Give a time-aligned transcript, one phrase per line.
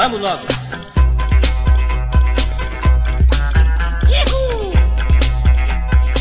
[0.00, 0.40] Vamos logo!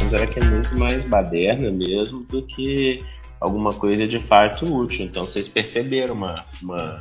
[0.01, 2.99] Mas era que é muito mais baderna mesmo do que
[3.39, 5.05] alguma coisa de fato útil.
[5.05, 6.99] Então vocês perceberam uma, uma,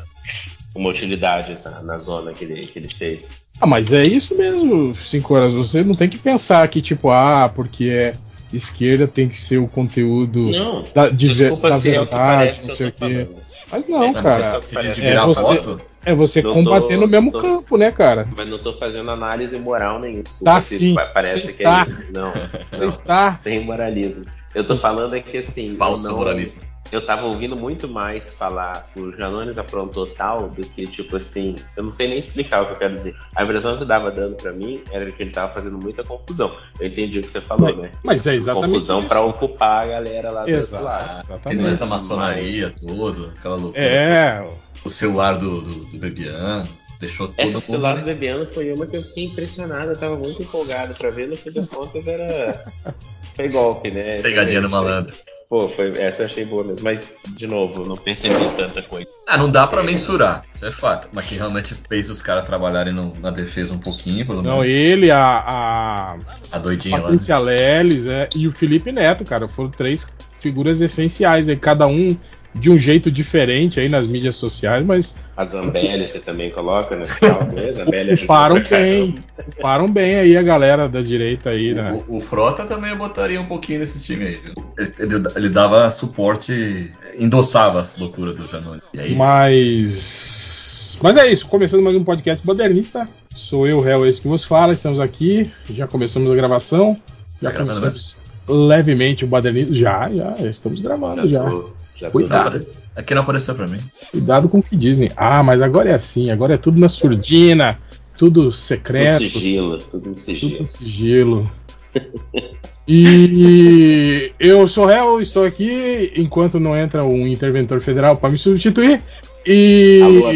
[0.74, 3.40] uma utilidade na, na zona que ele, que ele fez.
[3.60, 5.54] Ah, mas é isso mesmo, 5 horas.
[5.54, 8.14] Você não tem que pensar que, tipo, ah, porque é
[8.52, 12.14] esquerda tem que ser o conteúdo Não, da, de desculpa da se é o que
[12.14, 13.28] verdade, parece não que sei o quê.
[13.70, 14.60] Mas não, É, cara.
[14.60, 15.78] De É você- foto?
[16.10, 18.26] É você tô- combater no mesmo tô- campo, né, cara?
[18.36, 20.22] Mas não tô fazendo análise moral nenhuma.
[20.22, 21.80] Desculpa Tá sim, pa- Parece que está.
[21.86, 22.12] é isso.
[22.12, 22.32] Não,
[22.78, 22.88] não.
[22.88, 23.32] está.
[23.34, 24.24] Sem moralismo.
[24.54, 25.76] Eu tô falando é que assim.
[25.76, 26.60] Falso não- moralismo.
[26.90, 31.54] Eu tava ouvindo muito mais falar que o Janones aprontou tal do que, tipo assim,
[31.76, 33.14] eu não sei nem explicar o que eu quero dizer.
[33.36, 36.50] A impressão que tava dando pra mim era que ele tava fazendo muita confusão.
[36.80, 37.90] Eu entendi o que você falou, né?
[38.02, 39.08] Mas é exatamente confusão isso.
[39.08, 41.26] pra ocupar a galera lá do outro Exato, lado.
[41.28, 41.66] exatamente.
[41.68, 43.84] Ele da maçonaria, tudo, aquela loucura.
[43.84, 44.48] É,
[44.84, 46.68] O celular do, do, do Bebiano,
[47.00, 47.60] deixou todo Essa mundo.
[47.62, 51.28] celular do Bebiano foi uma que eu fiquei impressionado, eu tava muito empolgado pra ver,
[51.28, 52.64] no fim das contas era.
[53.36, 54.16] Foi golpe, né?
[54.20, 55.16] Pegadinha do Foi- malandro.
[55.48, 56.82] Pô, foi, essa eu achei boa mesmo.
[56.82, 59.08] Mas, de novo, eu não percebi tanta coisa.
[59.26, 61.08] Ah, não dá pra mensurar, isso é fato.
[61.12, 64.66] Mas que realmente fez os caras trabalharem no- na defesa um pouquinho, pelo não, menos.
[64.68, 66.16] ele, a, a
[66.52, 67.02] A doidinha lá.
[67.04, 70.06] Patrícia Leles é, e o Felipe Neto, cara, foram três
[70.38, 72.14] figuras essenciais aí, cada um
[72.54, 77.12] de um jeito diferente aí nas mídias sociais, mas A Zambelli você também coloca nesse
[77.54, 77.70] né?
[77.72, 82.00] Zambelli pra bem, ocuparam bem aí a galera da direita aí, né?
[82.08, 84.54] O, o Frota também eu botaria um pouquinho nesse time aí, viu?
[84.78, 88.80] Ele, ele- ele dava suporte, endossava as loucuras do Janone.
[88.96, 90.98] Aí, Mas.
[91.00, 93.06] Mas é isso, começando mais um podcast modernista.
[93.36, 94.72] Sou eu, réu, esse que vos fala.
[94.72, 96.96] Estamos aqui, já começamos a gravação.
[97.40, 98.16] Já Tá gravando começamos
[98.48, 99.76] levemente o modernismo.
[99.76, 101.44] Já, já, já estamos gravando já.
[101.48, 102.66] tô- já Cuidado.
[102.96, 103.78] aqui não apareceu pra mim.
[104.10, 105.10] Cuidado com o que dizem.
[105.16, 107.76] Ah, mas agora é assim, agora é tudo na surdina,
[108.16, 110.58] tudo Tudo secreto, sigilo, tudo em tudo sigilo.
[110.60, 111.50] no sigilo.
[112.90, 119.02] E eu sou réu, estou aqui enquanto não entra um interventor federal para me substituir.
[119.46, 120.30] E Alô,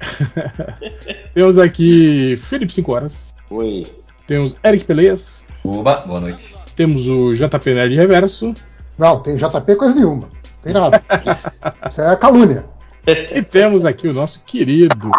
[1.34, 3.86] temos aqui Felipe 5 horas, Oi.
[4.26, 6.54] temos Eric Peleias, Oba, boa noite.
[6.74, 8.54] temos o JP Nerd Reverso
[8.98, 10.26] Não, tem JP coisa nenhuma.
[10.64, 11.02] Tem nada.
[11.90, 12.64] Isso é calúnia.
[13.06, 15.10] e temos aqui o nosso querido.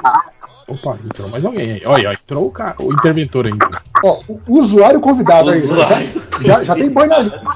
[0.67, 1.83] Opa, entrou mais alguém aí.
[1.85, 3.69] Olha, entrou o, cara, o interventor ainda.
[4.03, 5.59] Ó, o usuário convidado aí.
[5.61, 6.23] Usuário.
[6.41, 7.53] Já, já tem banho na língua.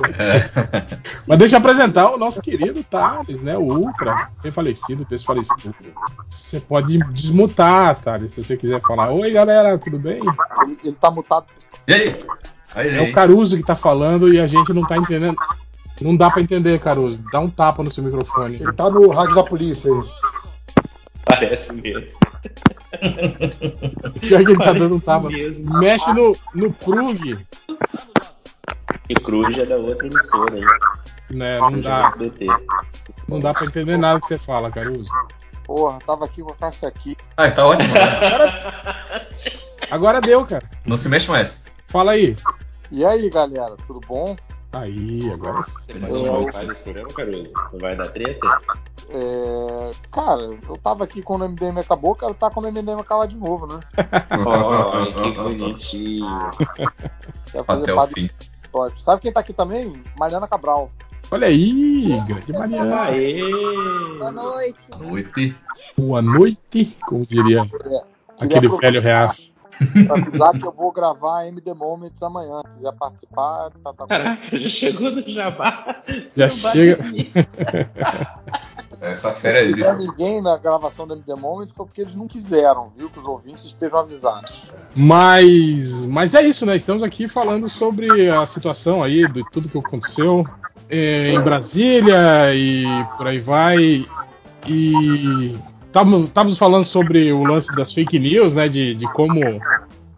[1.28, 3.58] Mas deixa eu apresentar o nosso querido Thales, né?
[3.58, 5.74] O Ultra, tem falecido, desfalecido.
[6.30, 9.10] Você pode desmutar, Thales, se você quiser falar.
[9.12, 10.20] Oi, galera, tudo bem?
[10.62, 11.48] Ele, ele tá mutado.
[11.88, 12.16] E aí?
[12.76, 13.10] Aí, É aí.
[13.10, 15.36] o Caruso que tá falando e a gente não tá entendendo.
[16.02, 17.24] Não dá pra entender, Caruso.
[17.32, 18.56] Dá um tapa no seu microfone.
[18.56, 20.02] Ele tá no rádio da polícia aí.
[21.26, 22.08] Parece mesmo.
[24.20, 25.28] Pior que ele tá dando um tapa.
[25.30, 25.78] mesmo.
[25.80, 27.38] Mexe no, no plug,
[29.10, 30.66] E Cruz é da outra emissora, hein?
[31.32, 31.60] né?
[31.60, 32.48] Não é dá, SBT.
[33.28, 35.10] não dá pra entender nada que você fala, Caruso.
[35.66, 37.16] Porra, tava aqui com a Cássia aqui.
[37.38, 37.94] Ah, tá ótimo.
[37.94, 38.02] né?
[39.92, 40.68] Agora deu, cara.
[40.86, 41.64] Não se mexe mais.
[41.88, 42.36] Fala aí.
[42.92, 44.36] E aí, galera, tudo bom?
[44.72, 45.72] Aí, agora sim.
[46.84, 47.52] Programa, Caruso?
[47.74, 48.62] Não vai dar treta?
[49.09, 53.28] É, cara, eu tava aqui quando o MDM acabou, quero estar quando o MDM acabar
[53.28, 53.80] de novo, né?
[54.46, 56.28] Oh, que bonitinho.
[57.68, 58.25] Até o fim.
[58.25, 59.00] episódio.
[59.00, 59.91] Sabe quem tá aqui também?
[60.18, 60.91] Mariana Cabral.
[61.31, 63.01] Olha aí, grande Mariana.
[63.03, 63.40] Aê!
[64.18, 64.91] Boa noite.
[65.00, 65.57] Noite.
[65.97, 68.03] Boa noite, como diria Queria
[68.40, 69.49] aquele aproveitar velho reaço.
[70.06, 72.62] Pra avisar que eu vou gravar MD Moments amanhã.
[72.68, 76.04] Se quiser participar, tá, tá Caraca, já chegou no Jabá.
[76.36, 77.04] Já Não chega.
[77.04, 77.32] nisso.
[79.02, 79.94] Essa fera aí, bicho.
[79.96, 83.10] ninguém na gravação do MD Moments foi porque eles não quiseram, viu?
[83.10, 84.64] Que os ouvintes estejam avisados.
[84.94, 86.76] Mas, mas é isso, né?
[86.76, 90.46] Estamos aqui falando sobre a situação aí, de tudo que aconteceu
[90.90, 92.84] eh, em Brasília e
[93.18, 94.06] por aí vai.
[94.68, 95.58] E
[95.90, 98.69] estávamos falando sobre o lance das fake news, né?
[98.69, 99.62] De, de como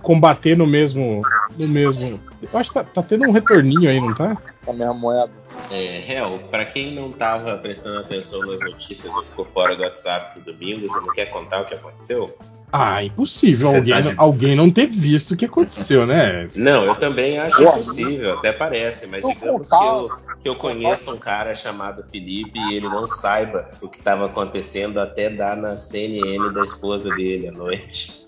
[0.02, 1.26] combater no mesmo.
[1.58, 2.20] No mesmo.
[2.42, 4.38] Eu acho que tá, tá tendo um retorninho aí, não tá?
[4.66, 5.32] Com a mesma moeda.
[5.70, 10.40] É, real, pra quem não tava prestando atenção nas notícias ou ficou fora do WhatsApp
[10.40, 12.36] do domingo, você não quer contar o que aconteceu?
[12.72, 16.48] Ah, impossível Cê alguém, tá de- alguém não ter visto o que aconteceu, né?
[16.56, 17.74] Não, eu também acho Porra.
[17.78, 20.12] possível, até parece, mas Eu digamos que eu,
[20.42, 25.00] que eu conheço um cara chamado Felipe e ele não saiba o que estava acontecendo
[25.00, 28.26] até dar na CNN da esposa dele à noite.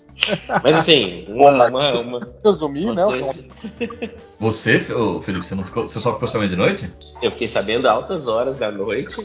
[0.62, 3.04] Mas assim, uma, uma, uma, Resumir, uma né?
[3.04, 3.44] coisa-
[4.38, 5.82] Você, Felipe, você não ficou.
[5.88, 6.90] Você só ficou sabendo de noite?
[7.20, 9.16] eu fiquei sabendo altas horas da noite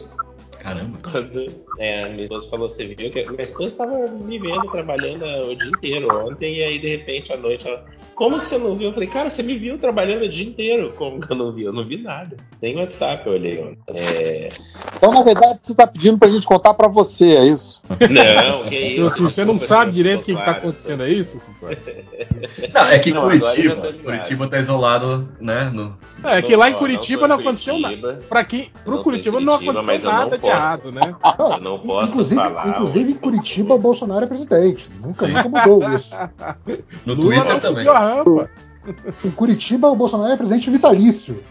[0.60, 1.00] Caramba.
[1.02, 1.46] Quando
[1.78, 3.26] é, minha esposa falou, você viu que.
[3.30, 7.38] Minha esposa estava me vendo trabalhando o dia inteiro ontem, e aí de repente à
[7.38, 7.86] noite ela.
[8.20, 8.90] Como que você não viu?
[8.90, 10.94] Eu falei, cara, você me viu trabalhando o dia inteiro.
[10.98, 11.64] Como que eu não vi?
[11.64, 12.36] Eu não vi nada.
[12.62, 13.78] Nem WhatsApp eu olhei ontem.
[13.96, 14.50] É...
[14.98, 17.82] Então, na verdade, você tá pedindo pra gente contar pra você, é isso?
[17.90, 19.24] Não, que Se isso.
[19.24, 20.60] você não sabe se direito o não que, tá claro.
[20.60, 21.40] acontecendo, é isso?
[22.74, 23.94] Não, é que Não, Curitiba.
[24.04, 25.72] Curitiba tá isolado, né?
[25.74, 25.98] No...
[26.24, 27.96] É que lá em Curitiba não em aconteceu nada.
[27.98, 30.54] Curitiba, Pra quem, pro Não em Curitiba não Curitiba, aconteceu não nada de posso.
[30.54, 31.16] errado, né?
[31.38, 33.16] Não, Eu não posso inclusive, falar inclusive em.
[33.16, 34.90] Curitiba, o Bolsonaro é presidente.
[35.02, 35.32] Nunca, Sim.
[35.32, 36.10] nunca mudou isso.
[37.06, 37.86] No Lula Twitter não também.
[39.26, 41.44] Em Curitiba, o Bolsonaro é presidente vitalício.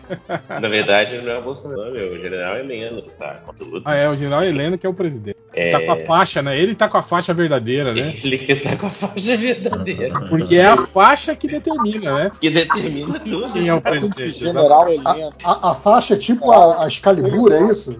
[0.48, 2.12] Na verdade, não é o Bolsonaro, meu.
[2.14, 3.82] O general Heleno que tá com tudo.
[3.84, 5.36] Ah, é, o general Heleno que é o presidente.
[5.58, 6.58] É, Tá com a faixa, né?
[6.58, 8.14] Ele tá com a faixa verdadeira, né?
[8.22, 10.12] Ele que tá com a faixa verdadeira.
[10.28, 12.30] Porque é a faixa que determina, né?
[12.40, 13.52] Que determina tudo.
[13.52, 14.38] Quem é o presidente.
[14.38, 15.32] General Heleno.
[15.42, 17.98] A, a faixa é tipo a, a Excalibur, é isso?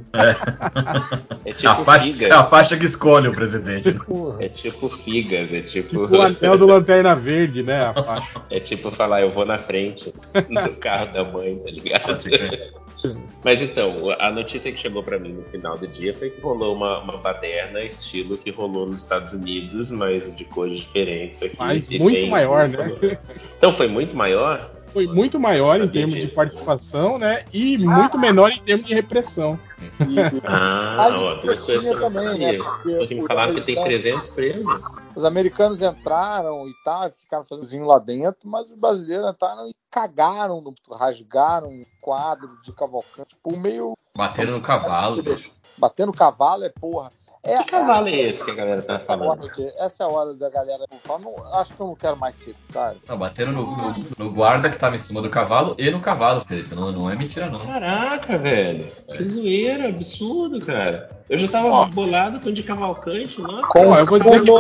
[1.45, 2.31] É tipo a, faixa, figas.
[2.31, 3.93] é a faixa que escolhe o presidente.
[3.93, 4.45] Porra.
[4.45, 5.89] É tipo figas, é tipo.
[5.89, 7.87] Tipo o anel do Lanterna Verde, né?
[7.87, 8.43] A faixa.
[8.51, 10.13] É tipo falar, eu vou na frente
[10.49, 12.19] no carro da mãe, tá ligado?
[13.45, 16.75] Mas então, a notícia que chegou pra mim no final do dia foi que rolou
[16.75, 21.57] uma, uma baderna estilo que rolou nos Estados Unidos, mas de cores diferentes aqui.
[21.59, 23.19] Mas muito maior, né?
[23.57, 24.73] Então foi muito maior?
[24.93, 26.35] Foi muito maior em termos de disso.
[26.37, 27.45] participação, né?
[27.53, 29.59] E muito menor em termos de repressão.
[30.01, 32.53] E, Ah, Ah, ó, duas coisas que eu não também, sabia.
[32.53, 32.65] né?
[32.83, 34.81] Porque Porque me falaram que tem americano- 300 presos.
[35.19, 40.61] Os americanos entraram e tal, ficaram fazendo lá dentro, mas os brasileiros entraram e cagaram,
[40.61, 45.51] no- rasgaram um quadro de Cavalcante, tipo, meio Bateram no cavalo, bicho.
[45.77, 47.11] batendo cavalo, é porra.
[47.43, 49.49] É, Que cavalo é esse que a galera tá é falando?
[49.77, 50.85] essa é a hora da galera.
[51.05, 53.01] falar, Não, acho que eu não quero mais ser, sabe?
[53.09, 56.43] Não, bateram no, no- no guarda que tava em cima do cavalo e no cavalo,
[56.47, 56.75] Felipe.
[56.75, 57.59] Não, não é mentira, não.
[57.65, 58.85] Caraca, velho.
[59.17, 61.18] Que zoeira, absurdo, cara.
[61.29, 61.85] Eu já tava Ó.
[61.87, 63.69] bolado com o de Cavalcante, nossa.
[63.69, 64.51] Com- eu vou dizer que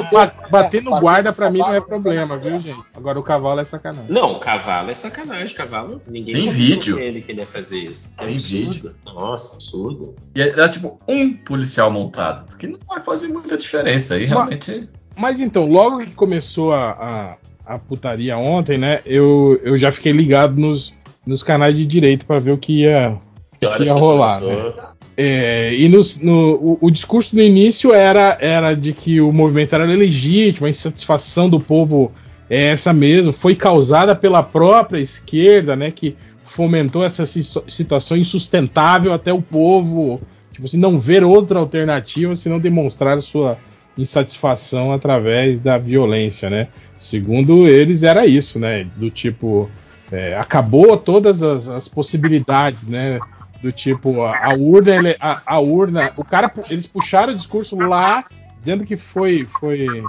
[0.50, 2.78] bater no bater guarda pra mim não é problema, viu, gente?
[2.94, 4.10] Agora o cavalo é sacanagem.
[4.10, 5.56] Não, cavalo é sacanagem.
[5.56, 6.98] Cavalo, ninguém Tem vídeo.
[6.98, 8.12] ele que ele ia fazer isso.
[8.18, 8.70] É Tem absurdo.
[8.72, 8.94] vídeo.
[9.06, 10.14] Nossa, absurdo.
[10.34, 14.88] E era tipo um policial montado, que não vai fazer muita diferença aí, realmente.
[15.16, 17.36] Mas então, logo que começou a,
[17.66, 19.00] a, a putaria ontem, né?
[19.06, 20.94] Eu, eu já fiquei ligado nos,
[21.26, 23.18] nos canais de direito pra ver o que ia,
[23.58, 24.74] Que horas ia que rolar, começou?
[25.20, 29.84] É, e no, o, o discurso no início era, era de que o movimento era
[29.84, 32.12] legítimo, a insatisfação do povo
[32.48, 36.14] é essa mesmo, foi causada pela própria esquerda, né, que
[36.46, 40.20] fomentou essa si- situação insustentável até o povo,
[40.52, 43.58] tipo assim, não ver outra alternativa senão demonstrar sua
[43.98, 46.68] insatisfação através da violência, né?
[46.96, 48.86] Segundo eles era isso, né?
[48.94, 49.68] Do tipo
[50.12, 53.18] é, acabou todas as, as possibilidades, né?
[53.62, 57.76] Do tipo, a, a urna, ele- a, a urna, o cara, eles puxaram o discurso
[57.76, 58.22] lá,
[58.60, 60.04] dizendo que foi, foi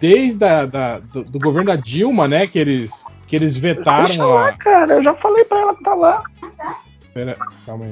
[0.00, 4.28] desde a, da, do, do governo da Dilma, né, que eles, que eles Deixa vetaram
[4.30, 4.52] lá, a.
[4.56, 4.94] cara.
[4.94, 6.22] Eu já falei pra ela que tá lá.
[7.12, 7.36] Pera,
[7.66, 7.90] calma aí.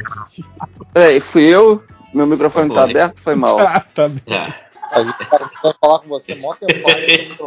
[0.95, 1.83] Peraí, fui eu.
[2.15, 2.91] Meu microfone tá Foi.
[2.91, 3.59] aberto, foi mal.
[3.61, 4.21] Ah, tá bem.
[4.31, 4.55] Ah,
[4.93, 6.73] A gente tá tentando falar com você, mó tempo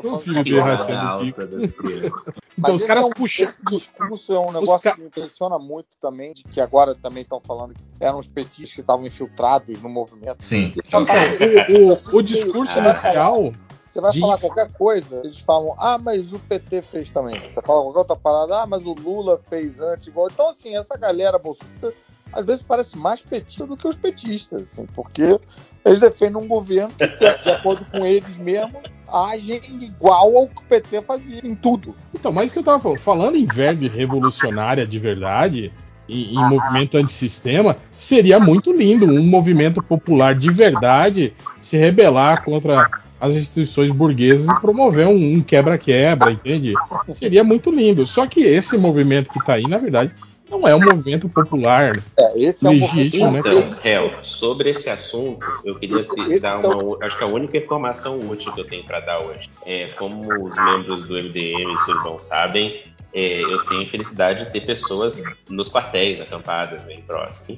[0.03, 1.25] o filho tá dele rachando.
[1.25, 2.11] Então,
[2.57, 3.45] Mas os esse caras é um, puxam.
[3.45, 7.23] Esse discurso é um negócio ca- que me impressiona muito também, de que agora também
[7.23, 10.43] estão falando que eram os petistas que estavam infiltrados no movimento.
[10.43, 10.73] Sim.
[10.75, 13.53] Então, o, o, o discurso inicial.
[13.81, 17.39] Você vai De- falar qualquer coisa, eles falam, ah, mas o PT fez também.
[17.39, 20.27] Você fala qualquer outra parada, ah, mas o Lula fez antes, igual.
[20.29, 21.93] Então, assim, essa galera bolsonarista
[22.35, 25.39] às vezes parece mais petista do que os petistas, assim, porque
[25.85, 30.65] eles defendem um governo que, de acordo com eles mesmos, agem igual ao que o
[30.67, 31.95] PT fazia em tudo.
[32.13, 35.71] Então, mas que eu tava falando, falando em verve revolucionária de verdade,
[36.09, 42.89] em, em movimento antissistema, seria muito lindo um movimento popular de verdade se rebelar contra
[43.19, 46.73] as instituições burguesas e promover um, um quebra-quebra, entende?
[47.09, 48.05] Seria muito lindo.
[48.05, 50.13] Só que esse movimento que tá aí, na verdade,
[50.49, 51.97] não é um movimento popular.
[52.17, 53.41] É, esse é um Legítimo, né?
[53.41, 56.97] movimento- Então, Hel, sobre esse assunto, eu queria te Esse dar é uma.
[57.05, 60.55] Acho que a única informação útil que eu tenho para dar hoje é como os
[60.55, 62.83] membros do MDM e Survão sabem,
[63.13, 67.57] é, eu tenho a felicidade de ter pessoas nos quartéis acampadas bem próximo.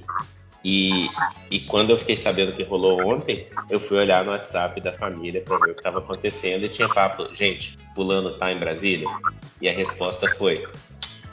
[0.64, 1.08] E,
[1.50, 5.42] e quando eu fiquei sabendo que rolou ontem, eu fui olhar no WhatsApp da família
[5.42, 9.08] para ver o que estava acontecendo e tinha papo, gente, fulano tá em Brasília?
[9.62, 10.68] E a resposta foi: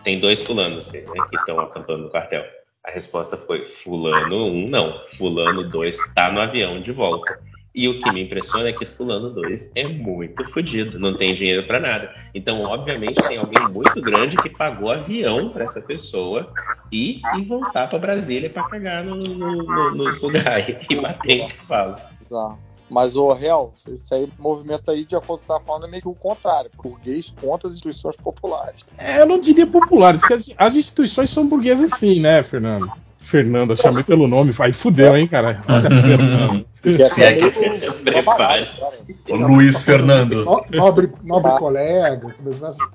[0.05, 2.45] tem dois fulanos né, que estão acampando no quartel.
[2.85, 7.41] A resposta foi: Fulano 1 um, não, Fulano 2 está no avião de volta.
[7.75, 11.67] E o que me impressiona é que Fulano 2 é muito fodido, não tem dinheiro
[11.67, 12.15] para nada.
[12.33, 16.53] Então, obviamente, tem alguém muito grande que pagou avião para essa pessoa
[16.93, 21.49] e, e voltar para Brasília para cagar no, no, no, nos lugares e bater em
[21.49, 21.97] cavalo.
[22.21, 22.74] Exato.
[22.95, 25.87] Mas o real, esse aí, movimento aí, de acordo com o que você tá falando,
[25.87, 26.71] é meio que o contrário.
[26.81, 28.83] Burguês contra as instituições populares.
[28.97, 32.89] É, eu não diria popular, porque as, as instituições são burguesas sim, né, Fernando?
[33.19, 35.61] Fernando, eu chamei pelo nome, aí fudeu, hein, cara?
[35.69, 36.67] Olha, Fernando.
[36.85, 40.45] É Se é que- O Luiz Fernando.
[40.45, 42.37] No- Nobre, nobre colega.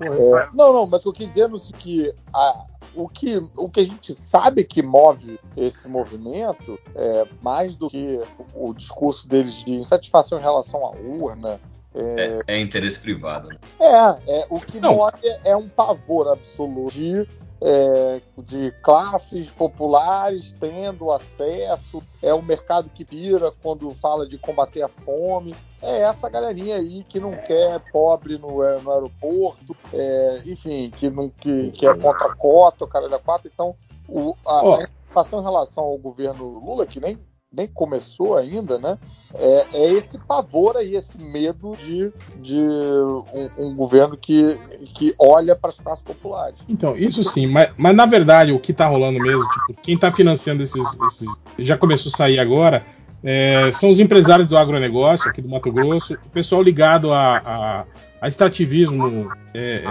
[0.00, 3.68] É, não, não, mas o que eu quis dizer é que a, o que o
[3.68, 8.20] que a gente sabe que move esse movimento é mais do que
[8.54, 11.60] o, o discurso deles de insatisfação em relação à urna.
[11.94, 13.48] É, É, é interesse privado.
[13.48, 13.56] né?
[13.80, 14.94] é, é, o que Não.
[14.94, 17.28] move é um pavor absoluto de,
[17.62, 24.82] é, de classes populares tendo acesso, é o mercado que vira quando fala de combater
[24.82, 25.54] a fome.
[25.82, 31.10] É essa galerinha aí que não quer pobre no, é, no aeroporto, é, enfim, que,
[31.10, 33.50] não, que, que é contra a cota, o cara da quatro.
[33.52, 33.74] Então,
[34.08, 34.74] o, a, Ó.
[34.76, 37.18] a em relação ao governo Lula, que nem,
[37.52, 38.96] nem começou ainda, né?
[39.34, 44.56] É, é esse pavor aí, esse medo de, de um, um governo que,
[44.94, 46.58] que olha para as classes populares.
[46.68, 50.12] Então, isso sim, mas, mas na verdade o que tá rolando mesmo, tipo, quem tá
[50.12, 50.82] financiando esses.
[51.06, 51.28] esses
[51.58, 52.86] já começou a sair agora,
[53.22, 57.84] é, são os empresários do agronegócio aqui do Mato Grosso, o pessoal ligado a, a,
[58.20, 59.82] a extrativismo é,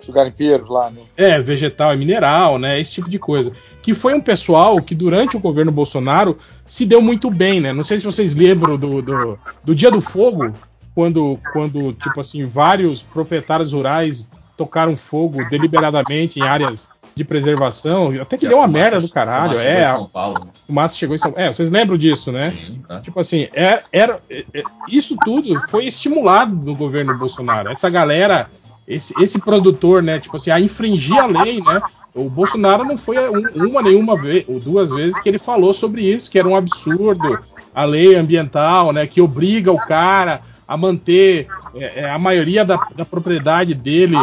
[0.00, 1.02] Os garimpeiros lá, né?
[1.16, 2.80] é, é, vegetal e mineral, né?
[2.80, 3.52] Esse tipo de coisa.
[3.82, 7.72] Que foi um pessoal que durante o governo Bolsonaro se deu muito bem, né?
[7.72, 10.54] Não sei se vocês lembram do, do, do Dia do Fogo,
[10.94, 18.36] quando, quando, tipo assim, vários proprietários rurais tocaram fogo deliberadamente em áreas de preservação, até
[18.38, 19.52] que E deu uma merda do caralho.
[19.56, 20.38] fumaça chegou É, São Paulo.
[20.44, 20.50] né?
[20.66, 22.50] fumaça chegou em São É, vocês lembram disso, né?
[22.50, 23.00] Sim, tá.
[23.00, 27.68] Tipo assim, é- era, é- é- isso tudo foi estimulado no governo Bolsonaro.
[27.70, 28.48] Essa galera,
[28.88, 31.82] esse, esse produtor, né, tipo assim, a infringir a lei, né?
[32.14, 36.02] O Bolsonaro não foi um- uma nenhuma vez, ou duas vezes que ele falou sobre
[36.02, 37.38] isso, que era um absurdo
[37.74, 42.76] a lei ambiental, né, que obriga o cara a manter é, é, a maioria da,
[42.94, 44.16] da propriedade dele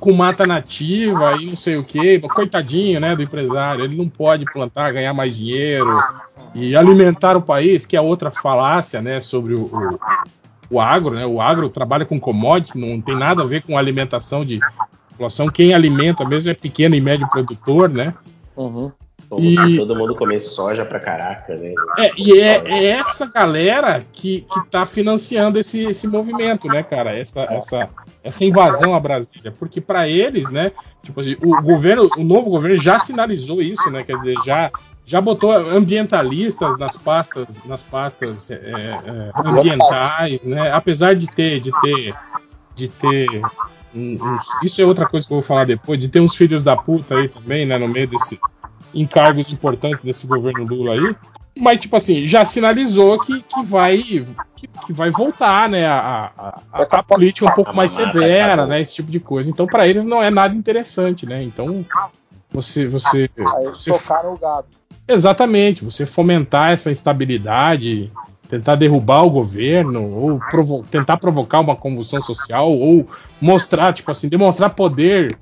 [0.00, 4.46] com mata nativa e não sei o que, coitadinho, né, do empresário, ele não pode
[4.46, 6.04] plantar, ganhar mais dinheiro
[6.54, 10.00] e alimentar o país, que é outra falácia, né, sobre o, o,
[10.70, 14.44] o agro, né, o agro trabalha com commodity, não tem nada a ver com alimentação
[14.44, 14.62] de
[15.10, 18.14] população, quem alimenta mesmo é pequeno e médio produtor, né,
[18.56, 18.90] Uhum.
[19.28, 21.74] Como E- todo mundo comesse soja pra caraca, né?
[21.96, 27.16] é, e é, é essa galera que, que tá financiando esse, esse movimento, né, cara?
[27.16, 27.90] Essa, essa,
[28.28, 29.52] essa invasão à Brasília.
[29.58, 34.02] Porque para eles, né, tipo assim, o governo, o novo governo já sinalizou isso, né?
[34.02, 34.70] Quer dizer, já,
[35.04, 40.70] já botou ambientalistas nas pastas, nas pastas é, é, ambientais, né?
[40.70, 42.14] Apesar de ter, de ter,
[42.76, 43.44] de ter
[43.94, 46.76] uns, isso é outra coisa que eu vou falar depois, de ter uns filhos da
[46.76, 48.38] puta aí também, né, no meio desse
[48.94, 51.16] encargos importantes desse governo Lula aí.
[51.56, 53.98] Mas, tipo assim, já sinalizou que, que, vai,
[54.56, 55.86] que, que vai voltar, né?
[55.86, 58.80] A, a, a- a política um pouco mais severa, né?
[58.80, 59.50] Esse tipo de coisa.
[59.50, 61.42] Então, para eles não é nada interessante, né?
[61.42, 61.84] Então,
[62.50, 62.86] você.
[62.86, 64.66] você, eles você tocaram o gado.
[65.06, 68.12] Exatamente, você fomentar essa instabilidade,
[68.48, 73.06] tentar derrubar o governo, ou provo- tentar provocar uma convulsão social, ou
[73.40, 75.34] mostrar, tipo assim, demonstrar poder,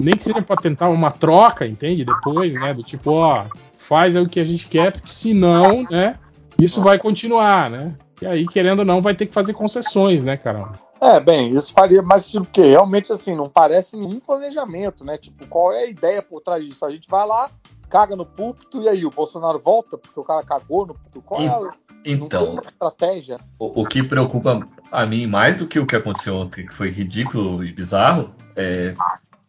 [0.00, 2.04] nem que seja para tentar uma troca, entende?
[2.04, 2.74] Depois, né?
[2.74, 3.44] Do tipo, ó,
[3.78, 6.18] faz o que a gente quer, porque senão, né,
[6.58, 7.94] isso vai continuar, né?
[8.22, 10.72] E aí, querendo ou não, vai ter que fazer concessões, né, cara?
[11.00, 15.16] É, bem, isso faria mais sentido, porque realmente, assim, não parece nenhum planejamento, né?
[15.16, 16.84] Tipo, qual é a ideia por trás disso?
[16.84, 17.50] A gente vai lá,
[17.88, 21.22] caga no púlpito, e aí, o Bolsonaro volta porque o cara cagou no púlpito?
[21.22, 21.58] Qual é a...
[21.60, 21.70] Não
[22.02, 23.36] tem Então, uma estratégia?
[23.58, 24.60] o, o que preocupa
[24.92, 28.94] a mim mais do que o que aconteceu ontem, que foi ridículo e bizarro, é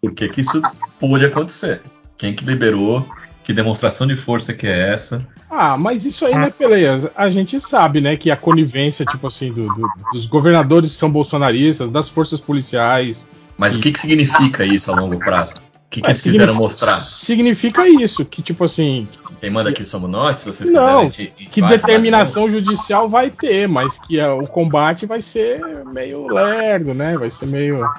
[0.02, 0.64] por que que isso
[1.00, 1.82] pôde acontecer.
[2.18, 3.06] Quem que liberou?
[3.44, 5.26] Que demonstração de força que é essa?
[5.50, 7.10] Ah, mas isso aí, né, Peleias?
[7.16, 11.10] A gente sabe, né, que a conivência, tipo assim, do- do- dos governadores que são
[11.10, 13.28] bolsonaristas, das forças policiais.
[13.58, 15.54] Mas o que, que significa isso a longo prazo?
[15.54, 16.96] O que, que Ué, eles quiseram significa- mostrar?
[16.98, 19.08] Significa isso, que, tipo assim,
[19.42, 21.30] Quem manda aqui somos nós, se vocês Não, quiserem.
[21.32, 26.28] a gente que determinação judicial vai ter, mas que a- o combate vai ser meio
[26.28, 27.18] lerdo, né?
[27.18, 27.90] Vai ser meio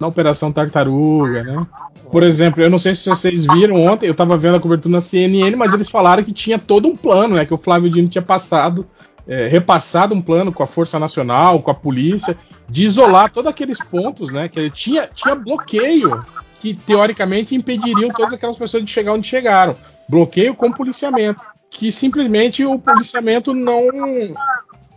[0.00, 1.66] na Operação Tartaruga, né?
[2.10, 5.00] Por exemplo, eu não sei se vocês viram ontem, eu tava vendo a cobertura na
[5.02, 7.44] CNN, mas eles falaram que tinha todo um plano, né?
[7.44, 8.86] Que o Flávio Dino tinha passado,
[9.28, 13.78] é, repassado um plano com a Força Nacional, com a polícia, de isolar todos aqueles
[13.78, 14.48] pontos, né?
[14.48, 16.24] Que tinha, tinha bloqueio
[16.60, 19.76] que teoricamente impediriam todas aquelas pessoas de chegar onde chegaram.
[20.08, 21.40] Bloqueio com policiamento.
[21.70, 23.84] Que simplesmente o policiamento não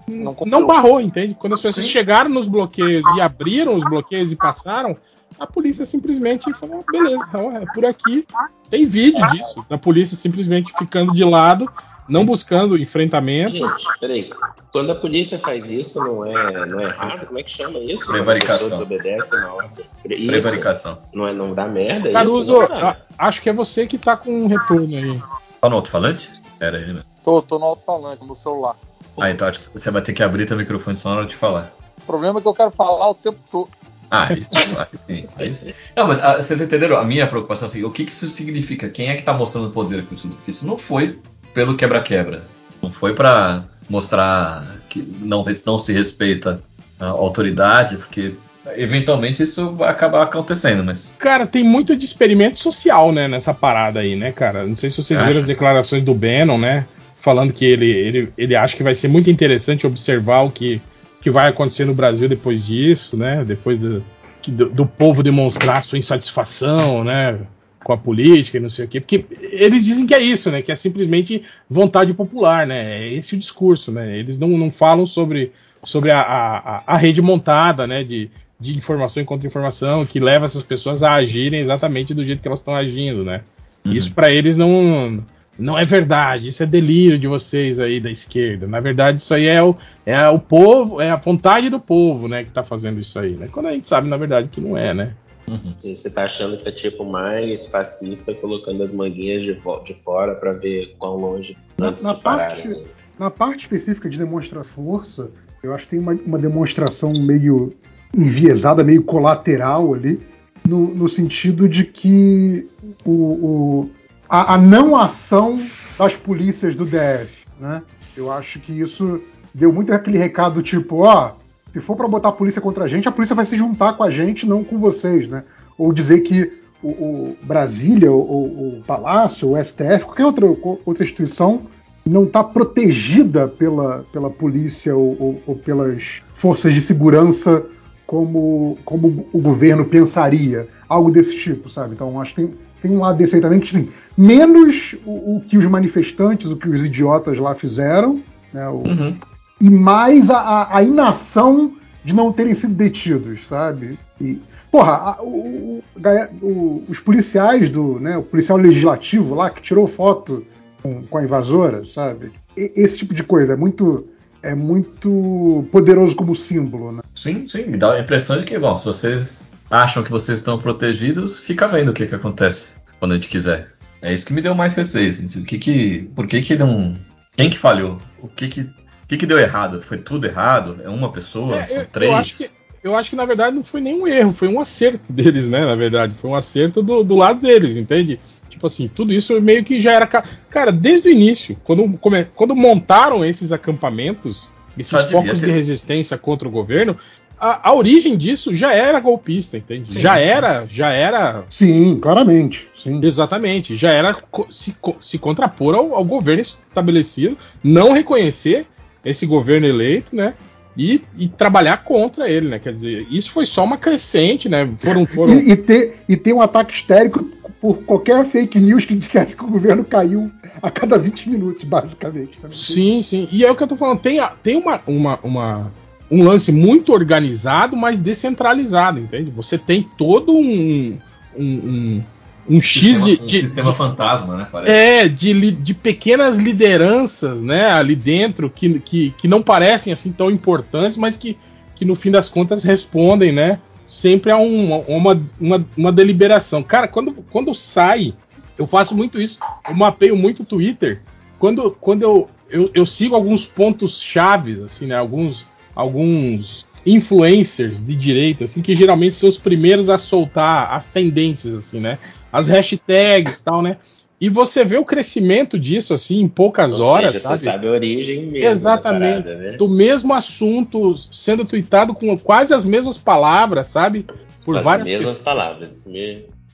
[0.08, 1.34] Não, não barrou, entende?
[1.34, 4.96] Quando as pessoas chegaram nos bloqueios e abriram os bloqueios e passaram,
[5.40, 7.26] a polícia simplesmente falou: ah, beleza,
[7.62, 8.26] é por aqui.
[8.70, 11.70] Tem vídeo disso, da polícia simplesmente ficando de lado,
[12.08, 13.56] não buscando enfrentamento.
[13.58, 14.30] Gente, peraí.
[14.72, 17.28] Quando a polícia faz isso, não é, não é errado?
[17.28, 18.08] Como é que chama isso?
[18.08, 18.70] Prevaricação.
[18.70, 19.86] Desobedece na ordem.
[20.10, 20.28] Isso.
[20.28, 20.98] Prevaricação.
[21.14, 22.74] Não, é, não dá merda Caruso, isso?
[22.74, 25.22] A- acho que é você que tá com um retorno aí.
[25.62, 26.32] Tá no alto-falante?
[26.60, 27.10] Era ele mesmo.
[27.24, 28.76] Tô, tô no alto-falante, no celular.
[29.20, 31.36] Ah, então acho que você vai ter que abrir teu microfone só na hora de
[31.36, 31.74] falar.
[31.98, 33.70] O problema é que eu quero falar o tempo todo.
[34.10, 34.50] Ah, isso,
[34.94, 35.74] sim, aí sim.
[35.96, 36.98] Não, mas ah, vocês entenderam?
[36.98, 38.90] A minha preocupação é assim, o que, que isso significa?
[38.90, 40.28] Quem é que tá mostrando poder com isso?
[40.28, 41.20] Porque isso não foi
[41.54, 42.44] pelo quebra-quebra.
[42.82, 46.62] Não foi pra mostrar que não, não se respeita
[47.00, 48.36] a autoridade, porque
[48.76, 51.16] eventualmente isso vai acabar acontecendo, mas.
[51.18, 54.66] Cara, tem muito de experimento social, né, nessa parada aí, né, cara?
[54.66, 56.86] Não sei se vocês viram as declarações do Bannon, né?
[57.24, 60.82] Falando que ele, ele, ele acha que vai ser muito interessante observar o que,
[61.22, 63.46] que vai acontecer no Brasil depois disso, né?
[63.46, 64.04] Depois do,
[64.46, 67.40] do, do povo demonstrar sua insatisfação, né?
[67.82, 69.00] Com a política e não sei o quê.
[69.00, 70.62] Porque eles dizem que é isso, né?
[70.62, 73.04] Que é simplesmente vontade popular, né?
[73.04, 74.20] É esse o discurso, né?
[74.20, 78.04] Eles não, não falam sobre, sobre a, a, a rede montada, né?
[78.04, 82.48] De, de informação e contra-informação que leva essas pessoas a agirem exatamente do jeito que
[82.50, 83.44] elas estão agindo, né?
[83.86, 83.94] Uhum.
[83.94, 85.24] Isso pra eles não
[85.58, 88.68] não é verdade, isso é delírio de vocês aí da esquerda.
[88.68, 92.44] Na verdade, isso aí é o, é o povo, é a vontade do povo, né,
[92.44, 93.48] que tá fazendo isso aí, né?
[93.52, 95.14] Quando a gente sabe, na verdade, que não é, né?
[95.48, 95.74] Uhum.
[95.80, 99.54] Você tá achando que é tipo mais fascista colocando as manguinhas de,
[99.86, 102.64] de fora pra ver quão longe Na- antes na de pararem.
[102.64, 102.86] parte-
[103.20, 105.30] Na parte específica de demonstrar força,
[105.62, 107.74] eu acho que tem uma, uma demonstração meio
[108.18, 110.20] enviesada, meio colateral ali,
[110.68, 112.66] no, no sentido de que
[113.06, 113.92] o, o-
[114.30, 115.60] a, a não ação
[115.98, 117.82] das polícias do DF, né?
[118.16, 119.22] Eu acho que isso
[119.54, 121.32] deu muito aquele recado tipo, ó,
[121.72, 124.04] se for pra botar a polícia contra a gente, a polícia vai se juntar com
[124.04, 125.44] a gente, não com vocês, né?
[125.78, 126.52] Ou dizer que
[126.82, 130.46] o, o Brasília, o- o Palácio, o STF, qualquer outra,
[130.86, 131.62] outra instituição
[132.06, 137.66] não está protegida pela, pela polícia ou, ou- ou pelas forças de segurança
[138.06, 140.68] como, como o governo pensaria.
[140.90, 141.94] Algo desse tipo, sabe?
[141.94, 145.42] Então acho que tem, tem um lado desse aí também que, assim, menos o, o
[145.48, 148.20] que os manifestantes, o que os idiotas lá fizeram,
[148.54, 148.68] né?
[148.68, 149.16] o- Uhum.
[149.62, 151.72] e mais a, a- inação
[152.04, 153.98] de não terem sido detidos, sabe?
[154.20, 154.38] E,
[154.70, 160.46] porra, a- o- os policiais do, né, o policial legislativo lá que tirou foto
[160.82, 162.32] com, com a invasora, sabe?
[162.58, 164.08] E- esse tipo de coisa é muito
[164.42, 167.02] é muito poderoso como símbolo, né?
[167.16, 170.60] Sim, sim, me dá a impressão de que, bom, se vocês acham que vocês estão
[170.60, 173.70] protegidos, fica vendo o que, que acontece quando a gente quiser.
[174.02, 175.10] É isso que me deu mais receio.
[175.10, 176.96] assim, O que que, por que que não,
[177.36, 178.00] quem que falhou?
[178.22, 179.82] O que que, o que que deu errado?
[179.82, 180.78] Foi tudo errado?
[180.84, 181.58] É uma pessoa?
[181.58, 182.12] É, São eu, três?
[182.12, 182.50] eu acho que,
[182.84, 185.66] eu acho que na verdade não foi nenhum erro, foi um acerto deles, né?
[185.66, 188.20] Na verdade, foi um acerto do, do lado deles, entende?
[188.50, 190.06] Tipo assim, tudo isso meio que já era.
[190.06, 191.98] ca- Cara, desde o início, quando,
[192.36, 196.96] quando montaram esses acampamentos, esses focos ter- de resistência contra o governo,
[197.44, 199.94] a, a origem disso já era golpista, entende?
[199.94, 202.68] Sim, já era, já era Sim, claramente.
[202.82, 203.00] Sim.
[203.04, 204.16] Exatamente, já era
[204.52, 208.66] se, se contrapor ao, ao governo estabelecido, não reconhecer
[209.04, 210.34] esse governo eleito, né?
[210.76, 212.58] E, e trabalhar contra ele, né?
[212.60, 214.68] Quer dizer, isso foi só uma crescente, né?
[214.80, 215.34] Foram, foram.
[215.40, 217.24] E, e ter, e ter um ataque histérico
[217.62, 222.40] por qualquer fake news que dissesse que o governo caiu a cada 20 minutos, basicamente.
[222.40, 222.58] também.
[222.58, 223.28] Sim, sim.
[223.32, 225.72] E é o que eu tô falando, tem, a- tem uma, uma, uma-
[226.14, 229.32] um lance muito organizado, mas descentralizado, entende?
[229.32, 230.98] Você tem todo um.
[231.36, 232.04] um, um,
[232.50, 234.48] um X sistema, de, um de- sistema de- fantasma, né?
[234.52, 234.72] Parece.
[234.72, 240.30] É, de, de pequenas lideranças, né, ali dentro, que, que, que não parecem assim tão
[240.30, 241.38] importantes, mas que,
[241.76, 246.62] que no fim das contas respondem, né, sempre a um- uma, uma, uma deliberação.
[246.64, 248.14] Cara, quando, quando sai,
[248.58, 251.02] eu faço muito isso, eu mapeio muito o Twitter,
[251.40, 257.96] quando, quando eu, eu, eu sigo alguns pontos chaves, assim, né, alguns, alguns influencers de
[257.96, 261.98] direita, assim, que geralmente são os primeiros a soltar as tendências, assim, né,
[262.32, 263.78] as hashtags e tal, né,
[264.24, 267.40] e você vê o crescimento disso, assim, em poucas Ou horas, seja, sabe?
[267.40, 268.48] Você sabe a origem mesmo.
[268.48, 269.24] Exatamente.
[269.24, 269.58] Da parada, né?
[269.58, 274.06] Do mesmo assunto sendo tweetado com quase as mesmas palavras, sabe?
[274.46, 275.24] Por As várias mesmas pessoas.
[275.24, 275.86] palavras.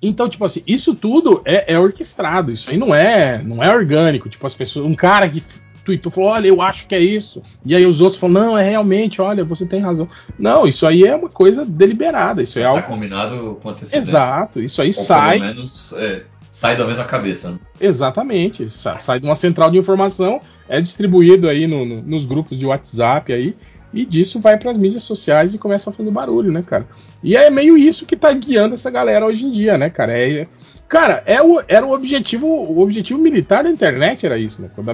[0.01, 2.51] Então, tipo assim, isso tudo é, é orquestrado.
[2.51, 4.29] Isso aí não é, não é orgânico.
[4.29, 4.87] Tipo, as pessoas.
[4.87, 5.43] Um cara que
[5.83, 7.41] tweetou falou: olha, eu acho que é isso.
[7.65, 10.07] E aí os outros falam: não, é realmente, olha, você tem razão.
[10.37, 12.41] Não, isso aí é uma coisa deliberada.
[12.43, 12.83] Isso é Tá algo.
[12.87, 14.09] combinado com antecedência.
[14.09, 14.59] Exato.
[14.61, 15.39] Isso aí Ou sai.
[15.39, 17.51] pelo menos é, sai da mesma cabeça.
[17.51, 17.59] Né?
[17.79, 18.69] Exatamente.
[18.69, 23.31] Sai de uma central de informação, é distribuído aí no, no, nos grupos de WhatsApp
[23.31, 23.55] aí,
[23.93, 26.87] e disso vai para as mídias sociais e começa a fazer barulho, né, cara?
[27.23, 30.11] E é meio isso que tá guiando essa galera hoje em dia, né, cara?
[30.13, 30.47] É,
[30.87, 34.69] cara, é o, era o objetivo, o objetivo militar da internet era isso, né?
[34.75, 34.93] Quando a,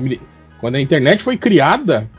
[0.59, 2.09] quando a internet foi criada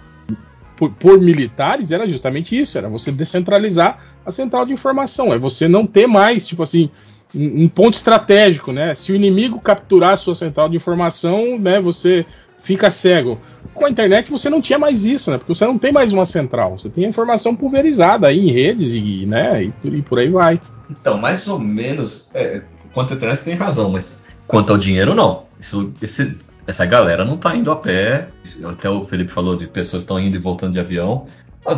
[0.77, 5.68] por, por militares, era justamente isso, era você descentralizar a central de informação, é você
[5.68, 6.90] não ter mais, tipo assim,
[7.35, 8.94] um ponto estratégico, né?
[8.94, 12.25] Se o inimigo capturar a sua central de informação, né, você
[12.61, 13.38] fica cego.
[13.75, 15.38] Com a internet você não tinha mais isso, né?
[15.38, 18.92] Porque você não tem mais uma central, você tem a informação pulverizada aí em redes
[18.92, 20.61] e, né, e, e por aí vai.
[20.90, 25.44] Então, mais ou menos, é, quanto à internet tem razão, mas quanto ao dinheiro, não.
[25.61, 28.29] Isso, esse, essa galera não tá indo a pé.
[28.64, 31.26] Até o Felipe falou de pessoas estão indo e voltando de avião.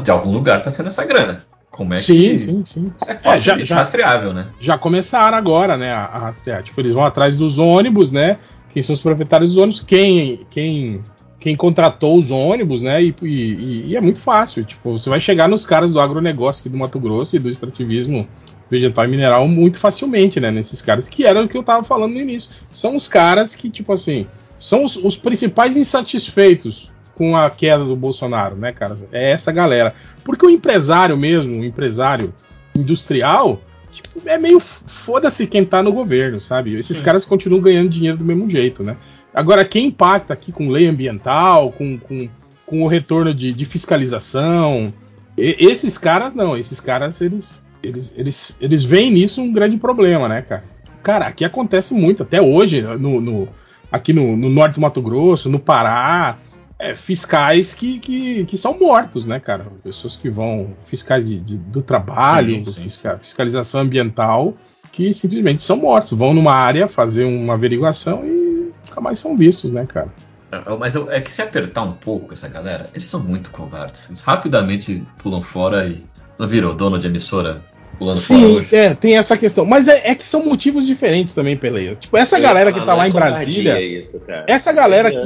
[0.03, 1.42] De algum lugar tá sendo essa grana.
[1.70, 2.38] Como é sim, que.
[2.38, 4.46] Sim, sim, É, é já, já, rastreável, né?
[4.59, 6.62] Já começaram agora, né, a, a, rastrear.
[6.62, 8.38] Tipo, eles vão atrás dos ônibus, né?
[8.70, 11.01] Quem são os proprietários dos ônibus, quem, quem,
[11.38, 13.03] quem contratou os ônibus, né?
[13.03, 14.64] E, e, e, é muito fácil.
[14.64, 18.27] Tipo, você vai chegar nos caras do agronegócio aqui do Mato Grosso e do extrativismo
[18.70, 20.51] vegetal e mineral muito facilmente, né?
[20.51, 22.51] Nesses caras que eram o que eu tava falando no início.
[22.72, 24.27] São os caras que, tipo assim,
[24.59, 28.97] são os, os principais insatisfeitos com a queda do Bolsonaro, né, cara?
[29.11, 29.94] É essa galera.
[30.25, 32.33] Porque o empresário mesmo, o empresário
[32.77, 33.61] industrial,
[33.92, 36.79] tipo, é meio foda-se quem tá no governo, sabe?
[36.79, 37.05] Esses Sim.
[37.05, 38.97] caras continuam ganhando dinheiro do mesmo jeito, né?
[39.35, 42.29] Agora, quem impacta aqui com lei ambiental, com, com,
[42.64, 44.92] com o retorno de, de fiscalização,
[45.37, 50.29] e, esses caras não, esses caras eles, eles, eles, eles veem nisso um grande problema,
[50.29, 50.64] né, cara?
[51.03, 53.49] Cara, aqui acontece muito, até hoje, no, no
[53.90, 56.37] aqui no, no norte do Mato Grosso, no Pará,
[56.79, 59.66] é, fiscais que, que, que, são mortos, né, cara?
[59.83, 62.83] Pessoas que vão, fiscais de, de, do trabalho, sim, sim.
[62.83, 64.55] Fiscal, fiscalização ambiental,
[64.92, 66.16] que simplesmente são mortos.
[66.16, 70.09] Vão numa área fazer uma averiguação e nunca mais são vistos, né, cara?
[70.53, 74.09] É, mas é que se apertar um pouco essa galera, eles são muito covardes.
[74.09, 76.05] Eles rapidamente pulam fora e.
[76.38, 77.61] Não virou dono de emissora
[77.99, 79.65] pulando Sim, é, tem essa questão.
[79.65, 81.95] Mas é, é, que são motivos diferentes também, Peleia.
[81.95, 83.81] Tipo, essa galera que tá lá em Brasília.
[83.81, 85.19] Isso, essa galera que.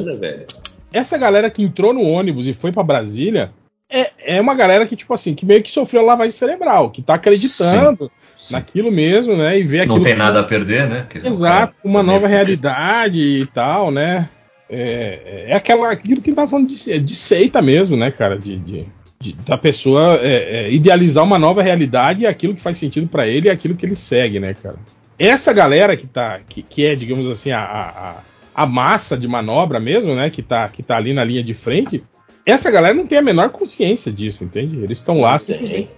[0.92, 3.50] Essa galera que entrou no ônibus e foi para Brasília
[3.92, 7.14] é, é uma galera que, tipo assim, que meio que sofreu lavagem cerebral, que tá
[7.14, 9.58] acreditando sim, naquilo mesmo, né?
[9.58, 9.96] E vê aquilo.
[9.96, 11.06] Não tem nada a perder, né?
[11.22, 14.28] Exato, uma nova realidade e tal, né?
[14.68, 18.38] É, é aquela, aquilo que tava falando de, de seita mesmo, né, cara?
[18.38, 18.86] De, de,
[19.22, 23.26] de da pessoa é, é, idealizar uma nova realidade e aquilo que faz sentido para
[23.26, 24.76] ele e aquilo que ele segue, né, cara?
[25.18, 28.16] Essa galera que tá, que, que é, digamos assim, a, a
[28.54, 30.30] a massa de manobra mesmo, né?
[30.30, 32.04] Que tá, que tá ali na linha de frente.
[32.44, 34.76] Essa galera não tem a menor consciência disso, entende?
[34.82, 35.90] Eles estão lá simplesmente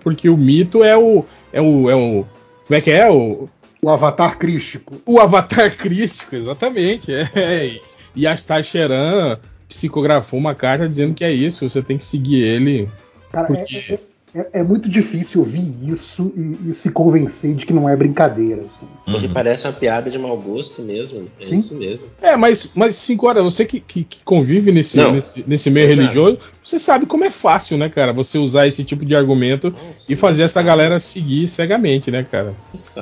[0.00, 1.90] porque o mito é o, é o.
[1.90, 2.26] É o.
[2.66, 3.08] Como é que é?
[3.10, 3.48] O,
[3.80, 5.00] o avatar crístico.
[5.06, 7.12] O avatar crístico, exatamente.
[7.12, 7.80] É.
[8.14, 9.38] E Astar Sheran
[9.72, 12.88] psicografou uma carta dizendo que é isso, você tem que seguir ele.
[13.30, 13.76] Cara, porque...
[13.76, 13.98] é, é,
[14.34, 18.62] é, é, muito difícil ouvir isso e, e, se convencer de que não é brincadeira.
[18.62, 19.16] Assim.
[19.16, 19.32] Ele uhum.
[19.32, 21.28] parece uma piada de mau gosto mesmo.
[21.38, 21.54] É Sim.
[21.54, 22.06] isso mesmo.
[22.20, 26.00] É, mas, mas cinco horas, você que, que, que convive nesse, nesse, nesse, meio Exato.
[26.00, 28.12] religioso, você sabe como é fácil, né, cara?
[28.14, 32.54] Você usar esse tipo de argumento Nossa, e fazer essa galera seguir cegamente, né, cara?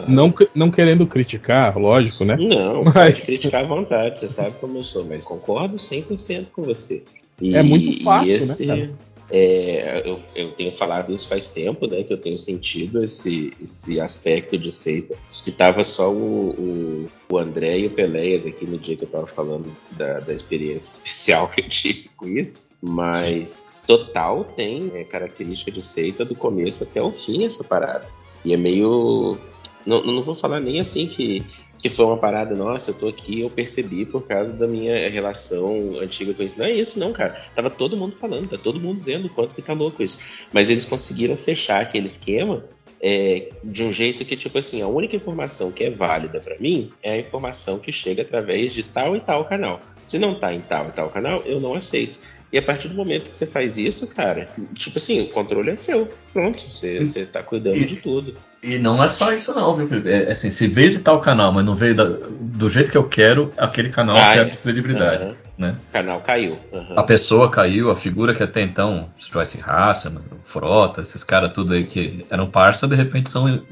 [0.08, 2.36] Não, não querendo criticar, lógico, né?
[2.36, 3.20] Não, mas...
[3.20, 7.04] criticar à vontade, você sabe como eu sou, mas concordo 100% com você.
[7.40, 8.66] E, é muito fácil, né, esse...
[8.66, 9.09] né, cara?
[9.30, 12.02] É, eu, eu, tenho falado isso faz tempo, né?
[12.02, 15.16] Que eu tenho sentido esse, esse aspecto de seita.
[15.30, 19.04] Acho que tava só o, o, o André e o Peleias aqui no dia que
[19.04, 22.68] eu tava falando da, da experiência especial que eu tive com isso.
[22.82, 28.08] Mas total tem é, característica de seita do começo até o fim essa parada.
[28.44, 29.38] E é meio.
[29.86, 31.44] Não, não vou falar nem assim que
[31.80, 35.98] que foi uma parada, nossa, eu tô aqui, eu percebi por causa da minha relação
[35.98, 36.58] antiga com isso.
[36.58, 37.42] Não é isso, não, cara.
[37.54, 40.18] Tava todo mundo falando, tá todo mundo dizendo o quanto que tá louco isso.
[40.52, 42.64] Mas eles conseguiram fechar aquele esquema
[43.00, 46.90] é, de um jeito que, tipo assim, a única informação que é válida para mim
[47.02, 49.80] é a informação que chega através de tal e tal canal.
[50.04, 52.18] Se não tá em tal e tal canal, eu não aceito.
[52.52, 55.76] E a partir do momento que você faz isso, cara, tipo assim, o controle é
[55.76, 56.08] seu.
[56.32, 58.34] Pronto, você, você tá cuidando e, de tudo.
[58.60, 60.10] E não é só isso não, viu, Felipe?
[60.10, 63.04] É, assim, se veio de tal canal, mas não veio da, do jeito que eu
[63.04, 64.56] quero, aquele canal ah, perde é.
[64.56, 65.24] credibilidade.
[65.24, 65.34] Uhum.
[65.56, 65.76] Né?
[65.90, 66.58] O canal caiu.
[66.72, 66.98] Uhum.
[66.98, 70.12] A pessoa caiu, a figura que até então, Joyce Raça,
[70.44, 73.62] Frota, esses caras tudo aí que eram parça, de repente são,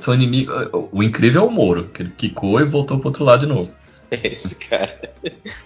[0.00, 0.68] são inimigos.
[0.90, 3.70] O incrível é o Moro, que ele quicou e voltou pro outro lado de novo.
[4.10, 5.12] Esse cara.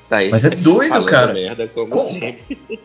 [0.09, 1.33] Tá aí, Mas é doido, cara.
[1.33, 2.37] Merda, como, como,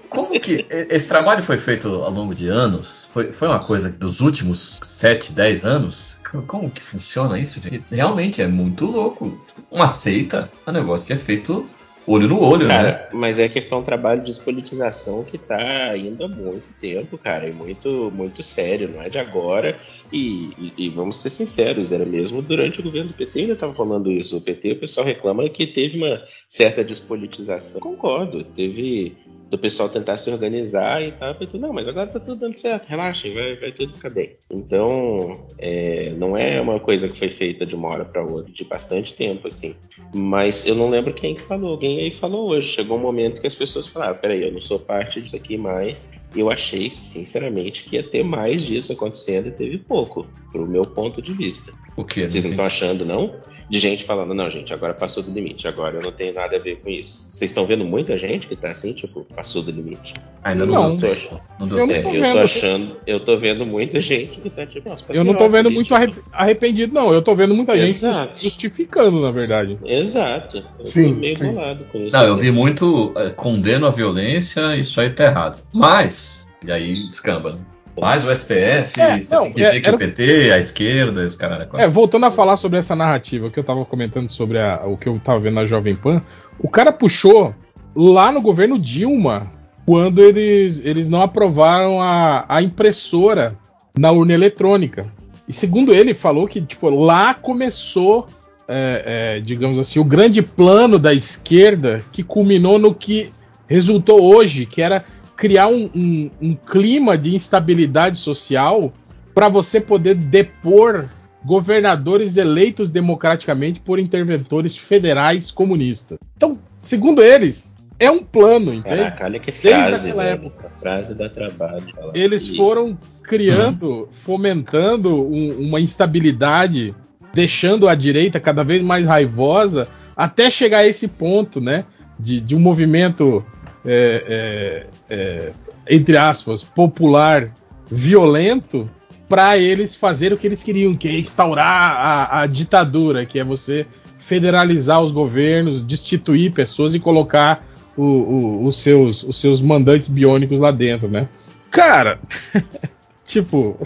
[0.09, 3.09] como, que esse trabalho foi feito ao longo de anos?
[3.13, 6.13] Foi, foi uma coisa dos últimos 7, 10 anos?
[6.47, 7.83] como que funciona isso, gente?
[7.91, 9.39] Realmente é muito louco.
[9.69, 11.69] Uma seita é um negócio que é feito
[12.05, 12.67] olho no olho, né?
[12.67, 17.17] Cara, mas é que foi um trabalho de despolitização que tá indo há muito tempo,
[17.17, 19.79] cara, e muito, muito sério, não é de agora.
[20.11, 23.73] E, e- e vamos ser sinceros, era mesmo durante o governo do PT ainda estava
[23.75, 24.37] falando isso.
[24.37, 27.79] O PT, o pessoal reclama que teve uma certa despolitização.
[27.81, 29.17] Concordo, teve
[29.53, 31.35] do pessoal tentar se organizar e tal.
[31.35, 34.35] falei, Não, mas agora tá tudo dando certo, relaxem, vai, vai tudo ficar bem.
[34.49, 38.63] Então, é, não é uma coisa que foi feita de uma hora para outra, de
[38.63, 39.75] bastante tempo, assim.
[40.13, 41.69] Mas eu não lembro quem que falou.
[41.69, 42.69] Alguém aí falou hoje.
[42.69, 46.11] Chegou um momento que as pessoas falaram: peraí, eu não sou parte disso aqui mais.
[46.35, 50.83] E eu achei, sinceramente, que ia ter mais disso acontecendo e teve pouco, pro meu
[50.83, 51.71] ponto de vista.
[51.95, 52.27] O quê?
[52.27, 53.35] Vocês não estão achando, não?
[53.73, 56.59] De gente falando, não, gente, agora passou do limite, agora eu não tenho nada a
[56.59, 57.27] ver com isso.
[57.31, 60.13] Vocês estão vendo muita gente que tá assim, tipo, passou do limite?
[60.43, 60.91] Ainda não, Não.
[60.93, 61.41] Eu tô achando.
[61.59, 64.49] não deu Eu não É, tô eu tô achando, eu tô vendo muita gente que
[64.51, 66.23] tá tipo, nossa, Eu não tô vendo muito arrependido.
[66.31, 67.11] arre- arrependido, não.
[67.11, 68.43] Eu tô vendo muita gente Exato.
[68.43, 69.75] justificando, na verdade.
[69.83, 70.63] Exato.
[70.79, 71.43] Eu Sim, tô meio sim.
[71.51, 72.15] bolado com isso.
[72.15, 75.57] Não, eu vi muito é, condeno a violência, isso aí tá errado.
[75.75, 77.59] Mas, e aí descamba, né?
[77.99, 80.57] Mas o STF, É, você não, tem que é, ver que era- o PT, a
[80.57, 81.67] esquerda, os caras.
[81.75, 85.07] É, voltando a falar sobre essa narrativa que eu tava comentando sobre a- o que
[85.07, 86.21] eu tava vendo na Jovem Pan,
[86.59, 87.53] o cara puxou
[87.95, 89.51] lá no governo Dilma,
[89.85, 93.55] quando eles, eles não aprovaram a, a impressora
[93.97, 95.11] na urna eletrônica.
[95.47, 98.27] E segundo ele, falou que tipo, lá começou,
[98.67, 103.31] é, é, digamos assim, o grande plano da esquerda que culminou no que
[103.67, 105.03] resultou hoje, que era
[105.35, 108.93] criar um, um- um clima de instabilidade social
[109.33, 111.09] para você poder depor
[111.43, 116.17] governadores eleitos democraticamente por interventores federais comunistas.
[116.37, 118.95] Então, segundo eles, é um plano, entende?
[118.97, 120.35] Caraca, olha que Desde frase, aquela velho.
[120.35, 120.67] época.
[120.67, 121.83] A frase dá trabalho.
[122.13, 122.55] Eles isso.
[122.55, 126.93] foram criando, fomentando um- uma instabilidade,
[127.33, 131.85] deixando a direita cada vez mais raivosa, até chegar a esse ponto, né?
[132.19, 133.43] De, de um movimento,
[133.85, 135.51] é, é,
[135.85, 137.51] é, entre aspas, popular,
[137.89, 138.89] violento,
[139.29, 143.43] para eles fazerem o que eles queriam, que é instaurar a, a ditadura, que é
[143.43, 143.85] você
[144.19, 147.65] federalizar os governos, destituir pessoas e colocar
[147.97, 151.27] o- o- os, seus, os seus mandantes biônicos lá dentro, né?
[151.69, 152.19] Cara,
[153.25, 153.77] tipo,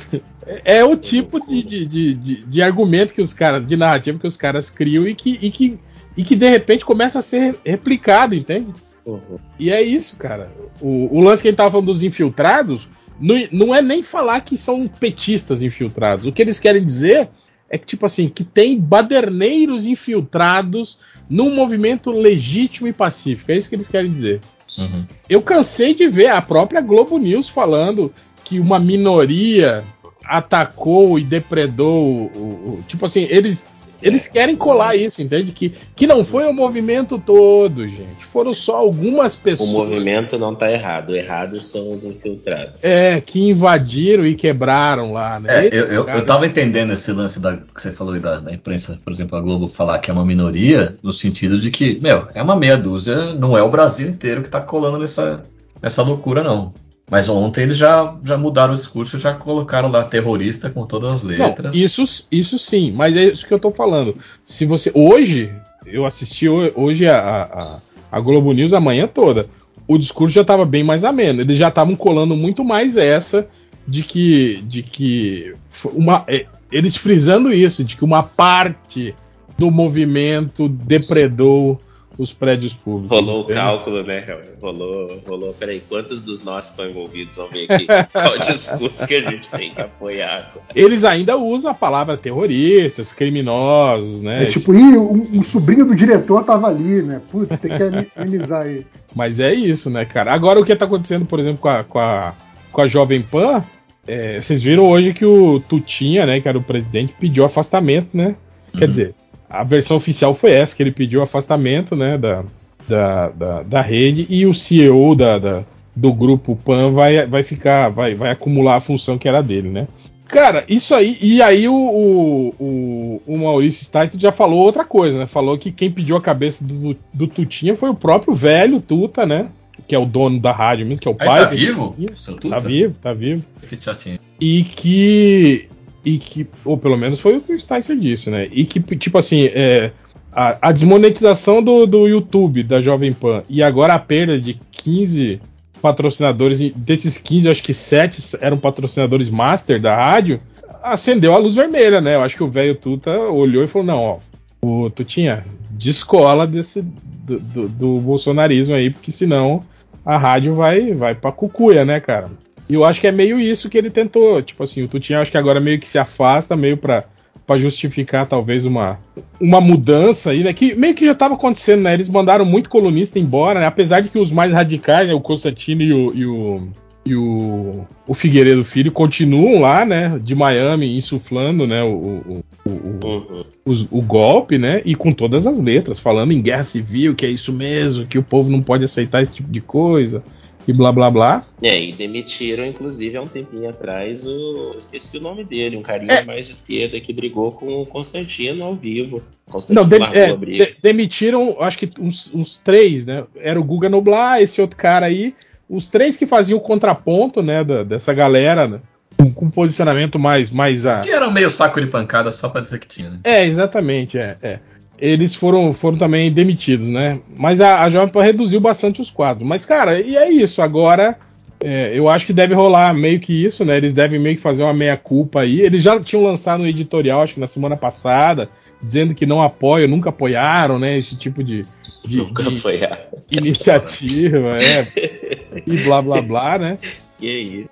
[0.66, 4.28] é o tipo de, de, de, de- de argumento que os caras, de narrativa que
[4.28, 5.80] os caras criam e que, e que,
[6.16, 8.74] e que de repente começa a ser replicado, entende?
[9.08, 9.40] Uhum.
[9.58, 10.52] E é isso, cara.
[10.82, 12.88] O, o lance que a gente tava falando dos infiltrados
[13.20, 16.26] não, não é nem falar que são petistas infiltrados.
[16.26, 17.30] O que eles querem dizer
[17.70, 23.52] é que, tipo assim, que tem baderneiros infiltrados num movimento legítimo e pacífico.
[23.52, 24.40] É isso que eles querem dizer.
[24.80, 25.06] Uhum.
[25.30, 29.84] Eu cansei de ver a própria Globo News falando que uma minoria
[30.24, 32.40] atacou e depredou o,
[32.80, 33.66] o- tipo assim, eles
[34.02, 35.52] eles querem colar isso, entende?
[35.52, 38.26] Que, que não foi o movimento todo, gente.
[38.26, 41.16] Foram só algumas O pessoas movimento não tá errado.
[41.16, 42.84] Errados são os infiltrados.
[42.84, 45.68] é, que invadiram e quebraram lá, né?
[45.68, 48.54] É, eu, eu, eu tava entendendo esse lance da, que você falou aí da, da
[48.54, 52.28] imprensa, por exemplo, a Globo falar que é uma minoria, no sentido de que, meu,
[52.34, 55.44] é uma meia dúzia, não é o Brasil inteiro que tá colando nessa,
[55.82, 56.74] nessa loucura, não.
[57.10, 61.24] Mas ontem eles já, já mudaram o discurso, já colocaram lá terrorista com todas as
[61.24, 61.74] Não, letras.
[61.74, 64.16] isso, isso sim, mas é isso que eu tô falando.
[64.46, 64.92] Se você.
[64.94, 65.50] Hoje,
[65.86, 67.80] eu assisti ho- hoje a, a,
[68.12, 69.46] a Globo News a manhã toda.
[69.88, 71.40] O discurso já estava bem mais ameno.
[71.40, 73.48] Eles já estavam colando muito mais essa
[73.88, 74.62] de que.
[74.64, 75.56] de que.
[75.94, 79.16] Uma, é, eles frisando isso, de que uma parte
[79.58, 81.80] do movimento depredou
[82.18, 83.16] os prédios públicos.
[83.16, 83.60] Rolou o entende?
[83.60, 84.26] cálculo, né?
[84.62, 85.54] Rolou, rolou.
[85.54, 87.38] Peraí, quantos dos nossos estão envolvidos?
[87.38, 90.52] Vamos ver aqui qual o discurso que a gente tem que apoiar.
[90.76, 94.44] Eles ainda usam a palavra terroristas, criminosos, né?
[94.44, 97.22] É tipo, ih, um, um sobrinho do diretor tava ali, né?
[97.32, 98.86] Putz, tem que amenizar aí.
[99.16, 100.34] Mas é isso, né, cara?
[100.34, 102.34] Agora o que tá acontecendo, por exemplo, com a, com a,
[102.72, 103.64] com a Jovem Pan,
[104.08, 108.36] é, vocês viram hoje que o Tutinha, né, que era o presidente, pediu afastamento, né?
[108.78, 108.90] Quer Uhum.
[108.92, 109.16] dizer,
[109.50, 112.44] a versão oficial foi essa, que ele pediu afastamento, né, da,
[112.88, 115.64] da, da, da rede, e o CEO da, da-
[115.96, 119.88] do grupo Pan vai, vai ficar, vai, vai acumular a função que era dele, né?
[120.28, 125.26] Cara, isso aí, e aí o, o, o, Maurício Stice já falou outra coisa, né?
[125.26, 129.48] Falou que quem pediu a cabeça do, do Tutinha foi o próprio velho Tuta, né?
[129.88, 131.40] Que é o dono da rádio mesmo, que é o Aí pai.
[131.42, 131.96] tá vivo?
[132.34, 132.52] Tutinha.
[132.52, 133.46] Tá vivo, tá vivo.
[133.70, 134.20] Que chatinho.
[134.40, 135.70] E que.
[136.08, 136.48] E que.
[136.64, 138.48] Ou pelo menos foi o que o Sticer disse, né?
[138.50, 139.92] E que, tipo assim, é,
[140.32, 145.42] a, a desmonetização do, do YouTube, da Jovem Pan, e agora a perda de 15
[145.82, 150.40] patrocinadores, desses 15, eu acho que 7 eram patrocinadores master da rádio.
[150.82, 152.16] acendeu a luz vermelha, né?
[152.16, 154.18] Eu acho que o velho Tuta olhou e falou: não, ó,
[154.62, 159.62] o Tutinha, descola desse do, do, do, bolsonarismo aí, porque senão
[160.06, 162.32] a rádio vai, vai pra cucuia, né, cara?
[162.70, 164.42] E eu acho que é meio isso que ele tentou.
[164.42, 167.06] Tipo assim, o Tutinha acho que agora meio que se afasta, meio pra,
[167.46, 169.00] pra justificar talvez uma,
[169.40, 170.54] uma mudança aí, né?
[170.54, 171.94] Que meio que já tava acontecendo, né?
[171.94, 173.66] Eles mandaram muito colunista embora, né?
[173.66, 176.68] Apesar de que os mais radicais, né, o Constantino e o, e o
[177.08, 182.72] e o, o Figueiredo Filho continuam lá, né, de Miami, insuflando, né, o, o, o,
[183.06, 183.88] uhum.
[183.92, 187.54] o, golpe, né, e com todas as letras, falando em guerra civil, que é isso
[187.54, 190.22] mesmo, que o povo não pode aceitar esse tipo de coisa,
[190.68, 191.46] e blá blá blá.
[191.62, 194.76] É, e demitiram, inclusive, há um tempinho atrás, o.
[194.78, 196.26] Esqueci o nome dele, um carinha é.
[196.26, 199.24] mais de esquerda que brigou com o Constantino ao vivo.
[199.50, 203.24] Constantino não, de, é, de, demitiram, acho que uns, uns, três, né?
[203.38, 205.34] Era o Guga Noblar, esse outro cara aí,
[205.70, 208.80] os três que faziam o contraponto, né, da, dessa galera, né,
[209.18, 211.02] com, com, posicionamento mais, mais a...
[211.02, 213.20] Que era meio saco de pancada só pra dizer que tinha, né?
[213.24, 214.60] É, exatamente, é, é.
[215.00, 217.20] Eles foram, foram também demitidos, né?
[217.38, 219.48] Mas a, a Jovem Pan reduziu bastante os quadros.
[219.48, 220.62] Mas, cara, e é isso.
[220.62, 221.18] Agora,
[221.60, 223.78] é, eu acho que deve rolar meio que isso, né?
[223.78, 225.62] Eles devem meio que fazer uma meia-culpa aí.
[225.62, 228.50] Eles já tinham lançado um editorial, acho que na semana passada,
[228.82, 230.98] dizendo que não apoiam, nunca apoiaram, né?
[230.98, 231.66] Esse tipo de,
[232.06, 232.26] de,
[233.30, 236.78] de iniciativa, é, e blá blá blá, né?
[237.20, 237.66] E aí?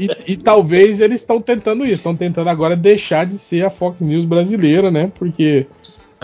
[0.00, 4.00] E, e talvez eles estão tentando isso, estão tentando agora deixar de ser a Fox
[4.00, 5.10] News brasileira, né?
[5.16, 5.66] Porque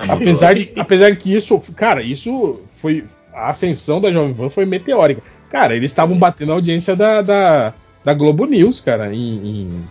[0.08, 4.66] apesar de, apesar de que isso, cara, isso foi a ascensão da Jovem Pan foi
[4.66, 5.22] meteórica.
[5.50, 9.84] Cara, eles estavam batendo a audiência da, da, da Globo News, cara, em, em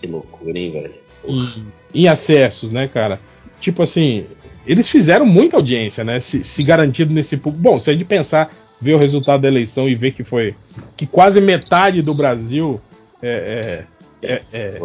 [0.00, 0.94] que loucura, hein, velho?
[1.26, 3.18] Em, em acessos, né, cara?
[3.60, 4.26] Tipo assim,
[4.66, 6.20] eles fizeram muita audiência, né?
[6.20, 7.62] Se, se garantido nesse público.
[7.62, 10.54] Bom, se a gente pensar, ver o resultado da eleição e ver que foi
[10.96, 12.80] que quase metade do Brasil
[13.22, 13.86] é,
[14.22, 14.80] é, é, é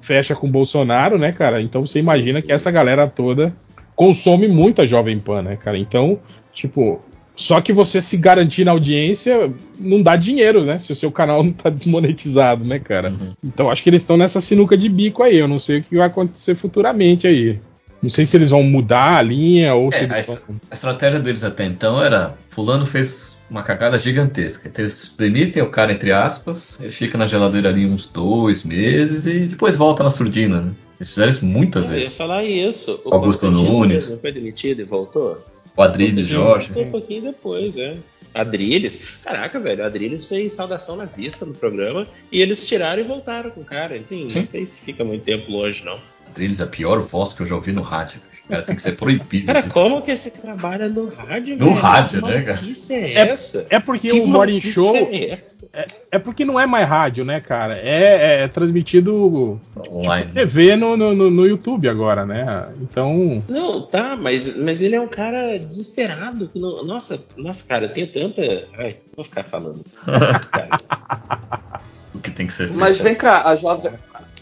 [0.00, 1.60] fecha com Bolsonaro, né, cara?
[1.60, 3.54] Então você imagina que essa galera toda
[3.94, 5.78] consome muita Jovem Pan, né, cara?
[5.78, 6.18] Então,
[6.52, 7.00] tipo,
[7.36, 10.78] só que você se garantir na audiência não dá dinheiro, né?
[10.78, 13.10] Se o seu canal não tá desmonetizado, né, cara?
[13.10, 13.32] Uhum.
[13.42, 15.38] Então acho que eles estão nessa sinuca de bico aí.
[15.38, 17.58] Eu não sei o que vai acontecer futuramente aí.
[18.02, 20.04] Não sei se eles vão mudar a linha ou é, se.
[20.04, 20.60] A, vão...
[20.70, 24.68] a, estratégia deles até então era: Fulano fez uma cagada gigantesca.
[24.68, 29.26] Então eles demitem o cara, entre aspas, ele fica na geladeira ali uns dois meses
[29.26, 30.72] e depois volta na surdina, né?
[31.04, 32.06] Eles fizeram isso muitas eu vezes.
[32.06, 33.00] Eu ia falar isso.
[33.04, 34.18] O Augusto Nunes.
[34.20, 35.44] Foi demitido e voltou?
[35.76, 36.68] O Adriles Jorge.
[36.68, 37.96] Voltou um pouquinho depois, é.
[38.32, 38.98] Adriles.
[39.22, 43.64] Caraca, velho, Adriles fez saudação nazista no programa e eles tiraram e voltaram com o
[43.64, 43.96] cara.
[43.96, 44.40] Enfim, Sim.
[44.40, 46.00] não sei se fica muito tempo longe, não.
[46.28, 48.20] Adriles é a pior voz que eu já ouvi no rádio.
[48.48, 49.46] Cara, tem que ser proibido.
[49.46, 51.80] Cara, como que você trabalha no rádio, No velho?
[51.80, 52.60] rádio, que né, cara?
[52.90, 53.66] é essa?
[53.70, 54.94] É, é porque que o Morning Show.
[54.94, 55.40] É,
[55.72, 57.78] é, é, porque não é mais rádio, né, cara?
[57.78, 59.58] É, é transmitido
[59.90, 60.26] online.
[60.26, 62.68] Tipo, TV no, no, no, YouTube agora, né?
[62.82, 63.42] Então.
[63.48, 66.50] Não, tá, mas, mas ele é um cara desesperado.
[66.54, 68.42] Não, nossa, nossa, cara, tem tanta.
[68.78, 69.82] Ai, vou ficar falando.
[72.14, 72.78] o que tem que ser feito.
[72.78, 73.92] Mas vem cá, a Jovem,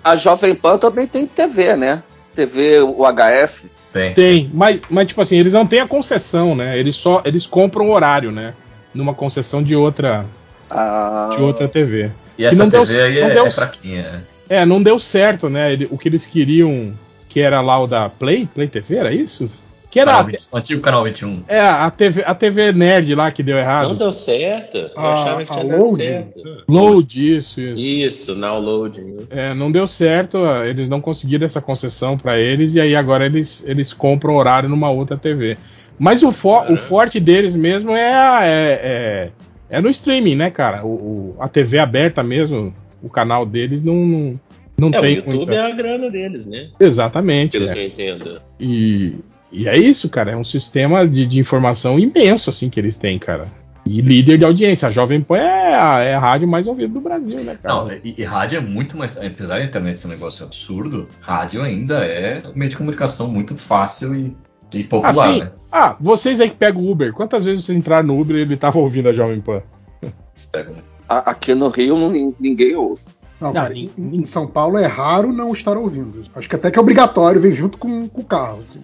[0.03, 2.03] a Jovem Pan também tem TV, né?
[2.35, 3.71] TV UHF.
[3.92, 4.14] Tem.
[4.14, 6.78] Tem, mas, mas tipo assim, eles não têm a concessão, né?
[6.78, 8.55] Eles só eles compram horário, né?
[8.94, 10.24] Numa concessão de outra
[10.70, 11.31] ah.
[11.35, 12.11] de outra TV.
[12.38, 14.02] E essa não TV deu, aí não é, deu, é fraquinha.
[14.02, 14.22] Né?
[14.48, 15.72] É, não deu certo, né?
[15.72, 16.94] Ele, o que eles queriam,
[17.28, 19.50] que era lá o da Play, Play TV, era isso?
[19.92, 21.42] Que era canal 20, o antigo canal 21.
[21.46, 23.90] É, a TV, a TV Nerd lá que deu errado.
[23.90, 24.78] Não deu certo.
[24.78, 26.64] Eu a, achava que tinha dado certo.
[26.66, 27.78] Load, isso, isso.
[27.78, 29.05] Isso, now load.
[29.28, 33.62] É, não deu certo, eles não conseguiram essa concessão para eles, e aí agora eles,
[33.66, 35.59] eles compram horário numa outra TV.
[35.98, 38.00] Mas o, fo o forte deles mesmo é,
[38.44, 39.31] é, é,
[39.68, 40.87] é, no streaming, né, cara?
[40.87, 44.40] O, o, a TV aberta mesmo, o canal deles não, não,
[44.78, 45.11] não é, tem.
[45.11, 45.55] O YouTube muita...
[45.55, 46.70] é a grana deles, né?
[46.81, 47.59] Exatamente.
[47.59, 47.74] Pelo é.
[47.74, 48.40] que eu entendo.
[48.59, 49.16] E,
[49.53, 50.33] e é isso, cara.
[50.33, 53.47] É um sistema de, de informação imenso, assim, que eles têm, cara.
[53.85, 54.88] E líder de audiência.
[54.88, 57.75] A Jovem Pan é a, é a rádio mais ouvida do Brasil, né, cara?
[57.75, 59.17] Não, e, e, rádio é muito mais.
[59.17, 63.57] Apesar da internet ser um negócio absurdo, rádio ainda é um meio de comunicação muito
[63.57, 64.37] fácil e,
[64.73, 65.53] e popular, assim, né?
[65.71, 68.57] Ah, vocês aí que pegam o Uber, quantas vezes vocês entraram no Uber e ele
[68.57, 69.62] tava ouvindo a Jovem Pan?
[70.53, 70.83] Pega, né?
[71.09, 71.97] Aqui no Rio
[72.38, 73.03] ninguém ouve.
[73.42, 76.24] Não, não em, em, São Paulo é raro não estar ouvindo.
[76.35, 78.62] Acho que até que é obrigatório, vem junto com, com o carro.
[78.68, 78.81] Assim.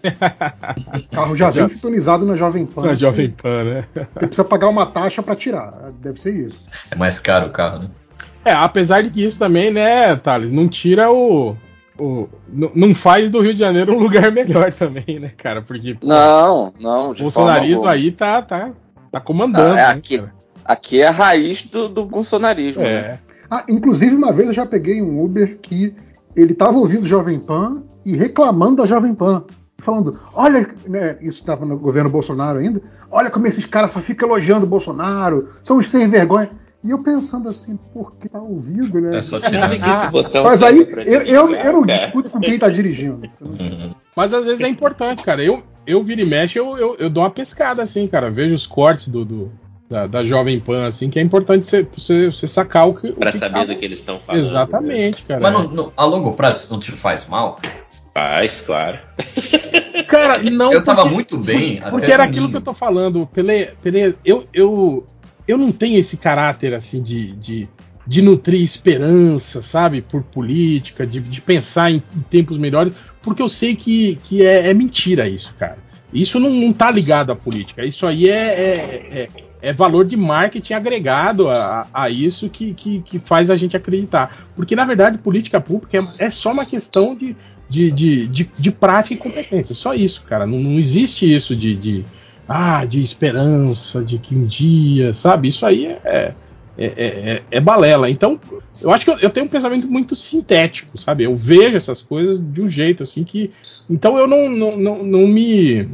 [1.05, 2.83] o carro já vem sintonizado na Jovem Pan.
[2.83, 3.85] Na Jovem Pan, né?
[3.95, 5.93] Você precisa pagar uma taxa para tirar.
[6.01, 6.61] Deve ser isso.
[6.91, 7.91] É mais caro o carro, né?
[8.45, 11.55] É, apesar de que isso também, né, Thales, não tira o.
[11.99, 15.61] o não faz do Rio de Janeiro um lugar melhor também, né, cara?
[15.61, 15.95] Porque.
[15.95, 17.11] Pô, não, não.
[17.11, 18.73] O bolsonarismo aí tá, tá,
[19.13, 19.75] tá comandando.
[19.75, 20.31] Ah, é, aqui, né,
[20.65, 22.83] aqui é a raiz do, do bolsonarismo.
[22.83, 23.03] É.
[23.03, 23.19] Né?
[23.51, 25.95] Ah, inclusive, uma vez eu já peguei um Uber que
[26.37, 29.45] ele estava ouvindo Jovem Pan e reclamando da Jovem Pan.
[29.81, 34.29] Falando, olha, né, isso estava no governo Bolsonaro ainda, olha como esses caras só ficam
[34.29, 36.51] elogiando o Bolsonaro, são os sem vergonha.
[36.83, 39.19] E eu pensando assim, por que tá ouvindo, né?
[39.19, 42.59] É só sabe que esse botão Mas aí eu, eu, eu não discuto com quem
[42.59, 43.21] tá dirigindo.
[43.41, 43.95] Uhum.
[44.17, 45.43] Mas às vezes é importante, cara.
[45.43, 48.31] Eu, eu viro e mexe, eu, eu, eu dou uma pescada, assim, cara.
[48.31, 49.53] Vejo os cortes do, do-
[49.89, 51.67] da, da Jovem Pan, assim, que é importante
[51.97, 53.09] você, sacar o que.
[53.09, 54.43] o Pra que saber tá- do que eles estão falando.
[54.43, 54.49] né?
[54.49, 55.41] Exatamente, cara.
[55.41, 57.59] Mas no- no- a longo prazo isso não te faz mal?
[58.15, 58.99] Faz, claro.
[60.09, 60.73] Cara, não.
[60.73, 61.81] eu tava porque- muito bem.
[61.91, 65.07] Porque até era aquilo que eu tô falando, Pele, Pele eu, eu,
[65.47, 67.69] eu não tenho esse caráter assim de, de,
[68.07, 73.49] de nutrir esperança, sabe, por política, de, de pensar em, em tempos melhores, porque eu
[73.49, 75.79] sei que, que é, é mentira isso, cara.
[76.13, 77.85] Isso não, não tá ligado à política.
[77.85, 79.29] Isso aí é, é, é,
[79.61, 84.47] é valor de marketing agregado a, a isso que, que, que faz a gente acreditar.
[84.55, 87.37] Porque, na verdade, política pública é, é só uma questão de,
[87.69, 89.75] de, de, de, de prática e competência.
[89.75, 90.47] Só isso, cara.
[90.47, 92.05] Não, não existe isso de, de,
[92.49, 95.49] ah, de esperança, de que um dia, sabe?
[95.49, 96.35] Isso aí é,
[96.77, 98.09] é, é, é- é balela.
[98.09, 98.39] Então,
[98.81, 101.25] eu acho que eu, eu tenho um pensamento muito sintético, sabe?
[101.25, 103.51] Eu vejo essas coisas de um jeito assim que.
[103.91, 105.89] Então eu não, não, não, não me.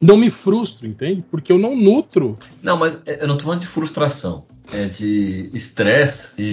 [0.00, 1.22] Não me frustro, entende?
[1.30, 2.38] Porque eu não nutro.
[2.62, 4.46] Não, mas é- eu não tô falando de frustração.
[4.72, 6.44] É de estresse e,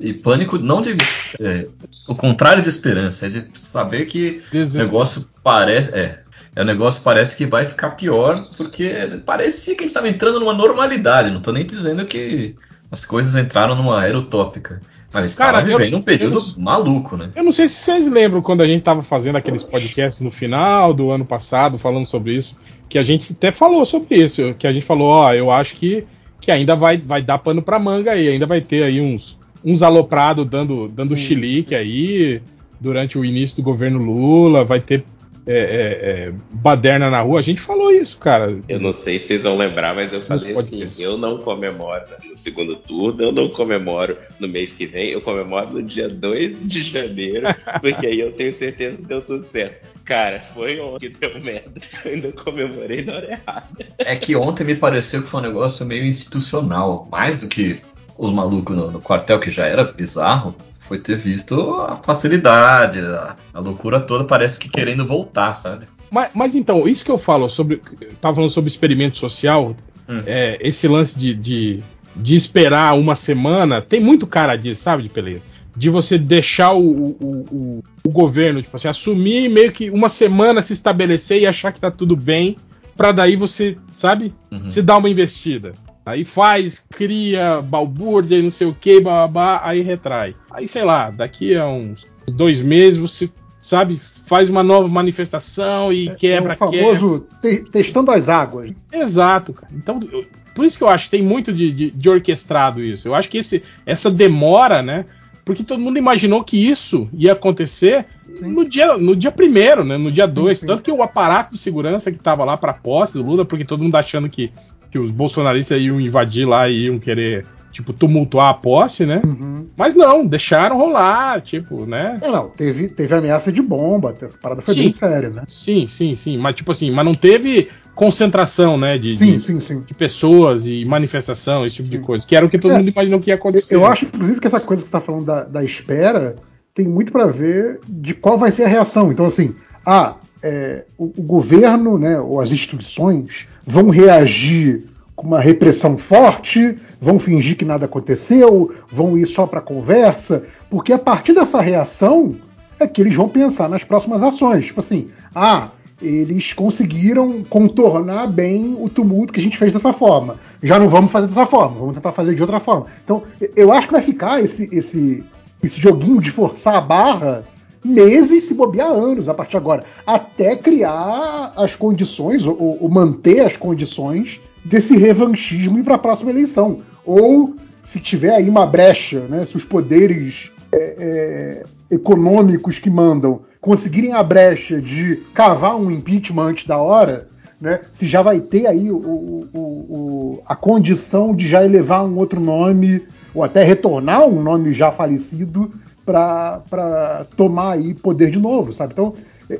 [0.00, 0.96] e- e pânico, não de.
[1.40, 1.68] é,
[2.08, 5.92] o contrário de esperança, é de saber que o negócio parece.
[5.94, 6.20] É,
[6.54, 8.88] é, o negócio parece que vai ficar pior, porque
[9.26, 11.30] parecia que a gente tava entrando numa normalidade.
[11.30, 12.54] Não tô nem dizendo que
[12.90, 14.80] as coisas entraram numa era utópica.
[15.22, 17.30] Mas Cara, tava eu- vivendo um período eu maluco, né?
[17.34, 20.92] Eu não sei se vocês lembram quando a gente tava fazendo aqueles podcasts no final
[20.92, 22.54] do ano passado, falando sobre isso,
[22.88, 26.04] que a gente até falou sobre isso, que a gente falou, ó, eu acho que,
[26.40, 29.82] que ainda vai, vai dar pano pra manga aí, ainda vai ter aí uns, uns
[29.82, 32.40] aloprados dando, dando chilique aí
[32.80, 35.02] durante o início do governo Lula, vai ter
[35.46, 38.58] é, é, é, baderna na rua, a gente falou isso, cara.
[38.68, 41.04] Eu não sei se vocês vão lembrar, mas eu falei Nos assim: podcasts.
[41.04, 45.72] eu não comemoro no segundo turno, eu não comemoro no mês que vem, eu comemoro
[45.72, 47.46] no dia 2 de janeiro,
[47.80, 49.86] porque aí eu tenho certeza que deu tudo certo.
[50.04, 51.80] Cara, foi ontem que deu merda.
[52.04, 53.86] Eu ainda comemorei na hora errada.
[53.98, 57.80] É que ontem me pareceu que foi um negócio meio institucional, mais do que
[58.16, 60.54] os malucos no, no quartel, que já era bizarro,
[60.88, 65.86] foi ter visto a facilidade, a, a loucura toda, parece que querendo voltar, sabe?
[66.10, 67.80] Mas, mas então, isso que eu falo sobre.
[68.20, 69.76] Tava falando sobre experimento social,
[70.08, 70.22] Hum.
[70.24, 71.82] é, esse lance de, de,
[72.14, 75.42] de esperar uma semana, tem muito cara disso, sabe, de peleia?
[75.76, 80.62] De você deixar o, o, o, o governo, tipo assim, assumir meio que uma semana
[80.62, 82.56] se estabelecer e achar que tá tudo bem,
[82.96, 84.68] pra daí você, sabe, Uhum.
[84.68, 85.74] se dar uma investida.
[86.06, 90.36] Aí faz, cria, balbúrdia e não sei o que, babá, aí retrai.
[90.52, 93.28] Aí, sei lá, daqui a uns dois meses você,
[93.60, 96.86] sabe, faz uma nova manifestação e quebra, é o quebra.
[96.98, 98.70] famoso te- testando as águas.
[98.92, 99.72] Exato, cara.
[99.74, 103.08] Então, eu- por isso que eu acho que tem muito de, de- de orquestrado isso.
[103.08, 105.06] Eu acho que esse, essa demora, né?
[105.44, 108.06] Porque todo mundo imaginou que isso ia acontecer
[108.38, 108.52] Sim.
[108.52, 109.96] no dia, no dia primeiro, né?
[109.96, 110.58] No dia 2.
[110.58, 110.66] sim.
[110.66, 113.82] Tanto que o aparato de segurança que tava lá pra posse do Lula, porque todo
[113.82, 114.50] mundo achando que,
[114.96, 119.20] que os bolsonaristas iam invadir lá e iam querer, tipo, tumultuar a posse, né?
[119.26, 119.66] Uhum.
[119.76, 122.18] Mas não, deixaram rolar, tipo, né?
[122.22, 124.82] É, não, teve, teve ameaça de bomba, a parada foi Sim.
[124.84, 125.42] bem séria, né?
[125.46, 126.38] Sim, sim, sim.
[126.38, 128.96] Mas, tipo assim, mas não teve concentração, né?
[128.96, 129.80] De, Sim, de- sim, sim.
[129.86, 132.78] de pessoas e manifestação, esse tipo de coisa, que era o que todo É.
[132.78, 133.74] mundo imaginou que ia acontecer.
[133.74, 136.36] Eu acho, inclusive, que essa coisa que você está falando da, da espera
[136.74, 139.10] tem muito para ver de qual vai ser a reação.
[139.12, 144.84] Então, assim, ah, é, o, o governo, né, ou as instituições vão reagir
[145.14, 150.92] com uma repressão forte, vão fingir que nada aconteceu, vão ir só para conversa, porque
[150.92, 152.36] a partir dessa reação
[152.78, 154.66] é que eles vão pensar nas próximas ações.
[154.66, 155.70] Tipo assim, ah,
[156.02, 160.36] eles conseguiram contornar bem o tumulto que a gente fez dessa forma.
[160.62, 162.86] Já não vamos fazer dessa forma, vamos tentar fazer de outra forma.
[163.02, 163.22] Então,
[163.56, 165.24] eu acho que vai ficar esse, esse,
[165.62, 167.44] esse joguinho de forçar a barra
[167.86, 173.40] meses, se bobear anos a partir de agora, até criar as condições, ou, ou manter
[173.40, 176.78] as condições desse revanchismo para a próxima eleição.
[177.04, 177.54] Ou,
[177.88, 184.12] se tiver aí uma brecha, né, se os poderes é, é, econômicos que mandam conseguirem
[184.12, 187.28] a brecha de cavar um impeachment antes da hora,
[187.60, 192.16] né, se já vai ter aí o, o- o- a condição de já elevar um
[192.16, 193.02] outro nome,
[193.34, 195.72] ou até retornar um nome já falecido
[196.06, 198.92] para tomar aí poder de novo, sabe?
[198.92, 199.12] Então,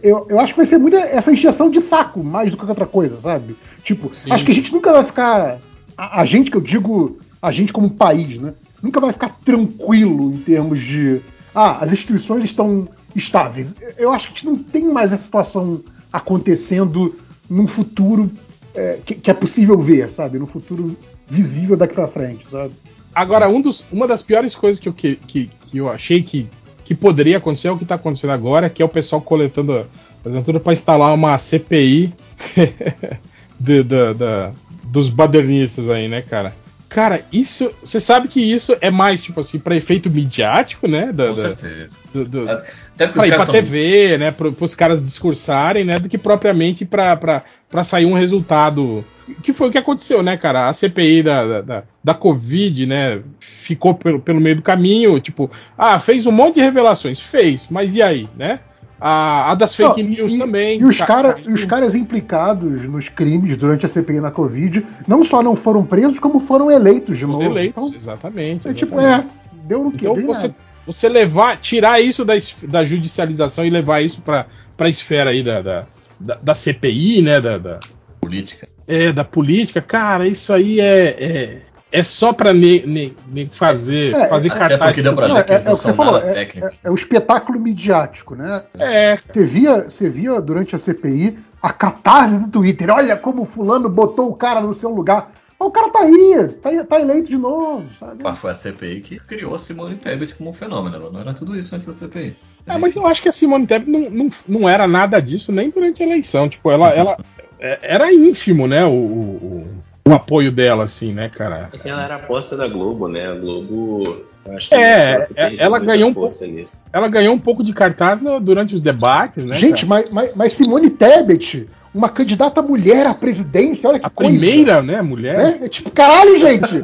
[0.03, 2.87] eu, eu acho que vai ser muito essa injeção de saco, mais do que outra
[2.87, 3.57] coisa, sabe?
[3.83, 4.31] Tipo, Sim.
[4.31, 5.59] acho que a gente nunca vai ficar.
[5.97, 8.55] A, a gente, que eu digo, a gente como país, né?
[8.83, 11.21] Nunca vai ficar tranquilo em termos de.
[11.55, 13.69] ah, as instituições estão estáveis.
[13.99, 15.81] Eu acho que a gente não tem mais essa situação
[16.13, 17.15] acontecendo
[17.49, 18.31] num futuro
[18.75, 20.39] é, que, que, é possível ver, sabe?
[20.39, 20.97] No futuro
[21.29, 22.73] visível daqui para frente, sabe?
[23.17, 26.47] Agora, um dos, uma das piores coisas que eu, que, que, que eu achei que,
[26.85, 29.89] que poderia acontecer é o que está acontecendo agora, que é o pessoal coletando
[30.23, 32.13] fazendo tudo para instalar uma CPI
[33.59, 34.53] de, de, de,
[34.85, 36.55] dos badernistas aí, né, cara?
[36.91, 37.73] Cara, isso.
[37.83, 41.11] Você sabe que isso é mais, tipo assim, para efeito midiático, né?
[41.11, 41.97] Da, Com certeza.
[42.13, 43.55] Do, do, Até pra ir pra são...
[43.55, 44.31] TV, né?
[44.31, 45.99] Para os caras discursarem, né?
[45.99, 47.45] Do que propriamente para
[47.85, 49.05] sair um resultado.
[49.43, 50.69] Que foi o que aconteceu, né, cara?
[50.69, 53.21] A CPI da, da, da Covid, né?
[53.41, 57.21] Ficou pelo, pelo meio do caminho, tipo, ah, fez um monte de revelações.
[57.21, 58.61] Fez, mas e aí, né?
[59.01, 60.81] A, a das fake não, news e, também.
[60.81, 65.43] E os, cara, os caras implicados nos crimes durante a CPI na Covid não só
[65.43, 67.43] não foram presos, como foram eleitos de novo.
[67.43, 68.67] Eleitos, então, exatamente.
[68.67, 69.27] É tipo, é,
[69.65, 70.07] deu no que?
[70.07, 70.55] Então você,
[70.87, 74.47] você levar, tirar isso da, da judicialização e levar isso para
[74.79, 75.87] a esfera aí da, da,
[76.19, 77.41] da, da CPI, né?
[77.41, 77.81] Da, da,
[78.21, 78.69] política.
[78.87, 81.63] É, da política, cara, isso aí é, é,
[81.93, 84.73] é só para me, me, me, fazer, é, fazer cartaz.
[84.73, 86.71] Até porque dá pra ver que eles é, não é, são falou, nada técnicos.
[86.71, 88.63] É, é, o espetáculo midiático, né?
[88.79, 89.17] É.
[89.17, 92.91] Você via, você via durante a CPI a catarse do Twitter.
[92.91, 95.31] Olha como o fulano botou o cara no seu lugar.
[95.59, 97.85] O cara tá aí, tá, tá eleito de novo.
[97.99, 98.23] Sabe?
[98.23, 100.97] Mas foi a CPI que criou a Simone Tebet como um fenômeno.
[100.97, 102.37] Ela não era tudo isso antes da CPI.
[102.67, 105.71] É, mas eu acho que a Simone Tebet não, não, não era nada disso nem
[105.71, 106.49] durante a eleição.
[106.49, 107.17] Tipo, ela, ela
[107.59, 108.85] era ínfimo, né?
[108.85, 109.67] O, o,
[110.07, 111.71] o apoio dela, assim, né, cara?
[111.73, 113.27] É ela era aposta da Globo, né?
[113.27, 114.25] A Globo.
[114.71, 116.45] é, é ela ganhou um pouco.
[116.45, 116.79] Nisso.
[116.93, 119.57] Ela ganhou um pouco de cartaz no, durante os debates, né?
[119.59, 124.31] Gente, mas, mas, mas, Simone Tebet, uma candidata mulher à presidência, olha que a coisa.
[124.31, 125.59] primeira, né, mulher?
[125.63, 126.83] É, é tipo, caralho, gente!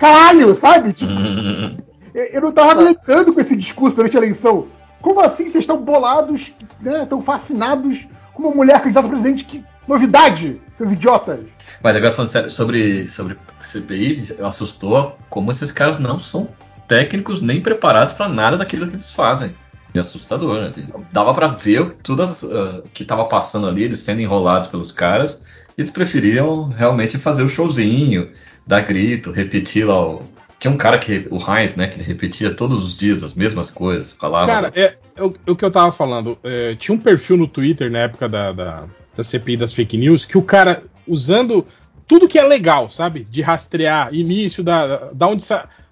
[0.00, 0.94] caralho, sabe?
[0.94, 1.12] Tipo,
[2.14, 4.66] eu não tava brincando com esse discurso durante a eleição.
[5.02, 7.02] Como assim vocês estão bolados, né?
[7.02, 8.00] Estão fascinados
[8.32, 9.44] com uma mulher candidata a presidente?
[9.44, 11.40] Que novidade, seus idiotas!
[11.82, 16.48] Mas agora falando sério, sobre, sobre CPI, assustou como esses caras não são
[16.88, 19.54] técnicos nem preparados para nada daquilo que eles fazem.
[19.96, 20.72] E assustador, né?
[21.10, 25.42] Dava para ver tudo uh, que estava passando ali, eles sendo enrolados pelos caras.
[25.76, 28.30] E eles preferiam realmente fazer o showzinho,
[28.66, 30.22] dar grito, repetir lá o,
[30.58, 33.70] tinha um cara que, o Heinz, né, que ele repetia todos os dias as mesmas
[33.70, 34.46] coisas, falava.
[34.46, 36.38] Cara, é, é, o, é o que eu tava falando.
[36.42, 38.84] É, tinha um perfil no Twitter na época da, da,
[39.16, 41.66] da CPI das fake news que o cara usando
[42.06, 43.24] tudo que é legal, sabe?
[43.24, 45.44] De rastrear início da, da onde,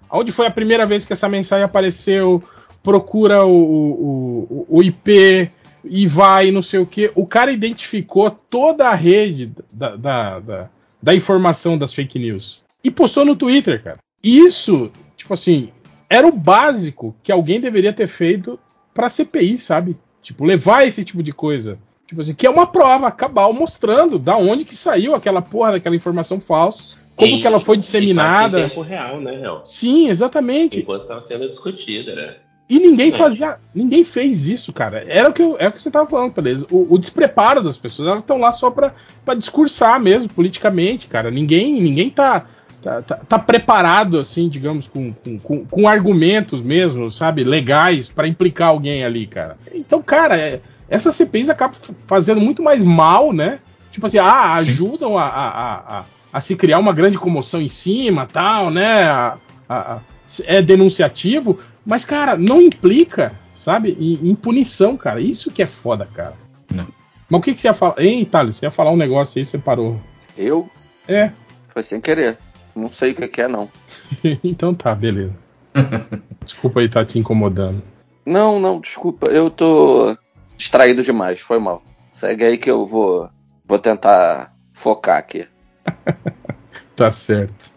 [0.09, 2.43] onde foi a primeira vez que essa mensagem apareceu,
[2.85, 5.49] procura o, o, o IP
[5.83, 7.11] e vai, não sei o que.
[7.15, 10.69] O cara identificou toda a rede da, da, da,
[11.01, 13.97] da informação das fake news e postou no Twitter, cara.
[14.23, 15.69] Isso, tipo assim,
[16.07, 18.59] era o básico que alguém deveria ter feito
[18.93, 19.97] pra CPI, sabe?
[20.21, 21.79] Tipo, levar esse tipo de coisa.
[22.07, 25.95] Tipo assim, que é uma prova cabal mostrando da onde que saiu aquela porra daquela
[25.95, 28.59] informação falsa, como e, que ela foi disseminada.
[28.59, 29.65] Em tempo real, né, real?
[29.65, 30.79] Sim, exatamente.
[30.79, 32.35] Enquanto estava sendo discutida, né?
[32.67, 35.05] E ninguém fazia, ninguém fez isso, cara.
[35.07, 36.65] Era o que, eu, é o que você estava falando, beleza?
[36.71, 38.91] O, o, despreparo das pessoas, elas estão lá só para
[39.37, 41.29] discursar mesmo, politicamente, cara.
[41.29, 42.47] Ninguém, ninguém tá,
[42.81, 48.27] tá, tá, tá preparado, assim, digamos, com, com, com, com argumentos mesmo, sabe, legais para
[48.27, 49.57] implicar alguém ali, cara.
[49.71, 50.59] Então, cara, é,
[50.89, 53.59] essas CPIs acabam fazendo muito mais mal, né?
[53.91, 56.03] Tipo assim, ah, ajudam a, a, a,
[56.33, 59.03] a se criar uma grande comoção em cima, tal, né?
[59.03, 59.37] A,
[59.69, 59.97] a,
[60.45, 65.21] é denunciativo, mas, cara, não implica, sabe, em, em, punição, cara.
[65.21, 66.35] Isso que é foda, cara.
[66.71, 66.87] Não.
[67.29, 67.95] Mas o que, que você ia falar?
[67.97, 69.99] Ei, Thales, você ia falar um negócio aí, você parou.
[70.37, 70.69] Eu?
[71.07, 71.31] É.
[71.67, 72.37] Foi sem querer.
[72.75, 73.69] Não sei o que, que é, não.
[74.43, 75.33] então tá, beleza.
[76.43, 77.81] desculpa aí estar tá te incomodando.
[78.25, 79.29] Não, não, desculpa.
[79.29, 80.17] Eu tô
[80.57, 81.83] distraído demais, foi mal.
[82.11, 83.29] Segue aí que eu vou,
[83.65, 85.47] vou tentar focar aqui.
[86.95, 87.71] tá certo.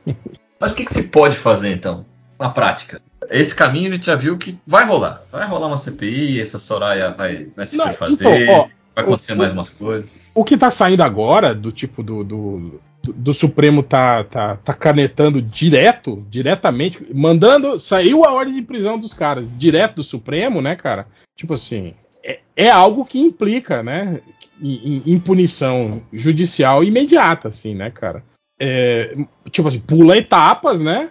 [0.60, 2.04] Mas o que, que se pode fazer então,
[2.38, 3.00] na prática?
[3.30, 5.22] Esse caminho a gente já viu que vai rolar.
[5.30, 9.32] Vai rolar uma CPI, essa Soraya vai, vai se Não, fazer, então, ó, vai acontecer
[9.32, 10.20] o, mais umas coisas.
[10.34, 14.72] O que tá saindo agora, do tipo do, do, do, do Supremo tá, tá, tá
[14.72, 17.78] canetando direto, diretamente, mandando.
[17.78, 21.06] Saiu a ordem de prisão dos caras, direto do Supremo, né, cara?
[21.36, 24.20] Tipo assim, é, é algo que implica, né,
[24.60, 28.22] em, em, punição judicial imediata, assim, né, cara?
[28.60, 29.16] É,
[29.50, 31.10] tipo assim, pula etapas, né?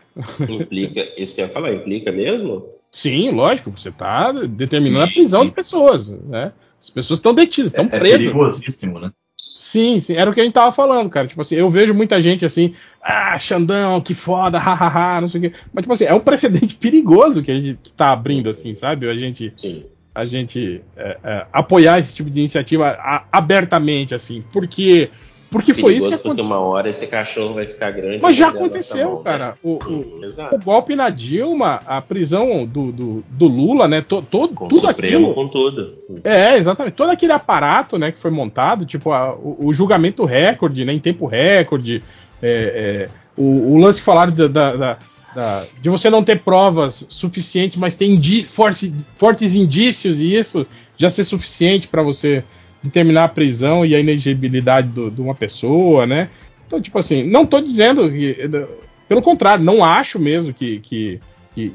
[0.50, 2.68] Implica, isso que eu ia falar, implica mesmo?
[2.92, 5.48] Sim, lógico, você está determinando sim, a prisão sim.
[5.50, 6.52] de pessoas, né?
[6.80, 8.16] As pessoas estão detidas, estão é, é presas.
[8.16, 9.12] É perigosíssimo, né?
[9.40, 11.28] Sim, sim, era o que a gente tava falando, cara.
[11.28, 15.42] Tipo assim, eu vejo muita gente assim, ah, Xandão, que foda, hahaha, não sei o
[15.44, 15.58] quê.
[15.74, 19.10] Mas, tipo assim, é um precedente perigoso que a gente tá abrindo, assim, sabe?
[19.10, 19.52] A gente.
[19.58, 19.84] Sim.
[20.16, 22.98] A gente é, é, apoiar esse tipo de iniciativa
[23.32, 25.12] abertamente, assim, porque
[25.50, 26.52] porque foi isso que porque aconteceu.
[26.52, 28.20] uma hora esse cachorro vai ficar grande.
[28.22, 29.24] Mas já aconteceu, mão, né?
[29.24, 29.58] cara.
[29.64, 30.22] O, o-
[30.54, 34.02] o golpe na Dilma, a prisão do, do, do Lula, né?
[34.02, 35.34] To, to- Com o tudo Supremo, aquilo.
[35.34, 35.94] com tudo.
[36.24, 36.94] É, exatamente.
[36.96, 41.00] Todo aquele aparato, né, que foi montado, tipo a- o, o julgamento recorde, né, em
[41.00, 42.04] tempo recorde,
[42.42, 44.98] é, é, o, o lance que falaram da, da- da-
[45.36, 50.66] da- de você não ter provas suficientes, mas ter indi- fortes, fortes indícios e isso
[50.98, 52.44] já ser suficiente para você
[52.88, 56.30] determinar a prisão e a inegibilidade de uma pessoa, né?
[56.66, 58.36] Então, tipo assim, não tô dizendo que.
[59.08, 61.20] Pelo contrário, não acho mesmo que, que,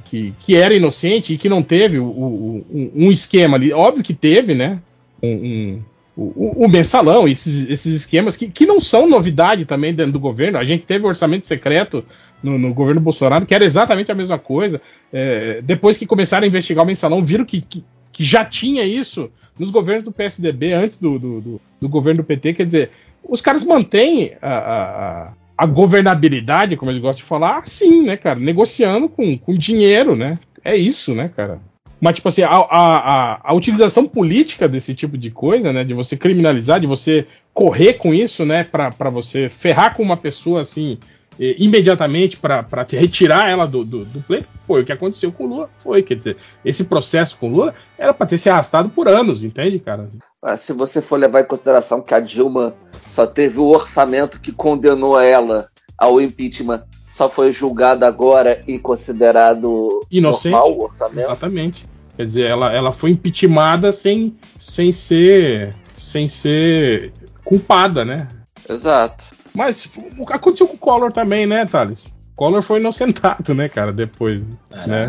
[0.05, 3.73] que, que, era inocente e que não teve o- o- um, um esquema ali.
[3.73, 4.79] Óbvio que teve, né?
[5.23, 5.79] Um, um-
[6.15, 10.59] o, o mensalão, esses, esses esquemas que, que não são novidade também dentro do governo.
[10.59, 12.05] A gente teve orçamento secreto
[12.43, 14.79] no, no governo Bolsonaro, que era exatamente a mesma coisa.
[15.11, 17.83] É, depois que começaram a investigar o mensalão, viram que, que,
[18.13, 22.27] que já tinha isso nos governos do PSDB, antes do, do, do- do governo do
[22.27, 22.55] PT.
[22.55, 22.91] Quer dizer,
[23.29, 28.39] os caras mantêm a, a, a- governabilidade, como eles gostam de falar, assim, né, cara?
[28.41, 30.39] Negociando com, com dinheiro, né?
[30.65, 31.61] É isso, né, cara?
[32.01, 32.97] Mas, tipo assim, a, a,
[33.35, 35.85] a, a utilização política desse tipo de coisa, né?
[35.85, 38.65] De você criminalizar, de você correr com isso, né?
[38.65, 40.99] Pra, pra você ferrar com uma pessoa, assim,
[41.39, 42.39] imediatamente
[42.87, 45.71] te retirar ela do, do, do pleito, foi o que aconteceu com o Lula.
[45.83, 49.43] Foi, quer dizer, esse processo com o Lula era pra ter se arrastado por anos,
[49.43, 50.09] entende, cara?
[50.43, 52.75] Ah, Se você for levar em consideração que a Dilma
[53.11, 60.01] só teve o orçamento que condenou ela ao impeachment, só foi julgado agora e considerado
[60.11, 60.53] Inocente.
[60.53, 61.27] normal o orçamento.
[61.27, 61.87] Exatamente.
[62.17, 67.13] Quer dizer, ela, ela foi impeachmentada sem, sem ser sem ser
[67.45, 68.29] culpada, né?
[68.69, 69.25] Exato.
[69.55, 69.89] Mas
[70.19, 72.07] o que aconteceu com o Collor também, né, Thales?
[72.07, 74.43] O Collor foi inocentado, né, cara, depois,
[74.87, 75.09] né?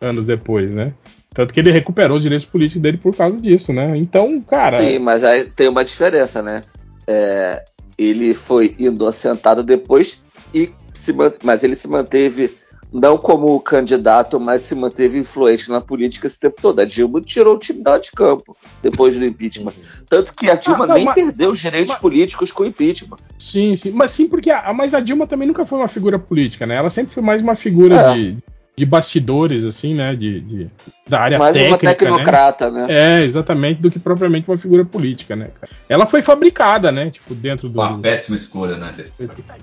[0.00, 0.06] É.
[0.06, 0.92] Anos depois, né?
[1.34, 3.96] Tanto que ele recuperou os direitos políticos dele por causa disso, né?
[3.96, 4.78] Então, cara.
[4.78, 6.62] Sim, mas aí tem uma diferença, né?
[7.06, 7.64] É,
[7.98, 10.22] ele foi inocentado depois
[10.54, 11.12] e se
[11.42, 12.56] mas ele se manteve
[12.94, 16.78] não como candidato, mas se manteve influente na política esse tempo todo.
[16.78, 19.72] A Dilma tirou o time dela de campo depois do impeachment.
[20.08, 22.66] Tanto que a Dilma Ah, não, nem mas- perdeu os direitos mas- políticos com o
[22.66, 23.16] impeachment.
[23.36, 23.90] Sim, sim.
[23.90, 26.76] Mas sim, porque a, mas a Dilma também nunca foi uma figura política, né?
[26.76, 28.14] Ela sempre foi mais uma figura É.
[28.14, 28.36] de,
[28.76, 30.14] de bastidores, assim, né?
[30.16, 30.70] De, de-
[31.08, 31.94] da área Mais uma técnica, né?
[31.94, 32.86] tecnocrata, né?
[32.88, 35.72] É, exatamente, do que propriamente uma figura política, né, cara?
[35.88, 37.10] Ela foi fabricada, né?
[37.10, 37.78] Tipo, dentro do.
[37.80, 38.94] Uma péssima escolha, né?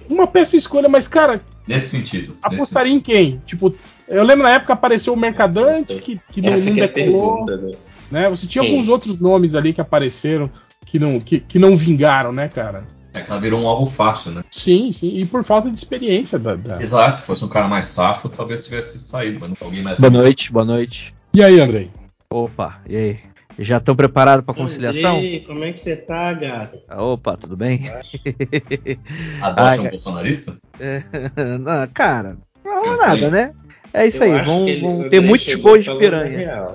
[0.09, 2.33] Uma péssima escolha, mas, cara, Nesse sentido.
[2.33, 3.41] nesse apostaria em quem?
[3.45, 3.75] Tipo,
[4.07, 6.87] eu lembro na época apareceu o Mercadante, Essa- que, que não, Essa não que é
[6.87, 7.71] decolou, pergunta, né?
[8.11, 8.29] né?
[8.29, 8.71] Você tinha Quem?
[8.71, 10.49] alguns outros nomes ali que apareceram
[10.85, 12.83] que não, que, que não vingaram, né, cara?
[13.13, 14.43] É que ela virou um alvo fácil, né?
[14.49, 16.55] Sim, sim, e por falta de experiência da.
[16.55, 19.97] da- Exato, se fosse um cara mais safo, talvez tivesse saído, mas não alguém mais.
[19.99, 21.13] Boa noite, boa noite.
[21.33, 21.91] E aí, Andrei?
[22.31, 23.19] Opa, e aí?
[23.59, 25.17] Já estão preparados para conciliação?
[25.17, 26.79] Andrei, como é que você tá, gato?
[26.89, 27.91] Opa, tudo bem?
[29.41, 29.89] Adote Ai, um cara.
[29.89, 30.55] bolsonarista?
[31.59, 33.51] Não, cara, não rola nada, né?
[33.93, 36.69] É isso Eu aí, vão, ele- vão ter muitos bois de piranha.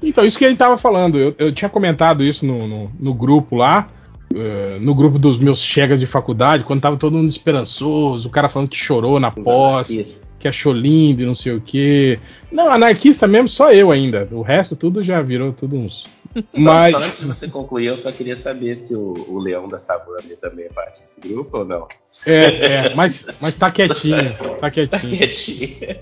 [0.00, 3.12] Então, isso que a gente tava falando, eu, eu tinha comentado isso no, no, no
[3.14, 3.88] grupo lá,
[4.34, 8.48] eh, no grupo dos meus chegas de faculdade, quando tava todo mundo esperançoso, o cara
[8.48, 12.18] falando que chorou na Os posse, que achou lindo e não sei o quê.
[12.50, 14.28] Não, anarquista mesmo, só eu ainda.
[14.30, 16.06] O resto tudo já virou tudo uns.
[16.52, 16.92] Mas.
[16.92, 20.22] Só antes de você concluir, eu só queria saber se o, o Leão da Savana
[20.40, 21.88] também é parte desse grupo ou não.
[22.26, 25.16] É, é, mas, mas tá quietinho, tá quietinho.
[25.16, 25.96] Quietinho.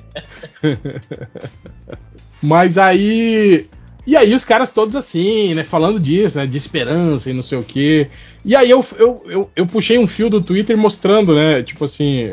[2.45, 3.67] Mas aí.
[4.07, 7.59] E aí os caras todos assim, né, falando disso, né, de esperança e não sei
[7.59, 8.09] o quê.
[8.45, 12.29] E aí eu, eu, eu, eu puxei um fio do Twitter mostrando, né, tipo assim,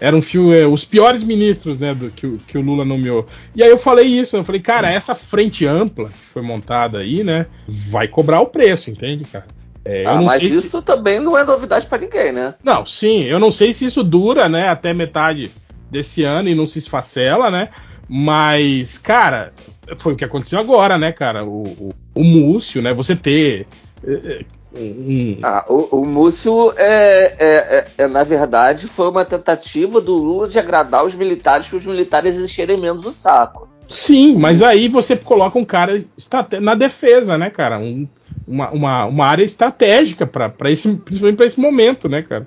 [0.00, 3.26] era um fio, é, os piores ministros, né, do, que, o- que o Lula nomeou.
[3.54, 7.24] E aí eu falei isso, eu falei, cara, essa frente ampla que foi montada aí,
[7.24, 9.46] né, vai cobrar o preço, entende, cara?
[9.84, 12.54] É, Ah, mas sei se- isso também não é novidade pra ninguém, né?
[12.62, 15.50] não, sim, eu não sei se isso dura, né, até metade
[15.90, 17.70] desse ano e não se esfacela, né?
[18.08, 19.52] Mas, cara,
[19.98, 21.44] foi o que aconteceu agora, né, cara?
[21.44, 22.94] O, o, o Múcio, né?
[22.94, 23.66] Você ter
[24.02, 24.44] eh,
[24.74, 25.38] um.
[25.42, 30.48] Ah, o, o Múcio é, é, é- é, na verdade, foi uma tentativa do Lula
[30.48, 33.68] de agradar os militares para os militares encherem menos o saco.
[33.88, 36.04] Sim, mas aí você coloca um cara
[36.60, 37.78] na defesa, né, cara?
[37.78, 38.06] Um-
[38.46, 42.46] uma, uma, uma área estratégica para esse, principalmente para esse momento, né, cara?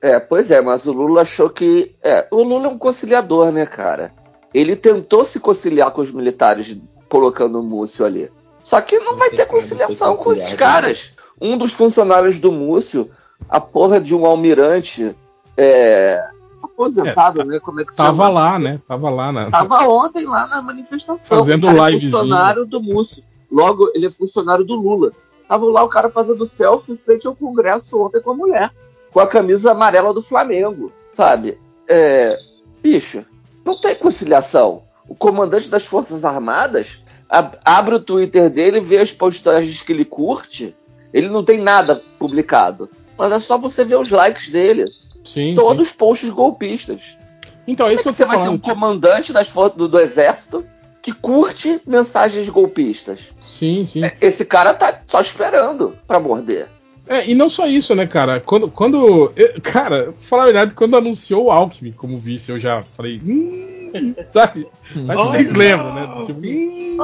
[0.00, 1.92] É, pois é, mas o Lula achou que.
[2.02, 4.12] É, o Lula é um conciliador, né, cara?
[4.52, 6.78] Ele tentou se conciliar com os militares
[7.08, 8.30] colocando o Múcio ali.
[8.62, 11.16] Só que não vai ter conciliação com esses conciliar, caras.
[11.40, 13.10] um dos funcionários do Múcio,
[13.48, 15.16] a porra de um almirante
[15.56, 16.18] é,
[16.62, 17.60] aposentado, É, né?
[17.60, 18.28] Como é que Tava chama?
[18.28, 18.80] lá, né?
[18.86, 19.50] Tava lá na.
[19.50, 21.38] Tava ontem lá na manifestação.
[21.38, 23.22] Fazendo o cara é funcionário do Múcio.
[23.50, 25.12] Logo, ele é funcionário do Lula.
[25.48, 28.70] Tava lá o cara fazendo selfie em frente ao Congresso ontem com a mulher.
[29.10, 30.92] Com a camisa amarela do Flamengo.
[31.14, 31.58] Sabe?
[31.88, 32.38] É,
[32.82, 33.24] bicho,
[33.68, 34.82] não tem conciliação.
[35.08, 40.04] O comandante das Forças Armadas ab- abre o Twitter dele, vê as postagens que ele
[40.04, 40.76] curte.
[41.12, 42.90] Ele não tem nada publicado.
[43.16, 44.84] Mas é só você ver os likes dele.
[45.24, 47.00] Sim, Todos posts golpistas.
[47.02, 47.18] sim.
[47.66, 48.56] Então, é isso que é eu que você tô vai ter falando.
[48.56, 50.64] um comandante das forças do, do exército
[51.02, 53.30] que curte mensagens golpistas?
[53.42, 54.00] Sim, sim.
[54.22, 56.68] Esse cara tá só esperando pra morder.
[57.08, 58.38] É, e não só isso, né, cara?
[58.40, 58.68] Quando.
[58.70, 62.82] quando eu- cara, pra falar a verdade, quando anunciou o Alckmin como vice, eu já
[62.96, 63.20] falei.
[63.24, 64.66] Hum, sabe?
[64.84, 66.22] Acho que vocês lembram, né?
[66.26, 66.96] Tipo, hum,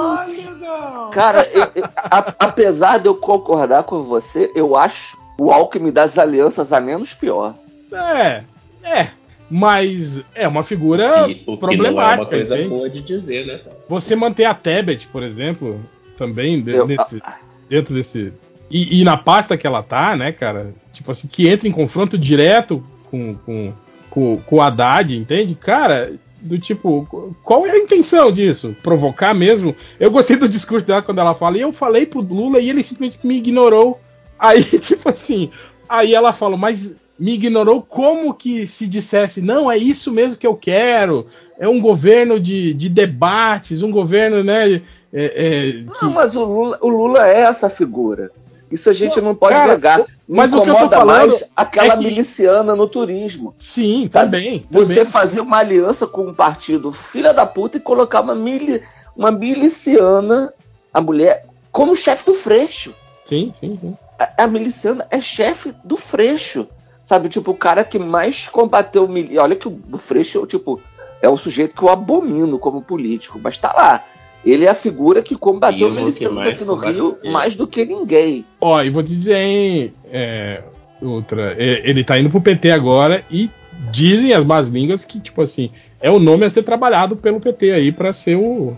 [1.12, 6.18] Cara, eu- eu- a- apesar de eu concordar com você, eu acho o Alckmin das
[6.18, 7.54] alianças a menos pior.
[7.92, 8.42] é,
[8.82, 9.08] é.
[9.50, 12.26] Mas é uma figura E o que não é uma problemática.
[12.26, 13.60] coisa boa de dizer, né?
[13.88, 15.78] Você manter a Tebet, por exemplo,
[16.16, 17.22] também Eu- nesse-
[17.68, 18.32] dentro desse.
[18.76, 20.74] E, e na pasta que ela tá, né, cara?
[20.92, 23.72] Tipo assim, que entra em confronto direto com, com,
[24.10, 25.54] com, com o Haddad, entende?
[25.54, 27.06] Cara, do tipo,
[27.44, 28.76] qual é a intenção disso?
[28.82, 29.76] Provocar mesmo?
[30.00, 32.82] Eu gostei do discurso dela quando ela fala, e eu falei pro Lula e ele
[32.82, 34.00] simplesmente me ignorou.
[34.36, 35.50] Aí, tipo assim,
[35.88, 40.46] aí ela falou, mas me ignorou como que se dissesse, não, é isso mesmo que
[40.48, 41.28] eu quero,
[41.60, 44.68] é um governo de, de debates, um governo, né?
[44.74, 44.80] é-
[45.12, 48.32] é, que- Não, mas o Lula, o Lula é essa figura.
[48.74, 49.98] Isso a gente não pode cara, negar.
[50.00, 53.54] Me mas o que eu tô incomoda falando mais aquela é que- miliciana no turismo.
[53.58, 54.24] Sim, Sabe?
[54.36, 54.66] também.
[54.70, 55.06] Você também.
[55.12, 58.82] fazer uma aliança com um partido filha da puta e colocar uma, mili,
[59.16, 60.52] uma miliciana,
[60.92, 62.94] a mulher, como chefe do Freixo.
[63.24, 63.96] Sim, sim, sim.
[64.18, 66.66] A, a miliciana é chefe do Freixo.
[67.04, 69.06] Sabe, tipo, o cara que mais combateu.
[69.06, 70.80] mili- Olha que o, o Freixo, tipo,
[71.20, 74.02] é um sujeito que eu abomino como político, mas tá lá.
[74.44, 76.74] Ele é a figura que combateu o que milicianos aqui no.
[76.74, 78.44] Rio mais do que ninguém.
[78.60, 80.62] Ó, e vou te dizer, hein, é,
[81.00, 83.50] outra, é, ele tá indo pro PT agora e
[83.90, 85.70] dizem as más línguas que, tipo assim,
[86.00, 88.76] é o nome a ser trabalhado pelo PT aí pra ser o,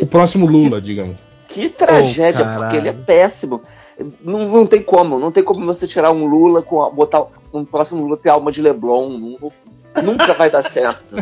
[0.00, 1.16] o próximo Lula, digamos.
[1.48, 2.60] Que tragédia, caralho.
[2.62, 3.62] porque ele é péssimo.
[4.24, 7.64] Não, não tem como, não tem como você tirar um Lula com a- botar um
[7.64, 9.08] próximo Lula ter alma de Leblon.
[9.10, 9.52] Não-
[10.02, 11.16] nunca vai dar certo.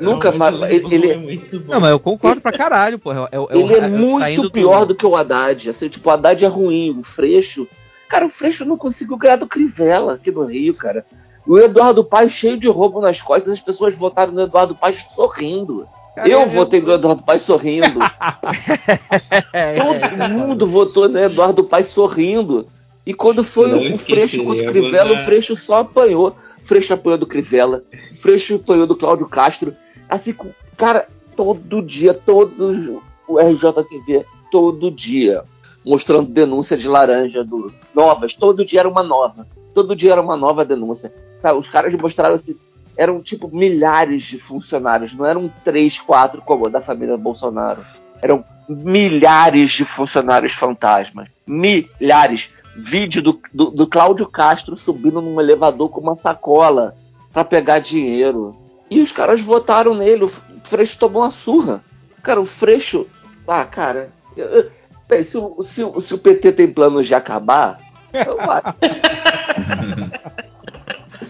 [0.00, 0.52] nunca vai.
[0.72, 1.72] Ele, ele, é muito bom.
[1.74, 3.28] Não, mas eu concordo pra caralho, porra.
[3.32, 5.70] É, é ele é muito do- pior do que o Haddad.
[5.70, 7.66] Assim, tipo, o Haddad é ruim, o Freixo.
[8.08, 11.04] Cara, o Freixo não conseguiu ganhar do Crivella aqui no Rio, cara.
[11.46, 15.86] O Eduardo Paes cheio de roubo nas costas, as pessoas votaram no Eduardo Paes sorrindo.
[16.14, 18.00] Cara, eu é- votei no Eduardo Paes sorrindo.
[19.52, 22.66] É, Todo mundo votou no Eduardo Paes sorrindo.
[23.04, 26.34] E quando foi Não o Freixo contra o Crivella, o Freixo só apanhou.
[26.66, 29.74] Freixo apanhou do Crivella, Freixo apanhou do Cláudio Castro.
[30.08, 30.34] Assim,
[30.76, 33.00] cara, todo dia, todos os.
[33.28, 35.42] O RJTV, todo dia,
[35.84, 38.34] mostrando denúncia de laranja do novas.
[38.34, 39.46] Todo dia era uma nova.
[39.74, 41.12] Todo dia era uma nova denúncia.
[41.40, 42.56] Sabe, os caras mostraram assim.
[42.96, 47.84] Eram tipo milhares de funcionários, não eram três, quatro como da família Bolsonaro.
[48.22, 51.28] Eram milhares de funcionários fantasmas.
[51.46, 52.52] Milhares.
[52.78, 56.94] Vídeo do, do, do Cláudio Castro subindo num elevador com uma sacola
[57.32, 58.56] pra pegar dinheiro.
[58.90, 60.24] E os caras votaram nele.
[60.24, 60.30] O
[60.64, 61.82] Freixo tomou uma surra.
[62.22, 63.06] Cara, o Freixo.
[63.46, 64.10] Ah, cara.
[64.36, 64.70] eu- eu-
[65.08, 67.78] bem, se, o, se, o- se o PT tem planos de acabar.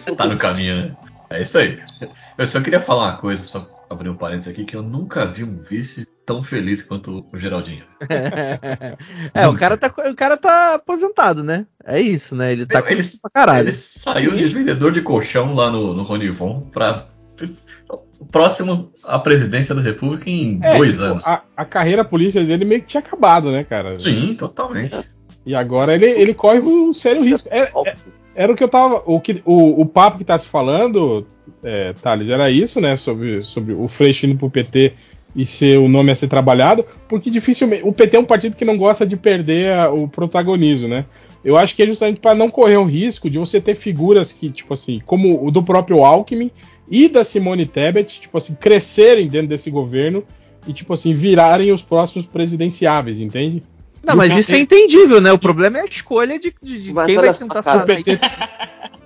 [0.05, 0.95] Eu, tá no caminho, né?
[1.29, 1.77] É isso aí.
[2.37, 5.43] Eu só queria falar uma coisa, só abrir um parênteses aqui, que eu nunca vi
[5.43, 7.85] um vice tão feliz quanto o Geraldinho.
[9.33, 11.65] É, o cara, tá, o cara tá aposentado, né?
[11.85, 12.51] É isso, né?
[12.51, 13.65] Ele tá ele- com pra caralho.
[13.65, 17.07] Ele saiu de vendedor de colchão lá no, no Ronivon pra.
[18.31, 21.25] Próximo à presidência da República em É, dois tipo, anos.
[21.25, 23.97] A, a carreira política dele meio que tinha acabado, né, cara?
[23.97, 24.97] Sim, totalmente.
[25.45, 27.47] E agora ele, ele corre um sério risco.
[27.51, 27.95] É- é-
[28.35, 29.03] era o que eu tava.
[29.05, 31.25] O, que, o, o papo que tá se falando,
[31.63, 32.97] é, Thales, era isso, né?
[32.97, 34.93] Sobre, sobre o Freixo indo pro PT
[35.37, 37.83] e ser o nome a ser trabalhado, porque dificilmente.
[37.85, 41.05] O PT é um partido que não gosta de perder a- o protagonismo, né?
[41.45, 44.49] Eu acho que é justamente para não correr o risco de você ter figuras que,
[44.49, 46.49] tipo assim, como o do próprio Alckmin
[46.89, 50.23] e da Simone Tebet, tipo assim, crescerem dentro desse governo
[50.67, 53.61] e, tipo assim, virarem os próximos presidenciáveis, entende?
[54.05, 55.31] Não, E mas cara- isso é entendível, né?
[55.31, 57.85] O problema é a escolha de, de- de Mas quem vai tentar sair.
[57.85, 58.19] PT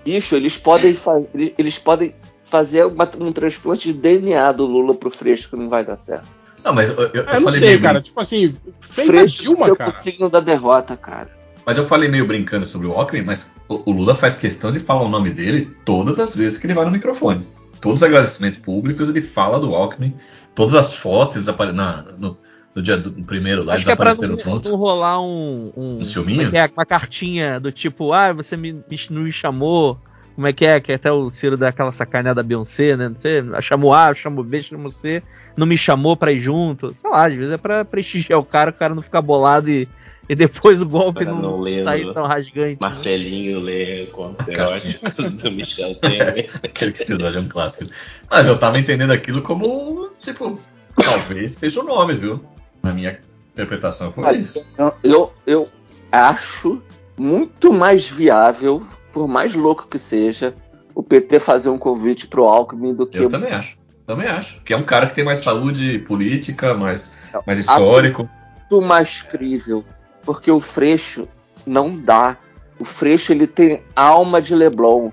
[0.05, 1.29] Bicho, eles podem fazer.
[1.35, 2.13] Eles, eles podem
[2.51, 6.27] fazer uma- um transplante de DNA do Lula pro Freixo que não vai dar certo.
[6.63, 8.01] Não, mas eu, eu, eu Ah, eu não sei, meio- cara.
[8.01, 8.53] Tipo assim,
[8.97, 9.89] a Dilma, nasceu cara.
[9.89, 11.29] o signo da derrota, cara.
[11.65, 14.79] Mas eu falei meio brincando sobre o Alckmin, mas o, o Lula faz questão de
[14.79, 17.47] falar o nome dele todas as vezes que ele vai no microfone.
[17.79, 20.13] Todos os agradecimentos públicos ele fala do Alckmin.
[20.53, 22.37] Todas as fotos eles aparecem na, no,
[22.75, 24.71] no dia do primeiro lá, Acho eles que é pra apareceram não, juntos.
[24.71, 25.71] não rolar um.
[25.77, 26.47] um Um ciúminho?
[26.47, 26.69] é que é?
[26.75, 29.97] uma cartinha do tipo, ah, você me, me- não me chamou.
[30.35, 30.79] Como é que é?
[30.79, 33.09] Que até o Ciro dá aquela sacaneada da Beyoncé, né?
[33.15, 35.21] Você chamou A, chamou B, chamou C,
[35.55, 36.95] não me chamou pra ir junto.
[36.99, 39.87] Sei lá, às vezes é pra prestigiar o cara, o cara não ficar bolado e,
[40.29, 42.71] e depois o golpe não, não sair tão rasgante.
[42.71, 42.77] né?
[42.81, 46.49] Marcelinho lê contos eróticos do Michel Temer.
[46.63, 47.91] Aquele episódio é um clássico.
[48.29, 50.57] Mas eu tava entendendo aquilo como, tipo,
[50.95, 52.43] talvez seja o nome, viu?
[52.81, 53.19] Na minha
[53.51, 54.65] interpretação foi isso.
[55.03, 55.69] Eu, eu
[56.11, 56.81] acho
[57.17, 60.53] muito mais viável, por mais louco que seja,
[60.93, 63.77] o PT fazer um convite pro Alckmin do que Eu também acho.
[64.05, 64.61] Também acho.
[64.61, 68.29] Que é um cara que tem mais saúde política, mais, mais histórico.
[68.69, 69.85] muito mais crível.
[70.23, 71.27] Porque o Freixo
[71.65, 72.37] não dá.
[72.79, 75.11] O Freixo ele tem alma de Leblon.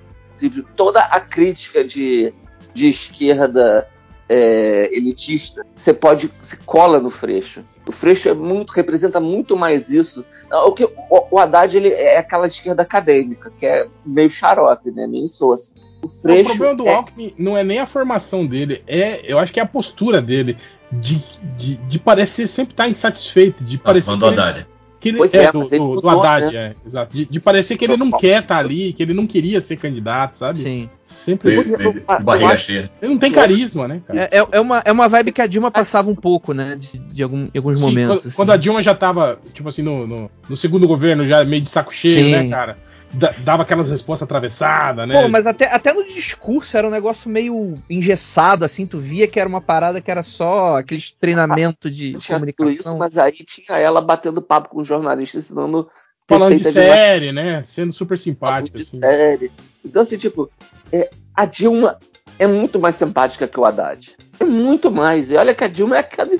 [0.76, 2.32] Toda a crítica de,
[2.72, 3.88] de esquerda
[4.28, 7.64] é, elitista, você pode se cola no Freixo.
[7.88, 10.24] O Freixo é muito representa muito mais isso.
[10.66, 10.92] O, que, o,
[11.30, 15.06] o Haddad ele é aquela esquerda acadêmica, que é meio xarope, né?
[15.06, 15.72] meio insossa.
[16.02, 19.38] O O Freixo problema do é- Alckmin não é nem a formação dele, é, eu
[19.38, 20.56] acho que é a postura dele
[20.92, 21.24] de,
[21.56, 24.66] de, de parecer sempre estar insatisfeito, de Nossa, parecer mandou ele- Haddad.
[25.00, 26.58] Que ele, Pois é, é, do, ele do, do mudou, Haddad, né?
[26.58, 27.16] é, exato.
[27.16, 30.34] De, de parecer que ele não quer estar ali, que ele não queria ser candidato,
[30.34, 30.58] sabe?
[30.58, 30.90] Sim.
[31.04, 31.54] Sempre.
[31.62, 32.90] Fez- eu- de barriga cheia.
[33.00, 34.28] Ele não tem carisma, né, cara?
[34.30, 36.76] É, é, é uma, é uma vibe que a Dilma passava um pouco, né?
[36.78, 38.08] De, de algum- em alguns Sim, momentos.
[38.16, 38.36] quando, assim.
[38.36, 41.70] quando a Dilma já tava, tipo assim, no, no, no segundo governo, já meio de
[41.70, 42.30] saco cheio, Sim.
[42.32, 42.76] né, cara?
[43.12, 45.20] Da- dava aquelas respostas atravessadas, né?
[45.20, 49.40] Pô, mas até, até no discurso era um negócio meio engessado, assim, tu via que
[49.40, 52.92] era uma parada que era só aquele treinamento de tinha tudo comunicação.
[52.92, 55.88] isso, mas aí tinha ela batendo papo com o jornalista, ensinando
[56.28, 57.62] Falando de receita de série, né?
[57.64, 58.76] Sendo super simpático.
[58.76, 58.98] de assim.
[58.98, 59.50] série.
[59.82, 60.50] Então, assim, tipo,
[60.92, 61.98] é, a Dilma
[62.38, 64.14] é muito mais simpática que o Haddad.
[64.38, 65.30] É muito mais.
[65.30, 66.30] E olha que a Dilma é aquela,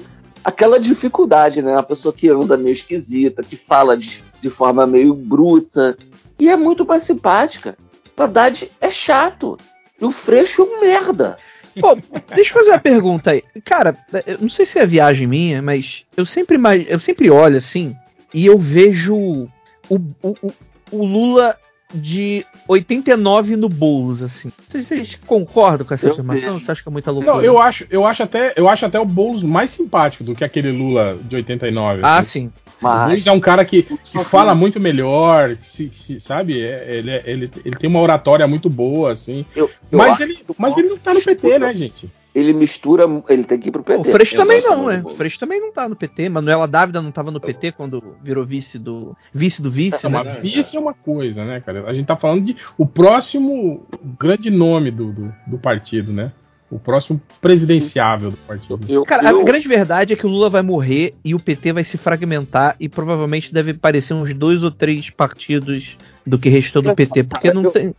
[0.44, 1.72] aquela dificuldade, né?
[1.72, 5.96] Uma pessoa que anda meio esquisita, que fala de, de forma meio bruta.
[6.38, 7.76] E é muito mais simpática.
[8.16, 9.58] O Haddad é chato.
[10.00, 11.38] E o Freixo é um merda.
[11.80, 11.96] Pô,
[12.34, 13.42] deixa eu fazer uma pergunta aí.
[13.64, 16.58] Cara, eu não sei se é viagem minha, mas eu sempre,
[16.88, 17.94] eu sempre olho assim
[18.32, 19.48] e eu vejo o,
[19.88, 20.52] o, o,
[20.90, 21.56] o Lula
[21.94, 24.52] de 89 no Boulos, assim.
[24.68, 26.52] Vocês, vocês concordam com essa Eu afirmação?
[26.52, 26.64] vejo.
[26.64, 27.36] Você acha que é muita loucura?
[27.36, 30.44] Não, eu acho, eu acho até, eu acho até o Boulos mais simpático do que
[30.44, 32.00] aquele Lula de 89.
[32.02, 32.50] Ah, assim.
[32.50, 32.52] sim.
[32.80, 36.20] O Mas Boulos é um cara que, que que- fala muito melhor, que se, se-
[36.20, 36.62] sabe?
[36.62, 39.44] É- ele, é- ele, ele tem uma oratória muito boa, assim.
[39.54, 42.08] eu, eu Mas ele, que o mas ele não tá no PT, né, gente?
[42.34, 44.12] ele mistura, ele tem que ir pro O PT.
[44.12, 45.02] Freixo Eu também não, né?
[45.04, 45.08] O.
[45.10, 46.28] Freixo também não tá no PT.
[46.28, 50.22] Manuela Dávida não tava no PT quando virou vice do vice do vice, Não, né?
[50.24, 51.84] mas vice é uma coisa, né, cara?
[51.88, 53.84] A gente tá falando de o próximo
[54.20, 56.30] grande nome do, do, do partido, né?
[56.70, 58.80] O próximo presidenciável do partido.
[58.88, 61.72] Eu, Cara, eu- a grande verdade é que o Lula vai morrer e o PT
[61.72, 65.96] vai se fragmentar e provavelmente deve aparecer uns dois ou três partidos
[66.26, 67.94] do que restou do PT, porque não eu- tem.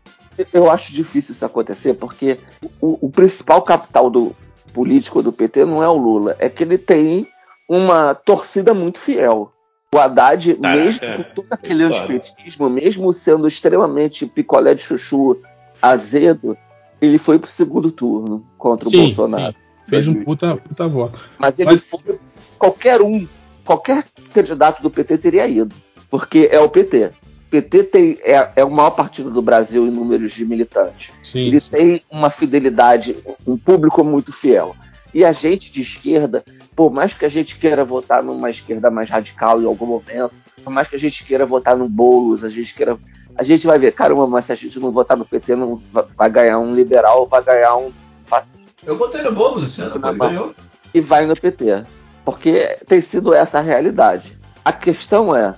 [0.54, 2.38] eu acho difícil isso acontecer, porque
[2.80, 4.36] o, o principal capital do
[4.72, 7.28] político do PT não é o Lula, é que ele tem
[7.68, 9.52] uma torcida muito fiel.
[9.92, 15.38] O Haddad, Caraca, mesmo com todo aquele antipetismo, mesmo sendo extremamente picolé de chuchu
[15.82, 16.56] azedo,
[17.02, 19.54] ele foi pro segundo turno contra o Sim, Bolsonaro.
[19.54, 19.60] sim.
[19.90, 21.20] Fez um puta, puta voto.
[21.38, 22.20] Mas ele Mas- foi.
[22.60, 23.26] Qualquer um,
[23.66, 25.74] qualquer candidato do PT teria ido.
[26.10, 27.12] Porque é o PT.
[27.48, 31.12] O PT tem, é, é o maior partido do Brasil em números de militantes.
[31.24, 31.72] Sim, Ele sim.
[31.72, 33.16] tem uma fidelidade,
[33.48, 34.76] um público muito fiel.
[35.14, 36.44] E a gente de esquerda,
[36.76, 40.34] por mais que a gente queira votar numa esquerda mais radical em algum momento,
[40.64, 42.98] por mais que a gente queira votar no Boulos, a gente queira.
[43.40, 45.82] A gente vai ver, caramba, mas se a gente não votar no PT, não
[46.18, 47.90] vai- ganhar um liberal, vai ganhar um
[48.26, 50.14] fascista Eu botei no Boulos esse ano, bom.
[50.14, 50.54] ganhou.
[50.94, 51.86] e vai no PT.
[52.26, 54.38] Porque tem sido essa a realidade.
[54.66, 55.56] A questão é,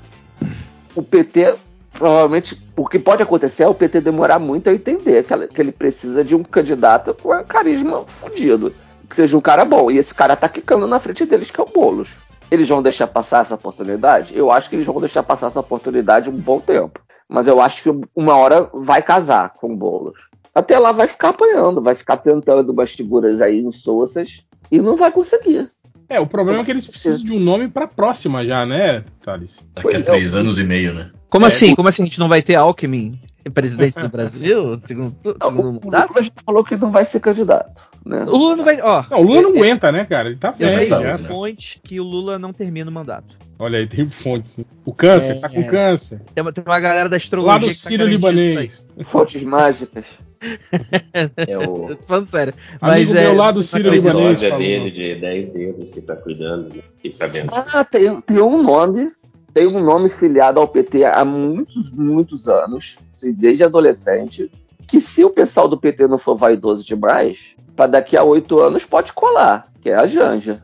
[0.96, 1.56] o PT,
[1.92, 5.60] provavelmente, o que pode acontecer é o PT demorar muito a entender que, ela- que
[5.60, 8.72] ele precisa de um candidato com um carisma fudido.
[9.10, 9.90] Que seja um cara bom.
[9.90, 12.12] E esse cara tá quicando na frente deles, que é o Boulos.
[12.52, 14.38] Eles vão deixar passar essa oportunidade?
[14.38, 17.00] Eu acho que eles vão deixar passar essa oportunidade um bom tempo.
[17.32, 20.20] Mas eu acho que uma hora vai casar com o Boulos.
[20.54, 25.10] Até lá vai ficar apanhando, vai ficar tentando umas figuras aí insossas e não vai
[25.10, 25.72] conseguir.
[26.10, 29.66] É, o problema é que eles precisam de um nome pra próxima já, né, Thales?
[29.74, 31.10] Daqui a é, três anos e meio, né?
[31.30, 31.74] Como É, assim?
[31.74, 33.18] Como assim a gente não vai ter Alckmin
[33.54, 36.10] presidente do Brasil, segundo, segundo o mandato.
[36.10, 37.90] Lula já falou que não vai ser candidato.
[38.06, 38.24] Né?
[38.24, 38.82] O Lula não vai.
[38.82, 40.30] Ó, Não, o Lula não aguenta, né, cara?
[40.30, 41.28] Ele tá eu velho uma né?
[41.28, 43.36] fonte que o Lula não termina o mandato.
[43.60, 44.58] Olha aí, tem fontes.
[44.58, 44.66] né?
[44.84, 45.36] O câncer, É.
[45.36, 46.20] tá com câncer.
[46.34, 47.54] Tem uma, tem uma galera da astrologia.
[47.54, 48.90] Lá do tá Sírio garantindo Libanês.
[49.04, 50.18] Fontes mágicas.
[51.38, 51.96] É o.
[51.96, 52.54] Tô falando sério.
[52.82, 53.22] Amigo Mas é.
[53.26, 53.90] meu lá do não acredita.
[53.92, 54.40] Libanês.
[54.40, 54.66] soja falou.
[54.66, 56.82] dele de 10 dedos que tá cuidando, né?
[57.12, 57.52] Sabendo.
[57.54, 59.12] Ah, tem, tem um nome.
[59.54, 64.50] Tem um nome filiado ao PT há muitos, muitos anos, assim, desde adolescente,
[64.88, 68.86] que se o pessoal do PT não for vaidoso demais, para daqui a oito anos
[68.86, 70.62] pode colar, que é a Janja.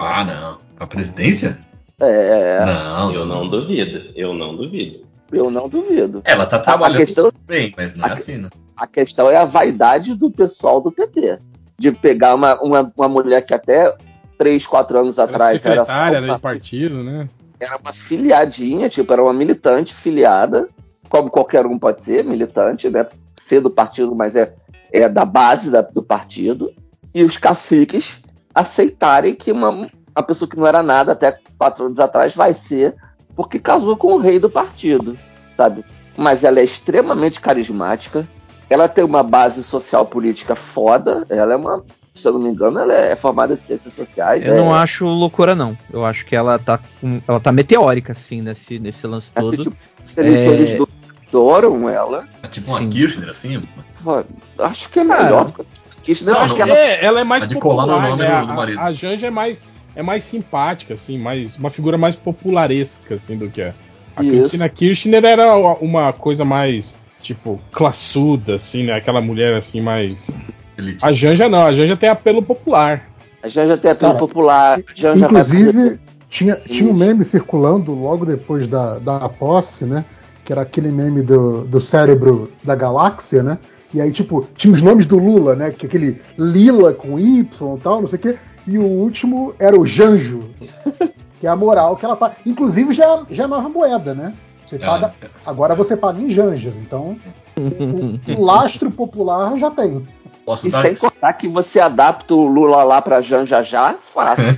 [0.00, 0.58] Ah, não.
[0.78, 1.58] A presidência?
[1.98, 5.00] É, Não, eu não duvido, eu não duvido.
[5.32, 6.20] eu não duvido.
[6.24, 8.50] Ela tá A trabalhando questão, bem, mas não é assim, né?
[8.76, 11.38] a questão é a vaidade do pessoal do PT.
[11.78, 13.94] De pegar uma, uma, uma mulher que até
[14.38, 17.28] três, quatro anos Era atrás era, só secretária né, uma, de partido, né?
[17.60, 20.68] Era uma filiadinha, tipo, era uma militante filiada,
[21.08, 23.06] como qualquer um pode ser, militante, né?
[23.34, 24.54] Ser do partido, mas é,
[24.92, 26.72] é da base da- do partido.
[27.14, 28.20] E os caciques
[28.54, 32.94] aceitarem que uma, uma pessoa que não era nada até quatro anos atrás vai ser,
[33.34, 35.18] porque casou com o rei do partido,
[35.56, 35.84] sabe?
[36.16, 38.26] Mas ela é extremamente carismática,
[38.68, 41.84] ela tem uma base social política foda, ela é uma,
[42.20, 44.44] se eu não me engano, ela é formada em ciências sociais.
[44.44, 45.76] Eu é, não acho loucura, não.
[45.92, 49.62] Eu acho que ela tá, com- ela tá meteórica, assim, nesse, nesse lance Assim, todo.
[49.62, 50.76] tipo, os eleitores É.
[50.76, 50.88] do
[51.28, 52.26] adoram ela.
[52.42, 52.88] É tipo uma Sim.
[52.88, 53.60] Kirchner, assim.
[54.02, 54.24] Pô,
[54.58, 56.32] Acho que é melhor a Kirchner.
[56.34, 58.22] não, acho não, que ela É, ela é mais A de colar no popular, nome
[58.22, 58.40] né?
[58.40, 58.80] do- do A- marido.
[58.80, 59.62] A, Janja é mais,
[59.94, 63.74] é mais simpática, assim, mais, uma figura mais popularesca, assim, do que a,
[64.16, 64.30] a Isso.
[64.30, 68.94] Cristina Kirchner era uma coisa mais, tipo, classuda, assim, né?
[68.94, 70.30] Aquela mulher, assim, mais...
[70.76, 71.04] Elite.
[71.04, 73.08] A Janja não, a Janja tem apelo popular.
[73.42, 74.80] a Janja tem apelo Cara, popular.
[74.94, 80.04] Janja vai Inclusive, tinha, tinha um meme circulando logo depois da, da posse, né?
[80.44, 83.58] Que era aquele meme do, do cérebro da galáxia, né?
[83.94, 85.70] E aí, tipo, tinha os nomes do Lula, né?
[85.70, 88.38] Que é aquele Lila com Y e tal, não sei o quê.
[88.66, 90.42] E o último era o Janjo,
[91.40, 92.32] que é a moral que ela tá.
[92.44, 94.34] Inclusive, já, já é nova moeda, né?
[94.66, 95.14] Você Ela- paga,
[95.46, 97.16] agora você paga em Janjas, então
[97.56, 100.06] o, o lastro popular já tem.
[100.46, 104.44] Posso E sem contar que você adapta o Lula lá pra Janja já, fácil.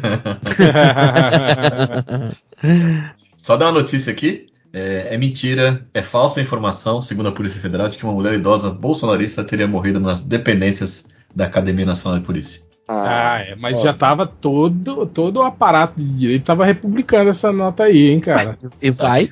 [3.39, 4.49] Só dar uma notícia aqui.
[4.70, 8.68] É, é mentira, é falsa informação, segundo a Polícia Federal, de que uma mulher idosa
[8.68, 12.68] bolsonarista teria morrido nas dependências da Academia Nacional de Polícia.
[12.91, 17.82] Ah, é, mas já tava todo, todo o aparato de direito tava republicando essa nota
[17.84, 18.57] aí, hein, cara.
[18.80, 19.30] E vai.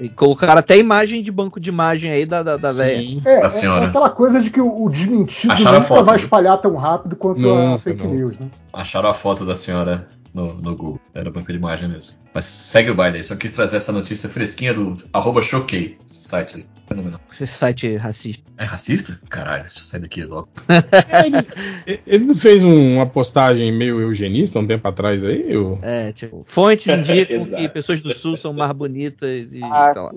[0.00, 3.20] E colocaram até imagem de banco de imagem aí da, da, da velha.
[3.24, 3.84] É, Da é- senhora.
[3.84, 6.20] é aquela coisa de que o, o desmentido Acharam a nunca foto, vai né?
[6.22, 8.14] espalhar tão rápido quanto a Nunca, fake não.
[8.14, 8.46] news, né?
[8.72, 11.00] Acharam a foto da senhora no, no Google.
[11.14, 12.16] Era banco de imagem mesmo.
[12.34, 13.22] Mas segue o baile aí.
[13.22, 15.96] Só quis trazer essa notícia fresquinha do arroba choquei.
[16.10, 16.66] Esse site aí.
[16.86, 17.18] Fenomenal.
[17.32, 18.42] Esse site racista.
[18.58, 19.18] É racista?
[19.30, 20.48] Caralho, deixa eu sair daqui logo.
[20.68, 25.44] É, ele, ele não fez um- uma postagem meio eugenista um tempo atrás aí?
[25.50, 25.78] Eu...
[25.82, 27.62] É, tipo, fontes indicam Exato.
[27.62, 30.10] que pessoas do sul são mais bonitas e, Ah, sei lá.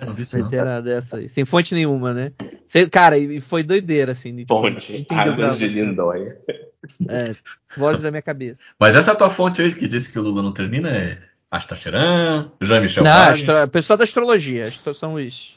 [0.00, 0.82] Eu não vi isso não.
[0.82, 1.28] Dessa aí.
[1.28, 2.32] Sem fonte nenhuma, né?
[2.90, 4.44] Cara, e foi doideira, assim.
[4.46, 6.36] Ponte, entendeu Águas de pra- Lindóia.
[7.08, 7.34] É,
[7.76, 8.58] vozes da minha cabeça.
[8.78, 11.18] Mas essa tua fonte aí que disse que o Lula não termina é
[11.50, 13.48] Astacheran, Jean-Michel Não, Valiant.
[13.48, 13.68] astro...
[13.68, 14.68] pessoal da astrologia.
[14.68, 14.94] Astro...
[14.94, 15.56] São os.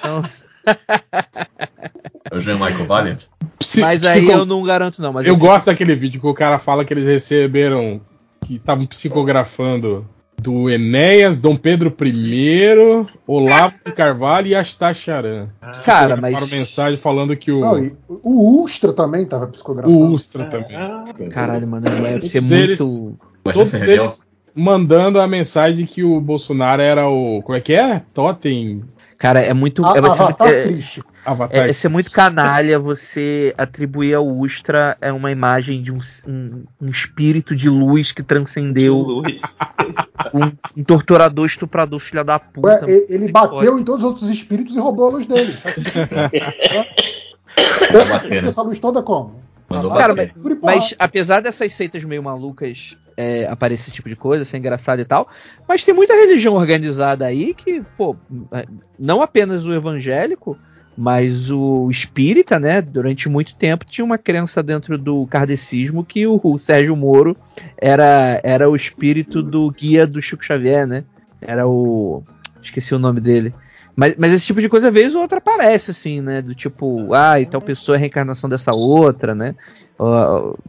[0.00, 0.44] são os-
[2.30, 3.24] É o Jean-Michael Valiant.
[3.58, 5.12] Psi- Mas aí psico- eu não garanto, não.
[5.12, 8.00] Mas Eu gosto daquele vídeo que o cara fala que eles receberam.
[8.46, 10.08] que estavam psicografando
[10.40, 15.48] do Enéas, Dom Pedro I, Olavo Carvalho e Astacharan.
[15.60, 15.70] Cara,
[16.16, 19.94] Psicografaram mas- mensagem falando que o, Não, o Ustra também estava psicografando.
[19.96, 21.28] o Ustra também.
[21.30, 23.18] Caralho, mano, deve ser eles- muito.
[23.44, 27.42] Todos eles mandando a mensagem que o Bolsonaro era o.
[27.42, 28.02] Como é que é?
[28.12, 28.82] Totem.
[29.20, 29.84] Cara, é muito.
[29.84, 30.80] A- é, vai ser muito- Avatar é-.
[31.26, 31.66] Avatar.
[31.66, 36.64] É, é ser muito canalha você atribuir ao Ustra é uma imagem de um, um,
[36.80, 39.42] um espírito de luz que transcendeu Luiz.
[40.32, 42.86] um, um torturador, estuprador, filha da puta.
[42.86, 45.54] Ué, ele bateu em todos os outros espíritos e roubou a luz dele.
[47.90, 48.46] Né?
[48.46, 49.39] Essa luz toda como?
[49.70, 50.34] Mandou Cara, bater.
[50.34, 50.56] Porra.
[50.60, 55.04] Mas apesar dessas seitas meio malucas é, aparecer esse tipo de coisa, ser engraçado e
[55.04, 55.28] tal,
[55.68, 58.16] mas tem muita religião organizada aí que, pô,
[58.52, 58.66] é,
[58.98, 60.58] não apenas o evangélico,
[60.96, 66.40] mas o espírita, né, durante muito tempo tinha uma crença dentro do kardecismo que o,
[66.42, 67.36] o Sérgio Moro
[67.76, 71.04] era, era o espírito do guia do Chico Xavier, né?
[71.40, 72.22] Era o.
[72.62, 73.54] Esqueci o nome dele.
[74.00, 76.40] Mas, mas esse tipo de coisa, às vezes, outra aparece, assim, né?
[76.40, 79.54] Do tipo, ah, e tal pessoa é a reencarnação dessa outra, né?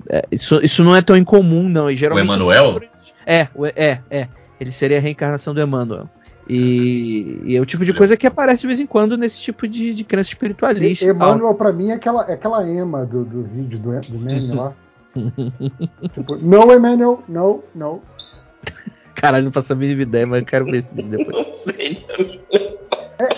[0.10, 1.90] É, isso, isso não é tão incomum, não.
[1.90, 2.82] E geralmente O Emanuel?
[3.26, 4.28] É, é, é.
[4.60, 6.10] Ele seria a reencarnação do Emmanuel.
[6.46, 9.66] E, e é o tipo de coisa que aparece de vez em quando nesse tipo
[9.66, 11.06] de, de crença espiritualista.
[11.06, 11.30] e tal.
[11.30, 14.74] Emmanuel, pra mim, é aquela, é aquela ema do, do vídeo do, do meme lá.
[16.14, 18.02] tipo, no, Emmanuel, no, no.
[19.16, 21.48] Caralho, não faço a mínima ideia, mas eu quero ver esse vídeo depois.
[21.48, 22.06] Não sei.
[22.52, 22.81] É,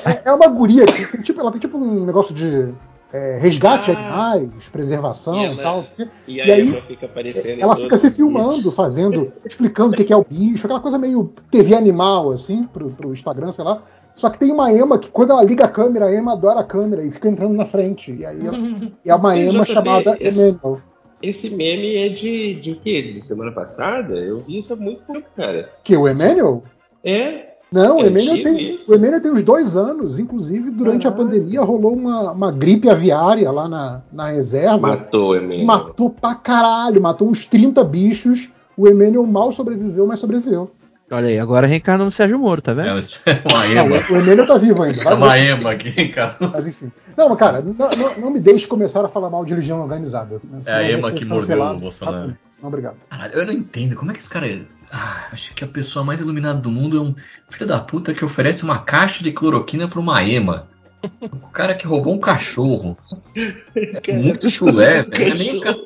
[0.06, 2.70] é, é uma guria que tem, tipo, ela tem tipo um negócio de
[3.12, 4.32] é, resgate de Ah.
[4.32, 5.86] animais, preservação E e, ela- tal.
[6.28, 7.10] E, E aí, ela fica
[7.60, 8.74] Ela fica se filmando, vídeos.
[8.74, 12.89] fazendo, explicando o que que é o bicho, aquela coisa meio TV animal, assim, pro,
[12.89, 13.84] pro Instagram, sei lá.
[14.16, 16.64] Só que tem uma Ema que, quando ela liga a câmera, a Ema adora a
[16.64, 18.12] câmera e fica entrando na frente.
[18.12, 18.58] E aí ela-
[19.06, 20.82] e é uma Ema chamada esse- Emmanuel.
[21.22, 23.01] Esse meme é de, de o quê?
[23.14, 24.14] De semana passada?
[24.16, 25.70] Eu vi isso há muito tempo, cara.
[25.84, 26.64] Que o Emmanuel?
[27.04, 27.53] É?
[27.74, 28.93] Não, o É Emmanuel antigo tem, isso?
[28.95, 30.19] o tem uns dois anos.
[30.19, 31.30] Inclusive, durante a Caralho.
[31.32, 34.78] pandemia, rolou uma, uma gripe aviária lá na, na reserva.
[34.89, 35.65] Matou, é E mesmo.
[35.65, 38.49] matou pra caralho, matou uns 30 bichos.
[38.78, 40.71] O Emmanuel mal sobreviveu, mas sobreviveu.
[41.11, 42.88] Olha aí, agora reencarnando o Sérgio Moro, tá É vendo?
[43.51, 44.03] uma Não, ema.
[44.09, 45.01] o Emmanuel tá vivo ainda.
[45.03, 46.38] É uma ema aqui, cara.
[46.39, 46.91] Mas enfim.
[47.15, 50.41] Não, mas cara, não, não- não me deixe começar a falar mal de religião organizada.
[50.65, 52.36] É a Ema que mordeu o Bolsonaro.
[52.59, 52.95] Não, obrigado.
[53.09, 53.95] Caralho, eu não entendo.
[53.95, 54.61] Como é que os caras.
[54.95, 57.15] Ah, acho que a pessoa mais iluminada do mundo é um
[57.49, 60.67] filho da puta que oferece uma caixa de cloroquina pra uma ema.
[61.23, 62.95] O cara que roubou um cachorro.
[64.07, 65.09] É muito chulé, velho.
[65.29, 65.77] Não é nem o cara-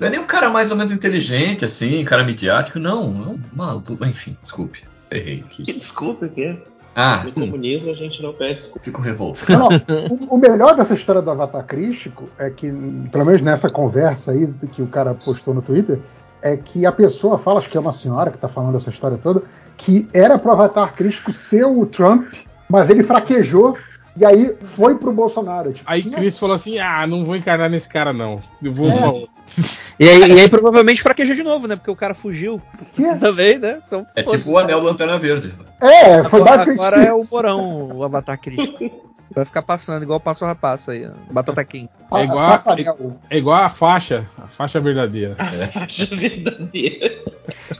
[0.00, 2.78] não é nem um cara mais ou menos inteligente, assim, cara midiático.
[2.78, 3.98] Não, é um maluco.
[4.06, 4.84] Enfim, desculpe.
[5.10, 5.72] Errei Que aqui.
[5.72, 6.56] desculpa que é.
[6.96, 8.84] Ah, No hum, comunismo a gente não pede desculpa.
[8.84, 9.40] fico revolto.
[9.50, 12.70] Não, não, o, o melhor dessa história do Avatar Crístico é que,
[13.10, 15.98] pelo menos nessa conversa aí que o cara postou no Twitter,
[16.44, 19.16] é que a pessoa fala, acho que é uma senhora que tá falando essa história
[19.16, 19.42] toda,
[19.76, 22.32] que era pro Avatar Crístico ser o Trump,
[22.68, 23.76] mas ele fraquejou
[24.16, 25.72] e aí foi pro Bolsonaro.
[25.72, 28.40] Tipo, Aí quem é- Chris falou assim: ah, não vou encarnar nesse cara, não.
[28.62, 28.88] Eu vou.
[28.88, 29.26] É.
[29.96, 31.76] E aí, e aí provavelmente fraquejou de novo, né?
[31.76, 32.60] Porque o cara fugiu
[32.96, 33.14] quem é?
[33.14, 33.80] também, né?
[33.86, 35.54] Então, É pô, tipo o anel do Lanterna Verde.
[35.80, 37.32] É, foi agora, basicamente agora é o isso.
[37.32, 38.90] Morão, o Avatar Crístico.
[39.34, 41.32] Vai ficar passando, igual passa o rapaz aí, ó.
[41.32, 41.90] Batata quente.
[42.12, 43.20] É igual a- Passarel.
[43.30, 45.34] É igual a faixa, a faixa verdadeira.
[45.38, 47.22] A faixa verdadeira.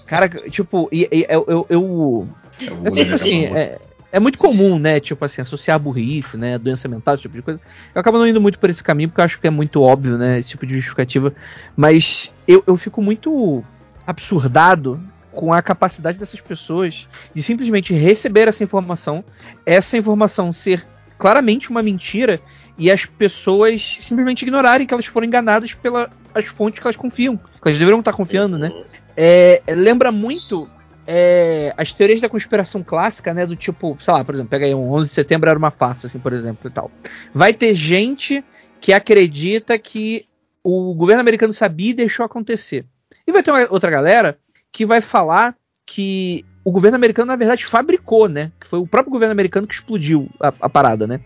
[0.06, 2.28] Cara, tipo, e, e- eu, eu, eu,
[2.60, 3.58] É o É William tipo assim, Gamawa.
[3.60, 3.78] é,
[4.12, 4.98] é muito comum, né?
[5.00, 6.58] Tipo assim, associar burrice, né?
[6.58, 7.60] Doença mental, esse tipo de coisa.
[7.94, 10.16] Eu acabo não indo muito por esse caminho, porque eu acho que é muito óbvio,
[10.18, 10.38] né?
[10.38, 11.32] Esse tipo de justificativa.
[11.76, 13.62] Mas eu, eu fico muito
[14.06, 15.00] absurdado
[15.32, 19.24] com a capacidade dessas pessoas de simplesmente receber essa informação,
[19.66, 20.86] essa informação ser
[21.18, 22.40] claramente uma mentira
[22.76, 26.08] e as pessoas simplesmente ignorarem que elas foram enganadas pelas
[26.46, 28.72] fontes que elas confiam, que elas deveriam estar confiando, né?
[29.16, 30.68] É, lembra muito
[31.06, 33.46] é, as teorias da conspiração clássica, né?
[33.46, 36.06] Do tipo, sei lá, por exemplo, pega aí um 11 de setembro era uma farsa,
[36.06, 36.90] assim, por exemplo, e tal.
[37.32, 38.44] Vai ter gente
[38.80, 40.26] que acredita que
[40.62, 42.86] o governo americano sabia e deixou acontecer.
[43.26, 44.38] E vai ter uma outra galera
[44.72, 45.54] que vai falar
[45.86, 48.50] que o governo americano, na verdade, fabricou, né?
[48.58, 51.20] Que foi o próprio governo americano que explodiu a, a parada, né?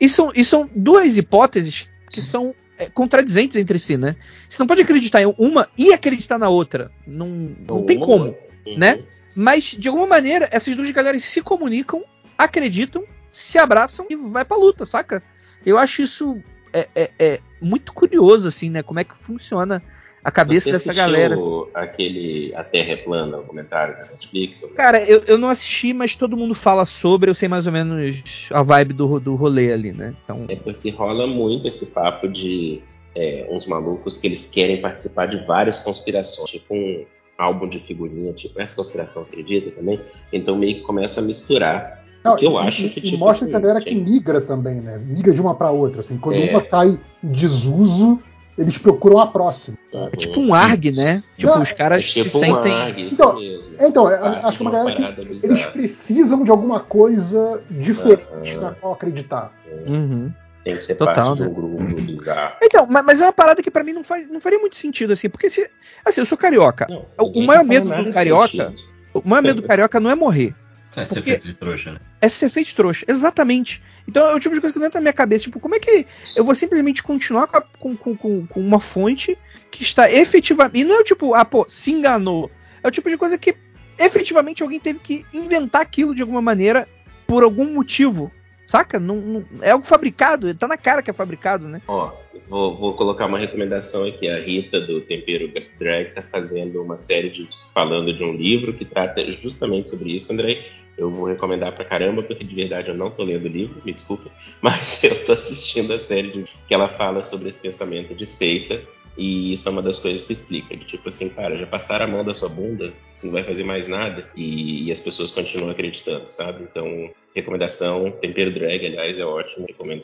[0.00, 4.16] E são, e são duas hipóteses que são é, contradizentes entre si, né?
[4.48, 6.90] Você não pode acreditar em uma e acreditar na outra.
[7.06, 7.28] Não,
[7.68, 8.34] não tem como
[8.76, 9.00] né?
[9.36, 12.02] Mas, de alguma maneira, essas duas galeras se comunicam,
[12.36, 15.22] acreditam, se abraçam e vai pra luta, saca?
[15.64, 18.82] Eu acho isso é, é- é muito curioso, assim, né?
[18.82, 19.82] Como é que funciona
[20.24, 21.34] a cabeça Você dessa assistiu galera.
[21.36, 21.62] assim.
[21.74, 24.56] aquele A Terra é Plana, o comentário da Netflix?
[24.56, 27.72] sobre- Cara, eu, eu não assisti, mas todo mundo fala sobre, eu sei mais ou
[27.72, 30.14] menos a vibe do, do rolê ali, né?
[30.24, 32.82] Então, É porque rola muito esse papo de
[33.14, 37.04] é, uns malucos que eles querem participar de várias conspirações, tipo um
[37.38, 40.00] álbum de figurinha, tipo essa conspiração, você acredita também?
[40.32, 42.04] Então meio que começa a misturar.
[42.24, 43.94] Não, o que eu e- acho que e tipo, mostra assim, que a galera que
[43.94, 44.98] migra também, né?
[44.98, 46.18] Migra de uma pra outra, assim.
[46.18, 46.50] Quando É.
[46.50, 48.18] uma cai em desuso,
[48.58, 49.76] eles procuram a próxima.
[49.92, 50.08] Uhum.
[50.12, 51.22] é tipo um ARG, né?
[51.36, 52.72] Tipo, Não, os caras É tipo se um sentem.
[52.72, 53.64] ARG, isso Então, mesmo.
[53.80, 55.70] Então, ARG acho que é uma galera que parada eles bizarra.
[55.72, 59.52] precisam de alguma coisa diferente na qual acreditar.
[59.86, 60.32] Uhum.
[60.64, 61.48] Tem que ser Total, parte de né?
[61.48, 62.56] um grupo bizarro.
[62.62, 65.12] Então, ma- mas é uma parada que pra mim não, faz, não faria muito sentido,
[65.12, 65.70] assim, porque se.
[66.04, 66.86] Assim, eu sou carioca.
[66.90, 68.74] Não, O maior tá medo do carioca- sentido.
[69.14, 70.54] O maior medo do carioca não é morrer.
[70.96, 72.00] É ser feito de trouxa, né?
[72.20, 73.04] é ser feito de trouxa.
[73.08, 73.80] Exatamente.
[74.08, 75.44] Então é o tipo de coisa que entra na minha cabeça.
[75.44, 76.06] Tipo, como é que
[76.36, 79.36] eu vou simplesmente continuar com, a- com, com- com uma fonte
[79.70, 80.80] que está efetivamente.
[80.80, 82.50] E não é o tipo, ah, pô, se enganou.
[82.82, 83.54] É o tipo de coisa que
[83.98, 86.88] efetivamente alguém teve que inventar aquilo de alguma maneira
[87.26, 88.30] por algum motivo.
[88.68, 89.00] Saca?
[89.00, 91.80] Não, não- é algo fabricado, tá na cara que é fabricado, né?
[91.88, 92.12] Ó,
[92.46, 94.28] vou, vou colocar uma recomendação aqui.
[94.28, 98.84] A Rita do Tempero Drag tá fazendo uma série de falando de um livro que
[98.84, 100.64] trata justamente sobre isso, André.
[100.98, 103.92] Eu vou recomendar pra caramba, porque de verdade eu não tô lendo o livro, me
[103.92, 104.28] desculpa,
[104.60, 108.82] mas eu tô assistindo a série de- que ela fala sobre esse pensamento de seita
[109.18, 110.76] E isso é uma das coisas que explica.
[110.76, 113.64] De, tipo assim, cara, já passaram a mão da sua bunda, você não vai fazer
[113.64, 114.26] mais nada.
[114.36, 116.62] E, e as pessoas continuam acreditando, sabe?
[116.62, 120.02] Então, recomendação, tempero drag, aliás, é ótimo, recomendo.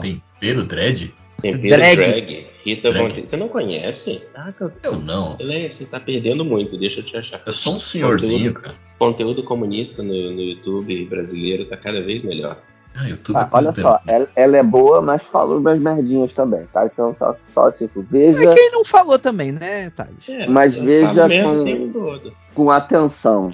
[0.00, 1.14] Tempero dread?
[1.42, 1.96] Tempero Drag.
[1.96, 2.46] drag.
[2.64, 3.14] Rita Drag.
[3.14, 4.22] Von Você não conhece?
[4.34, 5.36] Ah, cara, Eu não.
[5.38, 7.42] Lê, você tá perdendo muito, deixa eu te achar.
[7.44, 8.74] Eu sou um senhorzinho, cara.
[8.98, 12.62] Conteúdo comunista no, no YouTube brasileiro tá cada vez melhor.
[12.94, 16.64] Ah, YouTube Ah, é olha só, ela, ela é boa, mas fala umas merdinhas também,
[16.66, 16.86] tá?
[16.86, 17.80] Então só, só Mas
[18.10, 20.28] veja quem não falou também, né, Thales?
[20.28, 21.64] É, Mas veja com-
[21.98, 23.50] o com atenção.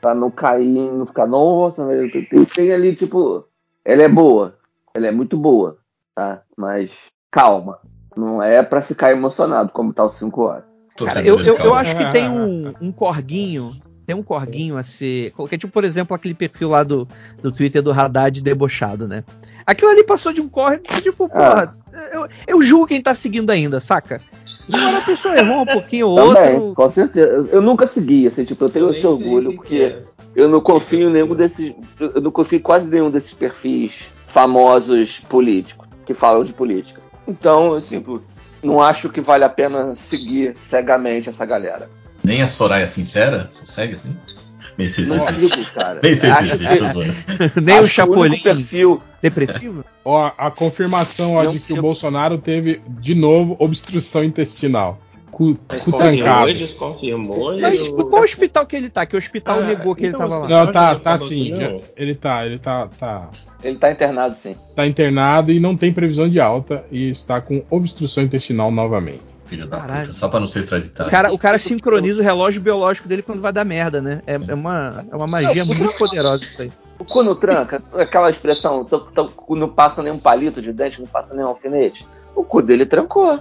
[0.00, 1.86] Pra não cair, não ficar, nossa,
[2.28, 3.46] tem, tem ali, tipo,
[3.84, 4.58] ela é boa.
[4.94, 5.78] Ela é muito boa,
[6.14, 6.42] tá?
[6.56, 6.90] Mas
[7.30, 7.78] calma.
[8.16, 10.64] Não é pra ficar emocionado, como tá os 5 horas.
[10.98, 13.62] Cara, eu, eu, eu acho que tem um, um corguinho.
[14.06, 15.32] Tem um corguinho a ser.
[15.48, 17.06] Que é tipo, por exemplo, aquele perfil lá do,
[17.40, 19.24] do Twitter do Haddad debochado, né?
[19.64, 21.74] Aquilo ali passou de um corre, tipo, porra,
[22.12, 24.20] eu, eu julgo quem tá seguindo ainda, saca?
[24.72, 26.74] Agora a pessoa errou um pouquinho ou Também, outro.
[26.74, 27.48] com certeza.
[27.52, 30.02] Eu nunca segui, assim, tipo, eu tenho Eu esse orgulho, porque que é.
[30.34, 31.72] eu não confio em nenhum desses.
[32.00, 37.00] Eu não confio em quase nenhum desses perfis famosos políticos que falam de política.
[37.28, 38.20] Então, assim, pô,
[38.62, 41.88] não acho que vale a pena seguir cegamente essa galera.
[42.24, 43.48] Nem a Soraya Sincera?
[43.52, 44.16] Você segue assim?
[44.78, 45.72] Nem sei se existe.
[45.72, 46.00] cara.
[46.02, 47.60] Nem sei se existe, que-.
[47.60, 49.02] Nem o acho Chapolin perfil.
[49.20, 49.84] depressivo?
[50.04, 54.98] Ó, a confirmação ó, de que o Bolsonaro teve de novo obstrução intestinal.
[55.30, 56.52] Cu, cu trancado.
[56.54, 57.58] desconfirmou.
[57.58, 59.06] Mas qual hospital que ele tá?
[59.06, 60.48] Que hospital Ah, negou que ele então, tava lá?
[60.48, 61.56] Não, tá, tá falou sim.
[61.56, 63.30] já- ele tá, ele tá, tá,
[63.64, 64.54] Ele tá internado, sim.
[64.76, 69.22] tá internado e não tem previsão de alta e está com obstrução intestinal novamente.
[69.52, 70.00] Filho da Caralho.
[70.06, 71.10] puta, só pra não ser O extraditado.
[71.10, 74.22] cara, o cara sincroniza o relógio biológico dele quando vai dar merda, né?
[74.26, 76.72] É, é uma, é uma magia muito poderosa isso aí.
[76.98, 80.72] O cu não tranca, aquela expressão, tô, tô, cu não passa nem um palito de
[80.72, 82.06] dente, não passa nem um alfinete.
[82.34, 83.40] O cu dele trancou.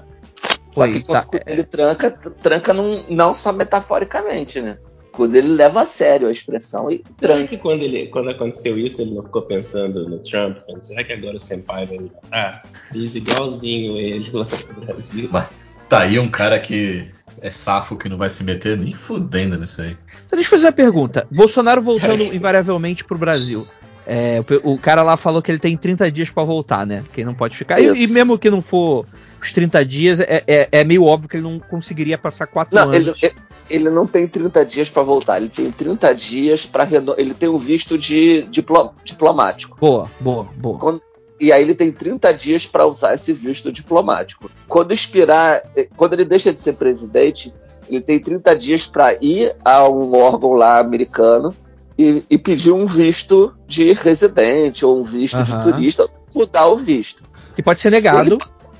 [0.72, 4.62] Só Oi, que tá, quando o cu dele tranca, t- tranca num- não só metaforicamente,
[4.62, 4.78] né?
[5.10, 7.48] O cu dele leva a sério a expressão e Será tranca.
[7.50, 10.58] que quando, ele, quando aconteceu isso, ele não ficou pensando no Trump?
[10.66, 12.62] Pensando, Será que agora o Senpai vai me matar?
[12.94, 14.48] Fiz igualzinho ele lá
[14.78, 15.30] no Brasil.
[15.32, 15.50] Mas
[15.92, 17.06] tá aí um cara que
[17.42, 19.98] é safo que não vai se meter nem fudendo nisso aí.
[20.26, 21.28] Então, deixa eu fazer uma pergunta.
[21.30, 23.68] Bolsonaro voltando invariavelmente pro Brasil.
[24.08, 27.04] É, o o, cara lá falou que ele tem 30 dias pra voltar, né?
[27.12, 27.80] Que ele não pode ficar.
[27.80, 29.06] E, e mesmo que não for
[29.42, 32.84] os 30 dias, é, é- é meio óbvio que ele não conseguiria passar 4 Não,
[32.90, 33.22] anos.
[33.22, 33.34] ele,
[33.70, 36.86] ele- não tem 30 dias pra voltar, ele tem 30 dias para
[37.18, 39.78] ele tem um visto de diplo- diplomático.
[39.80, 40.78] Boa, boa, boa.
[40.80, 41.02] Quando-
[41.42, 44.50] e aí ele tem 30 dias para usar esse visto diplomático.
[44.68, 47.52] Quando expirar, eh, quando ele deixa de ser presidente,
[47.90, 51.56] ele tem 30 dias para ir a um órgão lá americano
[51.98, 55.44] e, e pedir um visto de residente ou um visto Aham.
[55.44, 57.24] de turista, mudar o visto.
[57.56, 58.38] Que pode ser negado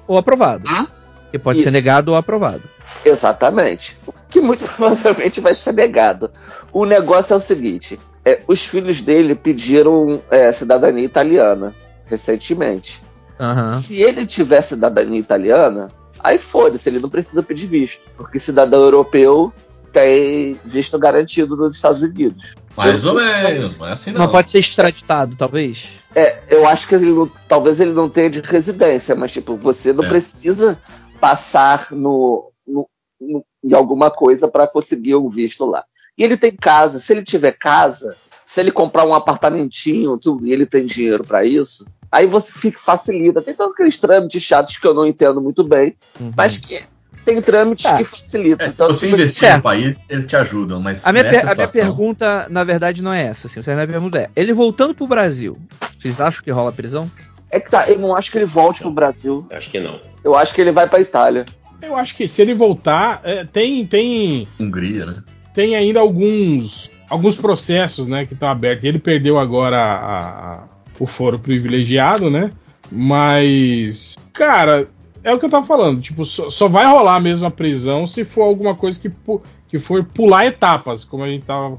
[0.08, 0.70] ou aprovado.
[0.70, 0.86] Hã?
[1.32, 1.74] Que pode ser Isso.
[1.74, 2.62] negado ou aprovado.
[3.04, 3.98] Exatamente.
[4.30, 6.30] Que muito provavelmente vai ser negado.
[6.72, 11.74] O negócio é o seguinte: é, os filhos dele pediram é, cidadania italiana
[12.12, 13.02] recentemente.
[13.40, 13.72] Aham.
[13.72, 18.06] Se ele tiver cidadania italiana, aí foda-se, ele não precisa pedir visto.
[18.16, 19.52] Porque cidadão europeu
[19.92, 22.54] tem visto garantido nos Estados Unidos.
[22.78, 24.22] Mais Eu- ou menos, não é assim não.
[24.22, 25.90] Não pode ser extraditado, talvez.
[26.14, 29.92] É, eu acho que ele não- talvez ele não tenha de residência, mas tipo, você
[29.94, 30.08] não É.
[30.10, 30.78] precisa
[31.20, 32.88] passar no, no-
[33.20, 35.84] no- em alguma coisa para conseguir um visto lá.
[36.18, 38.16] E ele tem casa, se ele tiver casa,
[38.54, 42.78] se ele comprar um apartamentinho, tudo, e ele tem dinheiro para isso, aí você fica
[42.78, 43.42] facilita.
[43.42, 46.34] Tem todos aqueles trâmites chatos que eu não entendo muito bem, Uhum.
[46.36, 46.82] mas que
[47.24, 47.98] tem trâmites Tá.
[47.98, 48.66] que facilitam.
[48.66, 49.56] É, se Então, você tipo, investir certo.
[49.58, 53.02] no país, eles te ajudam, mas A minha, per- a minha situação, pergunta, na verdade,
[53.02, 53.48] não é essa.
[53.48, 55.58] Assim, a minha pergunta é: ele voltando pro Brasil,
[55.98, 57.10] vocês acham que rola prisão?
[57.50, 59.46] é que tá, eu não acho que ele volte pro Brasil.
[59.52, 60.00] Acho que não.
[60.24, 61.46] Eu acho que ele vai pra Itália.
[61.82, 65.24] Eu acho que se ele voltar, é, tem, tem, Hungria, né?
[65.54, 68.84] tem ainda alguns, alguns processos né, que estão abertos.
[68.86, 70.64] Ele perdeu agora a- a-
[71.00, 72.52] o foro privilegiado, né?
[72.92, 74.88] Mas, cara,
[75.24, 76.02] é o que eu tava falando.
[76.02, 79.78] Tipo, só, só vai rolar mesmo a prisão se for alguma coisa que, pu- que
[79.78, 81.78] for pular etapas, como a gente tava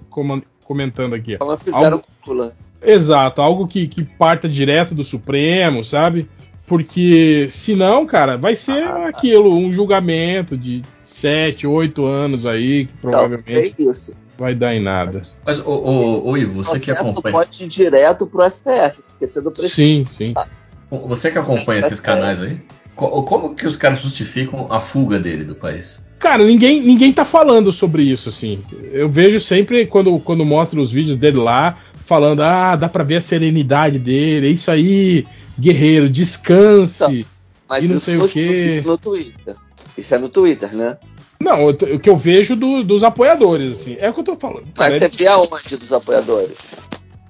[0.61, 1.37] comentando aqui.
[1.39, 2.53] Como fizeram Algo-.
[2.85, 6.29] Exato, algo que, que parta direto do Supremo, sabe?
[6.67, 13.53] Porque senão, cara, vai ser aquilo, um julgamento de 7, 8 anos aí, que provavelmente
[13.53, 14.15] é isso.
[14.43, 15.23] Vai dar em nada.
[15.47, 17.33] Mas, ô, ô, ô Ivo, O você que processo acompanha.
[17.37, 19.75] pode ir direto pro STF, porque você não precisa.
[19.75, 20.35] Sim, sim.
[20.91, 22.61] Você que acompanha esses canais aí,
[22.95, 26.05] co- como que os caras justificam a fuga dele do país?
[26.19, 28.63] Cara, ninguém, ninguém tá falando sobre isso, assim.
[28.93, 33.17] Eu vejo sempre quando, quando mostra os vídeos dele lá, falando, ah, dá pra ver
[33.17, 35.27] a serenidade dele, é isso aí,
[35.59, 37.27] guerreiro, descanse.
[37.69, 38.65] Mas E não isso, sei no, o quê.
[38.67, 39.57] isso no Twitter.
[39.97, 40.97] Isso é no Twitter, né?
[41.43, 43.97] Não, o que eu vejo do- dos apoiadores, assim.
[43.99, 44.67] É o que eu tô falando.
[44.77, 46.57] Mas É- você vê aonde dos apoiadores?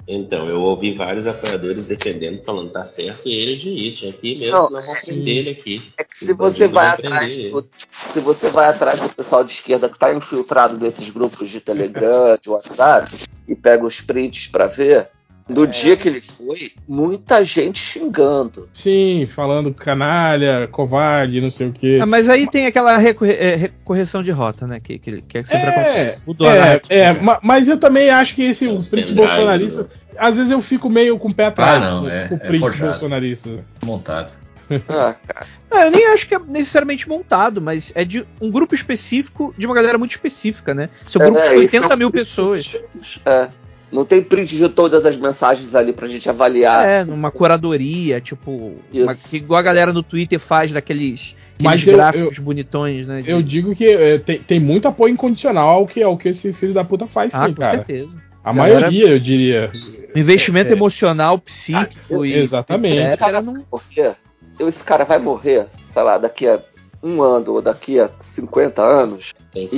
[0.07, 4.39] Então, eu ouvi vários apoiadores defendendo, falando, tá certo ele de ir, tinha que ir
[4.39, 5.83] mesmo, Não, senão vão prender ele aqui.
[5.99, 9.53] É que se você bandidos vai atrás do, se você vai atrás do pessoal de
[9.53, 13.15] esquerda que tá infiltrado nesses grupos de Telegram, de WhatsApp,
[13.49, 15.09] e pega os prints pra ver,
[15.49, 18.69] no dia que ele foi, muita gente xingando.
[18.73, 21.99] Sim, falando canalha, covarde, não sei o quê.
[22.01, 24.81] Ah, mas aí tem aquela recorre- é, recorreção de rota, né?
[24.81, 26.23] Que, que, que sempre É, acontece.
[26.27, 29.83] Mudou É, é, ma- mas eu também acho que esse o Os print bolsonarista.
[29.83, 29.89] né?
[30.19, 32.39] Às vezes eu fico meio com o pé atrás Ah, não, com, é- com o
[32.39, 33.65] é print bolsonarista.
[33.83, 34.33] Montado.
[34.89, 35.47] Ah, cara.
[35.71, 39.67] Não, eu nem acho que é necessariamente montado, mas é de um grupo específico, de
[39.67, 40.89] uma galera muito específica, né?
[41.05, 43.21] Seu grupo É, de esse 80 é um mil pessoas.
[43.27, 43.49] É.
[43.93, 46.89] Não tem print de todas as mensagens ali pra gente avaliar.
[46.89, 48.77] É, numa curadoria, tipo.
[48.93, 53.21] Uma- que igual a galera no Twitter faz daqueles, Mas aqueles eu- gráficos bonitões, né?
[53.21, 56.53] de- Eu digo que é, tem, tem muito apoio incondicional ao que, ao que esse
[56.55, 57.79] filho da puta faz, ah, sim, com cara.
[57.79, 58.11] certeza.
[58.43, 59.71] A maioria, eu diria.
[60.17, 60.73] Investimento É.
[60.73, 62.33] emocional, psíquico e.
[62.33, 62.97] Exatamente.
[62.97, 64.15] Esse cara não- vai morrer.
[64.59, 66.61] Esse cara vai morrer, sei lá, daqui a
[67.03, 69.33] um ano ou daqui a 50 anos.
[69.53, 69.69] Tem E,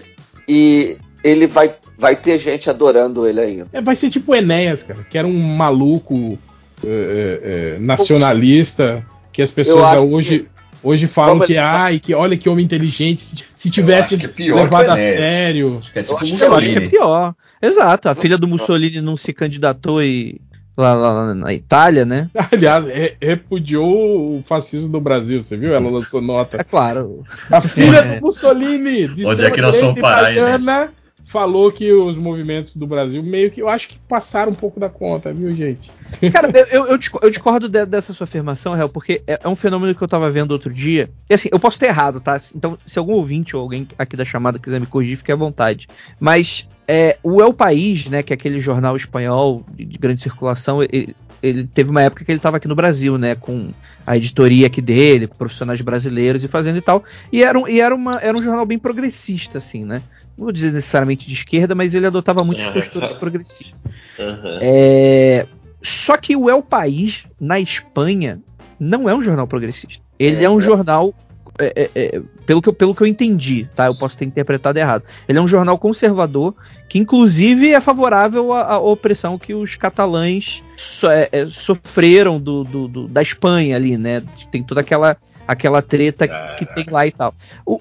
[0.00, 0.14] certeza.
[0.48, 3.68] e ele vai, vai ter gente adorando ele ainda.
[3.72, 6.38] É, vai ser tipo o Enéas, cara, que era um maluco
[6.84, 10.48] é, é, é, nacionalista, que as pessoas hoje,
[10.82, 14.26] hoje falam Como que, ele- ai, que olha que homem inteligente, se, se tivesse que
[14.26, 15.76] é pior levado que o a sério.
[15.78, 17.34] Acho que é tipo acho que eu acho que é pior.
[17.62, 20.40] Exato, a filha do Mussolini não se candidatou e.
[20.76, 22.28] Lá, lá- lá na Itália, né?
[22.50, 25.72] Aliás, re- repudiou o fascismo do Brasil, você viu?
[25.72, 26.56] Ela lançou nota.
[26.60, 27.22] É claro.
[27.48, 28.16] A filha É.
[28.16, 30.92] do Mussolini, de Onde é que nós vamos parar, italiana,
[31.24, 34.88] falou que os movimentos do Brasil meio que eu acho que passaram um pouco da
[34.88, 35.90] conta, viu, gente?
[36.32, 39.48] Cara, eu, eu, eu disco- eu discordo de- dessa sua afirmação, Real, porque é, é
[39.48, 41.10] um fenômeno que eu tava vendo outro dia.
[41.28, 42.40] E assim, eu posso ter errado, tá?
[42.54, 45.88] Então, se algum ouvinte ou alguém aqui da chamada quiser me corrigir, fique à vontade.
[46.20, 50.82] Mas é, o El País, né, que é aquele jornal espanhol de, de grande circulação,
[50.82, 53.70] ele, ele teve uma época que ele tava aqui no Brasil, né, com
[54.06, 57.02] a editoria aqui dele, com profissionais brasileiros e fazendo e tal.
[57.32, 60.02] E era um, e era uma, era um jornal bem progressista, assim, né?
[60.36, 62.72] Não vou dizer necessariamente de esquerda, mas ele adotava muitas Ah.
[62.72, 63.74] posturas progressistas.
[64.18, 64.58] Aham.
[64.60, 65.46] É,
[65.82, 68.40] Só que o El País, na Espanha,
[68.80, 70.02] não é um jornal progressista.
[70.18, 70.60] Ele é, É, um é.
[70.62, 71.14] jornal.
[71.60, 73.86] é, pelo, que eu, pelo que eu entendi, tá?
[73.86, 75.04] Eu posso ter interpretado errado.
[75.28, 76.52] Ele é um jornal conservador
[76.88, 82.64] que, inclusive, é favorável à, à opressão que os catalães so- é, é, sofreram do,
[82.64, 84.20] do- do- da Espanha ali, né?
[84.50, 85.16] Tem toda aquela,
[85.46, 86.26] aquela treta
[86.58, 87.32] que tem lá e tal.
[87.64, 87.80] O-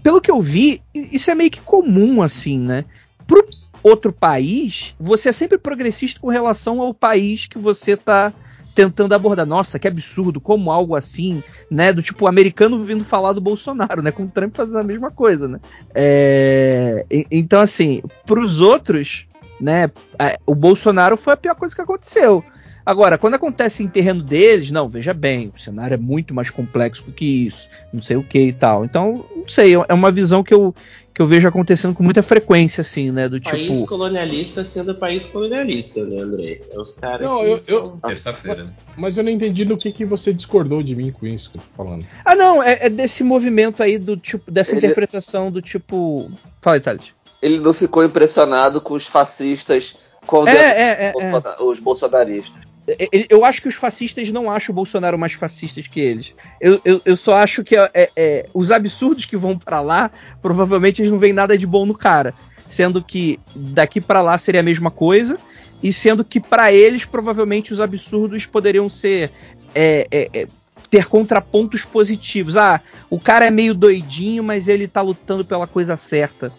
[0.00, 2.84] pelo que eu vi, isso é meio que comum, assim, né?
[3.26, 3.46] Pro
[3.82, 8.32] outro país, você é sempre progressista com relação ao país que você tá
[8.74, 9.46] tentando abordar.
[9.46, 11.92] Nossa, que absurdo, como algo assim, né?
[11.92, 14.10] Do tipo, americano vindo falar do Bolsonaro, né?
[14.12, 15.58] Com o Trump fazendo a mesma coisa, né?
[15.94, 19.26] É, então, assim, pros outros,
[19.60, 19.90] né?
[20.18, 22.44] a- O Bolsonaro foi a pior coisa que aconteceu.
[22.84, 27.04] Agora, quando acontece em terreno deles, não, veja bem, o cenário é muito mais complexo
[27.04, 28.84] do que isso, não sei o que e tal.
[28.84, 30.74] Então, não sei, é uma visão que eu,
[31.14, 33.28] que eu vejo acontecendo com muita frequência, assim, né?
[33.28, 33.86] Do País tipo.
[33.86, 36.60] colonialista sendo país colonialista, né, André?
[36.72, 38.72] É os caras Não, que eu- eu- Terça-feira, né?
[38.96, 41.62] Mas eu não entendi no que, que você discordou de mim com isso que eu
[41.62, 42.06] tô falando.
[42.24, 46.30] Ah, não, é, é desse movimento aí do tipo, dessa Ele- interpretação do tipo.
[46.62, 47.12] Fala aí, Thales.
[47.42, 49.96] Ele não ficou impressionado com os fascistas
[50.26, 51.62] condenando É, é, é, é.
[51.62, 52.69] Os bolsonaristas.
[52.98, 56.34] É, é, Eu acho que os fascistas não acham o Bolsonaro mais fascistas que eles.
[56.60, 60.10] Eu, eu, eu só acho que é, é, os absurdos que vão pra lá,
[60.40, 62.34] provavelmente eles não veem nada de bom no cara.
[62.68, 65.38] Sendo que daqui pra lá seria a mesma coisa,
[65.82, 69.30] e sendo que pra eles, provavelmente, os absurdos poderiam ser.
[69.74, 70.46] é, é,
[70.90, 72.56] ter contrapontos positivos.
[72.56, 76.52] Ah, o cara é meio doidinho, mas ele tá lutando pela coisa certa.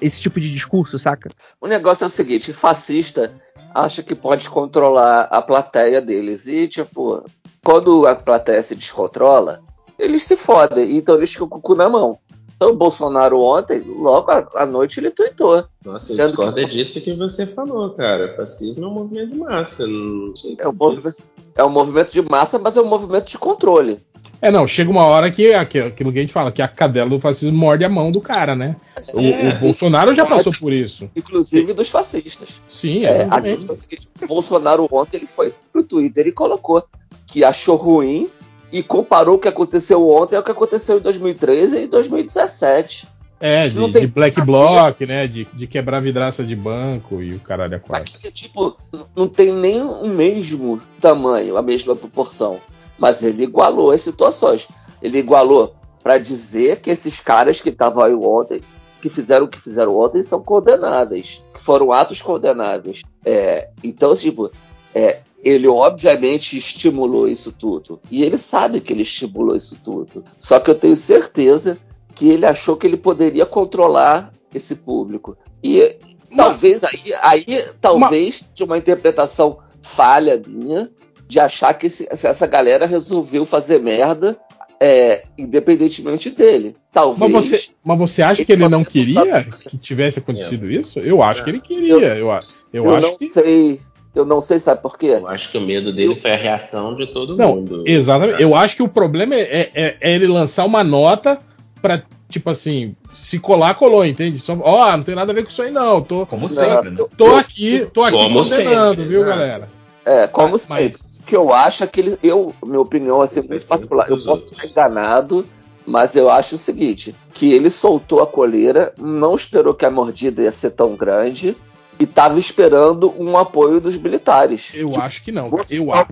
[0.00, 1.30] Esse tipo de discurso, saca?
[1.58, 3.32] O negócio é o seguinte: fascista
[3.74, 6.46] acha que pode controlar a plateia deles.
[6.46, 7.24] E, tipo,
[7.64, 9.62] quando a plateia se descontrola,
[9.98, 10.96] eles se fodem.
[10.96, 12.18] Então eles ficam com o cu na mão.
[12.60, 15.64] Então o Bolsonaro ontem, logo à noite, ele tweetou.
[15.82, 18.34] Nossa, eu discordo que- é disso que você falou, cara.
[18.36, 19.86] Fascismo é um movimento de massa.
[19.86, 21.24] Não É um movimento,
[21.56, 23.98] é um movimento de massa, mas é um movimento de controle.
[24.42, 27.08] É, não, chega uma hora que aquilo aquilo que a gente fala, que a cadela
[27.08, 28.76] do fascismo morde a mão do cara, né?
[29.14, 29.54] O, É.
[29.56, 31.10] o Bolsonaro já passou por isso.
[31.16, 32.60] Inclusive dos fascistas.
[32.68, 33.54] Sim, É, a exatamente.
[33.54, 36.82] questão é a seguinte, o Bolsonaro ontem ele foi pro Twitter e colocou
[37.26, 38.28] que achou ruim
[38.72, 43.08] e comparou o que aconteceu ontem ao que aconteceu em 2013 e 2017.
[43.42, 45.26] É, de, de black nada a bloc, né?
[45.26, 48.12] De, de quebrar vidraça de banco e o caralho quatro.
[48.14, 48.76] Aqui, tipo,
[49.16, 52.60] não tem nem o mesmo tamanho, a mesma proporção.
[52.98, 54.68] Mas ele igualou as situações.
[55.00, 58.60] Ele igualou para dizer que esses caras que estavam aí ontem,
[59.00, 63.00] que fizeram o que fizeram ontem, são condenáveis, que foram atos condenáveis.
[63.24, 64.50] É, então, tipo,
[64.94, 68.00] é, ele obviamente estimulou isso tudo.
[68.10, 70.24] E ele sabe que ele estimulou isso tudo.
[70.38, 71.78] Só que eu tenho certeza
[72.14, 75.36] que ele achou que ele poderia controlar esse público.
[75.62, 75.96] E
[76.36, 80.90] talvez aí, aí talvez de uma interpretação falha minha
[81.26, 84.38] de achar que esse, essa galera resolveu fazer merda
[84.80, 86.74] é, independentemente dele.
[86.90, 87.30] Talvez.
[87.30, 90.98] Mas você, mas você acha que ele não queria que tivesse acontecido isso?
[90.98, 91.92] Eu acho que ele queria.
[91.92, 92.26] Eu, eu,
[92.72, 93.30] eu acho não que...
[93.30, 93.80] sei.
[94.14, 95.18] Eu não sei, sabe por quê?
[95.20, 96.16] Eu acho que o medo dele eu...
[96.16, 97.84] foi a reação de todo não, mundo.
[97.86, 98.42] Exatamente.
[98.42, 101.38] Eu acho que o problema é, é, é ele lançar uma nota
[101.80, 104.42] pra, tipo assim, se colar, colou, entende?
[104.62, 106.02] Ó, não tem nada a ver com isso aí, não.
[106.02, 107.04] Tô, como sempre, né?
[107.16, 109.38] Tô aqui, tô aqui como condenando, sempre, viu, exato.
[109.38, 109.68] galera?
[110.04, 110.84] É, como mas, sempre.
[110.98, 111.10] Mas...
[111.20, 114.48] O que eu acho é que ele, eu, minha opinião, assim, muito particular, eu posso
[114.48, 115.44] estar enganado,
[115.86, 120.42] mas eu acho o seguinte: que ele soltou a coleira, não esperou que a mordida
[120.42, 121.56] ia ser tão grande
[122.00, 124.72] e estava esperando um apoio dos militares.
[124.72, 125.50] Eu tipo, acho que não.
[125.50, 126.08] Você, eu acho.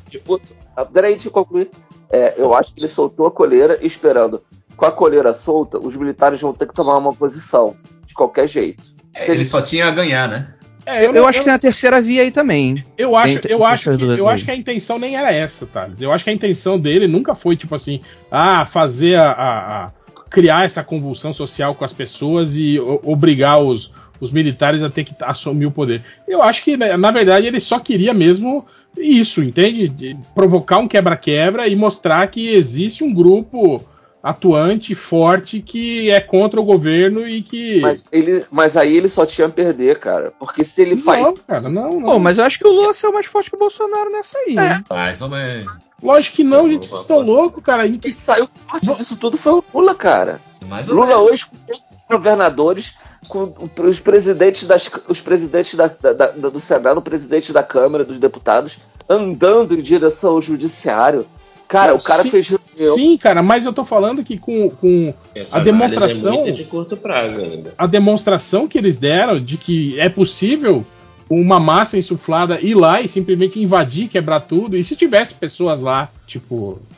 [0.93, 1.71] Peraí, deixa eu concluir.
[2.11, 4.43] É, eu acho que ele soltou a coleira esperando.
[4.77, 7.75] Com a coleira solta, os militares vão ter que tomar uma posição,
[8.07, 8.83] de qualquer jeito.
[9.17, 10.55] É, ele, ele só tinha a ganhar, né?
[10.87, 12.85] É, eu, eu, acho eu, que tem a terceira via aí também.
[12.97, 15.89] Eu acho, eu acho, que, eu acho que a intenção nem era essa, tá?
[15.99, 18.01] Eu acho que a intenção dele nunca foi, tipo assim,
[18.31, 19.93] ah, fazer a, a, a
[20.31, 25.15] criar essa convulsão social com as pessoas e obrigar os, os militares a ter que
[25.21, 26.03] assumir o poder.
[26.27, 28.67] Eu acho que, né, na verdade, ele só queria mesmo
[28.97, 29.89] isso, entende?
[29.89, 33.85] De provocar um quebra-quebra e mostrar que existe um grupo
[34.23, 37.81] atuante, forte, que é contra o governo e que.
[37.81, 40.33] Mas, ele, mas aí ele só tinha a perder, cara.
[40.39, 41.39] Porque se ele não, faz.
[41.39, 42.11] Cara, não, não.
[42.11, 44.53] Pô, mas eu acho que o Lula é mais forte que o Bolsonaro nessa aí,
[44.53, 44.55] é.
[44.55, 44.85] né?
[44.91, 45.89] Mais ou menos.
[46.03, 47.89] Lógico que não, gente, vocês estão loucos, cara.
[47.89, 50.41] Quem saiu forte disso tudo foi o Lula, cara.
[50.67, 51.23] Mais Lula menos.
[51.23, 52.95] hoje, com todos os governadores,
[53.27, 58.05] com os presidentes, das, os presidentes da, da, da, do Senado, o presidente da Câmara,
[58.05, 58.79] dos deputados,
[59.09, 61.27] andando em direção ao judiciário.
[61.67, 62.95] Cara, Não, o cara sim, fez reunião.
[62.95, 65.13] Sim, cara, mas eu tô falando que com, com
[65.53, 66.47] a demonstração.
[66.47, 67.75] É de curto prazo ainda.
[67.77, 70.85] A demonstração que eles deram de que é possível
[71.29, 74.77] uma massa insuflada ir lá e simplesmente invadir, quebrar tudo.
[74.77, 76.98] E se tivesse pessoas lá, tipo, é,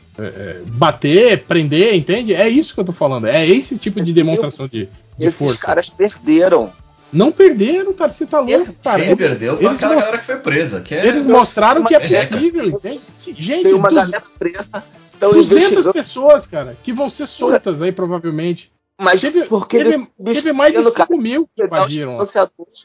[0.67, 2.33] bater, prender, entende?
[2.33, 3.27] É isso que eu tô falando.
[3.27, 5.59] É esse tipo de demonstração de, de Esses força.
[5.59, 6.71] caras perderam.
[7.11, 9.03] Não perderam, cara, você tá louco, cara.
[9.03, 10.81] Quem perdeu foi aquela galera que foi presa.
[10.81, 11.05] Que é...
[11.05, 13.01] Eles mostraram que é possível, entende?
[13.37, 13.97] Gente, tem uma dos...
[13.97, 14.83] galera presa.
[15.19, 18.71] 200 pessoas, cara, que vão ser soltas aí, provavelmente.
[18.99, 22.17] Mas teve, porque teve, teve mais de 5 mil que invadiram.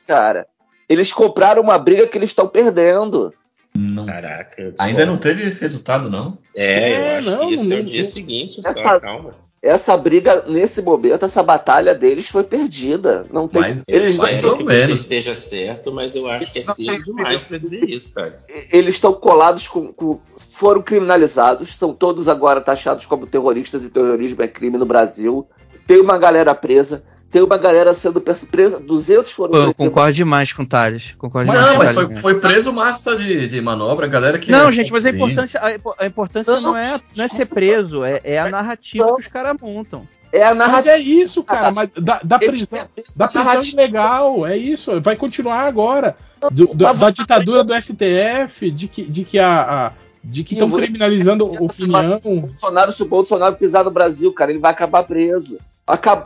[0.07, 0.47] Cara,
[0.89, 3.33] eles compraram uma briga que eles estão perdendo.
[3.77, 4.07] Não.
[4.07, 4.75] Caraca.
[4.79, 6.39] Ainda não teve resultado, não?
[6.55, 9.97] É, é eu acho não, que isso é o dia seguinte, essa, só, calma essa
[9.97, 13.27] briga, nesse momento, essa batalha deles foi perdida.
[13.33, 13.63] Não tem.
[13.63, 15.01] Mas, eles mais não, ou menos.
[15.01, 18.35] esteja certo, mas eu acho que é cedo demais para dizer isso, cara.
[18.71, 24.43] Eles estão colados com, com, Foram criminalizados, são todos agora taxados como terroristas e terrorismo
[24.43, 25.47] é crime no Brasil.
[25.87, 27.03] Tem uma galera presa
[27.37, 31.15] tem uma galera sendo presa, 200 foram Pô, Eu concordo demais com o Thales.
[31.19, 34.51] Concordo mas, não, mas foi, foi, preso massa de, de manobra, galera que.
[34.51, 38.03] Não, gente, mas a importância, a, a importância não, não, é, não é ser preso,
[38.05, 40.09] é, é a narrativa que os caras montam.
[40.33, 40.93] É a narrativa.
[40.93, 41.71] Mas é isso, cara.
[41.71, 44.99] Mas da, da prisão, da prisão ilegal, é isso.
[45.03, 46.17] Vai continuar agora.
[46.51, 49.93] Do, do, da ditadura do STF, de que, de que a, a
[50.25, 52.19] de que estão criminalizando opinião.
[52.41, 55.59] Bolsonaro, se o Bolsonaro pisar no Brasil, cara, ele vai acabar preso.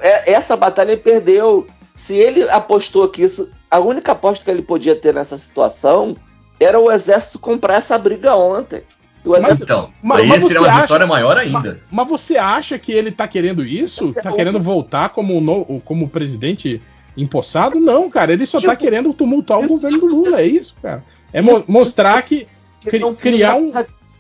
[0.01, 1.67] É, essa batalha ele perdeu.
[1.95, 3.51] Se ele apostou que isso.
[3.71, 6.17] A única aposta que ele podia ter nessa situação
[6.59, 8.83] era o exército comprar essa briga ontem.
[9.25, 11.59] Mas, então, mas, aí mas seria uma acha, vitória maior ainda.
[11.61, 14.15] Mas, mas, você acha que ele tá querendo isso?
[14.15, 16.81] Tá querendo voltar como, no, como presidente
[17.17, 17.79] empossado?
[17.79, 18.33] Não, cara.
[18.33, 20.41] Ele só tá querendo tumultuar o governo do Lula.
[20.41, 21.05] É isso, cara.
[21.33, 22.47] É mo mostrar que.
[22.83, 23.71] Cri, criar um.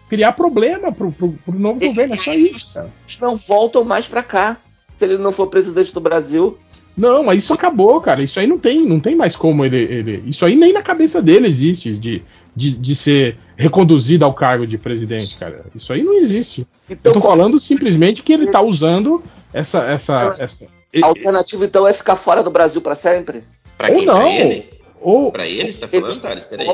[0.09, 2.15] Criar problema pro, pro, pro novo governo.
[2.15, 2.91] É só isso, cara.
[3.07, 4.59] Eles não voltam mais pra cá
[5.01, 6.59] se ele não for presidente do Brasil.
[6.95, 8.23] Não, mas isso acabou, cara.
[8.23, 10.25] Isso aí não tem, não tem mais como ele, ele.
[10.27, 12.23] Isso aí nem na cabeça dele existe de,
[12.55, 15.65] de, de ser reconduzido ao cargo de presidente, cara.
[15.75, 16.67] Isso aí não existe.
[16.89, 19.23] Então, Eu tô falando simplesmente que ele tá usando
[19.55, 19.91] essa.
[19.91, 20.67] essa, essa...
[21.03, 23.43] A alternativa, então, é ficar fora do Brasil para sempre?
[23.79, 24.01] Pra quem?
[24.01, 24.21] Ou não.
[24.21, 24.71] Pra ele?
[25.01, 25.33] Ou...
[25.33, 26.47] Pra ele, você tá falando, Thales?
[26.47, 26.69] Peraí.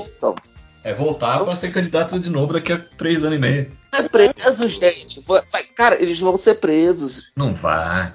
[0.82, 3.70] É voltar para ser candidato de novo daqui a três anos e meio.
[3.98, 5.24] É preso, gente.
[5.74, 7.31] Cara, eles vão ser presos.
[7.36, 8.12] Não vai.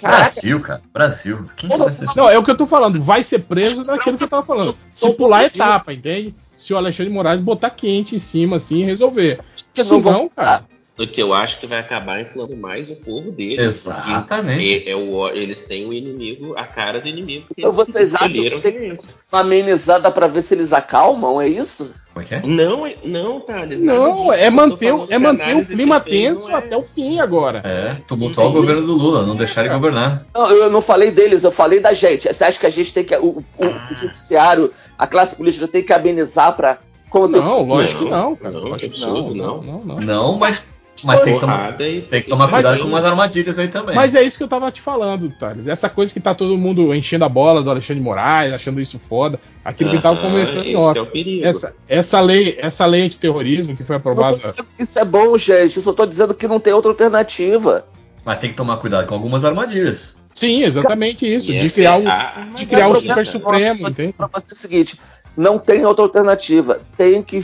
[0.00, 0.82] Brasil, cara.
[0.92, 1.48] Brasil.
[1.56, 3.02] Quem vai ser Não, é o que eu tô falando.
[3.02, 4.76] Vai ser preso naquilo que eu tava falando.
[4.86, 6.34] Se pular etapa, entende?
[6.56, 9.40] Se o Alexandre Moraes botar quente em cima, assim, e resolver.
[9.54, 10.64] Se não, cara.
[10.96, 13.58] O que eu acho que vai acabar inflando mais o povo deles.
[13.58, 14.86] Exatamente.
[14.86, 18.14] É, é o, eles têm o inimigo, a cara do inimigo que Então eles vocês
[18.14, 18.96] acham escolheram que que tem é
[19.32, 21.90] uma amenizada pra ver se eles acalmam, é isso?
[22.12, 22.42] Como é que é?
[22.44, 23.80] Não, é- não, Thales.
[23.80, 27.60] Não, é manter, é manter o que clima tenso é até o fim agora.
[27.64, 30.24] É, tumultuar o governo do Lula, não deixar ele governar.
[30.32, 32.32] Não, eu não falei deles, eu falei da gente.
[32.32, 33.16] Você acha que a gente tem que.
[33.16, 36.78] O, o- o judiciário, a classe política tem que amenizar pra.
[37.10, 38.54] Quando Não, lógico Não, que não, cara.
[38.54, 39.62] não, Lógico que não, não.
[39.62, 39.94] não, não.
[39.96, 43.68] Não, mas, mas tem, que tomar, e- tem que tomar cuidado com umas armadilhas aí
[43.68, 43.94] também.
[43.96, 45.66] Mas é isso que eu tava te falando, Thales.
[45.66, 48.98] Essa coisa que tá todo mundo enchendo a bola do Alexandre de Moraes, achando isso
[48.98, 49.40] foda.
[49.64, 50.98] Aquilo que tava conversando em off.
[50.98, 51.44] é o perigo.
[51.44, 54.38] Essa, essa lei, essa lei antiterrorismo que foi aprovada.
[54.38, 55.76] que Isso é bom, gente.
[55.78, 57.84] Eu só tô dizendo que não tem outra alternativa.
[58.24, 60.16] Mas tem que tomar cuidado com algumas armadilhas.
[60.34, 61.52] Sim, exatamente isso.
[61.52, 63.00] De criar é um, a- de criar um dica.
[63.08, 63.84] super supremo?
[64.16, 64.98] Pra você é o seguinte:
[65.36, 66.80] não tem outra alternativa.
[66.96, 67.40] Tem que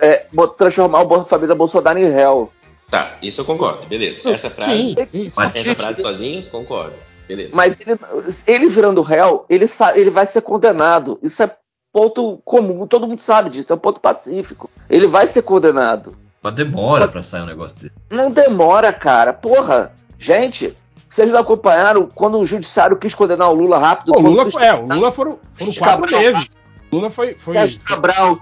[0.00, 0.26] é,
[0.56, 2.52] transformar o Bolsa Família Bolsonaro em réu.
[2.90, 4.30] Tá, isso eu concordo, beleza.
[4.30, 5.32] Essa frase, Sim, sim.
[5.36, 6.94] Mas essa frase sozinho, concordo.
[7.28, 7.50] Beleza.
[7.54, 7.98] Mas ele,
[8.46, 11.18] ele virando réu, ele, ele vai ser condenado.
[11.22, 11.56] Isso é
[11.92, 14.68] ponto comum, todo mundo sabe disso, é um ponto pacífico.
[14.88, 16.16] Ele vai ser condenado.
[16.42, 17.92] Mas demora Só- pra sair um negócio dele.
[18.10, 19.32] Não demora, cara.
[19.32, 20.74] Porra, gente,
[21.08, 24.12] vocês não acompanharam quando o judiciário quis condenar o Lula rápido?
[24.12, 26.20] Pô, o Lula foi, é, o Lula foram, foram quatro Cabral.
[26.20, 26.48] meses.
[26.90, 27.34] O Lula foi.
[27.34, 28.40] foi Sérgio Cabral,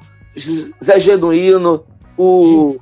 [0.83, 1.85] Zé Genuíno,
[2.17, 2.79] o.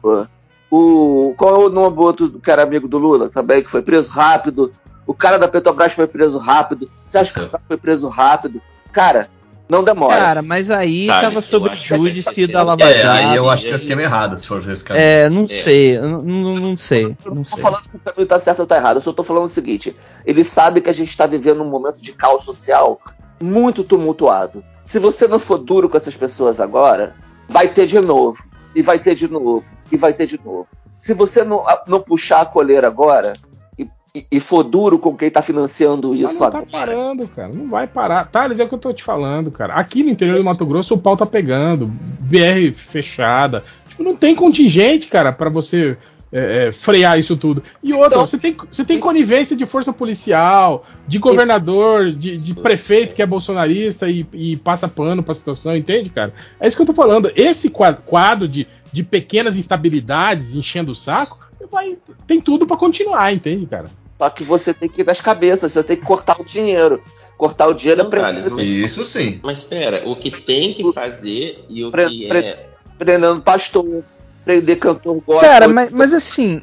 [0.76, 3.82] o qual é o nome do outro que era amigo do Lula também, que foi
[3.82, 4.72] preso rápido?
[5.06, 6.88] O cara da Petrobras foi preso rápido.
[7.08, 7.40] Sérgio Isso.
[7.40, 8.60] Cabral foi preso rápido.
[8.92, 9.28] Cara,
[9.68, 10.16] não demora.
[10.16, 13.02] Cara, mas aí Tá, tava sobre que a gente júdice tá da sendo- Lava É,
[13.02, 13.08] Jato.
[13.30, 15.04] aí eu acho que é o esquema errado, se for esse caminho.
[15.04, 15.48] É, não É.
[15.48, 17.62] sei, não, não sei, Eu não não tô sei.
[17.62, 19.96] falando que o caminho tá certo ou tá errado, eu só tô falando o seguinte:
[20.24, 23.00] ele sabe que a gente tá vivendo um momento de caos social
[23.40, 24.64] muito tumultuado.
[24.84, 27.14] Se você não for duro com essas pessoas agora,
[27.48, 28.42] vai ter de novo,
[28.74, 30.66] e vai ter de novo, e vai ter de novo.
[31.00, 33.34] Se você não, não puxar a coleira agora
[33.78, 37.28] e, e- e for duro com quem tá financiando Mas isso não tá agora, parando,
[37.28, 37.48] cara.
[37.52, 38.24] Não vai parar.
[38.26, 39.74] Thales, é o que eu tô te falando, cara.
[39.74, 41.86] Aqui no interior do Mato Grosso o pau tá pegando.
[41.86, 43.62] BR fechada.
[43.88, 45.96] Tipo, não tem contingente, cara, pra você
[46.32, 47.62] é, é, frear isso tudo.
[47.82, 52.52] E outra, Então- você, tem, você tem conivência de força policial, de governador, de, de
[52.54, 56.34] prefeito que é bolsonarista e, e passa pano pra situação, entende, cara?
[56.58, 57.30] É isso que eu tô falando.
[57.36, 58.66] Esse qua- quadro de,
[58.96, 63.90] de pequenas instabilidades enchendo o saco, vai, tem tudo pra continuar, entende, cara?
[64.18, 67.02] só que você tem que ir das cabeças, você tem que cortar o dinheiro.
[67.36, 69.38] Cortar o dinheiro Não, é prendendo, Isso sim.
[69.42, 72.66] Mas espera, o que tem que fazer e o Pre- que pre- é.
[72.98, 74.02] prendendo pastor,
[74.42, 75.40] prender cantor gospel.
[75.50, 76.58] Cara, mas, mas assim,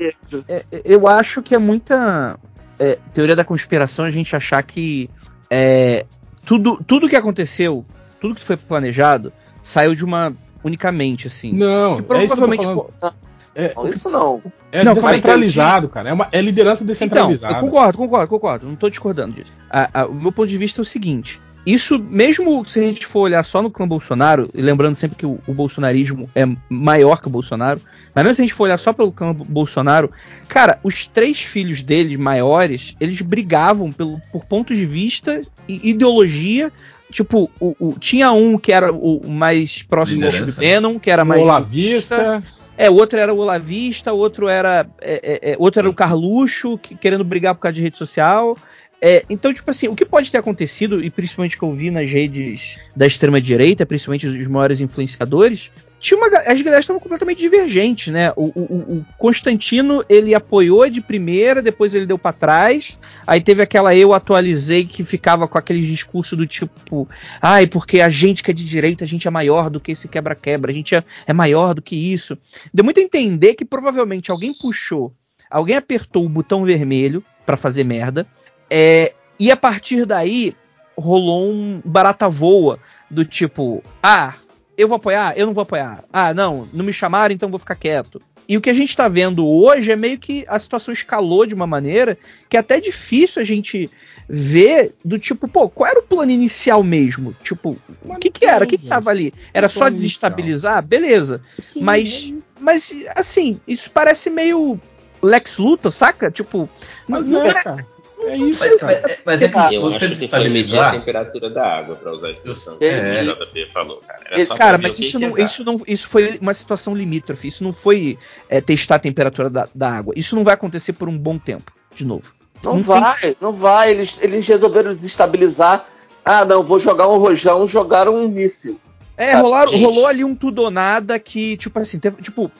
[0.48, 2.40] é, é, eu acho que é muita
[2.80, 5.08] é, teoria da conspiração a gente achar que
[5.48, 6.08] é,
[6.44, 7.86] tudo, tudo que aconteceu,
[8.20, 9.32] tudo que foi planejado,
[9.62, 11.52] saiu de uma unicamente, assim.
[11.53, 12.64] Não, Que é isso que eu tô provavelmente.
[12.99, 13.15] falando.
[13.56, 14.41] É, Não, isso não.
[14.72, 16.10] é Não, descentralizado, cara.
[16.10, 17.53] É, uma, é liderança Então, descentralizada.
[17.56, 18.68] eu concordo, concordo, concordo.
[18.68, 19.53] Não tô discordando disso.
[19.69, 21.40] A- a- o meu ponto de vista é o seguinte.
[21.65, 25.26] Isso, mesmo se a gente for olhar só no clã Bolsonaro, e lembrando sempre que
[25.26, 27.80] o, o bolsonarismo é maior que o Bolsonaro,
[28.14, 30.11] mas mesmo se a gente for olhar só pelo clã Bolsonaro,
[30.49, 36.72] cara, os três filhos dele maiores, eles brigavam pelo, por pontos de vista e ideologia.
[37.14, 40.52] Tipo, o, o- tinha um que era o, mais próximo do Liderança.
[40.52, 42.44] Steve Bannon, que era o mais Olavista.
[42.77, 45.94] é, o outro era o Olavista, o outro era, é, é, é, outro era o
[45.94, 48.57] Carluxo, que- querendo brigar por causa de rede social.
[48.99, 52.10] É, então, tipo assim, o que pode ter acontecido, e principalmente que eu vi nas
[52.10, 55.69] redes da extrema-direita, principalmente os maiores influenciadores,
[56.04, 58.34] tinha uma, as galera estavam completamente divergentes, né?
[58.36, 63.62] O, o- o- Constantino, ele apoiou de primeira, depois ele deu pra trás, aí teve
[63.62, 67.08] aquela eu atualizei que ficava com aqueles discursos do tipo,
[67.42, 70.10] ai, porque a gente que é de direita, a gente é maior do que esse
[70.10, 72.38] quebra-quebra, a gente é, é maior do que isso.
[72.74, 75.14] Deu muito a entender que provavelmente alguém puxou,
[75.50, 78.28] alguém apertou o botão vermelho pra fazer merda,
[78.70, 80.54] é, e a partir daí
[80.98, 82.78] rolou um barata voa
[83.10, 84.34] do tipo, ah,
[84.78, 86.04] eu vou apoiar, eu não vou apoiar.
[86.12, 88.22] Ah, não, não me chamaram, então vou ficar quieto.
[88.48, 91.54] E o que a gente tá vendo hoje é meio que a situação escalou de
[91.56, 92.18] uma maneira
[92.50, 93.90] que é até difícil a gente
[94.28, 97.34] ver do tipo, pô, qual era o plano inicial mesmo?
[97.44, 98.66] Tipo, o que que era?
[98.66, 99.34] O que que tava ali?
[99.54, 100.82] Era só desestabilizar?
[100.84, 101.41] Beleza.
[101.62, 104.80] Sim, Mas, mas assim, isso parece meio
[105.22, 106.30] Lex Luthor, saca?
[106.30, 106.70] Tipo,
[107.08, 107.93] não é, parece- cara.
[108.26, 109.02] É isso, Mas, cara.
[109.04, 112.12] mas- mas é que Eu você acho que foi medir a temperatura da água, pra
[112.14, 113.22] usar a expressão que É.
[113.24, 114.20] o JP falou, cara.
[114.32, 115.82] Era só Cara, mas isso não, isso não.
[115.88, 117.48] Isso foi uma situação limítrofe.
[117.48, 118.18] Isso não foi
[118.50, 120.14] é, testar a temperatura da, da água.
[120.18, 122.32] Isso não vai acontecer por um bom tempo, de novo.
[122.64, 123.91] Não, Não vai, não vai.
[123.91, 125.86] Eles, eles resolveram desestabilizar.
[126.24, 128.80] Ah, não, vou jogar um rojão, jogaram um míssil.
[129.15, 132.52] É, Tá, rolaram- rolou ali um tudo ou nada que, tipo assim, teve- tipo,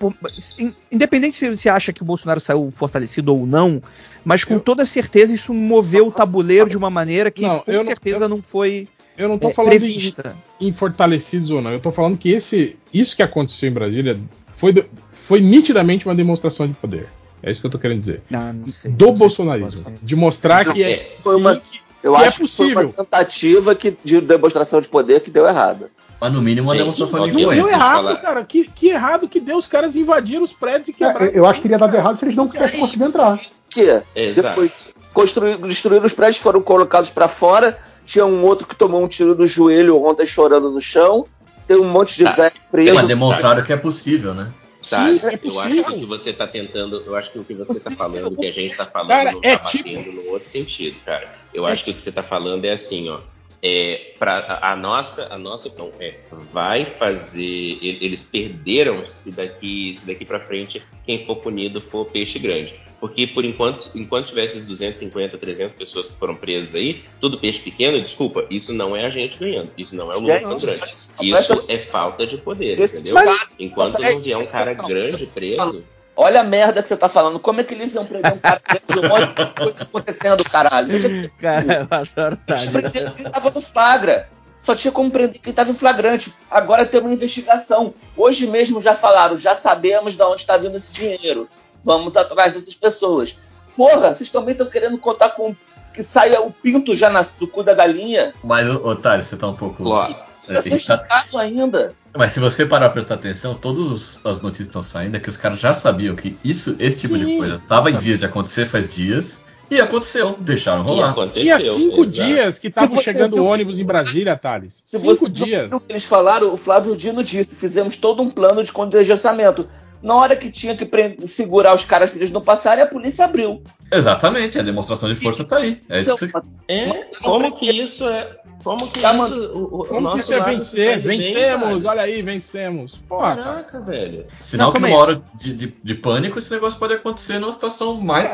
[0.91, 3.81] independente se você acha que o Bolsonaro saiu fortalecido ou não,
[4.23, 7.71] mas com Eu- toda certeza isso moveu o tabuleiro de uma maneira que Não, com
[7.71, 10.35] eu não- certeza não foi Eu não tô é, falando prevista.
[10.59, 11.71] em fortalecidos ou não.
[11.71, 14.15] Eu tô falando que esse, isso que aconteceu em Brasília
[14.53, 17.07] foi, do- foi nitidamente uma demonstração de poder.
[17.41, 18.21] É isso que eu tô querendo dizer.
[18.30, 18.91] Não, não sei.
[18.91, 19.71] Do Não sei bolsonarismo.
[19.71, 22.39] se pode De mostrar que é, É, foi uma- sim, que- Eu Que é acho
[22.41, 22.93] que foi possível.
[22.97, 25.89] uma tentativa que, de demonstração de poder que deu errado.
[26.24, 27.76] Mas no mínimo uma demonstração de deu Influência, influência.
[27.76, 28.16] errado, falar.
[28.22, 28.45] cara.
[28.45, 29.58] Que, que errado que deu.
[29.58, 31.26] Os caras invadiram os prédios e quebraram.
[31.26, 33.38] É, eu acho que teria dado errado se eles não tivessem conseguido entrar.
[33.70, 34.48] Que Exato.
[34.48, 37.78] depois construir, destruíram os prédios, foram colocados pra fora.
[38.06, 41.26] Tinha um outro que tomou um tiro no joelho ontem chorando no chão.
[41.68, 42.32] Tem um monte de Tá.
[42.32, 42.94] velho preso.
[42.95, 44.50] Mas demonstraram que é possível, né?
[44.90, 47.44] Thales, Sim, é eu acho que o que você tá tentando, eu acho que o
[47.44, 47.98] que você tá Possível.
[47.98, 50.48] falando, o que a gente tá falando, Cara, não é tá tipo- batendo no outro
[50.50, 51.28] sentido, cara.
[51.54, 53.20] Eu É acho que o que você tá falando é assim, ó.
[53.65, 56.15] É, pra, a, nossa, a nossa opinião é,
[56.52, 57.80] vai fazer.
[57.81, 62.77] Eles perderam se daqui, se daqui para frente quem for punido for peixe grande.
[62.99, 67.60] Porque por enquanto, enquanto tivesse esses 250, 300 pessoas que foram presas aí, tudo peixe
[67.60, 69.69] pequeno, desculpa, isso não é a gente ganhando.
[69.77, 70.84] Isso não é o Lula tão grande.
[71.22, 73.14] Isso é falta de poder, entendeu?
[73.60, 75.85] Enquanto não vier um cara grande preso.
[76.15, 77.40] Olha a merda que você tá falando.
[77.40, 79.06] Como é que eles iam prender um cara preso?
[79.06, 80.88] Um monte de coisa acontecendo, caralho.
[80.88, 84.30] Deixa de ser Cara, eu adoro Eles prenderam quem tava no flagra.
[84.61, 86.34] Só tinha como prender quem tava em flagrante.
[86.49, 87.94] Agora tem uma investigação.
[88.15, 91.49] Hoje mesmo já falaram, já sabemos de onde está vindo esse dinheiro.
[91.84, 93.38] Vamos atrás dessas pessoas.
[93.76, 95.56] Porra, vocês também estão querendo contar com
[95.94, 98.34] que saia o pinto já nasce do cu da galinha?
[98.44, 99.84] Mas, Otário, você tá um pouco.
[99.84, 100.23] Lógico.
[100.49, 101.95] É, Você tá- ainda.
[102.15, 105.38] Mas se você parar pra prestar atenção, todas as notícias estão saindo é que os
[105.38, 107.38] caras já sabiam que isso, esse tipo de Sim.
[107.38, 109.41] coisa estava em vias de acontecer faz dias.
[109.72, 111.11] E aconteceu, deixaram rolar.
[111.11, 111.41] aconteceu.
[111.44, 112.27] Tinha cinco exato.
[112.27, 114.84] dias que estavam chegando viu- ônibus em Brasília, Thales.
[114.85, 115.72] Se Cinco você dias.
[115.72, 119.68] o que eles falaram, o Flávio Dino disse: fizemos todo um plano de contingenciamento.
[120.03, 120.88] Na hora que tinha que
[121.26, 123.64] segurar os caras para eles não passarem, a polícia abriu.
[123.98, 125.82] Exatamente, a demonstração de força tá aí.
[125.90, 126.32] É isso que...
[126.68, 128.28] É, como que isso é.
[128.64, 129.52] Como que Já isso.
[129.53, 131.02] O, o- Como que nosso isso é vencer?
[131.02, 131.90] bem, Vencemos, cara.
[131.95, 132.99] olha aí, vencemos.
[133.10, 133.44] Porra, cara.
[133.44, 134.26] Caraca, velho.
[134.40, 137.99] Sinal Não, que uma hora de, de- de pânico esse negócio pode acontecer numa situação
[137.99, 138.34] mais.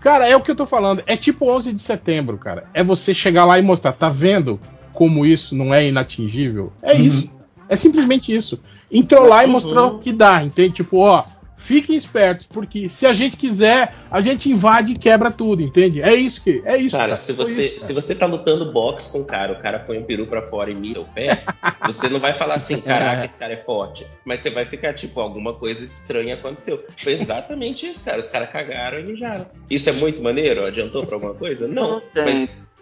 [0.00, 1.02] Cara, é o que eu tô falando.
[1.06, 2.64] É tipo 11 de setembro, cara.
[2.74, 4.60] É você chegar lá e mostrar, tá vendo
[4.92, 6.72] como isso não é inatingível?
[6.82, 7.00] É Uhum.
[7.00, 7.30] isso.
[7.68, 8.60] É simplesmente isso.
[8.92, 9.52] Entrou lá e Uhum.
[9.52, 10.74] mostrou que dá, entende?
[10.74, 11.24] Tipo, ó,
[11.70, 16.02] fiquem espertos, porque se a gente quiser, a gente invade e quebra tudo, entende?
[16.02, 16.60] É isso que.
[16.64, 16.96] É isso.
[16.96, 17.86] Cara, se Foi você, isso, cara.
[17.86, 20.68] se você tá lutando boxe com o cara, o cara põe o peru pra fora
[20.68, 21.44] e mira o pé,
[21.86, 24.04] você não vai falar assim, caraca, esse cara é forte.
[24.24, 26.84] Mas você vai ficar, tipo, alguma coisa estranha aconteceu.
[26.96, 28.18] Foi exatamente isso, cara.
[28.18, 29.46] Os caras cagaram e mijaram.
[29.70, 30.64] Isso é muito maneiro?
[30.64, 31.68] Adiantou pra alguma coisa?
[31.68, 31.90] Não.
[31.90, 32.02] Não,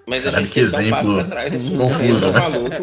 [0.08, 1.52] Mas, mas a Caralho, gente que um exemplo pra trás.
[1.54, 2.32] confuso, um
[2.68, 2.78] né?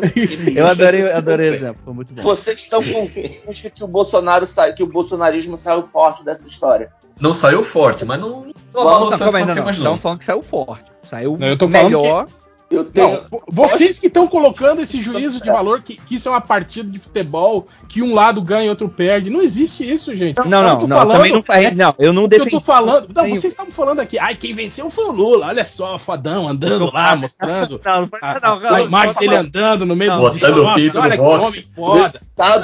[0.56, 2.22] Eu adorei, adorei o exemplo, foi muito bom.
[2.22, 6.92] Vocês estão convictos que o Bolsonaro sai, que o bolsonarismo saiu forte dessa história.
[7.20, 8.30] Não saiu forte, mas não.
[8.30, 9.66] Não Não, abalou Não, tanto calma aí, quanto não, você não.
[9.66, 9.88] imaginou.
[9.96, 10.92] Estão falando que saiu forte.
[11.04, 12.28] Saiu Não, eu tô falando melhor.
[12.70, 13.12] Eu tenho.
[13.12, 16.42] Não, vo- vocês que estão colocando esse juízo de valor que, que isso é uma
[16.42, 19.30] partida de futebol, que um lado ganha e outro perde.
[19.30, 20.38] Não existe isso, gente.
[20.40, 20.98] Não, não, não.
[20.98, 21.78] falando- Também não faz.
[21.78, 23.08] Não, eu não O que eu tô falando.
[23.14, 24.18] Não, vocês estavam falando aqui.
[24.18, 25.48] Ai, quem venceu foi o Lula.
[25.48, 27.80] Olha só, fodão, andando lá, mostrando.
[27.86, 30.74] Não, não, A, não, não, a imagem não, dele andando no meio do botando o
[30.76, 32.22] pinto Olha que homem foda.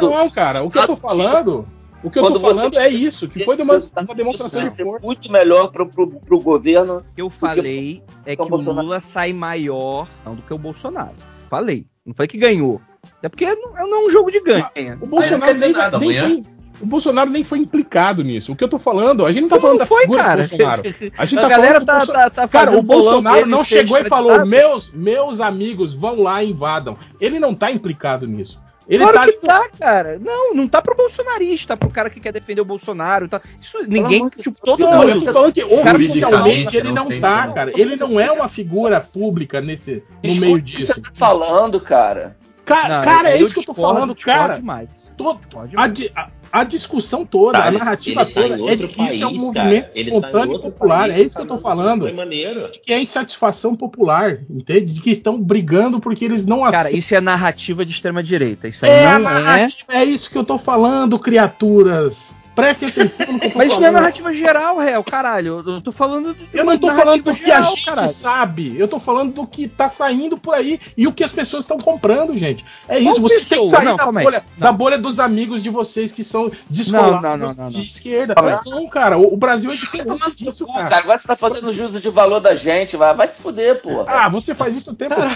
[0.09, 1.67] Não, cara, o que eu tô falando.
[2.03, 4.59] O que eu Quando tô falando você- é isso, que foi uma, resultado uma demonstração
[4.59, 5.05] vai de ser força.
[5.05, 6.97] muito melhor pro, pro, pro governo.
[7.11, 10.57] O que eu falei é que o Bolsonaro- Lula sai maior não, do que o
[10.57, 11.13] Bolsonaro.
[11.49, 11.85] Falei.
[12.05, 12.81] Não foi que ganhou.
[13.21, 14.65] É porque não, não é um jogo de ganho.
[14.65, 16.43] O Aí não Bolsonaro nem, nada, nem foi,
[16.81, 18.51] o Bolsonaro nem foi implicado nisso.
[18.51, 20.23] O que eu tô falando, a gente não tá Como falando não da foi, figura
[20.23, 20.43] cara?
[20.43, 20.81] do Bolsonaro.
[21.17, 23.99] A gente A tá galera falando tá, Bolso- tá, tá Cara, o Bolsonaro não chegou
[23.99, 26.97] e falou: meus, meus amigos vão lá e invadam.
[27.19, 28.59] Ele não tá implicado nisso.
[28.91, 29.25] Ele claro tá.
[29.25, 30.19] que tá, cara.
[30.19, 33.27] Não, não tá pro bolsonarista, pro cara que quer defender o Bolsonaro.
[33.29, 33.41] Tá.
[33.61, 35.25] Isso, ninguém, tipo, todo Não, eu mundo.
[35.25, 37.55] tô falando que oficialmente ele não não tá, como.
[37.55, 37.71] cara.
[37.75, 40.93] Ele não é uma figura pública nesse, no Escuta meio o que disso.
[40.93, 42.35] você tá falando, cara.
[42.65, 44.53] Ca- Não, cara, é eu isso que eu tô discordo, falando, cara.
[44.55, 45.13] demais.
[45.17, 45.39] Todo,
[45.75, 45.85] a,
[46.21, 49.29] a- a discussão toda, a Thales, narrativa tá toda é de que isso é um
[49.31, 49.93] país, movimento cara.
[49.93, 50.99] Tá espontâneo e outro popular.
[51.09, 52.13] país É isso que eu tô falando.
[52.13, 52.69] Maneiro.
[52.83, 54.93] que é insatisfação popular, entende?
[54.93, 56.99] De que estão brigando porque eles não Cara, aceitam.
[56.99, 58.67] isso é narrativa de extrema direita.
[58.67, 59.33] Isso aí É, a não é.
[59.33, 62.35] narrativa, é isso que eu tô falando, criaturas.
[62.55, 65.63] Prestem atenção no que eu tô Mas isso não é narrativa geral, réu, caralho.
[65.65, 66.35] Eu tô falando.
[66.53, 68.11] Eu não tô falando do que a geral, gente caralho.
[68.11, 71.63] sabe, eu tô falando do que tá saindo por aí e o que as pessoas
[71.63, 72.65] estão comprando, gente.
[72.89, 73.67] É Qual isso, você tem que pessoa?
[73.69, 77.37] sair Não, da, bolha, da bolha dos amigos de vocês que são descolados Não, não,
[77.37, 77.83] não, não, de não.
[77.83, 78.35] esquerda.
[78.65, 80.89] Não, cara, o, Brasil é diferente disso, cara.
[80.89, 80.97] cara.
[80.97, 82.97] Agora você tá fazendo juízo de valor da gente.
[82.97, 84.03] Vai, vai se fuder, porra.
[84.07, 85.27] Ah, você faz isso o tempo todo.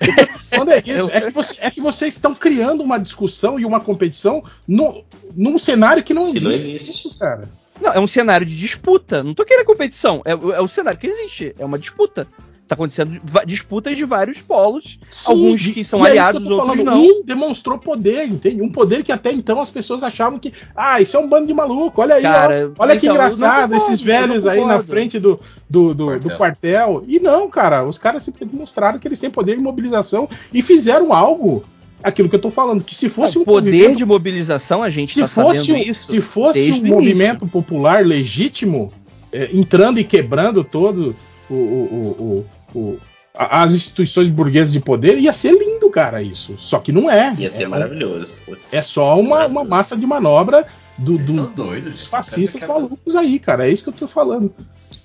[0.00, 1.10] Que tô falando é isso.
[1.12, 5.04] É que, você- é que vocês estão criando uma discussão e uma competição no,
[5.34, 6.44] num cenário que não Que existe.
[6.48, 6.90] não existe.
[6.90, 7.48] Isso, cara.
[7.80, 9.22] Não, é um cenário de disputa.
[9.22, 10.20] Não tô querendo competição.
[10.24, 11.54] É, é o cenário que existe.
[11.58, 12.26] É uma disputa.
[12.68, 14.98] Tá acontecendo disputas de vários polos.
[15.24, 16.84] alguns Sim, que são e é aliados, que outros falando.
[16.84, 17.02] não.
[17.02, 18.60] Um demonstrou poder, entende?
[18.60, 21.54] Um poder que até então as pessoas achavam que, ah, isso é um bando de
[21.54, 24.82] maluco, olha aí, Cara, ó, olha que então, não engraçado, concordo, esses velhos aí na
[24.82, 26.28] frente do, do, do, Quartel.
[26.30, 27.04] do quartel.
[27.08, 31.10] E não, cara, os caras simplesmente mostraram que eles têm poder de mobilização e fizeram
[31.14, 31.64] algo,
[32.02, 34.90] aquilo que eu tô falando, que se fosse o um poder movimento- de mobilização, a
[34.90, 36.06] gente se tá fosse, sabendo um- isso.
[36.12, 38.92] se fosse desde um movimento popular legítimo,
[39.32, 41.16] é, entrando e quebrando todo
[41.50, 42.98] o, o- o- o-
[43.36, 46.56] a- as instituições burguesas de poder, ia ser lindo, cara, isso.
[46.58, 47.34] Só que não é.
[47.38, 48.42] Ia ser é, maravilhoso.
[48.44, 50.66] Putz, é só uma, uma massa de manobra
[50.96, 51.92] do, Vocês do- são doidos.
[51.92, 53.68] dos fascistas Cara, malucos aí, cara.
[53.68, 54.52] É isso que eu tô falando.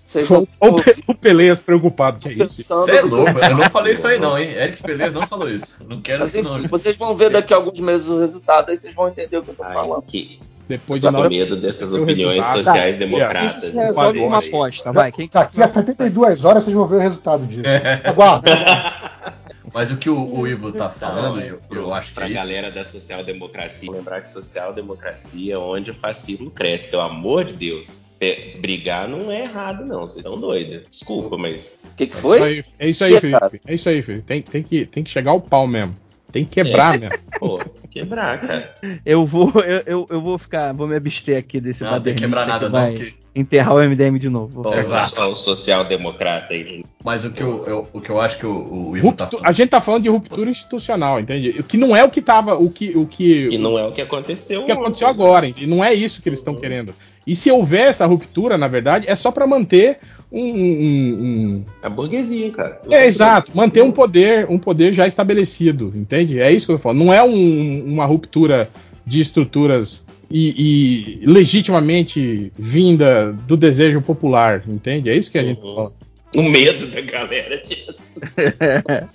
[0.06, 2.64] Vocês não o Pe- o Peleias preocupado, que é isso.
[2.76, 4.50] Você é louco, eu não falei isso aí não, hein?
[4.52, 5.78] Eric Pelez não falou isso.
[5.88, 6.52] Não quero Mas isso não.
[6.52, 6.72] enfim, gente.
[6.72, 9.50] vocês vão ver daqui a alguns meses o resultado, aí vocês vão entender o que
[9.52, 10.02] eu tô Ai, falando.
[10.04, 13.64] que, Depois de tô com nove medo dessas opiniões sociais Isso democratas.
[13.64, 15.12] se resolve com uma aposta, vai.
[15.12, 17.64] Quem Daqui a 72 horas vocês vão ver o resultado disso.
[18.06, 18.52] Aguarda.
[19.74, 22.36] Mas o que o, o Ivo tá falando, eu, eu acho que Pra é isso.
[22.36, 28.02] galera da social-democracia, lembrar que social-democracia é onde o fascismo cresce, pelo amor de Deus.
[28.22, 30.02] É, brigar não é errado, não.
[30.04, 30.88] Vocês estão doidos.
[30.90, 31.80] Desculpa, mas.
[31.84, 32.42] O que, que É isso foi?
[32.42, 33.62] aí, é isso aí Que, Felipe.
[33.68, 34.26] É isso aí, Felipe.
[34.26, 35.94] Tem, tem, que, tem que chegar ao pau mesmo.
[36.32, 37.18] Tem que quebrar mesmo.
[37.40, 37.60] Pô,
[37.94, 38.76] quebrar, cara.
[39.06, 42.22] Eu vou, eu, eu, eu vou ficar, vou me abster aqui desse Não, tem que
[42.22, 43.14] quebrar nada que não, vai que...
[43.36, 44.62] enterrar o MDM de novo.
[44.76, 45.22] Exato.
[45.22, 46.84] o social-democrata aí.
[47.04, 49.38] Mas o que eu, eu- o que eu acho que o, o Ivo tá Ruptu-
[49.38, 49.50] falando.
[49.50, 51.56] a gente tá falando de ruptura institucional, entende?
[51.60, 53.92] O que não é o que tava, o que, o que, Que não é o
[53.92, 54.62] que aconteceu.
[54.62, 55.68] o que aconteceu agora, entende?
[55.68, 56.94] não é isso que eles estão querendo.
[57.26, 60.00] E se houver essa ruptura, na verdade, é só para manter
[60.42, 62.82] um, A burguesia, cara.
[62.90, 66.40] é exato, manter um poder, um poder já estabelecido, entende?
[66.40, 67.00] É isso que eu falando.
[67.06, 68.70] Não é um- uma ruptura
[69.06, 75.10] de estruturas e, e legitimamente vinda do desejo popular, entende?
[75.10, 75.76] É isso que a gente Uhum.
[75.76, 75.94] falando.
[76.36, 77.62] O medo da galera.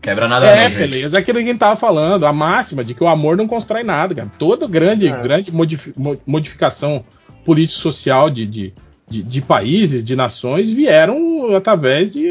[0.00, 0.78] Quebra nada É, não, gente.
[0.78, 1.16] beleza.
[1.16, 3.82] É aquilo que a gente tava falando, a máxima de que o amor não constrói
[3.82, 4.30] nada, cara.
[4.38, 5.22] Toda grande, Exato.
[5.22, 7.04] grande modifi- mo- modificação
[7.44, 8.72] político-social de, de,
[9.10, 12.28] de, de países, de nações, vieram através de,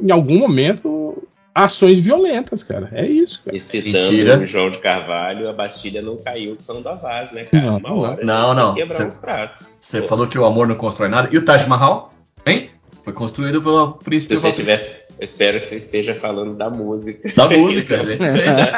[0.00, 1.22] em algum momento,
[1.54, 2.88] ações violentas, cara.
[2.92, 3.56] É isso, cara.
[3.56, 7.64] E citando o João de Carvalho, a Bastilha não caiu de São Davaz, né, cara?
[7.66, 7.98] Não, Uma não.
[7.98, 8.74] hora Não, não.
[8.74, 9.72] Quebrar Cê- uns pratos.
[9.80, 11.28] Você falou que o amor não constrói nada.
[11.32, 12.14] E o Taj Mahal?
[12.46, 12.70] Hein?
[13.02, 15.06] Foi construído pelo Se príncipe você tiver.
[15.18, 17.30] Eu espero que você esteja falando da música.
[17.36, 18.70] da música, evidentemente.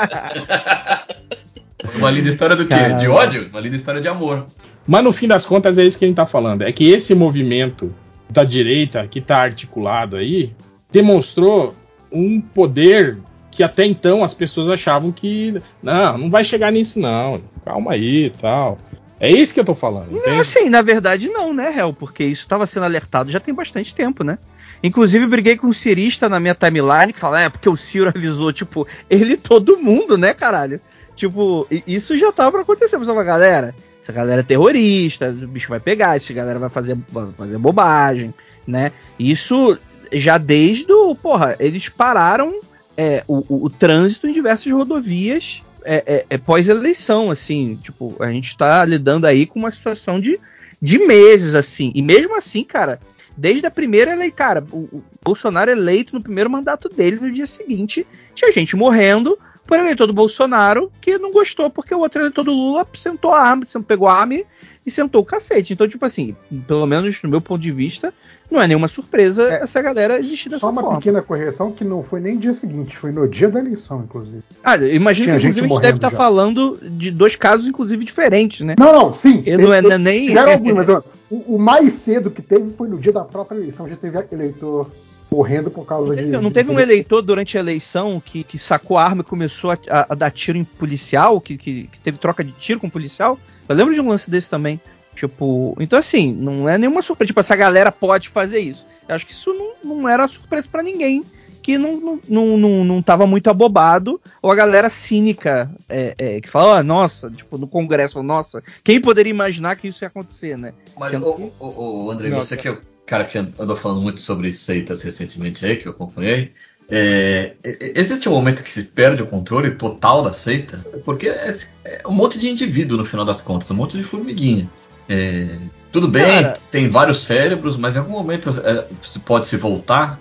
[1.97, 2.75] Uma linda história do quê?
[2.75, 2.99] Caralho.
[2.99, 3.47] De ódio?
[3.51, 4.47] Uma linda história de amor.
[4.87, 6.63] Mas no fim das contas é isso que a gente tá falando.
[6.63, 7.93] É que esse movimento
[8.31, 10.53] da direita que tá articulado aí
[10.91, 11.75] demonstrou
[12.13, 13.19] um poder
[13.51, 17.41] que até então as pessoas achavam que não, não vai chegar nisso não.
[17.65, 18.79] Calma aí tal.
[19.19, 20.11] É isso que eu tô falando.
[20.11, 20.41] Não, entende?
[20.41, 21.93] assim, na verdade não, né, Hel?
[21.93, 24.39] Porque isso estava sendo alertado já tem bastante tempo, né?
[24.83, 28.53] Inclusive, briguei com um cirista na minha timeline que fala, é, porque o Ciro avisou,
[28.53, 30.81] tipo, ele todo mundo, né, caralho?
[31.15, 32.99] Tipo, isso já tava pra acontecer.
[32.99, 33.75] Mas eu falo, galera,
[34.07, 38.33] essa galera é terrorista, o bicho vai pegar, essa galera vai fazer, vai fazer bobagem,
[38.65, 38.93] né?
[39.19, 39.77] Isso
[40.13, 41.13] já desde o.
[41.17, 42.61] Porra, eles pararam
[42.97, 47.77] é, o, o- o trânsito em diversas rodovias é, é, é pós-eleição, assim.
[47.83, 50.39] Tipo, a gente tá lidando aí com uma situação de,
[50.81, 51.91] de meses, assim.
[51.93, 53.01] E mesmo assim, cara,
[53.37, 57.47] desde a primeira eleição, cara, o, o Bolsonaro eleito no primeiro mandato dele, no dia
[57.49, 58.07] seguinte,
[58.37, 59.37] tinha gente morrendo
[59.67, 63.41] por eleitor do Bolsonaro que não gostou porque o outro eleitor do Lula sentou a
[63.41, 64.47] arma, pegou a arma e-
[64.91, 65.73] sentou o cacete.
[65.73, 66.37] Então, tipo assim,
[66.69, 68.15] pelo menos no meu ponto de vista,
[68.49, 69.63] não é nenhuma surpresa É.
[69.65, 70.99] essa galera existir dessa Só uma forma.
[70.99, 74.43] pequena correção que não foi nem dia seguinte, foi no dia da eleição, inclusive.
[74.63, 76.17] Ah, eu imagino Tinha que inclusive a gente deve estar já.
[76.17, 78.77] falando de dois casos, inclusive, diferentes, né?
[78.79, 79.43] Não, não, sim.
[79.45, 82.97] Ele não é nem- alguns, mas ó, o, o mais cedo que teve foi no
[82.99, 83.89] dia da própria eleição.
[83.89, 84.89] Já teve eleitor
[85.37, 86.23] morrendo por causa Não de.
[86.23, 89.71] teve, não teve um eleitor durante a eleição que, que sacou a arma e começou
[89.71, 92.89] a, a- a dar tiro em policial, que, que, que teve troca de tiro com
[92.89, 93.39] policial?
[93.69, 94.81] Eu lembro de um lance desse também.
[95.15, 97.29] Tipo, então assim, não é nenhuma surpresa.
[97.29, 98.87] Tipo, essa galera pode fazer isso.
[99.09, 101.25] Eu acho que isso não, não era surpresa pra ninguém
[101.63, 106.41] que não, não, não, não, não tava muito abobado, ou a galera cínica é, é,
[106.41, 110.57] que fala, "Ah, nossa, tipo, no Congresso, nossa, quem poderia imaginar que isso ia acontecer,
[110.57, 110.73] né?
[110.97, 113.77] Mas, Sendo ô, ô, ô, ô, André, Não, você que é o cara que andou
[113.77, 116.53] falando muito sobre seitas recentemente aí, que eu acompanhei,
[116.89, 117.55] é,
[117.95, 122.13] existe um momento que se perde o controle total da seita, porque é, é um
[122.13, 124.71] monte de indivíduo no final das contas, um monte de formiguinha.
[125.09, 125.57] É,
[125.91, 126.59] tudo bem, Cara.
[126.71, 130.21] tem vários cérebros, mas em algum momento é, se pode se voltar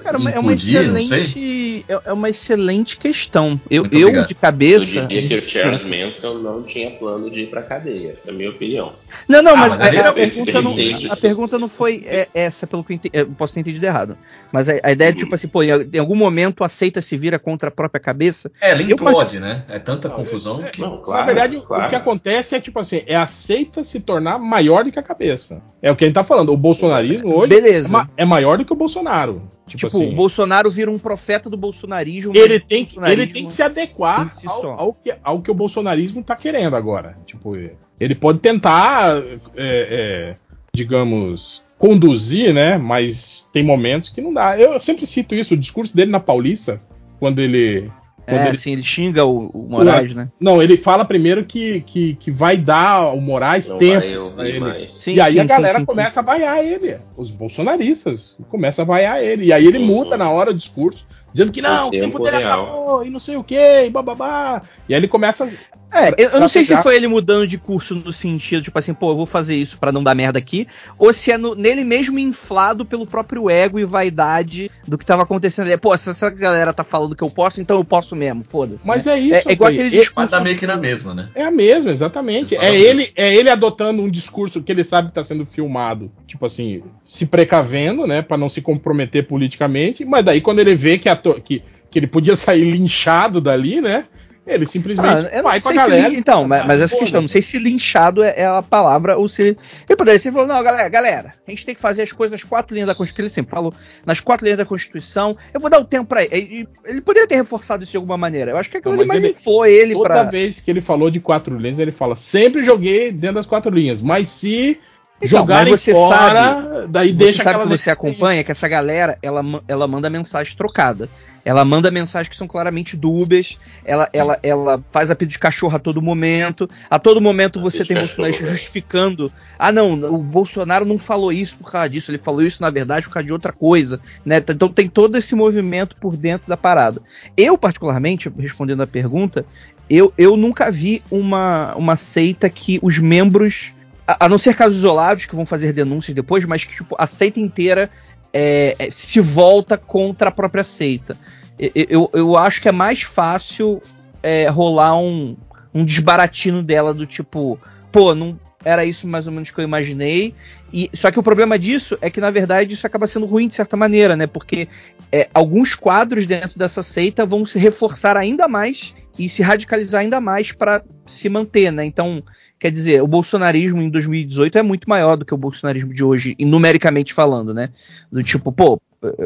[0.00, 0.80] é, Cara, é uma não sei.
[1.18, 3.60] excelente, é é uma excelente questão.
[3.70, 4.26] Eu, Muito eu obrigado.
[4.28, 5.06] de Eu cabeça.
[5.06, 8.14] diria que o Charles Manson não tinha plano de ir pra cadeia.
[8.16, 8.92] Essa é a minha opinião.
[9.28, 10.76] Não, não, Ah, mas, mas a, a pergunta não,
[11.12, 13.10] a pergunta não foi é, essa, pelo que eu entendi.
[13.16, 14.16] Eu posso ter entendido errado.
[14.52, 17.38] Mas a, a ideia é tipo assim, pô, em, algum momento a seita se vira
[17.38, 18.50] contra a própria cabeça.
[18.60, 19.64] É, ela Eu implode, né?
[19.68, 20.80] É tanta confusão que.
[20.80, 21.86] Não, claro, Na verdade, o- claro.
[21.86, 25.62] o que acontece é tipo assim, é aceita se tornar maior do que a cabeça.
[25.82, 26.52] É o que a gente tá falando.
[26.52, 27.88] O bolsonarismo hoje Beleza.
[27.88, 29.42] é, ma- é maior do que o Bolsonaro.
[29.76, 32.32] Tipo, Tipo, assim, o Bolsonaro vira um profeta do bolsonarismo.
[32.36, 35.50] ele tem, que- bolsonarismo- ele tem que se adequar si ao, ao que, ao que
[35.50, 37.16] o bolsonarismo tá querendo agora.
[37.26, 37.56] Tipo,
[37.98, 39.18] ele pode tentar,
[39.56, 40.36] é, é,
[40.74, 42.76] digamos, conduzir, né?
[42.78, 44.58] Mas tem momentos que não dá.
[44.58, 46.80] Eu sempre cito isso, o discurso dele na Paulista,
[47.18, 47.90] quando ele.
[48.30, 50.28] Quando É, ele assim, ele xinga o, o Moraes, né?
[50.40, 54.88] não, ele fala primeiro que, que, que vai dar ao Moraes Não tempo pra ele.
[54.88, 55.86] Sim, e aí sim, a galera sim, sim.
[55.86, 56.96] começa a vaiar ele.
[57.16, 59.46] Os bolsonaristas começam a vaiar ele.
[59.46, 59.86] E aí ele Uhum.
[59.86, 62.64] muda na hora o discurso, dizendo que não, o tempo tempo dele real.
[62.64, 64.62] acabou, e não sei o que, e bababá.
[64.90, 65.48] E aí ele começa.
[65.92, 68.76] É, eu, eu não sei se pegar- foi ele mudando de curso no sentido, tipo
[68.76, 70.66] assim, pô, eu vou fazer isso pra não dar merda aqui,
[70.98, 75.22] ou se é no- nele mesmo inflado pelo próprio ego e vaidade do que tava
[75.22, 75.76] acontecendo ali.
[75.76, 78.84] Pô, se essa galera tá falando que eu posso, então eu posso mesmo, foda-se.
[78.84, 79.12] Mas né?
[79.12, 79.34] é isso.
[79.34, 80.12] é, é igual aquele discurso.
[80.16, 81.28] Mas tá meio que na mesma, né?
[81.36, 82.56] É a mesma, exatamente.
[82.56, 86.44] É ele, é ele adotando um discurso que ele sabe que tá sendo filmado, tipo
[86.46, 91.08] assim, se precavendo, né, Pra não se comprometer politicamente, mas daí quando ele vê que,
[91.08, 94.06] a que, que ele podia sair linchado dali, né,
[94.46, 96.08] ele simplesmente Ah, vai pra galera.
[96.08, 96.98] lin- Então, mas, mas essa Foda-se.
[97.04, 99.42] questão, não sei se linchado é, é a palavra ou se.
[99.88, 102.42] Ele poderia ser falou, não, galera, galera, a gente tem que fazer as coisas nas
[102.44, 103.24] quatro linhas da Constituição.
[103.26, 103.72] Ele sempre falou,
[104.04, 105.36] nas quatro linhas da Constituição.
[105.54, 106.66] Eu vou dar o tempo pra ele.
[106.84, 108.50] Ele, poderia ter reforçado isso de alguma maneira.
[108.52, 110.22] Eu acho que aquilo Não, mais ele- inflou ele Toda pra.
[110.24, 114.00] vez que ele falou de quatro linhas, ele fala: sempre joguei dentro das quatro linhas,
[114.00, 114.78] mas se
[115.22, 119.18] Então, jogarem você fora, daí Você deixa sabe aquela que você acompanha que essa galera,
[119.22, 121.08] ela, ela manda mensagem trocada.
[121.44, 123.58] Ela manda mensagens que são claramente dúbias.
[123.84, 126.68] Ela, ela, ela faz apito de cachorro a todo momento.
[126.88, 128.32] A todo momento você tem né?
[128.32, 129.32] justificando.
[129.58, 132.10] Ah, não, o Bolsonaro não falou isso por causa disso.
[132.10, 134.00] Ele falou isso, na verdade, por causa de outra coisa.
[134.24, 134.36] Né?
[134.36, 137.00] Então tem todo esse movimento por dentro da parada.
[137.36, 139.44] Eu, particularmente, respondendo a pergunta,
[139.88, 143.72] eu, eu nunca vi uma, uma seita que os membros
[144.18, 147.38] a, não ser casos isolados que vão fazer denúncias depois, mas que tipo, a seita
[147.38, 147.90] inteira
[148.32, 151.16] é, é, se volta contra a própria seita.
[151.58, 153.82] Eu, eu, eu acho que é mais fácil
[154.22, 155.36] é, rolar um,
[155.74, 157.58] um desbaratino dela do tipo,
[157.92, 160.34] pô, não era isso mais ou menos que eu imaginei.
[160.72, 163.54] E, só que o problema disso é que, na verdade, isso acaba sendo ruim de
[163.54, 164.26] certa maneira, né?
[164.26, 164.68] Porque
[165.10, 170.20] é, alguns quadros dentro dessa seita vão se reforçar ainda mais e se radicalizar ainda
[170.20, 171.84] mais para se manter, né?
[171.84, 172.22] Então,
[172.60, 176.36] Quer dizer, o bolsonarismo em 2018 é muito maior do que o bolsonarismo de hoje,
[176.38, 177.70] numericamente falando, né?
[178.12, 178.78] Do tipo, pô,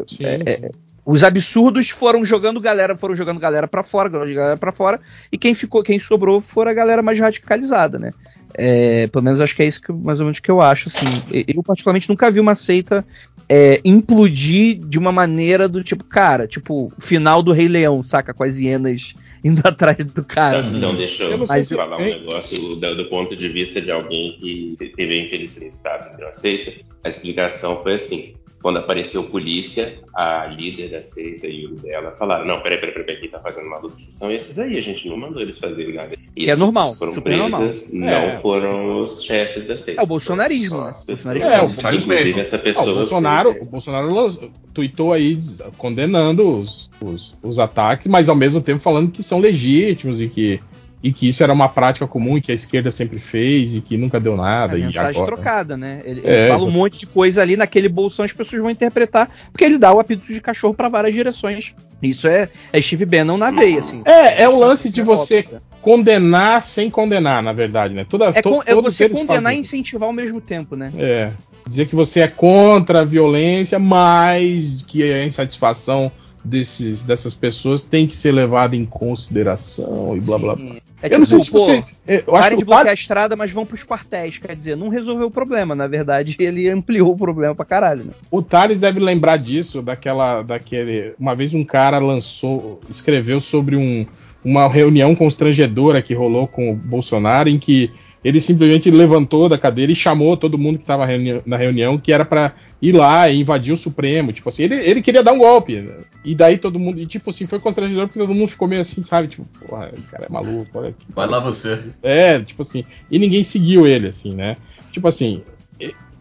[0.07, 0.71] Sim, é,
[1.05, 4.99] os absurdos foram jogando galera, foram jogando galera para fora, galera para fora,
[5.31, 8.11] e quem ficou, quem sobrou foi a galera mais radicalizada, né?
[8.57, 11.05] É, pelo menos acho que é isso que mais ou menos que eu acho, assim.
[11.47, 13.05] Eu particularmente nunca vi uma seita
[13.49, 18.33] é, implodir de uma maneira do tipo, cara, tipo, final do Rei Leão, saca?
[18.33, 19.13] Com as hienas
[19.43, 20.59] indo atrás do cara.
[20.59, 20.77] Então, assim.
[20.77, 24.37] então, deixa Eu eu, não falar um negócio do, do ponto de vista de alguém
[24.39, 26.81] que teve a infelicidade de uma seita.
[27.03, 32.45] A explicação foi assim: quando apareceu polícia, a líder da seita e o dela falaram:
[32.45, 35.17] Não, peraí, peraí, peraí, quem tá fazendo uma luta são esses aí, a gente não
[35.17, 36.15] mandou eles fazerem nada.
[36.35, 37.61] E é normal, foram super normal.
[37.61, 38.39] presas, Não É.
[38.41, 40.01] foram os chefes da seita.
[40.01, 40.93] É o bolsonarismo, né?
[41.07, 42.39] bolsonarismo É, o Inclusive, Manson.
[42.41, 42.91] essa Ah, pessoa.
[42.91, 45.39] o Bolsonaro, o Bolsonaro tweetou aí
[45.77, 50.59] condenando os, os, os ataques, mas ao mesmo tempo falando que são legítimos e que,
[51.03, 53.95] e que isso era uma prática comum e que a esquerda sempre fez e que
[53.95, 54.75] nunca deu nada.
[54.75, 55.35] É e mensagem agora...
[55.35, 56.01] trocada, né?
[56.03, 59.29] Ele, É, ele fala um monte de coisa ali naquele bolsão, as pessoas vão interpretar,
[59.51, 61.75] porque ele dá o apito de cachorro pra várias direções.
[62.01, 64.01] Isso é, é Steve Bannon na veia, assim.
[64.05, 65.61] É, é o lance de É você óbvio.
[65.81, 68.05] condenar sem condenar, na verdade, né?
[68.07, 70.91] Toda, É, to- é você condenar fazem e incentivar ao mesmo tempo, né?
[70.97, 71.31] É.
[71.67, 76.11] Dizer que você é contra a violência, mas que a insatisfação
[76.45, 80.73] desses, dessas pessoas tem que ser levada em consideração e blá blá blá.
[80.73, 80.79] Sim.
[81.01, 81.99] É eu não sei se pô, vocês.
[82.07, 84.37] é, Eu acho de bloquear a estrada, mas vão pros quartéis.
[84.37, 85.75] Quer dizer, não resolveu o problema.
[85.75, 88.11] Na verdade, ele ampliou o problema pra caralho, né?
[88.31, 90.41] O Thales deve lembrar disso, daquela.
[90.41, 91.13] daquele.
[91.19, 92.79] Uma vez um cara lançou.
[92.89, 94.05] escreveu sobre um,
[94.43, 97.91] uma reunião constrangedora que rolou com o Bolsonaro, em que
[98.25, 101.05] ele simplesmente levantou da cadeira e chamou todo mundo que estava
[101.45, 104.33] na reunião, que era para ir lá e invadir o Supremo.
[104.33, 105.79] Tipo assim, ele, ele queria dar um golpe.
[105.79, 105.93] né?
[106.23, 106.99] E daí todo mundo.
[106.99, 109.27] E tipo assim, foi constrangedor porque todo mundo ficou meio assim, sabe?
[109.27, 111.05] Tipo, porra, o cara é maluco, olha aqui.
[111.13, 111.79] Vai lá você.
[112.01, 114.57] É, tipo assim, e ninguém seguiu ele, assim, né?
[114.91, 115.43] Tipo assim,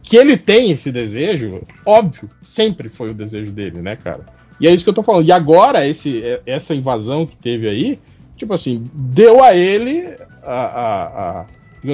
[0.02, 4.20] que ele tem esse desejo, óbvio, sempre foi o desejo dele, né, cara?
[4.60, 5.26] E é isso que eu tô falando.
[5.26, 7.98] E agora, esse, essa invasão que teve aí,
[8.36, 10.04] tipo assim, deu a ele
[10.42, 11.04] a, a,
[11.40, 11.46] a,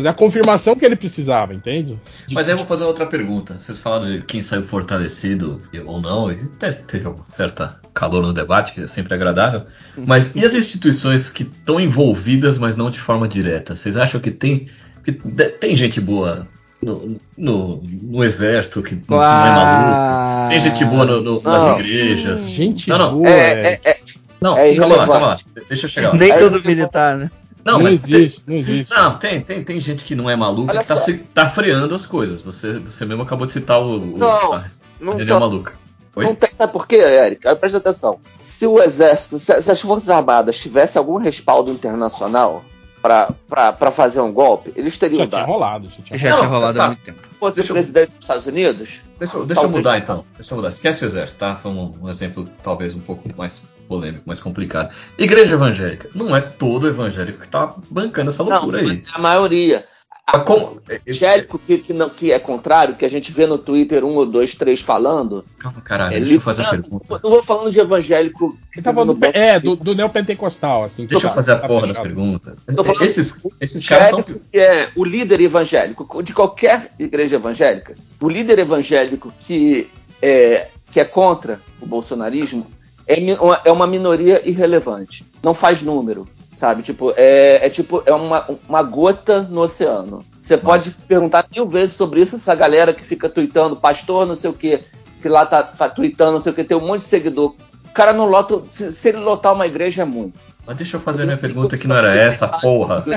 [0.06, 1.98] a confirmação que ele precisava, entende?
[2.26, 3.58] De- Mas aí eu vou fazer outra pergunta.
[3.58, 8.32] Vocês falaram de quem saiu fortalecido ou não, e até teve um certo calor no
[8.32, 9.62] debate, que é sempre agradável.
[10.06, 13.74] Mas e as instituições que estão envolvidas, mas não de forma direta?
[13.74, 14.66] Vocês acham que tem,
[15.04, 16.46] que tem gente boa
[16.82, 20.48] no, no, no exército que não, não é maluco?
[20.50, 21.80] Tem gente boa no- no- nas Não.
[21.80, 22.42] igrejas?
[22.48, 23.12] Gente Não, não.
[23.18, 23.28] boa.
[23.28, 23.96] É, é, é,
[24.40, 25.36] Não, É calma lá, calma lá.
[25.68, 26.16] Deixa eu chegar lá.
[26.16, 27.30] Nem todo militar, né?
[27.64, 28.90] Não, Não, mas tem- existe, não existe.
[28.94, 31.94] Não, tem, tem, tem gente que não é maluca Olha que tá, se- tá freando
[31.94, 32.40] as coisas.
[32.42, 34.64] Você, você mesmo acabou de citar o, o Não, a
[35.00, 35.72] não, reunião tá- maluca.
[36.16, 36.24] Oi?
[36.24, 36.50] não tem.
[36.54, 37.42] Sabe por quê, Eric?
[37.56, 38.18] Presta atenção.
[38.42, 42.64] Se o exército, se, se as forças armadas tivessem algum respaldo internacional
[43.02, 45.46] para fazer um golpe, eles teriam Já tinha dado.
[45.48, 45.86] rolado.
[45.88, 46.84] Já tinha Já Não, tinha rolado tá.
[46.84, 47.18] há muito tempo.
[47.22, 50.24] Se fosse o Deixa eu- presidente dos Estados Unidos, Deixa, eu- deixa eu mudar então.
[50.36, 50.68] Deixa eu mudar.
[50.68, 51.54] Esquece o exército, tá?
[51.62, 54.94] Vamos um exemplo talvez um pouco mais polêmico, mais complicado.
[55.18, 56.08] Igreja evangélica.
[56.14, 58.86] Não é todo evangélico que tá bancando essa não, loucura aí.
[58.86, 59.84] mas é a maioria.
[60.32, 64.04] Mas como- Evangélico que, que, não, que é contrário, que a gente vê no Twitter
[64.04, 65.44] um ou dois, três falando.
[65.58, 67.20] Calma, caralho, é deixa eu fazer a pergunta.
[67.20, 68.56] Não vou falando de evangélico.
[68.72, 71.06] Você tá falando do, é, do, do neopentecostal, assim.
[71.06, 72.56] Deixa eu tá- fazer a tá porra da pergunta.
[73.00, 74.22] Esses, esses caras estão.
[74.22, 79.90] que é o líder evangélico de qualquer igreja evangélica, o líder evangélico que
[80.22, 82.70] é, que é contra o bolsonarismo
[83.12, 85.24] é, uma- é uma minoria irrelevante.
[85.42, 86.82] Não faz número, sabe?
[86.82, 90.24] Tipo, é, é tipo é uma, uma gota no oceano.
[90.42, 94.34] Você pode se perguntar mil vezes sobre isso, essa galera que fica tweetando, pastor, não
[94.34, 94.80] sei o que,
[95.20, 97.54] que lá tá fa- tweetando, não sei o que, tem um monte de seguidor.
[97.86, 98.62] O cara não lota.
[98.68, 100.38] Se, se ele lotar uma igreja é muito.
[100.66, 103.04] Mas deixa eu fazer minha pergunta que não era essa, porra.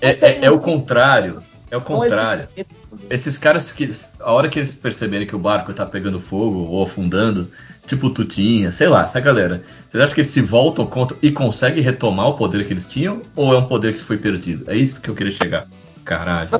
[0.00, 1.42] É, é- é o contrário.
[1.72, 2.48] É o contrário.
[3.08, 3.90] Esses caras que.
[4.20, 7.50] A hora que eles perceberem que o barco tá pegando fogo ou afundando,
[7.86, 9.64] tipo Tutinha, sei lá, essa galera.
[9.88, 13.22] Vocês acham que eles se voltam contra e conseguem retomar o poder que eles tinham?
[13.34, 14.70] Ou é um poder que foi perdido?
[14.70, 15.66] É isso que eu queria chegar.
[16.04, 16.50] Caralho.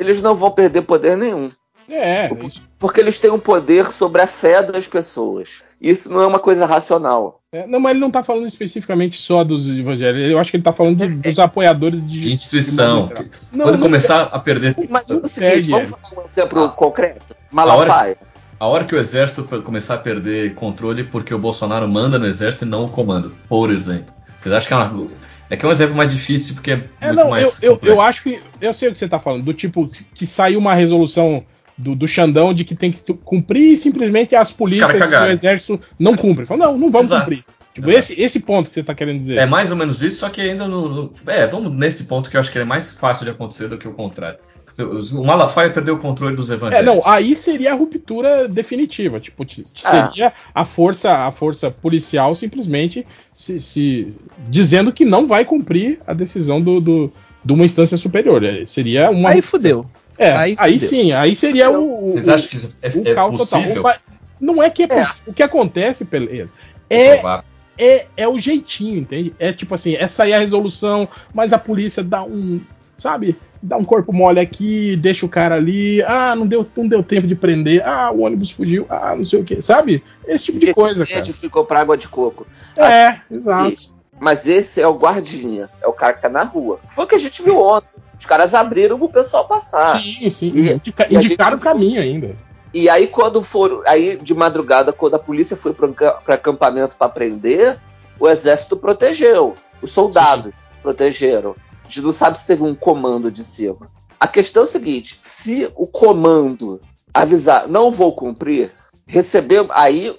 [0.00, 1.50] Eles não vão perder poder nenhum.
[1.86, 2.30] É, é.
[2.78, 5.62] Porque eles têm um poder sobre a fé das pessoas.
[5.78, 7.41] Isso não é uma coisa racional.
[7.54, 10.30] É, não, mas ele não tá falando especificamente só dos evangélicos.
[10.30, 12.20] Eu acho que ele tá falando do- dos apoiadores de.
[12.20, 13.08] De instituição.
[13.08, 14.74] de Que- Não, Quando não- começar a perder.
[14.88, 16.68] Mas é o seguinte, vamos falar um exemplo Ah.
[16.70, 17.36] concreto?
[17.50, 18.16] Malafaia.
[18.58, 22.64] A hora que o exército começar a perder controle porque o Bolsonaro manda no exército
[22.64, 24.14] e não o comando, por exemplo.
[24.40, 25.08] Vocês acham que é uma.
[25.50, 27.62] É que é um exemplo mais difícil porque é, É, muito não, eu, mais.
[27.62, 27.94] eu, complexo.
[27.96, 28.40] eu acho que.
[28.62, 29.44] Eu sei o que você tá falando.
[29.44, 31.44] Do tipo, que saiu uma resolução
[31.82, 35.10] do, do Xandão de que tem que cumprir e simplesmente as polícias caras e o
[35.10, 35.34] cagarem.
[35.34, 36.46] exército não cumprem.
[36.46, 37.24] Falam, não, não vamos Exato.
[37.24, 37.44] cumprir.
[37.74, 37.98] Tipo, Exato.
[38.12, 39.38] esse, esse ponto que você tá querendo dizer.
[39.38, 42.36] É mais ou menos isso, só que ainda no, no- É, vamos nesse ponto que
[42.36, 44.38] eu acho que é mais fácil de acontecer do que o contrário.
[44.78, 46.86] O Malafaia perdeu o controle dos É, evangélicos.
[46.94, 49.20] não, aí seria a ruptura definitiva.
[49.20, 49.44] Tipo,
[49.84, 50.08] Ah.
[50.08, 53.04] seria a força, a força policial simplesmente
[53.34, 54.16] se, se-
[54.48, 57.12] dizendo que não vai cumprir a decisão do, do-
[57.44, 58.42] de uma instância superior.
[58.44, 59.30] É, Seria uma.
[59.30, 59.84] Aí fudeu.
[60.18, 63.14] É, aí aí, sim, aí seria o, o, Vocês acham que isso é, o é
[63.14, 63.60] caos total.
[63.60, 63.82] possível?
[63.82, 64.00] Mas
[64.40, 65.04] Não é que é, É.
[65.04, 65.22] possível.
[65.26, 66.52] O que acontece, beleza,
[66.90, 67.42] É é,
[67.78, 69.34] é, é o jeitinho, entende?
[69.38, 72.60] É tipo assim, é sair a resolução, mas a polícia dá um,
[72.96, 73.36] sabe?
[73.62, 77.26] Dá um corpo mole aqui, deixa o cara ali, ah, não deu, não deu tempo
[77.28, 80.02] de prender, ah, o ônibus fugiu, ah, não sei o que, sabe?
[80.26, 81.22] Esse tipo de coisa, cara.
[81.24, 82.46] gente ficou pra água de coco.
[82.76, 83.94] É, exato.
[84.18, 86.80] Mas esse é o guardinha, é o cara que tá na rua.
[86.90, 87.88] Foi o que a gente viu ontem.
[88.22, 90.00] Os caras abriram pro pessoal passar.
[90.00, 90.50] Sim, sim.
[90.54, 92.36] E- Indica- e a indicaram o caminho ainda.
[92.72, 93.82] E aí, quando foram.
[93.84, 97.80] Aí, de madrugada, quando a polícia foi para acampamento para prender,
[98.20, 99.56] o exército protegeu.
[99.82, 101.56] Os soldados protegeram.
[101.82, 103.90] A gente não sabe se teve um comando de cima.
[104.20, 106.80] A questão é o seguinte: se o comando
[107.12, 108.70] avisar, não vou cumprir,
[109.04, 109.66] receber.
[109.70, 110.14] Aí,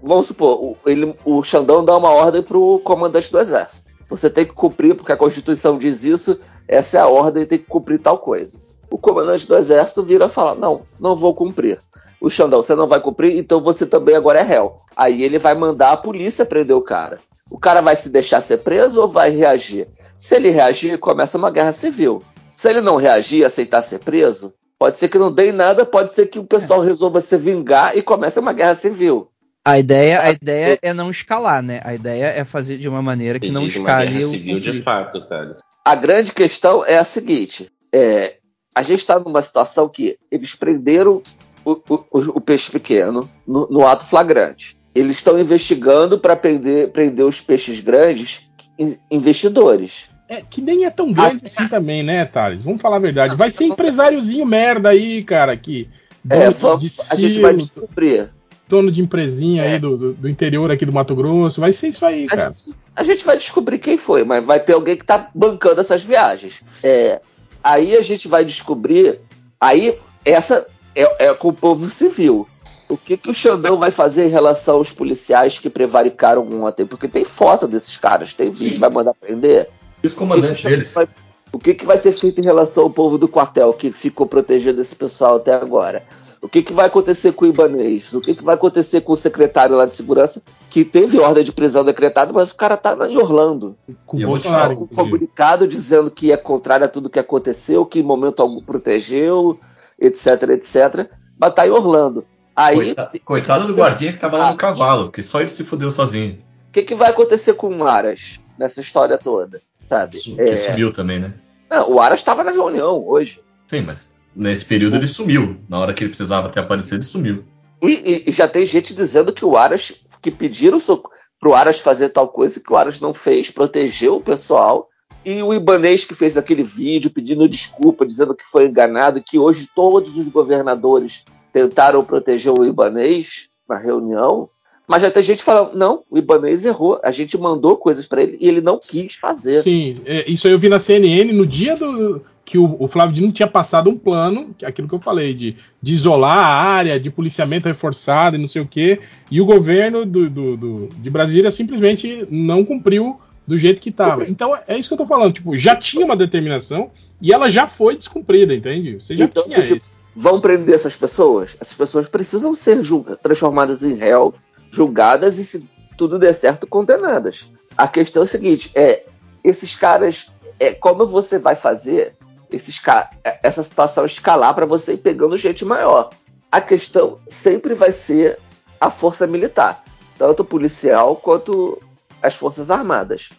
[0.00, 3.90] vamos supor, o, ele, o Xandão dá uma ordem pro comandante do exército.
[4.08, 6.40] Você tem que cumprir, porque a Constituição diz isso,
[6.70, 8.62] essa é a ordem, tem que cumprir tal coisa.
[8.88, 11.80] O comandante do exército vira e fala: Não, não vou cumprir.
[12.20, 14.76] O Xandão, você não vai cumprir, então você também agora é réu.
[14.96, 17.18] Aí ele vai mandar a polícia prender o cara.
[17.50, 19.88] O cara vai se deixar ser preso ou vai reagir?
[20.16, 22.22] Se ele reagir, começa uma guerra civil.
[22.54, 25.84] Se ele não reagir e aceitar ser preso, pode ser que não dê em nada,
[25.84, 29.28] pode ser que o pessoal resolva se vingar e comece uma guerra civil.
[29.64, 31.80] A ideia, a ideia é não escalar, né?
[31.82, 34.60] A ideia é fazer de uma maneira que não Exige uma escale guerra o civil
[34.60, 35.54] de fato, cara.
[35.84, 38.36] A grande questão é a seguinte: é,
[38.74, 41.22] a gente está numa situação que eles prenderam
[41.64, 44.76] o, o- o- peixe pequeno no, no ato flagrante.
[44.94, 48.48] Eles estão investigando para prender, prender os peixes grandes,
[48.78, 50.08] in- investidores.
[50.28, 52.62] É, que nem é tão grande assim também, né, Thales?
[52.62, 53.34] Vamos falar a verdade.
[53.34, 55.88] Vai ser empresáriozinho merda aí, cara, que
[56.28, 58.30] É, vamos- a gente vai descobrir.
[58.70, 59.72] Dono de empresinha É.
[59.74, 61.60] aí do, do, do interior aqui do Mato Grosso.
[61.60, 62.54] Vai ser isso aí, A cara.
[62.56, 66.02] gente, a gente vai descobrir quem foi, mas vai ter alguém que tá bancando essas
[66.02, 66.62] viagens.
[66.82, 67.20] É,
[67.62, 69.18] aí a gente vai descobrir.
[69.60, 69.94] Aí
[70.24, 72.46] essa é, é com o povo civil.
[72.88, 76.84] O que, que o Xandão vai fazer em relação aos policiais que prevaricaram ontem?
[76.86, 79.68] Porque tem foto desses caras, tem vídeo, vai mandar prender.
[80.02, 80.92] E os comandantes O que que deles?
[80.92, 81.08] vai-
[81.52, 84.80] O que, que vai ser feito em relação ao povo do quartel que ficou protegendo
[84.80, 86.02] esse pessoal até agora?
[86.42, 88.14] O que, que vai acontecer com o Ibanês?
[88.14, 91.52] O que, que vai acontecer com o secretário lá de segurança que teve ordem de
[91.52, 93.76] prisão decretada, mas o cara tá em Orlando?
[94.06, 98.02] Com o Bolsonaro, Um comunicado dizendo que é contrário a tudo que aconteceu, que em
[98.02, 99.60] momento algum protegeu,
[99.98, 101.10] etc, etc.
[101.38, 102.24] Mas tá em Orlando.
[102.56, 105.90] Aí, Coitado, coitado do guardinha que tava lá no cavalo, que só ele se fudeu
[105.90, 106.42] sozinho.
[106.68, 109.62] o que, que vai acontecer com o Aras nessa história toda?
[109.88, 110.18] Sabe?
[110.18, 111.34] Que É, sumiu também, né?
[111.70, 113.40] não, o Aras estava na reunião hoje.
[113.66, 115.56] Sim, mas nesse período ele sumiu.
[115.68, 117.44] Na hora que ele precisava ter aparecido, ele sumiu.
[117.82, 121.02] E, e- e já tem gente dizendo que o Aras, que pediram so-
[121.40, 124.88] pro Aras fazer tal coisa que o Aras não fez, protegeu o pessoal.
[125.24, 129.68] E o Ibanês que fez aquele vídeo pedindo desculpa, dizendo que foi enganado, que hoje
[129.74, 134.48] todos os governadores tentaram proteger o Ibanês na reunião.
[134.86, 138.36] Mas já tem gente falando, não, o Ibanês errou, a gente mandou coisas para ele
[138.40, 139.62] e ele não quis fazer.
[139.62, 142.20] Sim, é, isso aí eu vi na CNN no dia do
[142.50, 145.54] que o, o Flávio Dino tinha passado um plano, é aquilo que eu falei, de,
[145.80, 148.98] de isolar a área, de policiamento reforçado e não sei o quê,
[149.30, 154.28] e o governo do, do- do- de Brasília simplesmente não cumpriu do jeito que estava.
[154.28, 156.90] Então é isso que eu tô falando, tipo, já tinha uma determinação
[157.22, 158.96] e ela já foi descumprida, entende?
[159.00, 159.84] Você já Então, tinha se, tipo,
[160.16, 161.56] vão prender essas pessoas?
[161.60, 162.80] Essas pessoas precisam ser
[163.22, 164.34] transformadas em réu,
[164.72, 165.64] julgadas e, se
[165.96, 167.48] tudo der certo, condenadas.
[167.76, 169.04] A questão é a seguinte: é
[169.44, 172.14] esses caras, é como você vai fazer
[172.56, 173.10] esses ca-
[173.42, 176.10] essa situação escalar para você ir pegando gente maior?
[176.50, 178.38] A questão sempre vai ser
[178.80, 179.84] a força militar,
[180.18, 181.80] tanto policial quanto
[182.22, 183.30] as forças armadas.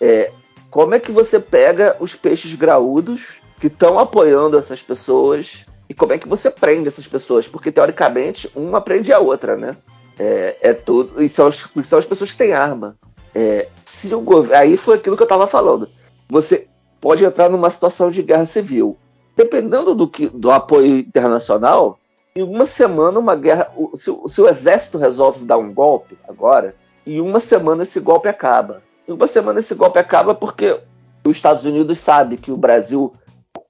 [0.00, 0.30] É,
[0.70, 3.22] como é que você pega os peixes graúdos
[3.60, 7.46] que estão apoiando essas pessoas e como é que você prende essas pessoas?
[7.48, 9.76] Porque teoricamente uma prende a outra, né?
[10.18, 11.22] É, é tudo.
[11.22, 12.96] E são, as- são as pessoas que têm arma.
[13.34, 15.88] É, se o gov- Aí foi aquilo que eu estava falando.
[16.28, 16.66] Você
[17.00, 18.96] pode entrar numa situação de guerra civil.
[19.36, 21.98] Dependendo do, que, do apoio internacional,
[22.34, 23.70] em uma semana uma guerra.
[23.94, 26.74] Se, se o exército resolve dar um golpe agora,
[27.06, 28.82] em uma semana esse golpe acaba.
[29.08, 30.78] Em uma semana esse golpe acaba porque
[31.24, 33.14] os Estados Unidos sabe que o Brasil,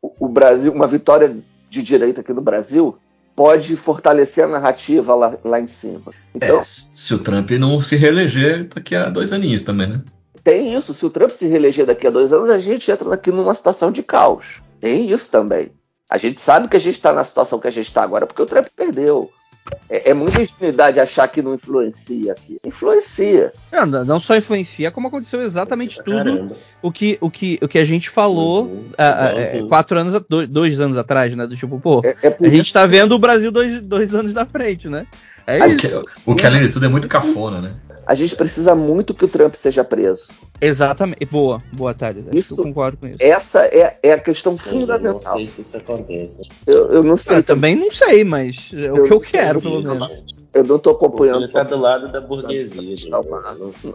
[0.03, 1.37] o, o Brasil, uma vitória
[1.69, 2.97] de direita aqui no Brasil
[3.35, 6.13] pode fortalecer a narrativa lá, lá em cima.
[6.35, 10.01] Então É, se o Trump não se reeleger daqui a dois aninhos também, né?
[10.47, 10.95] Tem isso.
[10.95, 13.91] Se o Trump se reeleger daqui a dois anos, a gente entra aqui numa situação
[13.91, 14.63] de caos.
[14.81, 15.73] Tem isso também.
[16.09, 18.41] A gente sabe que a gente está na situação que a gente está agora porque
[18.43, 19.29] o Trump perdeu.
[19.91, 22.59] É, é muita ingenuidade achar que não influencia aqui.
[22.65, 23.53] Influencia.
[23.73, 27.81] Não, não não só influencia, como aconteceu exatamente tudo o que, o, que, o que
[27.81, 29.69] a gente falou Uhum, ah, ah, é, igualzinho.
[29.69, 31.45] quatro anos, a- dois, dois anos atrás, né?
[31.45, 34.47] Do tipo, pô, É, é a gente tá vendo o Brasil dois, dois anos da
[34.47, 35.09] frente, né?
[35.45, 35.79] É A isso.
[36.01, 37.75] O que, o que além de tudo é muito cafona, né?
[38.07, 40.29] A gente precisa muito que o Trump seja preso.
[40.61, 41.25] Exatamente.
[41.27, 42.21] Boa, boa tarde.
[42.21, 43.17] Acho que Isso- eu concordo com isso.
[43.21, 45.37] Essa é, é a questão Eu Não fundamental.
[45.37, 46.43] sei se isso acontece.
[46.67, 49.83] Eu, eu não sei Eu também não sei, mas é o que eu quero, pelo
[49.83, 50.37] menos.
[50.55, 51.43] Eu não tô Porque acompanhando.
[51.45, 52.81] ele tá do lado da burguesia.
[52.97, 53.11] gente.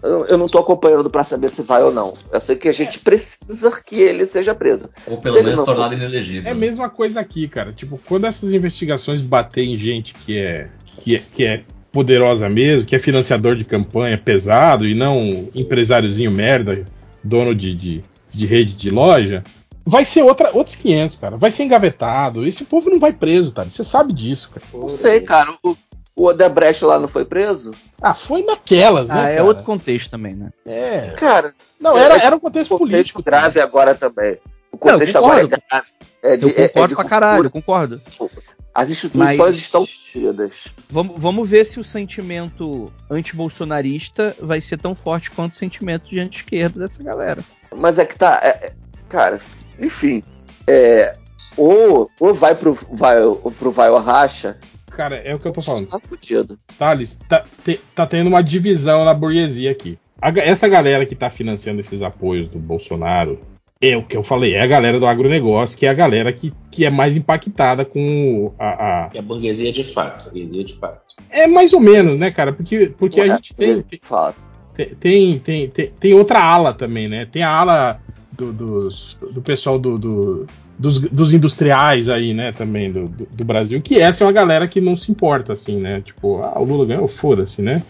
[0.03, 2.13] Eu, eu não tô acompanhando para saber se vai ou não.
[2.31, 4.87] Eu sei que a gente precisa que ele seja preso.
[5.07, 6.47] Ou pelo Se menos não tornado inelegível.
[6.47, 7.73] É a mesma coisa aqui, cara.
[7.73, 12.87] Tipo, quando essas investigações baterem em gente que é, que é, que é poderosa mesmo,
[12.87, 16.85] que é financiador de campanha pesado e não empresáriozinho merda,
[17.23, 19.43] dono de, de, de rede de loja,
[19.85, 21.37] vai ser outra, outros 500, cara.
[21.37, 22.45] Vai ser engavetado.
[22.47, 23.63] Esse povo não vai preso, tá?
[23.65, 24.65] Você sabe disso, cara.
[24.73, 25.53] Não sei, cara.
[25.63, 25.75] O,
[26.15, 27.73] o Odebrecht lá não foi preso?
[28.01, 29.15] Ah, foi naquelas, né?
[29.15, 29.43] Ah, é cara?
[29.47, 30.49] outro contexto também, né?
[30.65, 31.13] É.
[31.17, 33.23] Cara, Não, era, era um contexto contexto político.
[33.23, 34.37] grave agora também.
[34.71, 35.87] O Não, contexto agora é grave.
[36.23, 37.09] É de, Eu é- é concordo de pra cultura.
[37.09, 38.01] caralho, eu concordo.
[38.73, 39.85] As instituições Mas- estão
[40.15, 40.67] unidas.
[40.89, 46.19] Vamos, vamos ver se o sentimento antibolsonarista vai ser tão forte quanto o sentimento de
[46.19, 47.43] anti-esquerda dessa galera.
[47.75, 48.39] Mas é que tá.
[48.43, 48.73] é- é-
[49.09, 49.39] cara,
[49.79, 50.23] enfim.
[50.67, 51.17] É,
[51.57, 54.57] ou, ou vai pro vai, ou pro vai ou racha,
[54.91, 55.87] Cara, é o que eu tô falando.
[55.87, 56.59] tá fudido.
[56.77, 59.97] Thales, tá, te- tá tendo uma divisão na burguesia aqui.
[60.21, 63.41] A essa galera que tá financiando esses apoios do Bolsonaro
[63.81, 66.53] é o que eu falei, é a galera do agronegócio, que é a galera que,
[66.69, 68.67] que é mais impactada com a,
[69.05, 70.25] a- É a burguesia de fato.
[70.25, 71.15] Burguesia de fato.
[71.29, 72.53] É mais ou menos, né, cara?
[72.53, 73.69] Porque, porque a gente tem,
[74.99, 77.25] tem, tem, tem, tem outra ala também, né?
[77.31, 77.99] Tem a ala
[78.31, 80.47] do, dos- do pessoal do, do,
[80.81, 84.67] dos, dos industriais aí, né, também do, do, do Brasil, que essa é uma galera
[84.67, 86.01] que não se importa, assim, né?
[86.01, 87.83] Tipo, ah, o Lula ganhou, foda-se, né?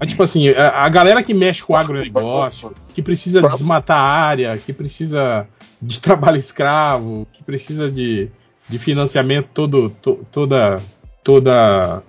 [0.00, 4.02] Mas, tipo assim, a, a galera que mexe com o agronegócio, que precisa desmatar a
[4.02, 5.46] área, que precisa
[5.80, 8.30] de trabalho escravo, que precisa de,
[8.66, 10.80] de financiamento todo, to, toda,
[11.22, 12.02] toda,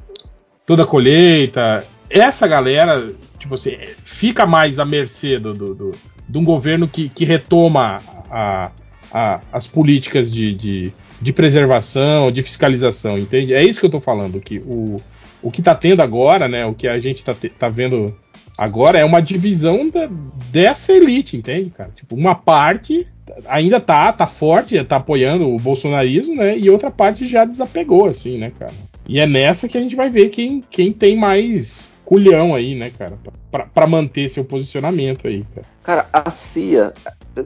[0.65, 5.91] toda colheita, essa galera, tipo assim, fica mais à mercê do, do, do
[6.29, 7.97] de um governo que, que retoma
[8.31, 8.71] a,
[9.11, 13.53] a, as políticas de, de, de, preservação, de fiscalização, entende?
[13.53, 15.01] É isso que eu estou falando, que o,
[15.41, 18.15] o que está tendo agora, né, o que a gente está tá vendo
[18.57, 20.09] agora é uma divisão da,
[20.51, 21.91] dessa elite, entende, cara?
[21.95, 23.07] Tipo, uma parte
[23.47, 28.37] ainda tá, tá forte, tá apoiando o bolsonarismo, né, e outra parte já desapegou, assim,
[28.37, 28.73] né, cara?
[29.07, 32.89] E é nessa que a gente vai ver quem, quem tem mais culhão aí, né,
[32.89, 33.19] cara?
[33.71, 35.67] para manter seu posicionamento aí, cara.
[35.83, 36.91] Cara, a CIA,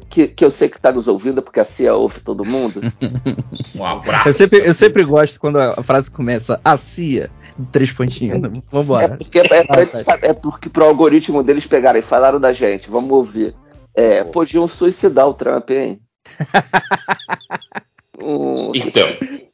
[0.09, 2.79] que, que eu sei que tá nos ouvindo, porque a CIA ouve todo mundo.
[3.75, 4.29] um abraço.
[4.29, 7.29] Eu sempre, eu sempre gosto quando a frase começa, a CIA.
[7.73, 8.41] Três pontinhos.
[8.71, 9.03] Vambora.
[9.03, 12.53] É porque, é, pra ah, saber, é porque pro algoritmo deles pegarem e falaram da
[12.53, 13.53] gente, vamos ouvir.
[13.93, 15.99] É, podiam suicidar o Trump, hein?
[18.23, 18.71] Um...
[18.73, 19.07] Então,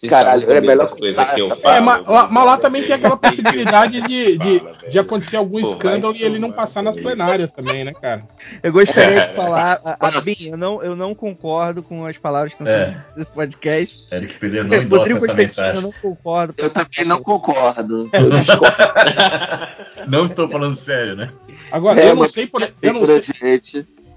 [0.08, 1.76] caralho, é melhor coisa que eu falo.
[1.76, 6.16] É, mas, lá, mas lá também tem aquela possibilidade de, de, de acontecer algum escândalo
[6.16, 8.28] e ele não passar nas plenárias também, né, cara?
[8.62, 12.68] Eu gostaria de falar, Abin, eu não, eu não concordo com as palavras que estão
[12.68, 13.06] sendo é.
[13.18, 14.14] nesse podcast.
[14.14, 15.76] Eric Pereira não endossa essa mensagem.
[15.76, 16.54] Eu não concordo.
[16.58, 18.10] Eu também não concordo.
[20.08, 21.32] não estou falando sério, né?
[21.72, 23.62] Agora, é, eu não sei por, eu não sei,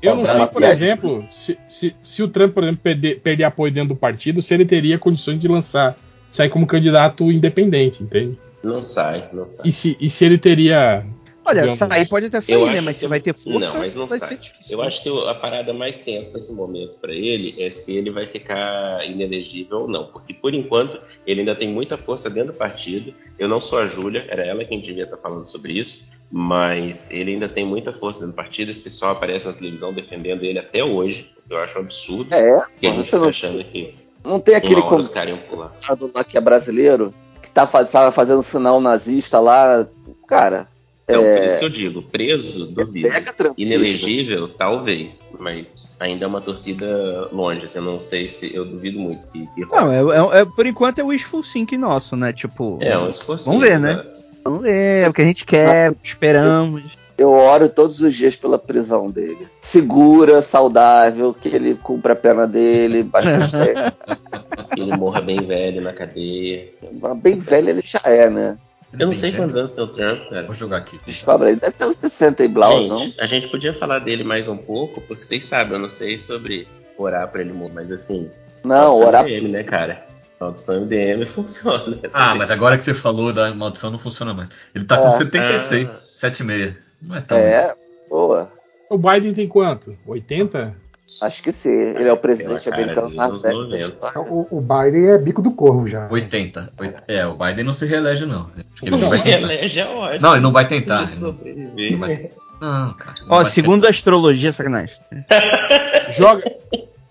[0.03, 3.73] eu não sei, por exemplo, se, se, se, o Trump, por exemplo, perder, perder apoio
[3.73, 5.97] dentro do partido, se ele teria condições de lançar,
[6.31, 8.37] sair como candidato independente, entende?
[8.65, 9.69] Não sai, não sai.
[9.69, 11.05] E se, e se ele teria.
[11.45, 12.81] Olha, digamos, sair pode até sair, né?
[12.81, 13.73] Mas você vai ter força.
[13.73, 14.39] Não, mas não sai.
[14.71, 18.27] Eu acho que a parada mais tensa nesse momento para ele é se ele vai
[18.27, 20.07] ficar inelegível ou não.
[20.07, 23.13] Porque por enquanto ele ainda tem muita força dentro do partido.
[23.39, 27.33] Eu não sou a Júlia, era ela quem devia estar falando sobre isso mas ele
[27.33, 28.71] ainda tem muita força dentro do partido.
[28.71, 32.35] Esse pessoal aparece na televisão defendendo ele até hoje, eu acho um absurdo.
[32.35, 33.95] É, que a gente tá achando que.
[34.25, 35.39] Não tem aquele convidado
[36.15, 37.13] lá que é brasileiro,
[37.43, 39.87] que tá faz, fazendo sinal nazista lá.
[40.27, 40.72] Cara.
[41.05, 41.37] Então, é...
[41.37, 43.09] por isso que eu digo, preso, duvido.
[43.57, 47.67] Inelegível, talvez, mas ainda é uma torcida longe.
[47.67, 48.55] Assim, eu não sei se.
[48.55, 49.47] Eu duvido muito que.
[49.49, 52.33] que não, é, é, é, por enquanto é o wishful think nosso, né?
[52.33, 52.79] Tipo.
[52.81, 53.47] É, um esforço.
[53.47, 54.05] Vamos ver, né?
[54.45, 56.83] Vamos ver, é o que a gente quer, esperamos.
[57.17, 59.47] Eu oro todos os dias pela prisão dele.
[59.61, 63.53] Segura, saudável, que ele cumpra a pena dele, bastante
[64.75, 66.71] Que ele morra bem velho na cadeia.
[67.23, 68.59] Bem velho ele já é, né?
[68.99, 70.47] Eu não sei quantos anos tem o Trump, cara.
[70.47, 71.01] Vou jogar aqui.
[71.07, 73.13] Descobre, ele deve ter uns 60 e blau, não?
[73.19, 76.69] A gente podia falar dele mais um pouco, porque vocês sabem, eu não sei sobre
[76.99, 78.31] orar pra ele morrer, mas assim.
[78.65, 80.05] Não, orar pra ele, né, cara?
[80.39, 81.99] Maldição MDM funciona.
[82.13, 82.39] Ah, vez.
[82.39, 84.49] mas agora que você falou da maldição não funciona mais.
[84.75, 84.99] Ele tá é.
[84.99, 85.93] com 76, ah.
[85.93, 86.75] 76.
[87.01, 87.39] Não é tão.
[87.39, 87.75] É,
[88.09, 88.53] boa.
[88.91, 89.97] O Biden tem quanto?
[90.07, 90.77] 80?
[91.21, 91.71] Acho que sim.
[91.71, 96.09] Ele é o presidente americano na o, o Biden é bico do corvo já.
[96.11, 96.73] 80.
[97.09, 98.51] É, o Biden não se reelege, não.
[98.55, 100.21] Acho que ele não, vai reelege é ótimo.
[100.23, 101.07] Não, ele não vai tentar.
[101.21, 101.33] Não,
[101.99, 102.31] vai...
[102.61, 103.15] não, cara.
[103.21, 104.97] Não Ó, segundo a astrologia, sacanagem.
[106.17, 106.45] Joga.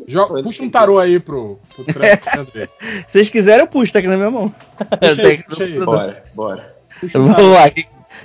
[0.07, 2.69] Joga, puxa um tarô aí pro, pro André.
[3.07, 4.49] Se vocês quiserem, eu puxo, tá aqui na minha mão.
[4.99, 5.79] Puxa aí, puxa aí.
[5.79, 6.75] Bora, bora.
[7.03, 7.71] Um Vamos lá.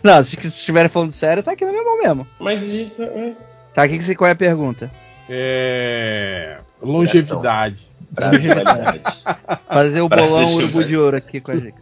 [0.02, 2.26] Não, se vocês estiverem falando sério, tá aqui na minha mão mesmo.
[2.40, 2.94] Mas a gente.
[2.94, 3.32] Tá, é.
[3.74, 4.90] tá aqui que qual é a pergunta?
[5.28, 6.58] É.
[6.80, 7.88] Longevidade.
[9.68, 11.74] Fazer o bolão urubu de ouro aqui com a gente.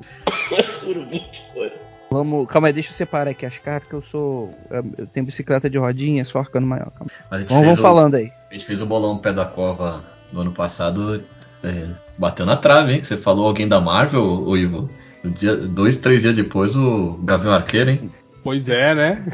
[0.87, 1.73] urubu de ouro.
[2.11, 4.55] Vamos, calma aí, deixa eu separar aqui as cartas, que eu sou.
[4.97, 6.91] Eu tenho bicicleta de rodinha, só arcano maior.
[6.93, 7.11] Calma.
[7.29, 8.31] Vamos, vamos o, falando aí.
[8.51, 11.25] A gente fez o bolão pé da cova no ano passado,
[11.63, 13.03] é, bateu na trave, hein?
[13.03, 14.89] Você falou alguém da Marvel, o Ivo.
[15.25, 18.13] Dia, dois, três dias depois, o Gavião Arqueiro, hein?
[18.45, 19.25] Pois é, né?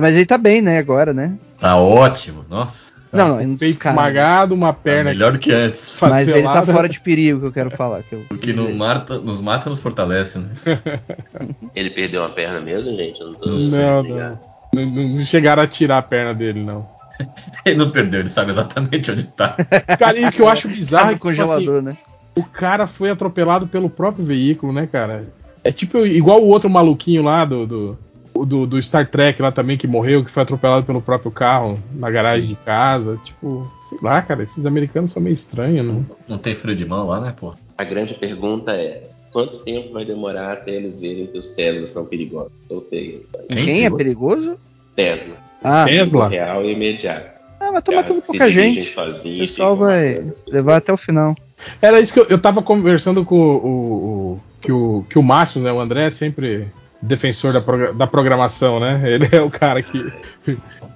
[0.00, 1.36] Mas ele tá bem, né, agora, né?
[1.60, 2.92] Tá ótimo, nossa.
[3.12, 5.10] Não, não, peito cara, esmagado, uma perna.
[5.10, 5.98] Tá melhor do que antes.
[6.00, 8.04] Mas ele tá fora de perigo, que eu quero falar.
[8.04, 8.24] Que eu...
[8.28, 10.50] Porque no mata, nos mata, nos fortalece, né?
[11.74, 13.18] ele perdeu uma perna mesmo, gente?
[13.18, 15.24] não, tô não, não, não, não.
[15.24, 16.86] chegaram a tirar a perna dele, não.
[17.66, 19.56] ele não perdeu, ele sabe exatamente onde tá.
[19.98, 21.96] Cara, e o que eu acho bizarro é que, congelador, tipo assim, né?
[22.36, 25.24] O cara foi atropelado pelo próprio veículo, né, cara?
[25.64, 27.98] É tipo igual o outro maluquinho lá do, do
[28.44, 32.10] do, do, Star Trek lá também que morreu, que foi atropelado pelo próprio carro na
[32.10, 32.48] garagem Sim.
[32.48, 33.18] de casa.
[33.24, 36.04] Tipo, sei lá, cara, esses americanos são meio estranhos, né?
[36.28, 37.54] Não tem freio de mão lá, né, pô?
[37.78, 42.06] A grande pergunta é: quanto tempo vai demorar até eles verem que os Teslas são
[42.06, 42.52] perigosos?
[42.90, 44.56] Quem, Quem é perigoso?
[44.96, 45.36] Tesla.
[45.62, 46.28] Ah, Tesla?
[46.28, 47.40] Real e imediato.
[47.60, 48.88] Ah, mas toma tudo pouca gente.
[48.88, 51.34] O sozinhos, pessoal vai levar até o final.
[51.82, 55.22] Era isso que eu, eu tava conversando com o, o- o- que o que o
[55.22, 56.68] Márcio, né, o André sempre
[57.02, 59.02] defensor da, da programação, né?
[59.06, 60.12] Ele é o cara que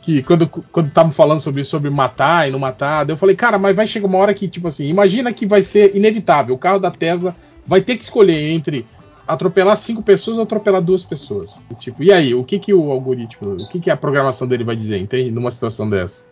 [0.03, 3.75] que quando quando estavam falando sobre sobre matar e não matar, eu falei, cara, mas
[3.75, 6.91] vai chegar uma hora que tipo assim, imagina que vai ser inevitável, o carro da
[6.91, 7.35] Tesla
[7.67, 8.87] vai ter que escolher entre
[9.27, 11.59] atropelar cinco pessoas ou atropelar duas pessoas.
[11.71, 14.65] E, tipo, e aí, o que que o algoritmo, o que que a programação dele
[14.65, 15.31] vai dizer, entende?
[15.31, 16.27] Numa situação dessa.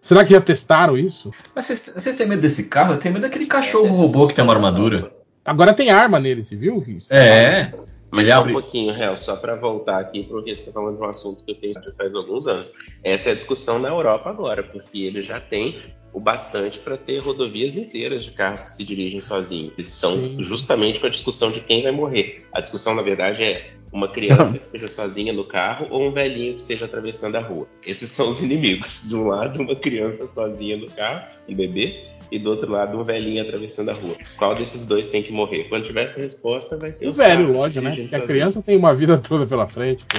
[0.00, 1.30] Será que já testaram isso?
[1.54, 2.94] Mas vocês, vocês têm medo desse carro?
[2.94, 5.10] Eu tenho medo daquele cachorro robô que tem uma armadura.
[5.44, 6.84] Agora tem arma nele, você viu?
[6.86, 7.12] Isso?
[7.12, 7.72] É.
[8.10, 11.08] Mas só um pouquinho, Real, só para voltar aqui, porque você está falando de um
[11.08, 12.72] assunto que eu tenho já faz alguns anos.
[13.04, 15.76] Essa é a discussão na Europa agora, porque ele já tem
[16.12, 19.72] o bastante para ter rodovias inteiras de carros que se dirigem sozinhos.
[19.74, 20.36] Eles estão Sim.
[20.40, 22.46] justamente com a discussão de quem vai morrer.
[22.52, 26.54] A discussão, na verdade, é uma criança que esteja sozinha no carro ou um velhinho
[26.54, 27.68] que esteja atravessando a rua.
[27.86, 29.08] Esses são os inimigos.
[29.08, 33.04] De um lado, uma criança sozinha no carro, um bebê, e do outro lado, um
[33.04, 34.16] velhinho atravessando a rua.
[34.36, 35.64] Qual desses dois tem que morrer?
[35.64, 37.96] Quando tiver essa resposta, vai ter O velho, lógico, né?
[37.96, 40.18] Porque a criança tem uma vida toda pela frente, pô.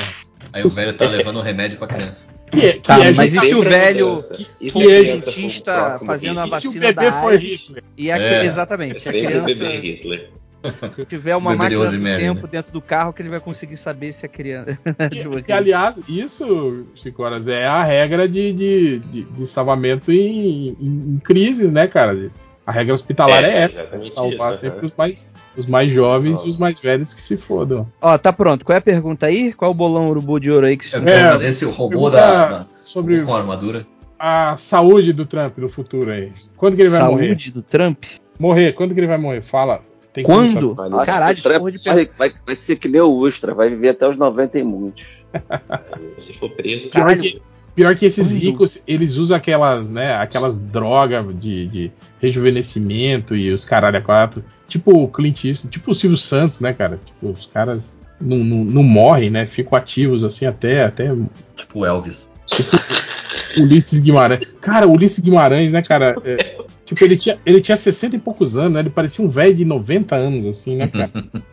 [0.52, 2.26] Aí o velho tá levando um remédio pra criança.
[2.52, 4.20] Que é, que Tá, é mas e se o velho.
[4.60, 6.58] E criança o cientista próximo fazendo a Hitler?
[6.58, 7.84] e se o vacina bebê da AIDS Hitler?
[7.98, 8.46] e a, É.
[8.46, 10.30] exatamente, É a sempre o bebê criança
[10.64, 11.06] Hitler.
[11.08, 12.50] tiver uma de máquina do Rosemary, tempo né?
[12.52, 14.78] dentro do carro que ele vai conseguir saber se a criança
[15.10, 20.70] Que, que, aliás, isso, Chico Horas, é a regra de, de, de, de salvamento em,
[20.80, 22.30] em, em crises, né, cara?
[22.66, 23.80] A regra hospitalar é, É, essa.
[23.82, 24.86] exatamente Salvar isso, sempre aham.
[24.88, 26.46] os mais, os mais jovens Nossa.
[26.46, 27.88] e os mais velhos que se fodam.
[28.00, 28.64] Ó, tá pronto.
[28.64, 29.52] Qual é a pergunta aí?
[29.54, 32.12] Qual é o bolão urubu de ouro aí que você É, saber se o robô
[32.12, 33.88] da, da Sobre com armadura.
[34.20, 36.32] a saúde do Trump no futuro aí.
[36.58, 37.28] Quando que ele vai morrer?
[37.30, 38.04] Saúde do Trump?
[38.38, 39.42] Morrer, quando que ele vai morrer?
[39.42, 39.82] Fala.
[40.14, 40.76] Tem Quando?
[40.80, 43.70] Acho Caralho, que o porra de vai, vai, vai ser que nem o Ustra, vai
[43.70, 45.06] viver até os 90 e muitos.
[46.18, 47.22] Se for preso, Pior Caralho.
[47.22, 47.42] que,
[47.76, 48.40] pior que esses Quando?
[48.40, 54.44] ricos, eles usam aquelas, né, aquelas drogas de, de rejuvenescimento e os caralho a quatro.
[54.68, 57.00] Tipo o Clint Eastwood, tipo o Silvio Santos, né, cara?
[57.04, 59.46] Tipo, os caras não, não, não morrem, né?
[59.46, 61.12] Ficam ativos assim até, até
[61.56, 62.28] Tipo Elvis.
[63.58, 64.52] Ulisses Guimarães.
[64.62, 66.16] Cara, o Ulisses Guimarães, né, cara?
[66.24, 66.59] é,
[66.90, 68.80] tipo, ele tinha, ele tinha 60 e poucos anos, né?
[68.82, 71.12] Ele parecia um velho de 90 anos, assim, né, cara?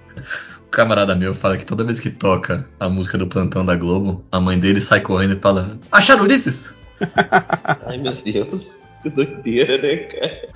[0.66, 4.24] O camarada meu fala que toda vez que toca a música do plantão da Globo,
[4.32, 6.74] a mãe dele sai correndo e fala: Acharam Ulisses?
[7.86, 10.48] ai meu Deus, que doideira, né, cara?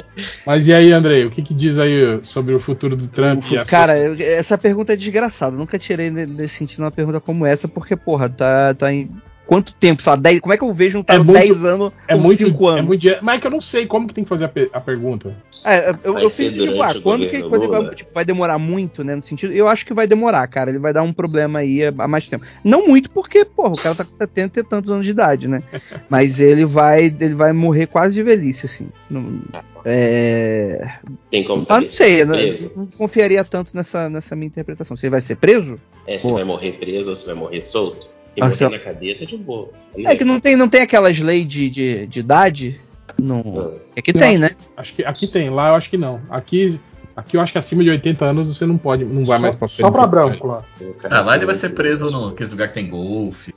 [0.45, 3.43] Mas e aí, Andrei, o que, que diz aí sobre o futuro do Trump?
[3.53, 5.57] e a Cara, eu- essa pergunta é desgraçada.
[5.57, 9.09] Nunca tirei ne- nesse sentido uma pergunta como essa, porque, porra, tá, tá em.
[9.51, 10.01] Quanto tempo?
[10.01, 12.21] Só 10, como é que eu vejo um cara É muito- 10 anos é ou
[12.21, 12.85] muito, 5 é anos?
[12.85, 13.21] muito dinheiro.
[13.25, 15.37] Mas é que eu não sei como que tem que fazer a, pe- a pergunta.
[15.67, 17.95] É, eu, Vai eu fiz tipo, ah, quando que governo quando ele vai, Lula?
[17.97, 19.17] tipo, vai demorar muito, né?
[19.17, 20.71] No sentido, eu acho que vai demorar, cara.
[20.71, 22.45] Ele vai dar um problema aí há mais tempo.
[22.63, 25.65] Não muito, porque, porra, o cara tá com 70 e tantos anos de idade, né?
[26.09, 28.87] Mas ele vai, ele vai morrer quase de velhice, assim.
[29.11, 29.41] Não,
[29.85, 30.93] é...
[31.29, 34.97] Tem como Ah, saber não sei, vai não, não confiaria tanto nessa, nessa minha interpretação.
[34.97, 35.77] Se ele vai ser preso?
[36.07, 36.35] É, se Boa.
[36.37, 38.09] vai morrer preso ou se vai morrer solto?
[38.51, 39.71] Se- na cadeia tá de boa.
[39.99, 42.81] É que não tem, não tem aquelas leis de, de, de idade?
[43.21, 43.43] Não.
[43.43, 43.75] Não.
[43.97, 44.51] É que tem, né?
[44.77, 46.21] Acho que aqui tem, lá eu acho que não.
[46.31, 46.81] Aqui,
[47.17, 49.59] aqui eu acho que acima de 80 anos você não pode, não vai mais Só,
[49.59, 50.65] pra só pra branco lá.
[51.11, 53.53] Ah, lá ele vai ser preso no- naqueles lugares que tem golfe.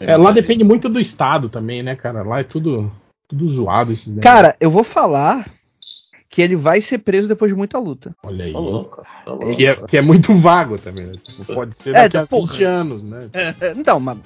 [0.00, 2.22] É, lá depende muito do estado também, né, cara?
[2.22, 2.90] Lá é tudo,
[3.28, 4.22] tudo zoado esses negócios.
[4.34, 5.46] Cara, eu vou falar
[6.32, 8.14] que ele vai ser preso depois de muita luta.
[8.22, 8.52] Olha aí.
[8.52, 9.02] Tá louco.
[9.26, 9.50] Tá louco.
[9.56, 11.12] Que é, que é muito vago também, né?
[11.22, 12.52] Tipo, pode ser É, daqui a porra.
[12.52, 13.28] 20 anos, né?
[13.32, 14.18] É, Então, mas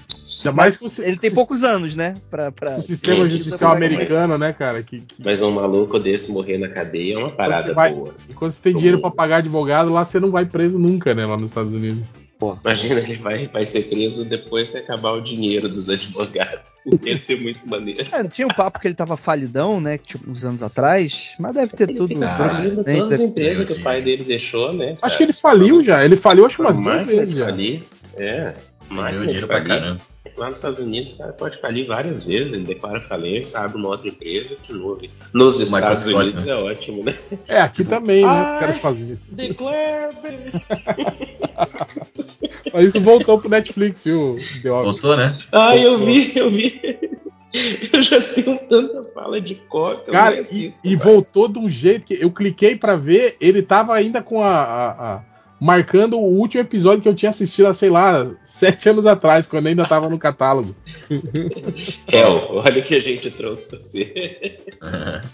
[0.44, 2.14] Ainda mais que ele tem si- poucos anos, né?
[2.30, 2.76] Pra, pra...
[2.76, 4.82] o sistema judicial isso é americano, né, cara?
[4.82, 8.14] Que, que- Mas um maluco desse morrer na cadeia é uma parada vai- boa.
[8.28, 11.24] enquanto você tem dinheiro pra pagar advogado, lá você não vai preso nunca, né?
[11.24, 12.02] Lá nos Estados Unidos.
[12.64, 16.72] Imagina, ele vai, vai ser preso depois que acabar o dinheiro dos advogados.
[17.04, 18.06] Ia ser muito maneiro.
[18.12, 19.98] É, tinha um papo que ele tava falidão, né?
[19.98, 21.34] Tipo, uns anos atrás.
[21.38, 22.24] Mas deve ter Ele tudo.
[22.24, 24.96] Ah, todas as empresas que o pai dele deixou, né?
[25.00, 26.04] Acho que ele faliu já.
[26.04, 27.46] Ele faliu acho que umas duas vezes de já.
[27.46, 27.82] falir.
[28.16, 28.54] É.
[28.90, 29.68] Ganhou Máquina de dinheiro pra falir.
[29.68, 30.00] caramba.
[30.36, 32.52] Lá nos Estados Unidos, o cara pode falir várias vezes.
[32.52, 34.98] Ele declara falência, abre uma outra empresa e continua.
[35.32, 36.52] Nos Estados Scott, Unidos né?
[36.52, 37.14] é ótimo, né?
[37.46, 38.48] É, aqui também, né?
[38.48, 39.16] Os caras faziam.
[39.30, 40.08] Declare.
[42.72, 44.38] Mas isso voltou pro Netflix, viu?
[44.62, 45.00] The Office.
[45.02, 45.38] Voltou, né?
[45.52, 46.80] Ai, eu vi, eu vi.
[47.92, 50.10] Eu já sei um tanta fala de coca.
[50.10, 51.02] Cara, e, assisto e mais.
[51.04, 54.90] voltou de um jeito que eu cliquei pra ver, ele tava ainda com a, a-
[55.14, 55.20] a-
[55.60, 59.66] marcando o último episódio que eu tinha assistido há, sei lá, sete anos atrás, quando
[59.68, 60.74] ainda tava no catálogo.
[62.08, 64.58] Hel, olha o que a gente trouxe pra você.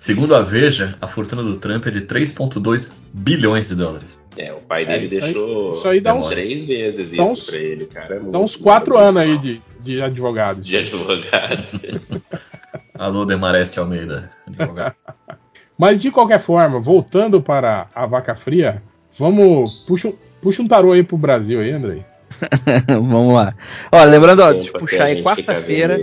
[0.00, 4.22] Segundo a Veja, a fortuna do Trump é de 3,2 bilhões de dólares.
[4.38, 7.24] É, o pai É, dele isso aí- deixou isso aí dá uns- três vezes dá
[7.24, 8.16] isso uns- pra ele, cara.
[8.16, 10.66] É Dá uns quatro anos aí de, de advogados.
[10.66, 11.80] de advogado.
[12.94, 14.94] Alô, Demareste Almeida, advogado.
[15.76, 18.82] Mas de qualquer forma, voltando para a vaca fria,
[19.18, 19.84] vamos.
[19.86, 22.04] Puxa, um- puxa um tarô aí pro Brasil aí, Andrei.
[22.88, 23.54] Vamos lá.
[23.92, 26.00] Ó, lembrando, ó, de puxar aí quarta-feira.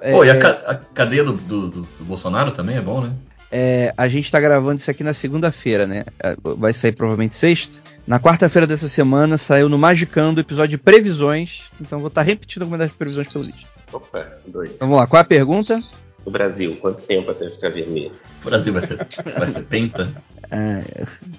[0.00, 3.00] É, Pô, e a, ca- a cadeia do, do- do- do Bolsonaro também é bom,
[3.00, 3.12] né?
[3.50, 6.04] é, a gente tá gravando isso aqui na segunda-feira, né?
[6.22, 7.76] É, Vai sair provavelmente sexta.
[8.06, 11.62] Na quarta-feira dessa semana saiu no Magicando o episódio de previsões.
[11.80, 13.66] Então vou estar repetindo algumas das previsões pelo vídeo.
[13.92, 14.76] Opa, dois.
[14.78, 15.80] Vamos lá, qual é a pergunta?
[16.24, 18.12] No Brasil, quanto tempo até ficar vermelho?
[18.42, 19.06] O Brasil vai ser,
[19.38, 20.08] vai ser penta.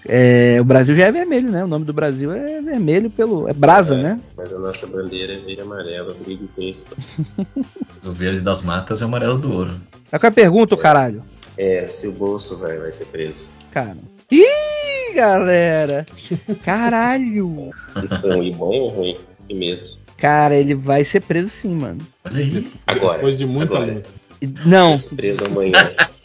[0.07, 1.63] É, o Brasil já é vermelho, né?
[1.63, 3.47] O nome do Brasil é vermelho pelo.
[3.47, 4.19] É brasa, É, né?
[4.35, 6.97] Mas a nossa bandeira é verde e amarela, briga e texto.
[8.03, 9.71] O verde das matas e o amarelo do ouro.
[10.09, 11.23] Qual é a pergunta, caralho?
[11.55, 13.51] É, se o bolso vai, vai ser preso.
[13.71, 13.97] Cara.
[14.31, 16.05] Ih, galera!
[16.65, 17.69] Caralho!
[18.03, 19.17] Isso foi um bom ou ruim?
[19.47, 19.89] Que medo.
[20.17, 21.99] Cara, ele vai ser preso sim, mano.
[22.25, 22.67] Olha aí.
[22.87, 23.15] Agora.
[23.17, 23.93] Depois de muita agora.
[23.93, 24.09] luta.
[24.65, 25.71] Não, Preso amanhã.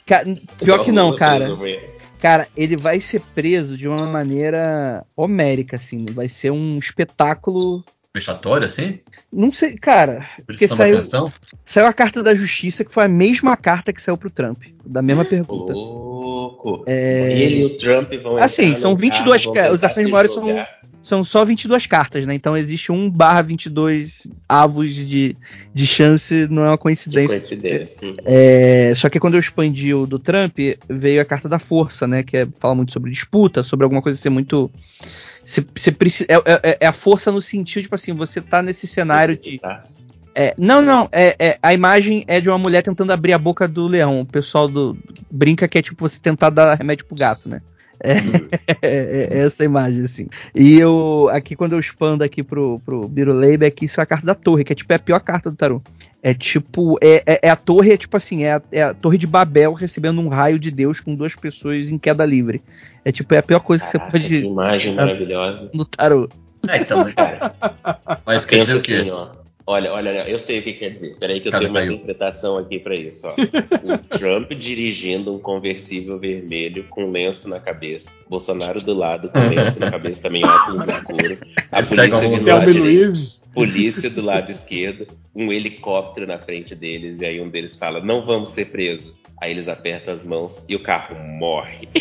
[0.06, 0.24] ca-
[0.62, 1.36] pior que não, cara.
[1.46, 1.78] preso amanhã.
[2.20, 6.04] Cara, ele vai ser preso de uma maneira homérica, assim.
[6.06, 7.84] Vai ser um espetáculo.
[8.12, 8.98] Vexatório, assim?
[9.32, 10.26] Não sei, cara.
[10.44, 11.00] Porque saiu,
[11.64, 14.64] saiu a carta da justiça, que foi a mesma carta que saiu pro Trump.
[14.84, 15.72] Da mesma pergunta.
[15.72, 16.82] louco.
[16.86, 20.32] É, Ele e o Trump vão Assim, são no 22 carro, ca- os se maiores
[20.34, 20.66] são-.
[21.09, 22.35] São só 22 cartas, né?
[22.35, 25.35] Então existe 1 barra 22 avos de,
[25.72, 27.39] de chance, não é uma coincidência.
[27.39, 28.14] coincidência.
[28.26, 32.22] É, só que quando eu expandi o do Trump, veio a carta da força, né?
[32.22, 34.70] Que é, fala muito sobre disputa, sobre alguma coisa ser muito.
[35.43, 36.36] Você, você precisa, é,
[36.72, 39.59] é- é a força no sentido, tipo assim, você tá nesse cenário de.
[40.35, 43.66] É, não, não, é, é- a imagem é de uma mulher tentando abrir a boca
[43.66, 44.20] do leão.
[44.20, 44.94] O pessoal do,
[45.30, 47.62] brinca que é tipo você tentar dar remédio pro gato, né?
[48.02, 50.28] É, é essa imagem, assim.
[50.54, 54.26] E eu, aqui, quando eu expando aqui pro, pro Biruleibe, aqui isso é a carta
[54.26, 55.82] da torre, que é tipo é a pior carta do tarô.
[56.22, 59.18] É tipo, é, é- é a torre, é tipo assim, é a, é a torre
[59.18, 62.60] de Babel recebendo um raio de Deus com duas pessoas em queda livre.
[63.04, 65.70] É tipo, é a pior coisa Caraca, que que você pode imagem maravilhosa.
[65.72, 66.28] no tarô.
[66.68, 67.54] É, então, mas, Cara,
[68.26, 68.94] mas quer dizer o quê?
[68.94, 69.28] assim, ó.
[69.70, 71.12] Olha, olha, olha, eu sei o que quer dizer.
[71.20, 71.92] Peraí que eu Casa tenho uma caiu.
[71.92, 73.34] interpretação aqui pra isso, ó.
[73.84, 78.10] O Trump dirigindo um conversível vermelho com lenço na cabeça.
[78.28, 81.38] Bolsonaro do lado com lenço na cabeça também, óculos escuro.
[81.70, 83.38] A polícia vindo lá direito.
[83.55, 88.24] Polícia do lado esquerdo, um helicóptero na frente deles, e aí um deles fala: Não
[88.24, 89.12] vamos ser presos.
[89.40, 91.88] Aí eles apertam as mãos e o carro morre.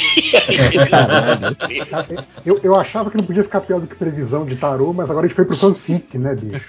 [2.45, 5.25] Eu, eu achava que não podia ficar pior do que previsão de tarô, mas agora
[5.25, 6.63] a gente foi pro fanfic, né, bicho?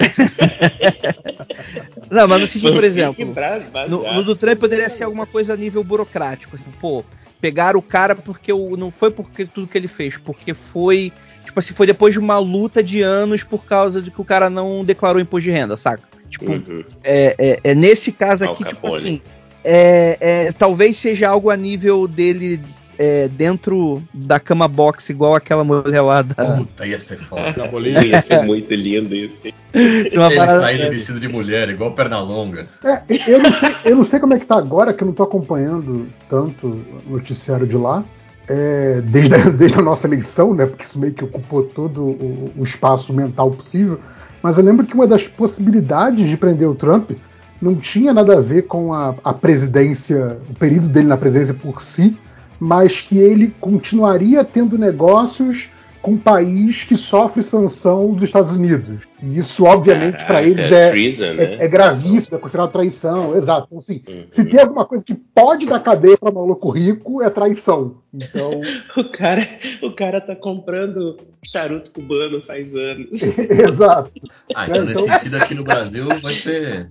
[2.11, 3.25] Não, mas no sentido, por exemplo,
[3.87, 6.57] no, no do Trump poderia ser alguma coisa a nível burocrático.
[6.57, 7.03] Tipo, pô,
[7.39, 11.11] pegaram o cara porque o, não foi porque tudo que ele fez, porque foi.
[11.45, 14.49] Tipo assim, foi depois de uma luta de anos por causa de que o cara
[14.49, 16.03] não declarou imposto de renda, saca?
[16.29, 16.83] Tipo, Uhum.
[17.03, 18.95] é, é- é nesse caso Al aqui, tipo Capone.
[18.97, 19.21] assim,
[19.63, 22.61] é, é, talvez seja algo a nível dele
[23.01, 26.57] é, dentro da cama box, igual aquela mulher lá da.
[26.57, 27.55] Puta, ia ser foda.
[28.05, 29.47] Ia ser muito lindo isso.
[30.13, 32.67] uma Ele parada- sai de vestido de mulher, igual perna longa.
[32.83, 35.13] É, eu, não sei, eu não sei como é que tá agora, que eu não
[35.13, 36.67] tô acompanhando tanto
[37.07, 38.03] o noticiário de lá.
[38.49, 40.65] é, desde, a, desde a nossa eleição, né?
[40.65, 43.97] Porque isso meio que ocupou todo o, o espaço mental possível.
[44.43, 47.11] Mas eu lembro que uma das possibilidades de prender o Trump
[47.61, 51.81] não tinha nada a ver com a, a presidência, o período dele na presidência por
[51.81, 52.17] si,
[52.59, 55.69] mas que ele continuaria tendo negócios
[56.01, 59.01] com um país que sofre sanção dos Estados Unidos.
[59.21, 61.43] E isso, obviamente, para Caraca, eles é, treason, né?
[61.43, 63.67] é, é gravíssimo, é considerado traição, exato.
[63.67, 64.23] Então, assim, Uhum.
[64.31, 67.97] se tem alguma coisa que pode dar cadeia para maluco rico, é traição.
[68.13, 68.49] Então,
[68.97, 69.45] O cara,
[69.83, 73.21] o cara tá comprando charuto cubano faz anos.
[73.37, 74.11] exato.
[74.55, 76.89] Ah, então, É, então- nesse sentido aqui no Brasil vai ser.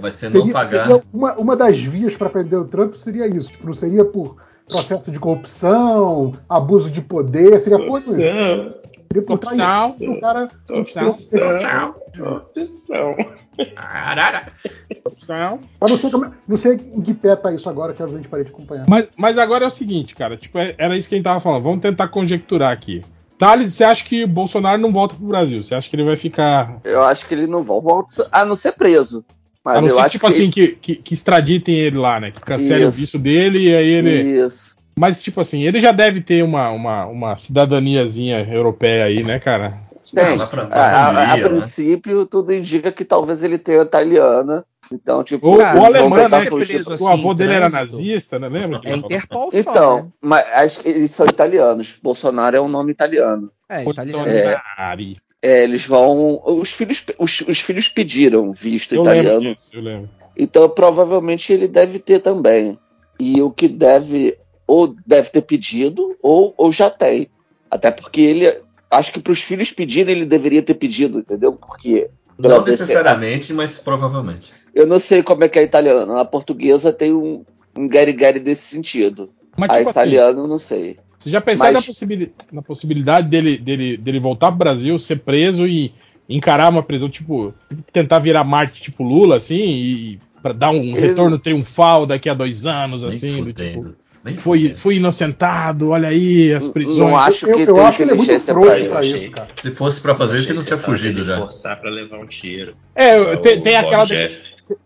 [0.00, 0.86] Vai ser não Seria, pagar.
[0.86, 3.50] seria uma, uma das vias para prender o Trump seria isso.
[3.50, 4.36] Tipo, não seria por
[4.68, 8.16] processo de corrupção, abuso de poder, seria por, isso.
[9.26, 10.08] Corrupção, traição.
[10.08, 10.12] Corrupção.
[10.14, 11.04] O cara corrupção,
[13.14, 13.74] corrupção.
[13.76, 14.46] Arara.
[15.80, 18.06] Mas não sei, como, é- não sei em que pé tá isso agora, que a
[18.06, 18.86] gente parei de acompanhar.
[18.88, 20.36] Mas, mas agora é o seguinte, cara.
[20.36, 21.62] Tipo, é- era isso que a gente tava falando.
[21.62, 23.04] Vamos tentar conjecturar aqui.
[23.38, 25.62] Thales, você acha que Bolsonaro não volta pro Brasil?
[25.62, 26.78] Você acha que ele vai ficar.
[26.84, 29.24] Eu acho que ele não volta, a não ser preso.
[29.64, 32.20] Mas a não eu ser acho tipo que assim, que, que, que extraditem ele lá,
[32.20, 32.30] né?
[32.30, 34.20] Que cancelem o visto dele e aí ele.
[34.44, 34.74] Isso.
[34.96, 39.78] Mas, tipo assim, ele já deve ter uma, uma, uma cidadaniazinha europeia aí, né, cara?
[40.14, 40.36] Tem.
[40.38, 41.48] dá pra- a, a- a maioria, né?
[41.48, 44.64] princípio, tudo indica que talvez ele tenha italiana.
[44.92, 46.44] Então, tipo, O, Cara, o alemão, né?
[46.44, 46.74] fugir.
[46.84, 48.48] preso O assim, avô dele era nazista, né?
[48.50, 48.80] Lembra?
[48.84, 48.94] É?
[48.94, 50.06] Interpol só, Então, né?
[50.20, 51.94] mas acho que eles são italianos.
[52.02, 53.50] Bolsonaro é um nome italiano.
[53.68, 54.26] É, italiano.
[54.28, 54.60] É.
[55.44, 56.40] É, eles vão.
[56.42, 59.40] Os filhos, os, os filhos pediram visto Eu italiano.
[59.40, 60.10] lembro disso, eu lembro.
[60.34, 62.78] Então, provavelmente ele deve ter também.
[63.20, 67.28] E o que deve, ou deve ter pedido, ou, ou já tem.
[67.70, 68.58] Até porque ele,
[68.90, 71.52] acho que para os filhos pedirem, ele deveria ter pedido, entendeu?
[71.52, 72.08] Porque.
[72.38, 74.50] Não DC necessariamente, mas provavelmente.
[74.74, 76.10] Eu não sei como é que é italiano.
[76.10, 77.44] Na portuguesa tem um,
[77.76, 79.30] um gari-gari desse sentido.
[79.58, 80.98] Mas, A tipo assim, italiano, não sei.
[81.24, 85.20] Você já pensaram Mas- na, possibili- na possibilidade dele, dele, dele voltar pro Brasil, ser
[85.20, 85.92] preso e
[86.28, 87.52] encarar uma prisão, tipo,
[87.92, 92.34] tentar virar Marte tipo Lula, assim, e pra dar um Ele- retorno triunfal daqui a
[92.34, 94.76] dois anos, Nem assim, do tipo, Nem fudendo.
[94.76, 96.98] fui inocentado, olha aí, as prisões.
[96.98, 99.32] Não acho eu que eu tem acho que ele é muito inteligência isso.
[99.62, 101.38] Se fosse pra fazer isso, ele não tinha fugido já.
[101.38, 102.74] forçar pra levar um tiro.
[102.94, 104.06] É, tem, O tem Bob aquela.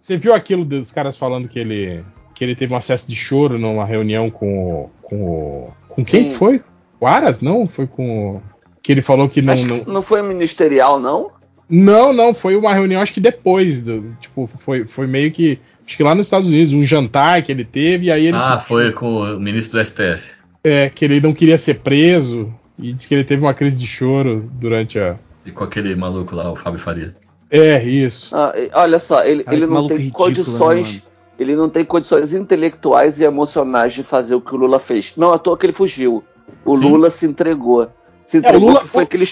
[0.00, 2.02] Você viu aquilo dos caras falando que ele
[2.34, 5.72] que ele teve um acesso de choro numa reunião com com o.
[5.98, 6.36] Com quem Sim.
[6.36, 6.62] foi?
[7.00, 7.42] O Aras?
[7.42, 7.66] Não?
[7.66, 8.42] Foi com o.
[8.80, 9.52] Que ele falou que não.
[9.52, 9.80] Acho não...
[9.80, 11.32] que não foi ministerial, não?
[11.68, 13.82] Não, não, foi uma reunião, acho que depois.
[13.82, 15.58] Do, tipo, foi, foi meio que.
[15.84, 18.36] Acho que lá nos Estados Unidos, um jantar que ele teve, e aí ele.
[18.36, 20.34] Ah, foi com o ministro do STF.
[20.62, 22.54] É, que ele não queria ser preso.
[22.78, 25.16] E disse que ele teve uma crise de choro durante a.
[25.44, 27.16] E com aquele maluco lá, o Fábio Faria.
[27.50, 28.32] É, isso.
[28.32, 30.86] Ah, olha só, ele, Cara, ele não tem ridículo, né, condições.
[30.86, 31.07] mano?
[31.38, 35.14] Ele não tem condições intelectuais e emocionais de fazer o que o Lula fez.
[35.16, 36.24] Não à toa que ele fugiu.
[36.64, 36.84] O Sim.
[36.90, 37.88] Lula se entregou.
[38.26, 39.24] Se É, o entregou Lula- que foi o- aquele,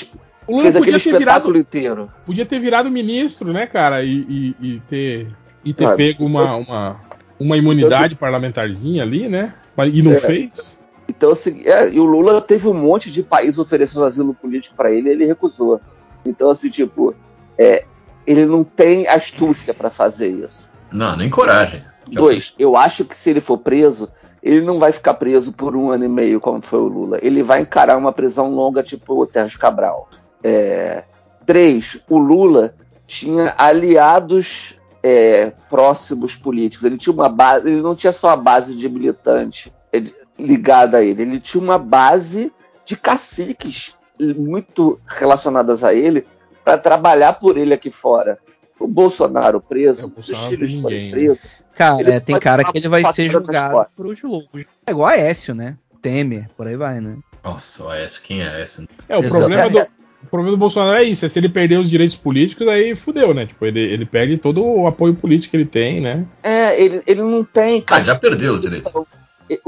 [0.46, 2.10] O Lula fez aquele podia ter, virado, espetáculo inteiro.
[2.24, 4.04] podia ter virado ministro, né, cara?
[4.04, 5.28] E, e- e ter,
[5.64, 7.00] e ter Ah, pego uma, então- uma,
[7.40, 9.54] uma imunidade parlamentarzinha ali, né?
[9.92, 10.18] E não É.
[10.20, 10.78] fez.
[11.08, 14.90] Então, assim, é, e o Lula teve um monte de país oferecendo asilo político para
[14.90, 15.80] ele e ele recusou.
[16.24, 17.14] Então, assim, tipo,
[17.58, 17.84] é,
[18.26, 20.70] ele não tem astúcia para fazer isso.
[20.92, 21.82] Não, nem coragem.
[22.08, 24.08] Dois, eu acho que se ele for preso,
[24.42, 27.18] ele não vai ficar preso por um ano e meio, como foi o Lula.
[27.20, 30.08] Ele vai encarar uma prisão longa, tipo o Sérgio Cabral.
[30.42, 31.04] É,
[31.44, 32.74] três, o Lula
[33.06, 36.84] tinha aliados é, próximos políticos.
[36.84, 40.02] Ele tinha uma base, ele não tinha só a base de militante é,
[40.38, 42.52] ligada a ele, ele tinha uma base
[42.84, 46.26] de caciques muito relacionadas a ele
[46.64, 48.38] para trabalhar por ele aqui fora.
[48.78, 51.10] O Bolsonaro É, preso, o se os filhos ninguém, né?
[51.10, 51.46] presos,
[51.76, 54.64] Cara, Ele é, tem cara que ele vai ser julgado pros loucos.
[54.86, 55.76] É igual a Écio, né?
[56.00, 57.18] Temer, por aí vai, né?
[57.44, 58.88] Nossa, o Aécio, quem é Aécio?
[59.08, 59.38] É, o Exato.
[59.38, 59.88] problema, do, É,
[60.22, 63.34] o problema do Bolsonaro é isso, é se ele perder os direitos políticos, aí fudeu,
[63.34, 63.44] né?
[63.46, 66.26] Tipo, ele, ele perde todo o apoio político que ele tem, né?
[66.42, 67.84] É, ele, ele não tem.
[67.88, 68.92] Ah, já perdeu os direitos.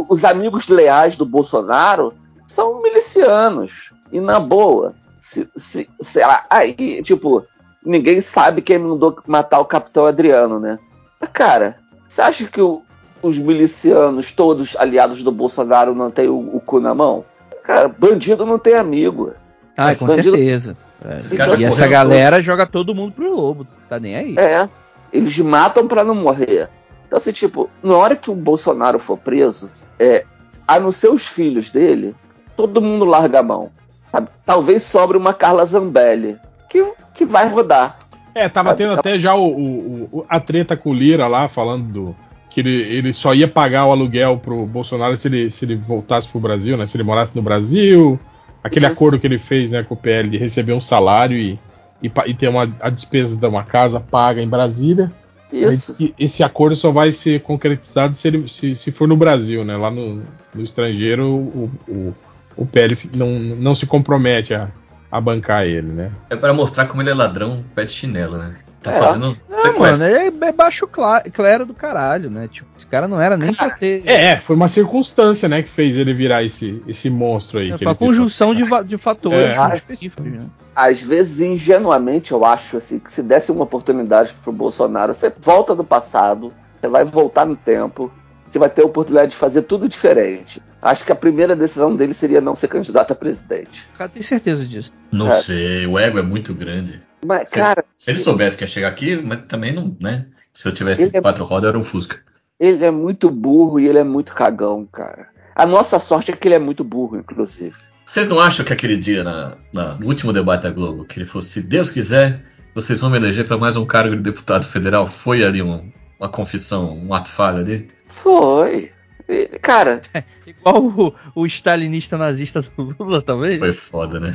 [0.09, 2.15] Os amigos leais do Bolsonaro
[2.47, 3.93] são milicianos.
[4.11, 7.47] E na boa, se, se, sei lá, aí, tipo,
[7.85, 10.79] ninguém sabe quem mandou matar o capitão Adriano, né?
[11.21, 11.77] Mas, cara,
[12.09, 12.83] você acha que o-
[13.23, 17.25] os milicianos, todos aliados do Bolsonaro, não têm o, o cu na mão?
[17.65, 19.33] Cara, bandido não tem amigo.
[19.77, 20.77] Ah, Esse com bandido- certeza.
[21.05, 21.37] É.
[21.37, 24.37] Caras E essa galera joga todo mundo pro lobo, tá nem aí.
[24.39, 24.69] É,
[25.13, 26.69] eles matam pra não morrer.
[27.07, 30.25] Então, assim, tipo, na hora que o Bolsonaro for preso, é,
[30.67, 32.15] a não ser os filhos dele,
[32.57, 33.71] todo mundo larga a mão.
[34.11, 34.29] sabe?
[34.45, 36.37] Talvez sobre uma Carla Zambelli,
[36.69, 37.99] que, que vai rodar.
[38.35, 41.49] É, tava tendo tá- até já o, o- o- a treta com o Lira lá,
[41.49, 42.17] falando do.
[42.51, 46.29] Que ele, ele só ia pagar o aluguel pro Bolsonaro se ele, se ele voltasse
[46.29, 46.87] pro Brasil, né?
[46.87, 48.19] Se ele morasse no Brasil.
[48.65, 48.93] Aquele Isso.
[48.95, 51.59] acordo que ele fez né, com o PL de receber um salário e,
[52.03, 55.13] e, e ter uma, a despesa de uma casa paga em Brasília.
[55.53, 55.97] Isso.
[56.19, 59.77] Esse acordo só vai ser concretizado se, ele, se, se for no Brasil, né?
[59.77, 60.23] Lá no,
[60.55, 62.15] no estrangeiro, o, o,
[62.57, 64.69] o PL não, não se compromete a,
[65.11, 66.11] a bancar ele, né?
[66.31, 68.57] É pra mostrar como ele é ladrão, pé de chinelo, né?
[68.83, 69.01] Tá É.
[69.01, 69.81] fazendo Não, sequestro.
[69.81, 70.89] mano, ele é baixo
[71.33, 72.49] clero do caralho, né?
[72.49, 74.03] Tipo, esse cara não era nem pra ter.
[74.07, 77.71] É, foi uma circunstância, né, que fez ele virar esse, esse monstro aí.
[77.71, 79.59] É, que foi uma conjunção de, de fatores É.
[79.59, 80.25] muito específicos.
[80.25, 80.47] Né?
[80.77, 85.75] Às vezes, ingenuamente, eu acho assim, que se desse uma oportunidade pro Bolsonaro, você volta
[85.75, 88.13] do passado, você vai voltar no tempo,
[88.49, 90.63] você vai ter a oportunidade de fazer tudo diferente.
[90.81, 93.89] Acho que a primeira decisão dele seria não ser candidato a presidente.
[93.95, 94.93] O cara tem certeza disso.
[95.11, 95.31] Não É.
[95.33, 97.01] sei, o ego é muito grande.
[97.27, 97.57] Mas, Sim.
[97.57, 100.27] cara, Se ele soubesse que ia chegar aqui, mas também não, né?
[100.55, 102.21] Se eu tivesse é- quatro rodas, eu era um Fusca.
[102.61, 105.29] Ele é muito burro e ele é muito cagão, cara.
[105.55, 107.75] A nossa sorte é que ele é muito burro, inclusive.
[108.05, 111.27] Vocês não acham que aquele dia, na, na- no último debate da Globo, que ele
[111.27, 112.43] falou: se Deus quiser,
[112.75, 115.07] vocês vão me eleger para mais um cargo de deputado federal?
[115.07, 117.89] Foi ali um- uma confissão, um ato falho ali?
[118.09, 118.91] Foi.
[119.29, 120.01] Ele- cara,
[120.47, 123.59] Igual o, o stalinista nazista do Lula, talvez.
[123.59, 124.33] Foi foda, né?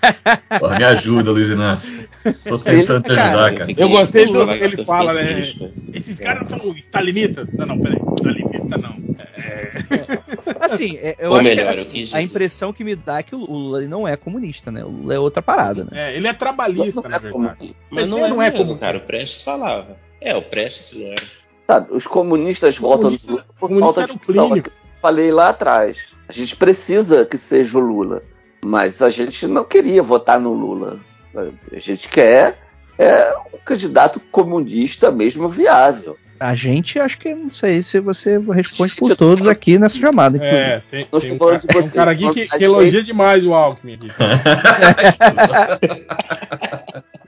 [0.58, 2.08] Pô, me ajuda, Luiz Inácio.
[2.48, 3.74] Tô tentando te ajudar, cara.
[3.76, 5.34] Eu gostei do que ele fala, né?
[5.34, 5.90] políticos.
[5.92, 7.48] Esses caras são stalinitas?
[7.58, 8.00] Não, não, peraí.
[8.18, 8.96] Stalinista não.
[9.18, 9.70] É...
[10.64, 13.18] Assim, é- eu Ou acho melhor, que eu assim, quis a impressão que me dá
[13.18, 14.82] é que o Lula não é comunista, né?
[14.82, 15.90] O Lula é outra parada, né?
[16.12, 17.76] É, ele é trabalhista, Não na é verdade.
[17.90, 18.96] Mas não é, não é mesmo, como- cara.
[18.96, 19.98] O Prestes falava.
[20.20, 21.39] É, o Prestes não era.
[21.70, 24.20] Sabe, os comunistas votam Comunista- no Lula por comunista falta era de o.
[24.26, 24.56] Plínio.
[24.56, 25.98] É o que eu falei lá atrás.
[26.28, 28.22] A gente precisa que seja o Lula.
[28.64, 30.98] Mas a gente não queria votar no Lula.
[31.34, 32.58] A gente quer
[32.98, 36.18] é um candidato comunista mesmo viável.
[36.40, 39.98] A gente, acho que não sei se você responde Gente, por todos falando- aqui nessa
[39.98, 40.58] chamada, inclusive.
[40.60, 43.02] É, tem, tem um, cara, de tem um você, cara aqui que, que gente- elogia
[43.04, 44.08] demais o Alckmin aqui.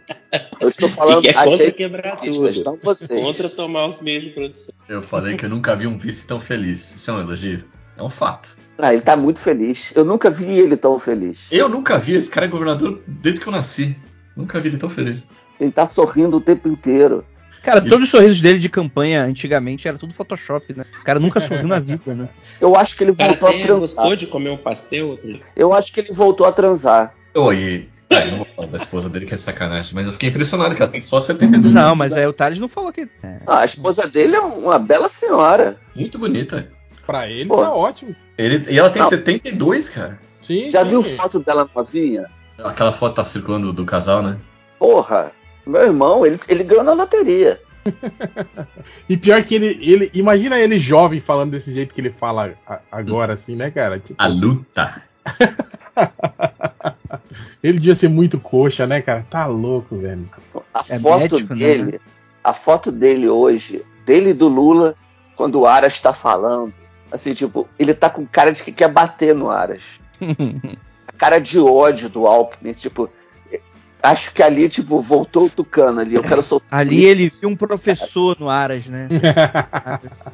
[0.61, 2.79] Eu estou falando que é a contra quebrar tudo.
[2.83, 3.21] vocês.
[3.21, 4.75] Contra tomar os meios de produção.
[4.89, 6.95] Eu falei que eu nunca vi um vice tão feliz.
[6.95, 7.65] Isso é um elogio?
[7.97, 8.57] É um fato.
[8.79, 9.93] Ah, ele tá muito feliz.
[9.95, 11.47] Eu nunca vi ele tão feliz.
[11.51, 13.97] Eu nunca vi esse cara é governador desde que eu nasci.
[14.37, 15.29] Nunca vi ele tão feliz.
[15.61, 17.25] Ele tá sorrindo o tempo inteiro.
[17.63, 20.85] Cara, todos os sorrisos dele de campanha antigamente era tudo Photoshop, né?
[21.01, 22.29] O cara nunca sorriu na vida, né?
[22.61, 23.79] Eu acho que ele voltou a transar.
[23.79, 25.41] gostou de comer um pastel outro dia.
[25.55, 27.15] Eu acho que ele voltou a transar.
[27.35, 27.89] Oi.
[28.15, 30.75] Ah, eu não vou falar da esposa dele que é sacanagem, mas eu fiquei impressionado
[30.75, 31.99] que ela tem só 72 Não, anos.
[31.99, 33.09] mas aí o Thales não falou que.
[33.23, 33.39] É.
[33.47, 35.77] Ah, a esposa dele é uma bela senhora.
[35.95, 36.69] Muito bonita.
[37.07, 37.57] Pra ele Pô.
[37.57, 38.15] tá ótimo.
[38.39, 39.09] Ele, e ela tem Não.
[39.09, 40.19] 72, cara.
[40.41, 40.91] Sim, Já sim.
[40.91, 42.27] viu foto dela novinha?
[42.59, 44.37] Aquela foto tá circulando do casal, né?
[44.79, 45.33] Porra,
[45.67, 47.61] meu irmão, ele, ele ganhou na loteria.
[49.09, 50.11] E pior que ele, ele.
[50.15, 52.53] Imagina ele jovem falando desse jeito que ele fala
[52.91, 53.99] agora, assim, né, cara?
[53.99, 55.03] Tipo, A luta.
[57.63, 59.25] ele devia ser muito coxa, né, cara?
[59.29, 60.29] Tá louco, velho.
[60.75, 61.61] A É foto médico, né?
[61.61, 62.01] dele,
[62.43, 64.95] a foto dele hoje, dele e do Lula,
[65.37, 66.73] quando o Aras tá falando,
[67.11, 69.83] assim, tipo, ele tá com cara de que quer bater no Aras.
[71.07, 73.09] A cara de ódio do Alckmin, tipo,
[74.03, 76.81] acho que ali, tipo, voltou o Tucano ali, eu quero soltar.
[76.81, 79.09] Ali ele viu um professor no Aras, né?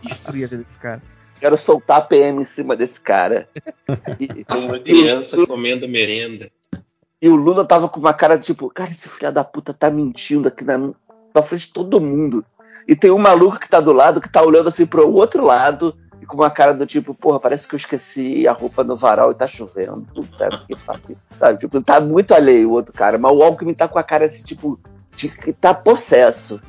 [0.02, 1.02] Destruir a vida desse cara.
[1.40, 3.48] Quero soltar a PM em cima desse cara.
[4.18, 6.50] E, Uma criança comendo merenda.
[7.20, 10.48] E o Lula tava com uma cara tipo, cara, esse filho da puta tá mentindo
[10.48, 10.78] aqui na,
[11.34, 12.44] na frente de todo mundo.
[12.86, 15.94] E tem um maluco que tá do lado que tá olhando assim pro outro lado
[16.22, 19.30] e com uma cara do tipo, porra, parece que eu esqueci a roupa no varal
[19.30, 20.06] e tá chovendo.
[20.14, 21.16] Puta que pariu.
[21.38, 24.24] Sabe, tipo, tá muito alheio o outro cara, mas o Alckmin tá com a cara
[24.26, 24.78] assim, tipo,
[25.16, 26.60] de que tá possesso.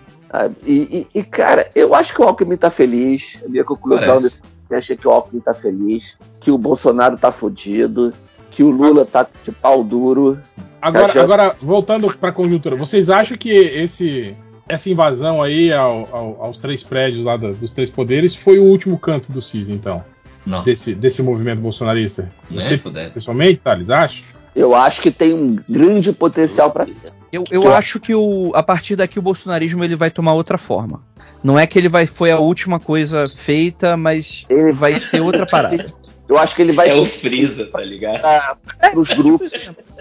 [0.63, 3.41] E, e- e, cara, eu acho que o Alckmin tá feliz.
[3.43, 4.23] A minha conclusão Parece.
[4.23, 8.13] desse podcast é que o Alckmin tá feliz, que o Bolsonaro tá fudido,
[8.51, 10.39] que o Lula tá de pau duro.
[10.81, 14.35] Agora, Já- agora voltando pra conjuntura, vocês acham que esse,
[14.67, 18.63] essa invasão aí ao- ao- aos três prédios lá da- dos três poderes foi o
[18.63, 20.03] último canto do CIS, então?
[20.45, 20.63] Não.
[20.63, 22.31] Desse, desse movimento bolsonarista?
[22.49, 23.11] Nem Você, puder.
[23.13, 24.23] pessoalmente, Thales, acha?
[24.55, 27.11] Eu acho que tem um grande potencial para ser.
[27.31, 30.33] Eu, eu Que eu- acho que o, a partir daqui o bolsonarismo ele vai tomar
[30.33, 31.03] outra forma.
[31.43, 35.45] Não é que ele vai foi a última coisa feita, mas Ele vai ser outra
[35.47, 35.93] parada.
[36.29, 38.21] Eu acho que ele vai É o Freeza, tá ligado?
[38.21, 39.51] para os grupos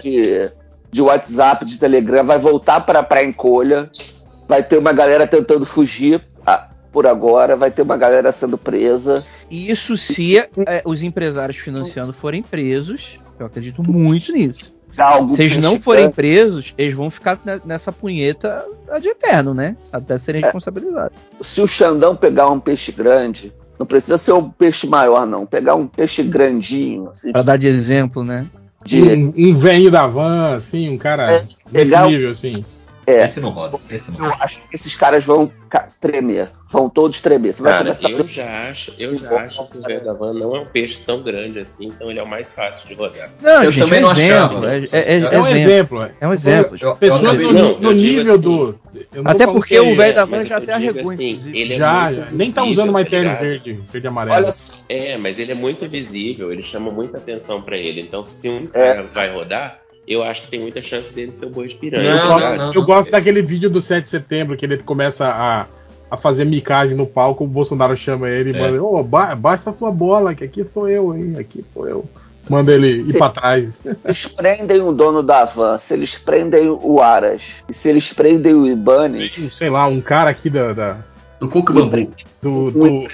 [0.01, 0.51] de,
[0.91, 3.89] de WhatsApp, de Telegram, vai voltar para a encolha.
[4.47, 9.13] Vai ter uma galera tentando fugir ah, por agora, vai ter uma galera sendo presa.
[9.49, 10.47] E isso se é,
[10.85, 13.19] os empresários financiando forem presos.
[13.39, 14.75] Eu acredito muito nisso.
[15.35, 18.65] Se eles não forem presos, eles vão ficar ne- nessa punheta
[19.01, 19.77] de eterno, né?
[19.93, 21.17] Até serem responsabilizados.
[21.41, 25.45] Se o Xandão pegar um peixe grande, não precisa ser um peixe maior, não.
[25.45, 28.45] Pegar um peixe grandinho, assim, Pra dar de exemplo, né?
[28.85, 32.63] de, Um, um velho da van, assim, um cara É, desse nível, assim.
[33.09, 33.23] É.
[33.23, 33.77] Esse não roda.
[33.89, 35.51] Esse não eu acho que esses caras vão
[35.99, 36.49] tremer.
[36.71, 37.51] Vão todos tremer.
[37.53, 40.55] Você vai Cara, eu já acho, eu já acho que o Zé da Van não
[40.55, 43.29] é um peixe tão grande assim, então ele é o mais fácil de rodar.
[43.41, 44.57] Não, Eu gente, também é um não exemplo.
[44.57, 44.75] achava.
[44.75, 46.03] É, é- é- É um exemplo.
[46.03, 46.11] é.
[46.21, 46.77] É um exemplo.
[46.79, 48.79] Eu- eu Pessoas no, não, no nível assim, do.
[49.25, 52.27] Até porque que- o velho da van já até arregou, assim, ele é Já, já.
[52.31, 53.41] Nem tá usando mais tá terno ligado?
[53.41, 54.35] verde, verde e amarelo.
[54.37, 58.01] Olha só, É, mas ele é muito visível, ele chama muita atenção pra ele.
[58.01, 58.93] Então, se um É.
[58.93, 59.79] cara vai rodar,
[60.09, 62.15] eu acho que tem muita chance dele ser o boi de piranha.
[62.15, 62.57] Não, eu, ligado?
[62.57, 65.65] não, eu gosto daquele vídeo do 7 de setembro que ele começa a,
[66.09, 68.59] a fazer micagem no palco, o Bolsonaro chama ele e É.
[68.59, 71.35] manda, ô, ba baixa a tua bola, que aqui sou eu, hein?
[71.37, 72.05] Aqui sou eu.
[72.49, 73.79] Manda ele ir pra trás.
[74.03, 78.55] eles prendem o dono da van, se eles prendem o Aras, e se eles prendem
[78.55, 80.97] o Ibanez, Sei lá, um cara aqui da, da-
[81.39, 81.97] Do Coco Bambu.
[81.97, 82.09] Um
[82.41, 83.07] do, do,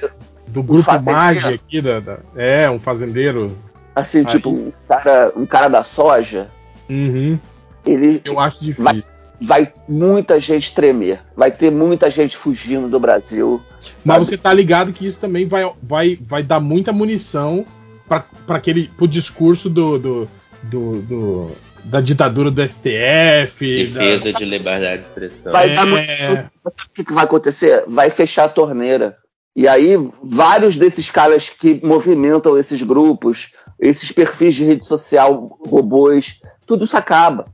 [0.47, 1.19] do grupo fazendeiro.
[1.19, 3.51] Mage aqui, da, da- é, um fazendeiro.
[3.93, 4.25] assim, Aí.
[4.27, 6.47] tipo, um cara, um cara da soja,
[6.89, 7.37] Uhum,
[7.85, 8.83] ele eu acho difícil.
[8.83, 9.03] Vai-
[9.41, 11.19] vai muita gente tremer.
[11.35, 13.61] Vai ter muita gente fugindo do Brasil.
[14.03, 14.25] Mas sabe?
[14.27, 17.65] você tá ligado que isso também vai, vai, vai dar muita munição
[18.07, 20.27] para aquele pro discurso do, do,
[20.63, 21.51] do- do-
[21.83, 23.87] da ditadura do STF.
[23.87, 25.51] da- Defesa de liberdade de expressão.
[25.51, 25.75] Vai É.
[25.75, 26.43] dar muita chance.
[26.67, 27.83] Sabe o que, que vai acontecer?
[27.87, 29.15] Vai fechar a torneira.
[29.55, 36.39] E aí, vários desses caras que movimentam esses grupos, esses perfis de rede social, robôs,
[36.65, 37.47] tudo isso acaba.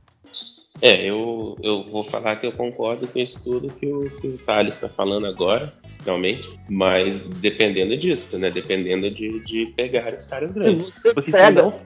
[0.80, 4.38] É, eu, eu vou falar que eu concordo com isso tudo que o, que o
[4.38, 5.72] Thales está falando agora,
[6.04, 8.50] realmente, mas dependendo disso, né?
[8.50, 10.84] Dependendo de, de pegar os caras grandes.
[10.84, 11.80] você Porque pega- se, não,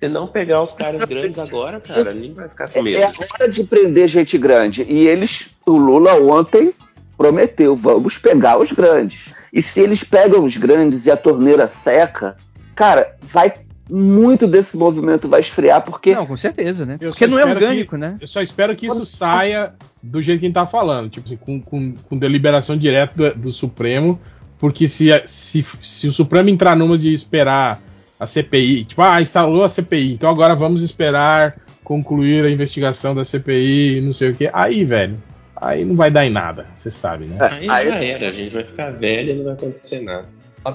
[0.00, 3.00] se não pegar os caras grandes agora, cara, ninguém vai ficar com medo.
[3.00, 4.82] É hora de prender gente grande.
[4.82, 6.74] E eles, o Lula ontem
[7.16, 9.20] prometeu, vamos pegar os grandes.
[9.52, 12.36] E se eles pegam os grandes e a torneira seca,
[12.74, 13.54] cara, vai
[13.88, 16.96] muito desse movimento vai esfriar porque Não, com certeza, né?
[17.00, 18.16] Eu Porque não é espero orgânico, né?
[18.20, 21.36] Eu só espero que isso saia do jeito que a gente tá falando, tipo assim,
[21.36, 24.20] com, com, com deliberação direta do, do Supremo,
[24.58, 27.80] porque se, se, se o Supremo entrar numa de esperar
[28.18, 33.24] a CPI, tipo, ah, instalou a CPI, então agora vamos esperar concluir a investigação da
[33.24, 35.22] CPI, não sei o que, aí, velho,
[35.54, 37.36] aí não vai dar em nada, você sabe, né?
[37.40, 40.26] Aí, Aí- já era, a gente vai ficar velho e não vai acontecer nada.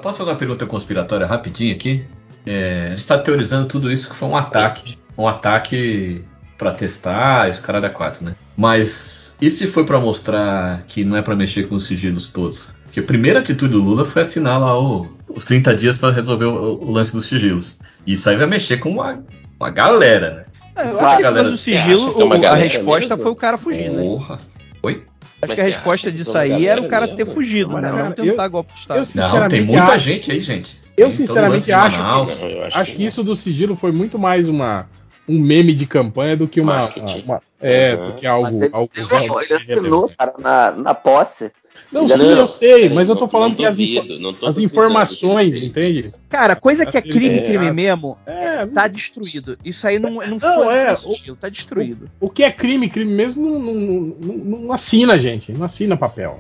[0.02, 2.06] Posso fazer uma pergunta conspiratória rapidinho aqui?
[2.46, 4.98] É, a gente está teorizando tudo isso que foi um ataque.
[5.18, 6.24] Um ataque
[6.58, 8.36] para testar os caras da 4, né?
[8.58, 12.68] Mas e se foi para mostrar que não é para mexer com os sigilos todos?
[12.86, 16.46] Porque a primeira atitude do Lula foi assinar lá o- os 30 dias para resolver
[16.46, 17.80] o, o lance dos sigilos.
[18.06, 19.24] E isso aí vai mexer com uma,
[19.60, 20.46] uma galera, né?
[20.76, 23.24] É, eu acho que galera, o sigilo, é uma o- a resposta mesmo?
[23.24, 24.04] foi o cara fugindo, né?
[24.04, 24.40] Porra.
[24.84, 25.04] Oi?
[25.42, 27.34] Acho Mas que a resposta acha que disso uma aí era o cara ter mesmo?
[27.34, 27.92] fugido, Não, né?
[28.04, 29.40] Não tentar eu- golpe de eu Estado.
[29.40, 30.80] Não, tem muita acho- gente aí, gente.
[30.96, 34.88] Eu Tem sinceramente acho que- eu Acho que isso do sigilo foi muito mais uma
[35.28, 37.24] um meme de campanha do que uma, Marketing.
[37.26, 38.08] uma- é, Uhum.
[38.08, 41.52] do que algo, Mas ele, algo ele- assinou, cara, na, na posse.
[41.92, 42.38] Não, Ele sim, assinou.
[42.40, 44.58] eu sei, Não, mas eu tô não- falando não que as, duvido, não tô as
[44.58, 46.10] informações, que entende?
[46.30, 47.42] Cara, coisa que é crime, É.
[47.42, 49.58] crime mesmo, É, tá destruído.
[49.66, 50.96] Isso aí não, não, Não, foi é,
[51.40, 52.10] tá destruído.
[52.20, 55.52] o que é crime, crime mesmo, não, não, não- não assina, gente.
[55.52, 56.40] Não assina papel.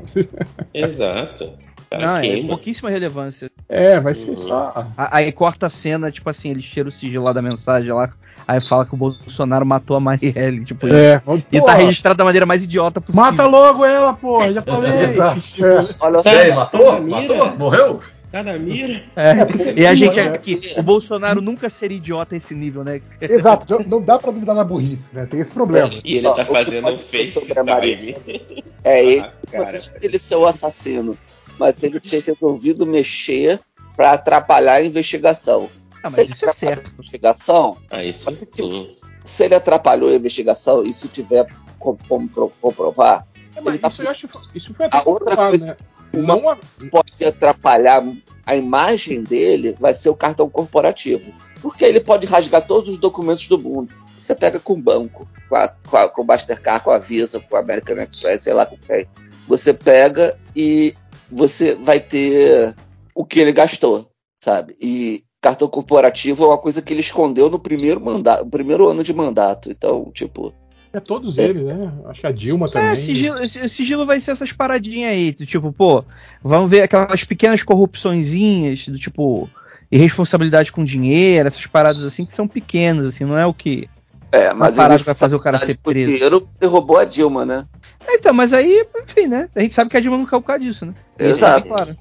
[0.74, 1.52] Exato.
[1.92, 3.52] Cara, Não, é pouquíssima relevância.
[3.68, 4.38] É, vai ser Uhum.
[4.38, 4.88] só.
[4.98, 8.10] A- Aí corta a cena, tipo assim, eles tiram o sigilo lá da mensagem lá,
[8.48, 10.88] aí fala que o Bolsonaro matou a Marielle, tipo.
[10.88, 11.22] É,
[11.52, 13.22] E tá registrado da maneira mais idiota possível.
[13.30, 14.92] Mata logo ela, porra, já falei.
[15.04, 15.42] Exato.
[15.66, 15.96] É.
[16.00, 17.02] Olha só, matou?
[17.02, 17.22] Mira.
[17.22, 17.58] Matou?
[17.58, 18.02] Morreu?
[18.32, 19.02] Cada mira.
[19.14, 20.22] É, porque- E a gente é.
[20.22, 23.02] acha que o Bolsonaro nunca seria idiota a esse nível, né?
[23.20, 25.26] Exato, não dá pra duvidar da burrice, né?
[25.30, 25.90] Tem esse problema.
[26.06, 28.64] E ele Só, tá o que fazendo um dizer face sobre a Marielle time.
[28.86, 29.78] é ele, Ah, cara.
[30.02, 31.18] ele ser o assassino,
[31.62, 33.60] mas ele ter resolvido mexer
[33.96, 35.70] para atrapalhar a investigação.
[35.98, 36.90] Ah, mas se ele isso é atrapalhou certo.
[36.90, 38.90] a investigação, Ah, isso sim.
[39.24, 41.46] se ele atrapalhou a investigação, isso tiver
[41.78, 43.26] como, como pro- comprovar,
[43.56, 45.78] É, mas Ele tá- isso, eu acho, isso foi até A outra coisa- né?
[46.14, 46.58] uma Não a-
[46.90, 48.04] pode atrapalhar
[48.46, 51.32] a imagem dele, vai ser o cartão corporativo.
[51.62, 53.94] Porque ele pode rasgar todos os documentos do mundo.
[54.18, 57.40] Você pega com o banco, com, a, com, a, com o Mastercard, com a Visa,
[57.40, 59.06] com a American Express, sei lá com quem.
[59.48, 60.96] Você pega e
[61.32, 62.76] você vai ter
[63.16, 64.10] o que ele gastou,
[64.44, 64.76] sabe?
[64.82, 69.04] E cartão corporativo é uma coisa que ele escondeu no primeiro mandato, no primeiro ano
[69.04, 69.72] de mandato.
[69.72, 70.54] Então, tipo,
[70.94, 71.92] É todos eles, né?
[72.06, 72.96] Acho que a Dilma É, também.
[72.98, 76.04] sigilo, esse- sigilo vai ser essas paradinhas aí, do tipo, pô,
[76.44, 79.50] vamos ver aquelas pequenas corrupçõezinhas, do tipo,
[79.92, 83.90] irresponsabilidade com dinheiro, essas paradas assim que são pequenas, assim, não é o que.
[84.32, 86.12] É, mas parada ele que vai fazer o cara ser por preso.
[86.12, 87.66] dinheiro derrubou a Dilma, né?
[88.08, 89.50] É, Então, mas aí, enfim, né?
[89.56, 90.94] A gente sabe que a Dilma não caiu por causa disso, né?
[91.20, 91.64] Isso Exato.
[91.64, 91.98] fica Claro.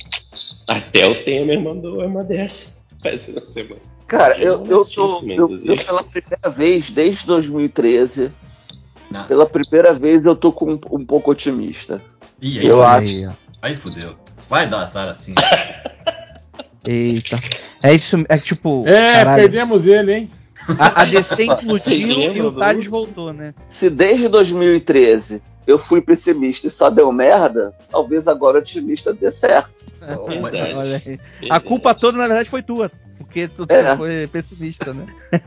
[0.68, 2.81] Até o Temer mandou uma dessa.
[3.02, 3.81] Faz uma semana.
[4.07, 8.33] Cara, eu, eu, tô, eu, eu pela primeira vez desde 2013,
[9.10, 9.25] Não.
[9.26, 12.02] pela primeira vez eu tô com um, um pouco otimista.
[12.42, 13.09] Ih, aí, Eu acho.
[13.09, 13.33] Aí, ó.
[13.62, 14.15] Aí fudeu.
[14.49, 15.34] Vai dar azar assim.
[16.84, 17.36] Eita.
[17.83, 18.84] É isso, é tipo.
[18.86, 20.31] É, caralho, perdemos ele, hein?
[20.79, 23.55] A, a DC implodiu e o Tades voltou, né?
[23.69, 29.31] Se desde 2013 eu fui pessimista e só deu merda, talvez agora o otimista dê
[29.31, 29.73] certo.
[30.01, 30.77] Verdade.
[30.77, 31.19] Olha aí.
[31.51, 32.91] A culpa toda, na verdade, foi tua.
[33.19, 33.97] Porque tu É.
[33.97, 35.07] foi pessimista, né?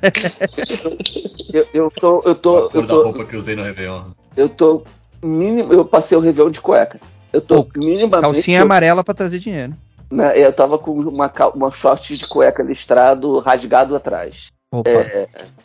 [1.54, 4.06] Eu, eu tô, eu tô, eu tô, roupa que eu usei no Réveillon.
[4.36, 4.84] eu tô
[5.24, 7.00] mínimo, eu passei o Réveillon de cueca.
[7.32, 8.34] Eu tô Pô, minimamente.
[8.34, 9.74] Calcinha amarela pra trazer dinheiro.
[10.12, 14.52] né, eu tava com uma, uma short de cueca listrado, rasgado atrás.
[14.74, 14.90] Opa.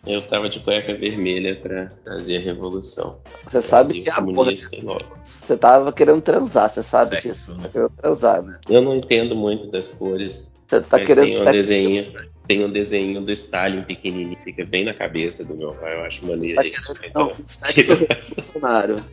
[0.07, 3.19] Eu tava de cueca vermelha pra trazer a revolução.
[3.47, 5.01] Você sabe que é e logo.
[5.25, 7.55] Você tava querendo transar, você sabe Sexo, disso.
[7.55, 7.63] né?
[7.63, 8.59] Tá querendo transar, né?
[8.69, 10.53] Eu não entendo muito das cores.
[10.67, 11.53] Você tá mas querendo tem um sexo.
[11.53, 12.13] desenho.
[12.47, 15.95] Tem um desenho do Stalin pequenininho, fica bem na cabeça do meu pai.
[15.95, 16.95] Eu acho maneiro Tá isso.
[16.95, 19.05] querendo Então, não, sexo revolucionário.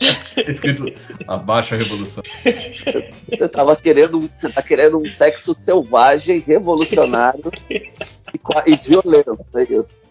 [0.46, 0.84] Escrito
[1.26, 2.22] abaixo a revolução.
[3.30, 7.50] Você tava querendo, você tá querendo um sexo selvagem, revolucionário
[8.34, 10.02] e, e violento, é isso.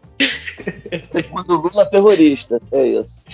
[1.32, 3.26] Quando o Lula terrorista, é isso.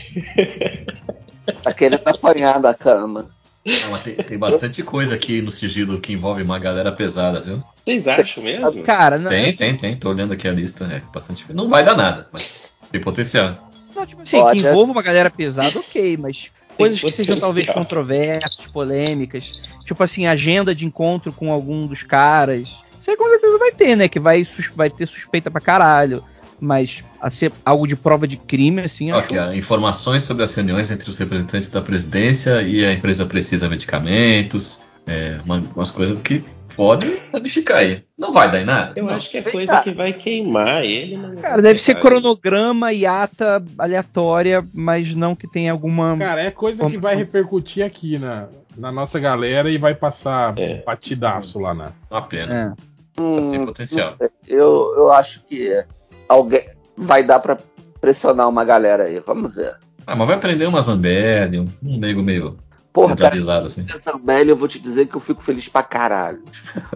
[1.62, 3.30] Tá querendo apanhar da cama.
[3.66, 7.64] Não, tem, tem bastante coisa aqui no sigilo que envolve uma galera pesada, viu?
[7.86, 8.84] Vocês acham mesmo?
[8.84, 9.96] Cara, não, Tem, tem, tem.
[9.96, 10.86] Tô olhando aqui a lista.
[10.86, 11.46] É bastante.
[11.54, 13.56] Não vai dar nada, mas tem potencial.
[13.96, 14.70] não, tipo assim, Pode, que é.
[14.70, 20.76] envolva uma galera pesada, ok, mas coisas que sejam talvez controversas, polêmicas, tipo assim, agenda
[20.76, 22.83] de encontro com algum dos caras.
[23.04, 24.08] Isso aí com certeza vai ter, né?
[24.08, 26.24] Que vai, vai ter suspeita pra caralho.
[26.58, 30.56] Mas a ser algo de prova de crime, assim, acho Aqui, ó, informações sobre as
[30.56, 34.80] reuniões entre os representantes da presidência e a empresa precisa medicamentos.
[35.06, 36.42] É, uma- umas coisas que
[36.78, 38.04] podem ramificar aí.
[38.18, 38.94] Não vai dar em nada.
[38.96, 39.14] Eu Não.
[39.14, 41.18] acho que é coisa que vai queimar ele.
[41.18, 46.18] mas- Cara, deve ser cronograma e ata aleatória, mas não que tenha alguma.
[46.18, 50.82] Cara, é coisa que vai repercutir aqui na, na nossa galera e vai passar É.
[50.86, 51.92] batidaço lá na.
[52.10, 52.74] Uma pena.
[52.80, 52.93] É.
[53.20, 54.16] Hum, Tem potencial.
[54.48, 55.84] Eu, eu acho que
[56.28, 56.66] alguém
[56.98, 57.58] vai dar pra
[58.02, 59.20] pressionar uma galera aí.
[59.26, 59.76] Vamos ver.
[60.06, 62.58] Ah, mas vai prender uma Zambelli, um, um nego meio
[62.92, 63.36] Porra, cara,
[63.66, 63.86] assim.
[63.90, 66.44] essa Zambelli, eu vou te dizer que eu fico feliz pra caralho.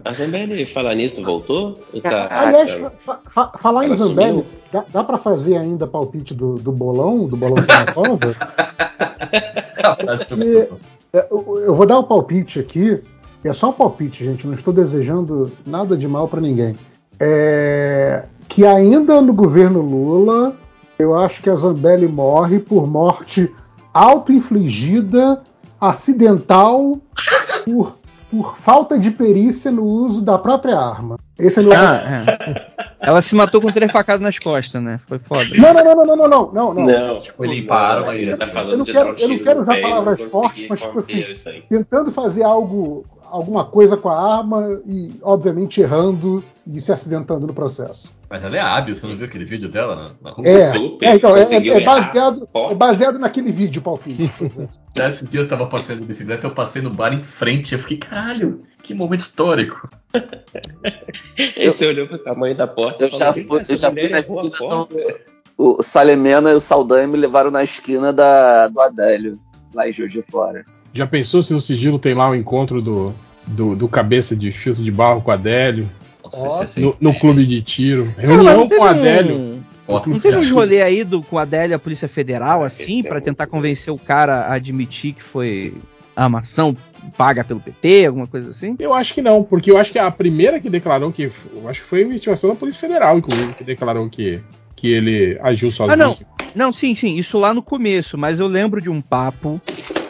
[0.04, 1.76] A Zambelli, falar nisso, voltou?
[1.92, 2.70] Ou tá- Aliás,
[3.04, 4.46] fa- fa- falar em Zambelli, sumiu?
[4.70, 7.72] dá, dá pra fazer ainda palpite do, do bolão, do bolão de?
[7.72, 7.94] A
[10.44, 10.68] E-
[11.12, 13.02] É, eu, eu vou dar o palpite aqui
[13.44, 16.76] é só um palpite, gente, não estou desejando nada de mal para ninguém.
[17.20, 20.56] É, que ainda no governo Lula,
[20.98, 23.52] eu acho que a Zambelli morre por morte
[23.92, 25.42] autoinfligida,
[25.80, 26.98] acidental,
[27.64, 27.96] por,
[28.30, 31.18] por falta de perícia no uso da própria arma.
[31.38, 31.72] Esse é meu.
[31.72, 32.88] Ah, é.
[33.00, 34.98] Ela se matou com três facadas nas costas, né?
[35.06, 35.44] Foi foda.
[35.56, 36.86] Não, não, não, não, não, não, não, não.
[36.86, 39.80] Não, tipo, limparam, mas já tá falando eu não de quero, Eu não quero usar
[39.80, 41.24] palavras fortes, mas tipo assim,
[41.68, 47.54] tentando fazer algo alguma coisa com a arma e, obviamente, errando e se acidentando no
[47.54, 48.12] processo.
[48.30, 50.46] Mas ela é hábil, você não viu aquele vídeo dela na, na rua?
[50.46, 52.00] É, Super, é, então, é, conseguiu é errar.
[52.00, 54.30] baseado, é baseado naquele vídeo, Palpite.
[54.94, 57.96] Esses dias eu tava passando de bicicleta, eu passei no bar em frente, eu fiquei,
[57.96, 59.88] caralho, que momento histórico.
[61.56, 63.76] Aí você olhou pro tamanho da porta Eu e já falou, fui, "Eita, essa eu
[63.76, 65.18] já fui na esquina porta." do,
[65.56, 69.40] O Salemena e o Saldanha me levaram na esquina da, do Adélio,
[69.74, 70.66] lá em Juiz de Fora.
[70.98, 73.14] Já pensou se no sigilo tem lá o encontro do,
[73.46, 75.88] do, do cabeça de filtro de barro com o Adélio?
[76.24, 78.12] Nossa, é No, no clube de tiro.
[78.18, 79.36] Reunião com o Adélio.
[79.36, 83.02] um- Não teve de- rolê aí do, com a Adélia, a Polícia Federal, assim, é
[83.04, 83.52] pra muito tentar bom.
[83.52, 85.72] convencer o cara a admitir que foi
[86.16, 86.76] a armação
[87.16, 88.74] paga pelo PT, alguma coisa assim?
[88.80, 91.30] Eu acho que não, porque eu acho que a primeira que declarou que.
[91.54, 94.40] Eu acho que foi a investigação da Polícia Federal, inclusive, que declarou que,
[94.74, 95.92] que ele agiu sozinho.
[95.94, 96.18] Ah, não.
[96.54, 99.60] Não, sim, sim, isso lá no começo, mas eu lembro de um papo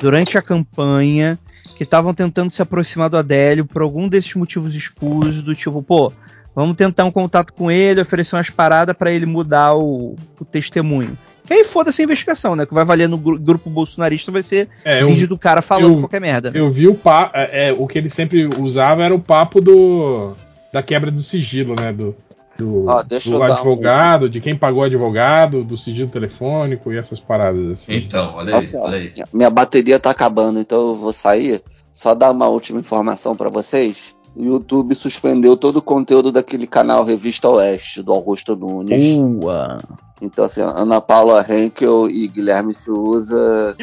[0.01, 1.39] durante a campanha
[1.77, 6.12] que estavam tentando se aproximar do Adélio por algum desses motivos escusos, do tipo, pô,
[6.55, 11.17] vamos tentar um contato com ele, oferecer umas paradas pra ele mudar o, o testemunho.
[11.51, 12.65] E aí foda-se a investigação, né?
[12.65, 15.62] O que vai valer no gru- grupo bolsonarista vai ser É, eu, vídeo do cara
[15.62, 16.51] falando eu- qualquer merda.
[16.55, 17.31] eu vi o papo.
[17.36, 20.35] É, é, o que ele sempre usava era o papo do.
[20.70, 21.91] Da quebra do sigilo, né?
[21.91, 22.15] Do,
[22.58, 26.92] do, deixa do eu dar um- advogado, de quem pagou o advogado, do sigilo telefônico
[26.92, 27.94] e essas paradas assim.
[27.94, 29.12] Então, olha aí, Nossa, olha aí.
[29.32, 31.62] minha- bateria tá acabando, então eu vou sair.
[31.92, 34.14] Só dar uma última informação pra vocês.
[34.36, 39.16] O YouTube suspendeu todo o conteúdo daquele canal Revista Oeste, do Augusto Nunes.
[39.16, 39.78] Boa.
[40.20, 43.76] Então, assim, Ana Paula Henkel e Guilherme Fiuza.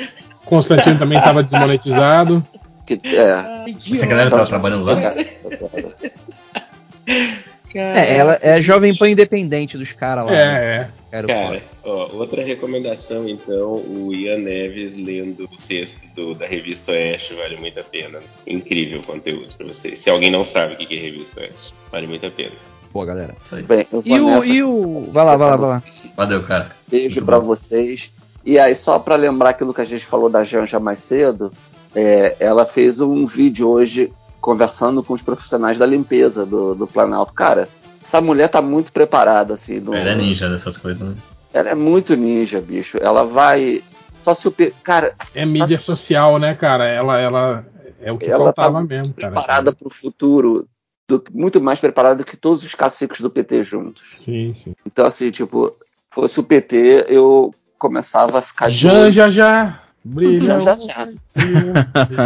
[0.45, 2.43] Constantino também estava desmonetizado.
[2.85, 4.95] Que, é, Essa galera tava trabalhando lá?
[7.77, 10.31] É, ela é a Jovem Pan Independente dos caras lá.
[10.31, 10.37] né?
[10.41, 10.89] É, é.
[11.11, 16.91] Cara, Cara, ó, outra recomendação, então, o Ian Neves lendo o texto do- da revista
[16.91, 18.19] Oeste vale muito a pena.
[18.45, 19.99] Incrível conteúdo pra vocês.
[19.99, 22.51] Se alguém não sabe o que é revista Oeste, vale muito a pena.
[22.91, 23.35] Pô, galera.
[23.43, 23.63] Isso aí.
[23.63, 25.07] bem, E o, e o.
[25.11, 25.83] Vai lá, vai lá, vai lá.
[26.15, 26.71] Valeu, cara.
[26.87, 27.45] Beijo Muito pra bom.
[27.47, 28.13] vocês.
[28.45, 31.51] E aí, só pra lembrar aquilo que a gente falou da Janja mais cedo,
[31.93, 34.11] é, ela fez um vídeo hoje
[34.49, 37.33] conversando com os profissionais da limpeza do, do Planalto.
[37.33, 37.67] Cara,
[37.99, 39.80] essa mulher tá muito preparada, assim.
[39.80, 41.17] no- Ela é ninja dessas coisas, né?
[41.51, 42.99] Ela é muito ninja, bicho.
[43.01, 43.82] Ela vai.
[44.22, 44.53] Só se o.
[44.83, 46.85] Cara, É mídia social, né, cara?
[46.88, 47.65] Ela, ela
[47.99, 49.33] é o que Ela tá faltava mesmo, cara.
[49.33, 50.67] preparada pro futuro.
[51.07, 54.03] do- muito mais preparada do que todos os caciques do PT juntos.
[54.14, 54.75] Sim, sim.
[54.85, 55.72] Então, assim, tipo,
[56.11, 58.74] fosse o PT, eu começava a ficar olho.
[58.74, 59.82] Janja já.
[60.06, 60.40] Brilha.
[60.40, 60.77] Já, já,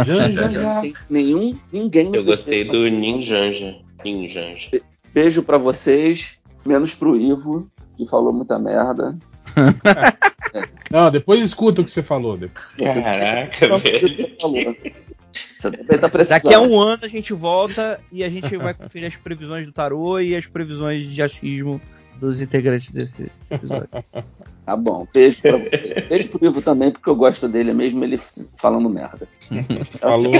[0.04, 0.50] já.
[0.50, 0.80] Já.
[0.82, 3.76] Tem nenhum, ninguém Eu gostei do Ninjanja.
[4.04, 4.82] Ninjanja.
[5.14, 9.18] Beijo pra vocês, menos pro Ivo, que falou muita merda.
[10.90, 12.36] Não, depois escuta o que você falou.
[12.36, 12.66] depois.
[12.76, 14.76] Caraca, velho.
[15.62, 15.70] Tá.
[16.28, 19.72] Daqui a um ano a gente volta e a gente vai conferir as previsões do
[19.72, 21.80] tarô e as previsões de achismo
[22.20, 23.88] dos integrantes desse, desse episódio.
[24.66, 25.04] Tá bom.
[25.12, 25.58] Beijo, pra,
[26.08, 28.20] beijo pro Ivo também, porque eu gosto dele mesmo ele
[28.54, 29.26] falando merda.
[29.98, 30.32] Falou,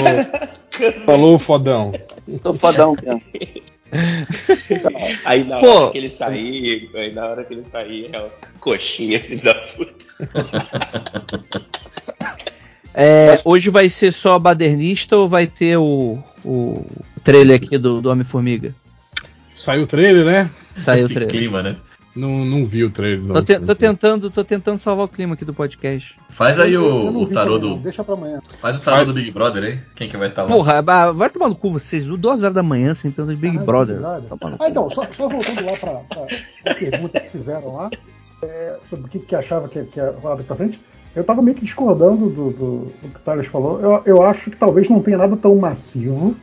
[1.05, 1.93] falou fodão.
[2.41, 3.21] Tô fodão mesmo.
[5.25, 5.67] Aí na Pô.
[5.67, 9.55] hora que ele sair, aí na hora que ele sair, é os coxinhas, filho da
[9.55, 10.07] puta.
[12.95, 16.85] É, hoje vai ser só badernista ou vai ter o, o
[17.25, 18.73] trailer aqui do, do Homem-Formiga?
[19.57, 20.51] Saiu o trailer, né?
[20.81, 21.31] Saiu o Esse trailer.
[21.35, 21.77] clima, né?
[22.17, 23.23] Não, não vi o trailer.
[23.23, 23.35] Não.
[23.37, 26.17] Tô, te- tô tentando, tô tentando salvar o clima aqui do podcast.
[26.29, 27.77] Faz aí o, o tarô do.
[27.77, 28.41] Deixa pra amanhã.
[28.61, 29.79] Faz o tarô do Big Brother aí.
[29.95, 30.49] Quem que vai estar lá?
[30.49, 33.57] Porra, ah, vai tomar no cu vocês, duas horas da manhã, sem pergunta de Big
[33.59, 33.99] Ah, Brother.
[34.05, 36.27] Ah, então, só, só voltando lá pra, pra,
[36.65, 37.91] pra pergunta que fizeram lá,
[38.43, 40.81] é, sobre o que, que achava que, que ia rolar daqui pra frente,
[41.15, 43.81] eu tava meio que discordando do, do, do que o Thales falou.
[43.81, 46.35] Eu, eu acho que talvez não tenha nada tão massivo,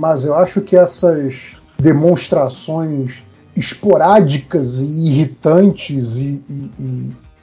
[0.00, 1.34] mas eu acho que essas
[1.80, 3.24] demonstrações
[3.56, 6.70] esporádicas e irritantes e, e-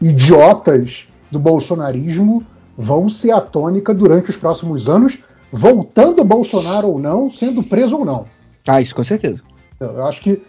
[0.02, 2.44] e idiotas do bolsonarismo
[2.78, 5.18] vão ser a tônica durante os próximos anos,
[5.52, 8.26] voltando Bolsonaro ou não, sendo preso ou não.
[8.68, 9.44] Ah, isso com certeza.
[9.80, 10.42] Eu acho que,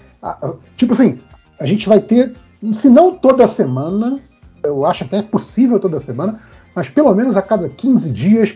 [0.77, 1.19] tipo assim,
[1.61, 2.35] a gente vai ter,
[2.75, 4.19] se não toda semana,
[4.63, 6.41] eu acho até possível toda semana,
[6.75, 8.55] mas pelo menos a cada 15 dias,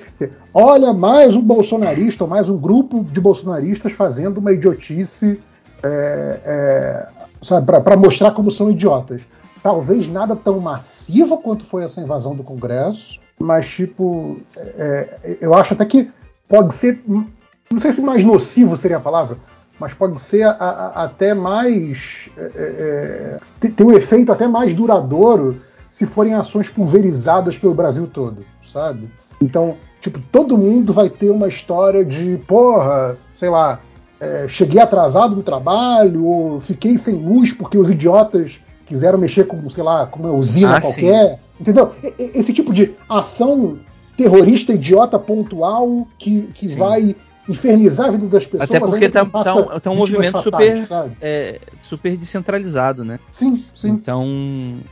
[0.53, 5.39] olha, mais um bolsonarista, ou mais um grupo de bolsonaristas fazendo uma idiotice,
[5.83, 7.09] é, é,
[7.43, 9.23] sabe, para mostrar como são idiotas.
[9.63, 15.75] Talvez nada tão massivo quanto foi essa invasão do Congresso, mas, tipo, é, eu acho
[15.75, 16.11] até que
[16.49, 19.37] pode ser, não sei se mais nocivo seria a palavra,
[19.79, 22.29] mas pode ser a- a- até mais.
[22.37, 28.45] é, é, ter um efeito até mais duradouro se forem ações pulverizadas pelo Brasil todo,
[28.73, 29.09] sabe?
[29.41, 33.81] Então, tipo, todo mundo vai ter uma história de, porra, sei lá,
[34.21, 39.69] é, cheguei atrasado no trabalho, ou fiquei sem luz porque os idiotas quiseram mexer com,
[39.71, 41.39] sei lá, com uma usina Ah, qualquer.
[41.61, 41.93] Entendeu?
[42.03, 43.79] E- e- Esse tipo de ação
[44.17, 46.77] terrorista idiota pontual que, que Sim.
[46.77, 47.17] vai
[47.49, 48.69] infernizar a vida das pessoas.
[48.69, 53.19] Até porque tá, tá um, tá um movimento fatais, super, é, super descentralizado, né?
[53.33, 53.89] Sim, sim.
[53.91, 54.27] Então,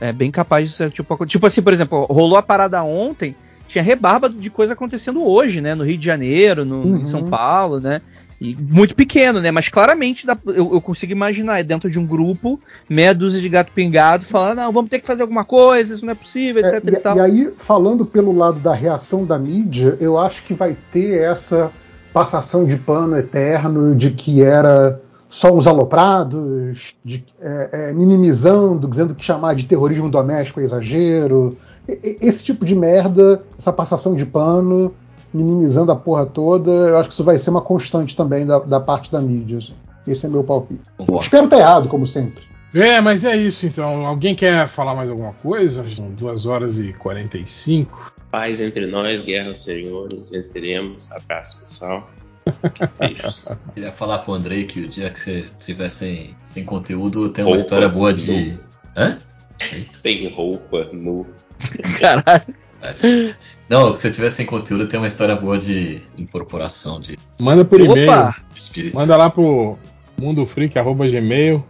[0.01, 3.35] é bem capaz de ser tipo, tipo assim, por exemplo, rolou a parada ontem,
[3.67, 5.75] tinha rebarba de coisa acontecendo hoje, né?
[5.75, 6.97] No Rio de Janeiro, no, Uhum.
[6.97, 8.01] em São Paulo, né?
[8.39, 9.49] E muito pequeno, né?
[9.49, 13.49] Mas claramente dá- eu, eu consigo imaginar é dentro de um grupo, meia dúzia de
[13.49, 16.67] gato pingado, falando, não, vamos ter que fazer alguma coisa, isso não é possível, É,
[16.67, 17.17] etc e, e, tal.
[17.17, 21.71] e aí, falando pelo lado da reação da mídia, eu acho que vai ter essa
[22.13, 29.13] passação de pano eterno de que era só uns aloprados, de, é, é, minimizando, dizendo
[29.15, 31.57] que chamar de terrorismo doméstico é exagero.
[31.87, 34.93] E- Esse tipo de merda, essa passação de pano,
[35.33, 38.79] minimizando a porra toda, eu acho que isso vai ser uma constante também da, da
[38.79, 39.57] parte da mídia.
[39.57, 39.73] assim.
[40.07, 40.81] Esse é meu palpite.
[40.97, 41.23] Concordo.
[41.23, 42.43] Espero estar errado, como sempre.
[42.73, 44.05] É, mas é isso então.
[44.05, 45.83] Alguém quer falar mais alguma coisa?
[45.95, 48.13] São 2 horas e 45.
[48.31, 51.11] Paz entre nós, guerra aos senhores, venceremos.
[51.11, 52.09] Abraço, pessoal.
[52.99, 53.47] Beijos.
[53.73, 57.43] Queria falar com o Andrei que o dia que você estiver sem, sem conteúdo, tem
[57.43, 58.51] uma Opa, história boa de.
[58.51, 58.59] nu.
[58.95, 59.17] Hã?
[59.85, 61.25] Sem roupa, nu.
[61.99, 62.55] Caralho.
[63.69, 67.81] Não, se você estiver sem conteúdo, tem uma história boa de incorporação de Manda por
[67.81, 68.07] e-mail.
[68.93, 69.77] Manda lá pro
[70.19, 71.63] mundofreak.gmail.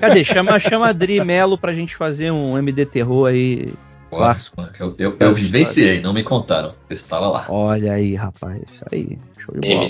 [0.00, 0.22] Cadê?
[0.24, 3.72] Chama, chama a Dri Melo pra gente fazer um MD Terror aí.
[4.10, 4.62] clássico.
[4.78, 6.68] Eu, eu, eu vivenciei, não me contaram.
[6.88, 7.46] Eu estava lá.
[7.48, 8.60] Olha aí, rapaz.
[8.72, 9.18] Isso aí.
[9.38, 9.88] Show de bola.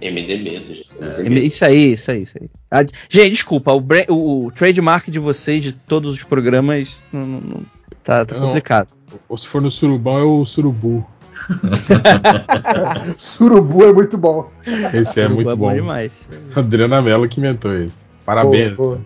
[0.00, 0.86] MD, gente.
[1.00, 1.28] É.
[1.44, 2.48] Isso aí, isso aí, isso aí.
[2.70, 7.40] Ah, gente, desculpa, o, o- o trademark de vocês, de todos os programas, não, não-
[7.40, 7.62] não-
[8.04, 8.88] tá, tá complicado.
[9.28, 11.04] Ou se for no surubão, é o surubu.
[13.18, 14.48] Surubu é muito bom.
[14.92, 15.72] Esse é Surubu muito bom.
[15.72, 16.12] demais.
[16.54, 18.04] Adriana Mello que inventou esse.
[18.24, 18.72] Parabéns.
[18.74, 19.00] Boa,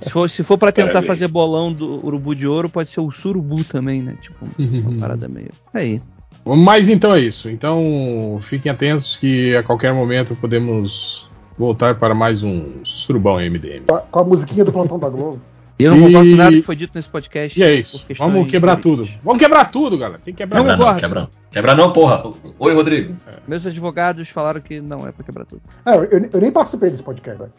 [0.00, 1.06] Se for, se for pra tentar Parabéns.
[1.06, 4.14] fazer bolão do urubu de ouro, pode ser o surubu também, né?
[4.20, 5.50] Tipo, uma parada meio.
[5.72, 6.02] Aí.
[6.44, 7.48] Mas então é isso.
[7.48, 11.26] Então fiquem atentos que a qualquer momento podemos
[11.58, 13.84] voltar para mais um surubão MDM.
[13.88, 15.40] Com a- Com a musiquinha do Plantão da Globo.
[15.78, 17.58] Eu não E- concordo com nada que foi dito nesse podcast.
[17.58, 18.04] E é isso.
[18.18, 19.08] Vamos quebrar tudo.
[19.22, 20.20] Vamos quebrar tudo, galera.
[20.24, 20.92] Tem que quebrar Não Quebra tudo.
[20.92, 21.28] não, quebra não.
[21.50, 22.22] Quebra não, porra.
[22.58, 23.14] Oi, Rodrigo.
[23.46, 25.62] Meus advogados falaram que não é pra quebrar tudo.
[25.86, 27.38] É, eu, eu nem participei desse podcast.
[27.40, 27.52] velho.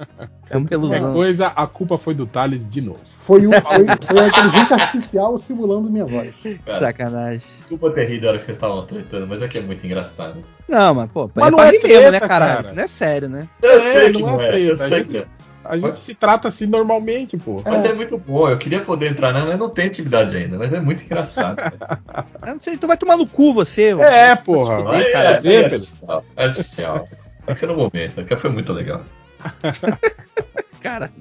[0.50, 1.14] É uma ilusão.
[1.14, 3.00] coisa, a culpa foi do Thales de novo.
[3.22, 3.62] Foi, um, foi,
[4.06, 6.34] foi a inteligência artificial simulando minha voz.
[6.66, 7.42] Cara, Sacanagem.
[7.58, 10.44] desculpa ter rido na hora que vocês estavam tretando, mas é que é muito engraçado.
[10.68, 12.64] Não, mas pô, Mas é não pra é rir mesmo, né, treta, caralho?
[12.64, 12.76] cara.
[12.76, 13.48] Não é sério, né?
[13.64, 15.26] Eu É, sei que não é não é, treta, eu a sei que é.
[15.70, 17.62] A gente se trata assim normalmente, pô.
[17.64, 20.74] Mas é muito bom, eu queria poder entrar nela, mas não tem intimidade ainda, mas
[20.74, 21.60] é muito engraçado.
[22.42, 23.90] Eu não sei, tu vai tomar no cu você.
[23.90, 24.78] É, Vai se porra.
[24.78, 25.42] fuder, Mas cara.
[25.44, 26.26] é, é artificial.
[26.36, 27.08] É artificial.
[27.46, 29.04] Tem que ser no momento, porque foi muito legal.
[30.82, 31.12] Cara.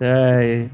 [0.00, 0.66] É,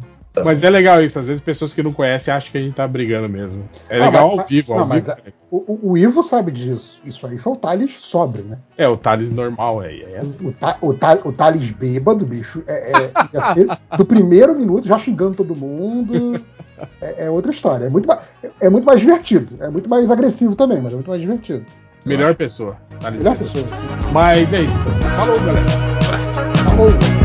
[0.42, 2.88] Mas é legal isso, às vezes pessoas que não conhecem acham que a gente tá
[2.88, 3.68] brigando mesmo.
[3.88, 5.18] É Não, legal mas- ao vivo, ao não, mas vivo.
[5.26, 7.00] é- O, o- o Ivo sabe disso.
[7.04, 8.58] Isso aí foi o Thales sóbrio, né?
[8.76, 10.02] É, o Thales normal aí.
[10.02, 14.52] É, O, Ta- o, Ta- o Thales bêbado, bicho, é, é- ia ser do primeiro
[14.58, 16.40] minuto já xingando todo mundo.
[17.00, 17.84] É, é outra história.
[17.84, 18.08] É muito,
[18.60, 19.62] é muito mais divertido.
[19.62, 21.64] É muito mais agressivo também, mas é muito mais divertido.
[22.04, 22.76] melhor pessoa.
[22.98, 23.52] Thales Melhor Bêbado.
[23.62, 23.78] pessoa.
[23.78, 24.10] assim.
[24.12, 24.74] Mas é isso.
[25.16, 25.68] Falou, galera.
[26.68, 27.23] Falou.